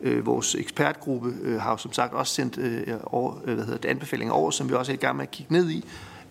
Øh, 0.00 0.26
vores 0.26 0.54
ekspertgruppe 0.54 1.34
øh, 1.42 1.60
har 1.60 1.70
jo 1.70 1.76
som 1.76 1.92
sagt 1.92 2.14
også 2.14 2.34
sendt 2.34 2.58
øh, 2.58 2.94
over, 3.04 3.34
øh, 3.44 3.54
hvad 3.54 3.64
hedder 3.64 3.78
det, 3.78 3.88
anbefalinger 3.88 4.34
over, 4.34 4.50
som 4.50 4.68
vi 4.68 4.74
også 4.74 4.92
er 4.92 4.96
i 4.96 5.00
gang 5.00 5.16
med 5.16 5.24
at 5.24 5.30
kigge 5.30 5.52
ned 5.52 5.70
i. 5.70 5.84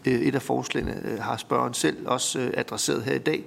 Øh, 0.06 0.14
et 0.14 0.36
af 0.36 0.42
forslagene 0.42 1.02
øh, 1.06 1.20
har 1.20 1.38
spørgeren 1.38 1.74
selv 1.74 1.98
også 2.08 2.40
øh, 2.40 2.52
adresseret 2.58 3.04
her 3.04 3.14
i 3.14 3.20
dag. 3.20 3.44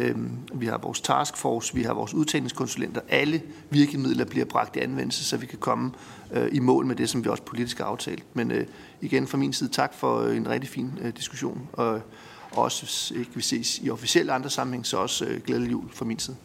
Øhm, 0.00 0.38
vi 0.54 0.66
har 0.66 0.78
vores 0.78 1.00
taskforce, 1.00 1.74
vi 1.74 1.82
har 1.82 1.94
vores 1.94 2.14
udtagningskonsulenter. 2.14 3.00
Alle 3.08 3.42
virkemidler 3.70 4.24
bliver 4.24 4.44
bragt 4.44 4.76
i 4.76 4.78
anvendelse, 4.78 5.24
så 5.24 5.36
vi 5.36 5.46
kan 5.46 5.58
komme 5.58 5.92
øh, 6.32 6.48
i 6.52 6.58
mål 6.58 6.86
med 6.86 6.96
det, 6.96 7.08
som 7.08 7.24
vi 7.24 7.28
også 7.28 7.42
politisk 7.42 7.78
har 7.78 7.84
aftalt. 7.84 8.24
Men 8.34 8.50
øh, 8.50 8.66
igen 9.00 9.26
fra 9.26 9.38
min 9.38 9.52
side, 9.52 9.70
tak 9.70 9.94
for 9.94 10.20
øh, 10.20 10.36
en 10.36 10.48
rigtig 10.48 10.70
fin 10.70 10.92
diskussion. 11.16 11.68
Og 11.72 12.00
også 12.52 12.82
hvis 12.82 13.12
ikke 13.16 13.30
vi 13.34 13.42
ses 13.42 13.78
i 13.78 13.90
officielle 13.90 14.32
andre 14.32 14.50
sammenhæng, 14.50 14.86
så 14.86 14.96
også 14.96 15.40
glædelig 15.46 15.72
jul 15.72 15.90
fra 15.92 16.04
min 16.04 16.18
side. 16.18 16.36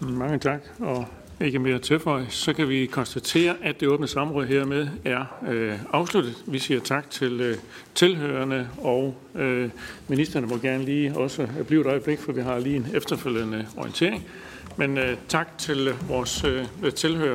Mange 0.00 0.38
tak, 0.38 0.60
og 0.78 1.06
ikke 1.42 1.58
mere 1.58 1.78
tilføje, 1.78 2.26
så 2.28 2.52
kan 2.52 2.68
vi 2.68 2.86
konstatere, 2.86 3.54
at 3.62 3.80
det 3.80 3.88
åbne 3.88 4.08
samråd 4.08 4.46
hermed 4.46 4.88
er 5.04 5.24
øh, 5.48 5.78
afsluttet. 5.92 6.34
Vi 6.46 6.58
siger 6.58 6.80
tak 6.80 7.10
til 7.10 7.40
øh, 7.40 7.56
tilhørende, 7.94 8.68
og 8.78 9.16
øh, 9.34 9.70
ministerne 10.08 10.46
må 10.46 10.56
gerne 10.56 10.84
lige 10.84 11.16
også 11.16 11.48
blive 11.66 11.80
et 11.80 11.86
øjeblik, 11.86 12.18
for 12.18 12.32
vi 12.32 12.40
har 12.40 12.58
lige 12.58 12.76
en 12.76 12.86
efterfølgende 12.94 13.66
orientering. 13.76 14.24
Men 14.76 14.98
øh, 14.98 15.16
tak 15.28 15.58
til 15.58 15.94
vores 16.08 16.44
øh, 16.44 16.92
tilhører 16.92 17.30